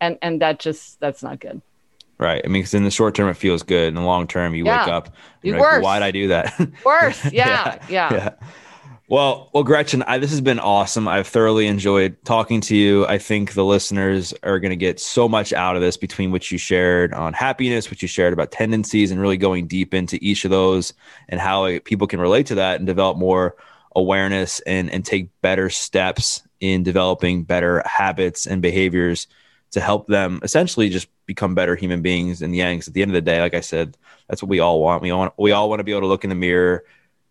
And, 0.00 0.16
and 0.22 0.40
that 0.40 0.58
just, 0.58 0.98
that's 1.00 1.22
not 1.22 1.38
good. 1.38 1.60
Right. 2.16 2.40
I 2.42 2.48
mean, 2.48 2.62
because 2.62 2.72
in 2.72 2.84
the 2.84 2.90
short 2.90 3.14
term, 3.14 3.28
it 3.28 3.34
feels 3.34 3.62
good. 3.62 3.88
In 3.88 3.94
the 3.94 4.00
long 4.00 4.26
term, 4.26 4.54
you 4.54 4.64
Yeah. 4.64 4.86
wake 4.86 4.90
up. 4.90 5.14
You 5.42 5.58
like. 5.58 5.82
Why'd 5.82 6.02
I 6.02 6.10
do 6.10 6.28
that? 6.28 6.58
Worse. 6.86 7.30
Yeah. 7.30 7.78
yeah. 7.90 8.30
Well, 9.08 9.50
well, 9.54 9.62
Gretchen, 9.62 10.02
I, 10.02 10.18
this 10.18 10.30
has 10.30 10.40
been 10.40 10.58
awesome. 10.58 11.06
I've 11.06 11.28
thoroughly 11.28 11.68
enjoyed 11.68 12.16
talking 12.24 12.60
to 12.62 12.74
you. 12.74 13.06
I 13.06 13.18
think 13.18 13.52
the 13.52 13.64
listeners 13.64 14.34
are 14.42 14.58
going 14.58 14.70
to 14.70 14.76
get 14.76 14.98
so 14.98 15.28
much 15.28 15.52
out 15.52 15.76
of 15.76 15.82
this 15.82 15.96
between 15.96 16.32
what 16.32 16.50
you 16.50 16.58
shared 16.58 17.14
on 17.14 17.32
happiness, 17.32 17.88
what 17.88 18.02
you 18.02 18.08
shared 18.08 18.32
about 18.32 18.50
tendencies, 18.50 19.12
and 19.12 19.20
really 19.20 19.36
going 19.36 19.68
deep 19.68 19.94
into 19.94 20.18
each 20.20 20.44
of 20.44 20.50
those 20.50 20.92
and 21.28 21.38
how 21.38 21.78
people 21.84 22.08
can 22.08 22.20
relate 22.20 22.46
to 22.46 22.56
that 22.56 22.78
and 22.80 22.86
develop 22.86 23.16
more 23.16 23.54
awareness 23.94 24.58
and 24.60 24.90
and 24.90 25.04
take 25.06 25.30
better 25.40 25.70
steps 25.70 26.42
in 26.60 26.82
developing 26.82 27.44
better 27.44 27.82
habits 27.86 28.44
and 28.46 28.60
behaviors 28.60 29.28
to 29.70 29.80
help 29.80 30.08
them 30.08 30.40
essentially 30.42 30.88
just 30.88 31.08
become 31.26 31.54
better 31.54 31.76
human 31.76 32.02
beings 32.02 32.42
in 32.42 32.50
the 32.50 32.60
end. 32.60 32.80
'Cause 32.80 32.88
at 32.88 32.94
the 32.94 33.02
end 33.02 33.12
of 33.12 33.14
the 33.14 33.20
day, 33.20 33.40
like 33.40 33.54
I 33.54 33.60
said, 33.60 33.96
that's 34.28 34.42
what 34.42 34.48
we 34.48 34.58
all 34.58 34.80
want. 34.80 35.00
We 35.00 35.10
all 35.10 35.32
we 35.38 35.52
all 35.52 35.68
want 35.68 35.78
to 35.78 35.84
be 35.84 35.92
able 35.92 36.00
to 36.02 36.06
look 36.08 36.24
in 36.24 36.30
the 36.30 36.36
mirror 36.36 36.82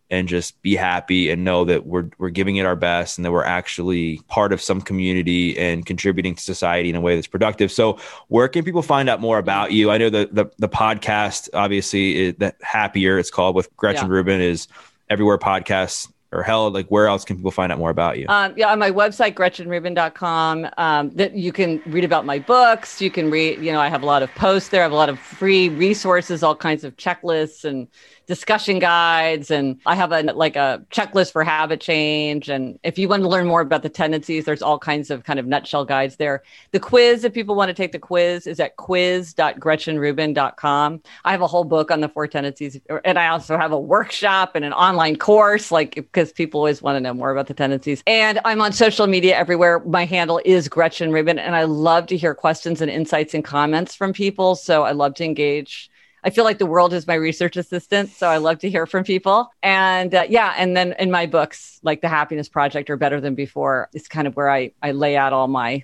and 0.10 0.28
just 0.28 0.62
be 0.62 0.76
happy 0.76 1.30
and 1.30 1.43
know 1.43 1.66
that 1.66 1.86
we're 1.86 2.10
we're 2.18 2.30
giving 2.30 2.58
it 2.58 2.66
our 2.66 2.76
best 2.76 3.18
and 3.18 3.26
that 3.26 3.32
we're 3.32 3.43
actually 3.43 4.20
part 4.28 4.53
of 4.53 4.62
some 4.62 4.82
community 4.82 5.58
and 5.58 5.86
contributing 5.86 6.36
to 6.36 6.41
society 6.41 6.89
in 6.89 6.95
a 6.95 7.01
way 7.01 7.16
that's 7.16 7.28
productive. 7.28 7.72
So, 7.72 7.97
where 8.28 8.47
can 8.47 8.64
people 8.64 8.82
find 8.82 9.10
out 9.10 9.20
more 9.20 9.38
about 9.38 9.72
you? 9.72 9.89
I 9.91 9.97
know 9.97 10.10
the 10.10 10.30
the, 10.32 10.45
the 10.58 10.70
podcast, 10.70 11.49
obviously, 11.53 12.28
is, 12.28 12.36
that 12.38 12.56
happier 12.62 13.18
it's 13.18 13.32
called 13.32 13.56
with 13.56 13.76
Gretchen 13.78 14.08
Yeah. 14.08 14.14
Rubin 14.14 14.41
is 14.41 14.68
everywhere 15.10 15.38
podcasts 15.38 16.12
are 16.32 16.43
held. 16.43 16.74
Like, 16.74 16.88
where 16.89 17.08
else 17.08 17.26
can 17.26 17.38
people 17.38 17.51
find 17.51 17.72
out 17.72 17.80
more 17.80 17.89
about 17.89 18.20
you? 18.20 18.26
Um, 18.28 18.53
yeah, 18.56 18.72
on 18.72 18.80
my 18.80 18.91
website, 18.91 19.34
gretchenrubin.com, 19.34 20.68
um, 20.78 21.10
that 21.12 21.36
you 21.36 21.51
can 21.51 21.82
read 21.86 22.03
about 22.03 22.26
my 22.26 22.39
books. 22.39 23.01
You 23.01 23.10
can 23.10 23.32
read, 23.32 23.60
you 23.60 23.72
know, 23.72 23.80
I 23.80 23.88
have 23.88 24.03
a 24.03 24.06
lot 24.06 24.22
of 24.22 24.34
posts 24.36 24.70
there. 24.70 24.82
I 24.82 24.84
have 24.84 24.91
a 24.91 24.95
lot 24.95 25.10
of 25.10 25.20
free 25.20 25.70
resources, 25.70 26.43
all 26.43 26.56
kinds 26.56 26.84
of 26.84 26.95
checklists 26.97 27.66
and 27.66 27.88
discussion 28.26 28.80
guides. 28.80 29.51
And 29.51 29.80
I 29.86 29.93
have 29.95 30.11
a 30.11 30.23
like 30.23 30.55
a 30.55 30.84
checklist 30.91 31.32
for 31.32 31.43
habit 31.43 31.82
change. 31.82 32.49
And 32.49 32.80
if 32.84 32.97
you 32.97 33.07
want 33.07 33.21
to 33.23 33.30
learn 33.30 33.45
more 33.47 33.61
about 33.61 33.84
the 33.84 33.89
tendencies, 33.89 34.45
there's 34.45 34.61
all 34.61 34.80
kinds 34.80 35.11
of 35.11 35.23
kind 35.23 35.39
of 35.39 35.45
nutshell 35.45 35.86
guides 35.86 36.17
there. 36.17 36.43
The 36.71 36.80
quiz, 36.80 37.23
if 37.23 37.34
people 37.34 37.55
want 37.55 37.69
to 37.69 37.73
take 37.73 37.91
the 37.91 37.99
quiz, 37.99 38.47
is 38.47 38.59
at 38.59 38.76
quiz.gretchenrubin.com. 38.78 41.01
I 41.23 41.32
have 41.32 41.41
a 41.41 41.47
whole 41.47 41.63
book 41.63 41.91
on 41.91 42.01
the 42.01 42.09
four 42.09 42.28
tendencies. 42.28 42.80
And 43.03 43.19
I 43.19 43.28
also 43.28 43.57
have 43.57 43.71
a 43.71 43.80
workshop 43.80 44.55
and 44.55 44.65
an 44.65 44.73
online 44.73 45.17
course, 45.17 45.71
like 45.71 45.93
because 45.95 46.32
people 46.32 46.59
always 46.59 46.82
want 46.82 46.95
to 46.95 46.99
know 46.99 47.13
more 47.13 47.32
about 47.32 47.47
the 47.47 47.53
tendencies. 47.53 48.03
And 48.07 48.39
I'm 48.45 48.61
on 48.61 48.73
social 48.73 49.07
media 49.07 49.38
everywhere. 49.38 49.80
My 49.86 50.05
handle 50.05 50.41
is 50.45 50.67
Gretchen 50.67 51.11
Rubin. 51.11 51.39
And 51.39 51.55
I 51.55 51.63
love 51.63 52.05
to 52.07 52.17
hear 52.17 52.36
questions 52.36 52.82
and 52.82 52.91
insights 52.91 53.34
and 53.34 53.43
comments 53.43 53.95
from 53.95 54.13
people. 54.13 54.55
So 54.55 54.84
I 54.84 54.91
love 54.91 55.15
to 55.15 55.23
engage. 55.23 55.89
I 56.26 56.32
feel 56.32 56.43
like 56.43 56.57
the 56.57 56.65
world 56.65 56.91
is 56.91 57.05
my 57.07 57.13
research 57.13 57.55
assistant, 57.55 58.09
so 58.09 58.28
I 58.28 58.38
love 58.38 58.57
to 58.59 58.69
hear 58.69 58.86
from 58.88 59.03
people. 59.03 59.49
And 59.61 60.13
uh, 60.13 60.26
yeah, 60.28 60.55
and 60.57 60.76
then 60.76 60.95
in 60.99 61.11
my 61.11 61.28
books, 61.28 61.80
like 61.84 62.01
the 62.01 62.09
Happiness 62.09 62.49
Project 62.49 62.89
or 62.89 62.97
Better 62.97 63.21
Than 63.21 63.36
Before, 63.36 63.89
is 63.93 64.07
kind 64.07 64.28
of 64.28 64.36
where 64.36 64.49
I 64.49 64.71
I 64.82 64.91
lay 64.91 65.15
out 65.15 65.32
all 65.34 65.47
my 65.47 65.84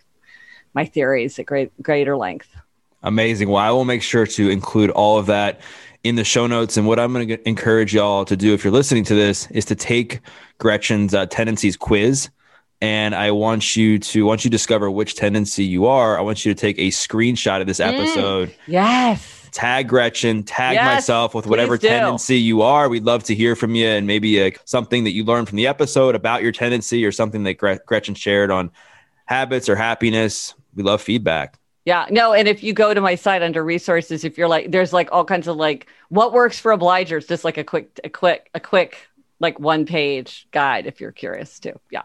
my 0.73 0.85
theories 0.85 1.37
at 1.39 1.45
great 1.45 1.71
greater 1.81 2.17
length. 2.17 2.49
Amazing. 3.03 3.49
Well, 3.49 3.63
I 3.63 3.71
will 3.71 3.85
make 3.85 4.01
sure 4.03 4.25
to 4.27 4.49
include 4.49 4.89
all 4.91 5.17
of 5.17 5.27
that 5.27 5.61
in 6.03 6.15
the 6.15 6.23
show 6.23 6.47
notes. 6.47 6.77
And 6.77 6.87
what 6.87 6.99
I'm 6.99 7.13
going 7.13 7.27
to 7.27 7.47
encourage 7.49 7.93
y'all 7.93 8.25
to 8.25 8.35
do 8.37 8.53
if 8.53 8.63
you're 8.63 8.73
listening 8.73 9.03
to 9.05 9.15
this 9.15 9.49
is 9.51 9.65
to 9.65 9.75
take 9.75 10.19
Gretchen's 10.59 11.13
uh, 11.13 11.25
tendencies 11.27 11.77
quiz. 11.77 12.29
And 12.79 13.13
I 13.13 13.29
want 13.31 13.75
you 13.75 13.99
to, 13.99 14.25
once 14.25 14.43
you 14.43 14.49
discover 14.49 14.89
which 14.89 15.13
tendency 15.15 15.63
you 15.63 15.85
are, 15.85 16.17
I 16.17 16.21
want 16.21 16.45
you 16.45 16.53
to 16.53 16.59
take 16.59 16.79
a 16.79 16.89
screenshot 16.89 17.61
of 17.61 17.67
this 17.67 17.79
Mm. 17.79 17.93
episode, 17.93 18.55
Yes. 18.67 19.40
Tag 19.51 19.87
Gretchen, 19.87 20.43
tag 20.43 20.75
Yes, 20.75 20.85
myself 20.85 21.35
with 21.35 21.45
whatever 21.45 21.77
tendency 21.77 22.37
you 22.37 22.61
are. 22.61 22.89
We'd 22.89 23.03
love 23.03 23.23
to 23.25 23.35
hear 23.35 23.55
from 23.55 23.75
you 23.75 23.87
and 23.87 24.07
maybe 24.07 24.41
uh, 24.41 24.51
something 24.65 25.03
that 25.03 25.11
you 25.11 25.23
learned 25.23 25.49
from 25.49 25.57
the 25.57 25.67
episode 25.67 26.15
about 26.15 26.41
your 26.41 26.51
tendency 26.51 27.05
or 27.05 27.11
something 27.11 27.43
that 27.43 27.55
Gre- 27.55 27.75
Gretchen 27.85 28.15
shared 28.15 28.51
on 28.51 28.71
habits 29.25 29.69
or 29.69 29.75
happiness. 29.75 30.55
We 30.75 30.83
love 30.83 31.01
feedback. 31.01 31.57
Yeah, 31.83 32.05
no, 32.11 32.33
and 32.33 32.47
if 32.47 32.61
you 32.61 32.73
go 32.73 32.93
to 32.93 33.01
my 33.01 33.15
site 33.15 33.41
under 33.41 33.63
resources, 33.63 34.23
if 34.23 34.37
you're 34.37 34.47
like, 34.47 34.71
there's 34.71 34.93
like 34.93 35.09
all 35.11 35.25
kinds 35.25 35.47
of 35.47 35.57
like 35.57 35.87
what 36.09 36.31
works 36.31 36.59
for 36.59 36.75
obligers, 36.75 37.27
just 37.27 37.43
like 37.43 37.57
a 37.57 37.63
quick, 37.63 37.99
a 38.03 38.09
quick, 38.09 38.49
a 38.53 38.59
quick, 38.59 39.07
like 39.39 39.59
one 39.59 39.87
page 39.87 40.47
guide 40.51 40.85
if 40.85 41.01
you're 41.01 41.11
curious 41.11 41.59
too. 41.59 41.79
Yeah, 41.89 42.03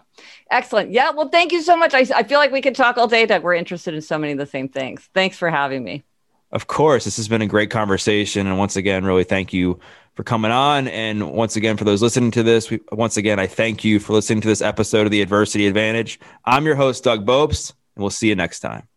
excellent. 0.51 0.93
Yeah, 0.93 1.11
well, 1.11 1.29
thank 1.29 1.53
you 1.53 1.61
so 1.61 1.77
much. 1.77 1.93
I, 1.93 2.07
I 2.15 2.23
feel 2.23 2.39
like 2.39 2.53
we 2.53 2.63
could 2.63 2.75
talk 2.75 2.97
all 2.97 3.07
day, 3.07 3.27
Doug. 3.27 3.43
We're 3.43 3.55
interested 3.55 3.93
in 3.93 4.01
so 4.01 4.17
many 4.17 4.33
of 4.33 4.39
the 4.39 4.47
same 4.47 4.71
things. 4.71 5.11
Thanks 5.13 5.37
for 5.37 5.51
having 5.51 5.85
me. 5.85 6.05
Of 6.53 6.67
course, 6.67 7.05
this 7.05 7.17
has 7.17 7.29
been 7.29 7.43
a 7.43 7.47
great 7.47 7.71
conversation. 7.71 8.47
And 8.47 8.59
once 8.59 8.77
again, 8.77 9.05
really 9.05 9.25
thank 9.25 9.53
you 9.53 9.81
for 10.15 10.23
coming 10.23 10.51
on. 10.51 10.89
And 10.89 11.33
once 11.33 11.57
again, 11.57 11.77
for 11.77 11.85
those 11.85 12.03
listening 12.03 12.31
to 12.33 12.43
this, 12.43 12.71
we, 12.71 12.81
once 12.93 13.17
again, 13.17 13.39
I 13.39 13.47
thank 13.47 13.85
you 13.85 13.99
for 13.99 14.13
listening 14.13 14.41
to 14.43 14.49
this 14.49 14.63
episode 14.63 15.07
of 15.07 15.11
The 15.11 15.23
Adversity 15.23 15.67
Advantage. 15.67 16.19
I'm 16.45 16.65
your 16.65 16.77
host, 16.77 17.05
Doug 17.05 17.27
Bopst, 17.27 17.73
and 17.95 18.03
we'll 18.03 18.11
see 18.11 18.29
you 18.29 18.37
next 18.37 18.61
time. 18.61 18.89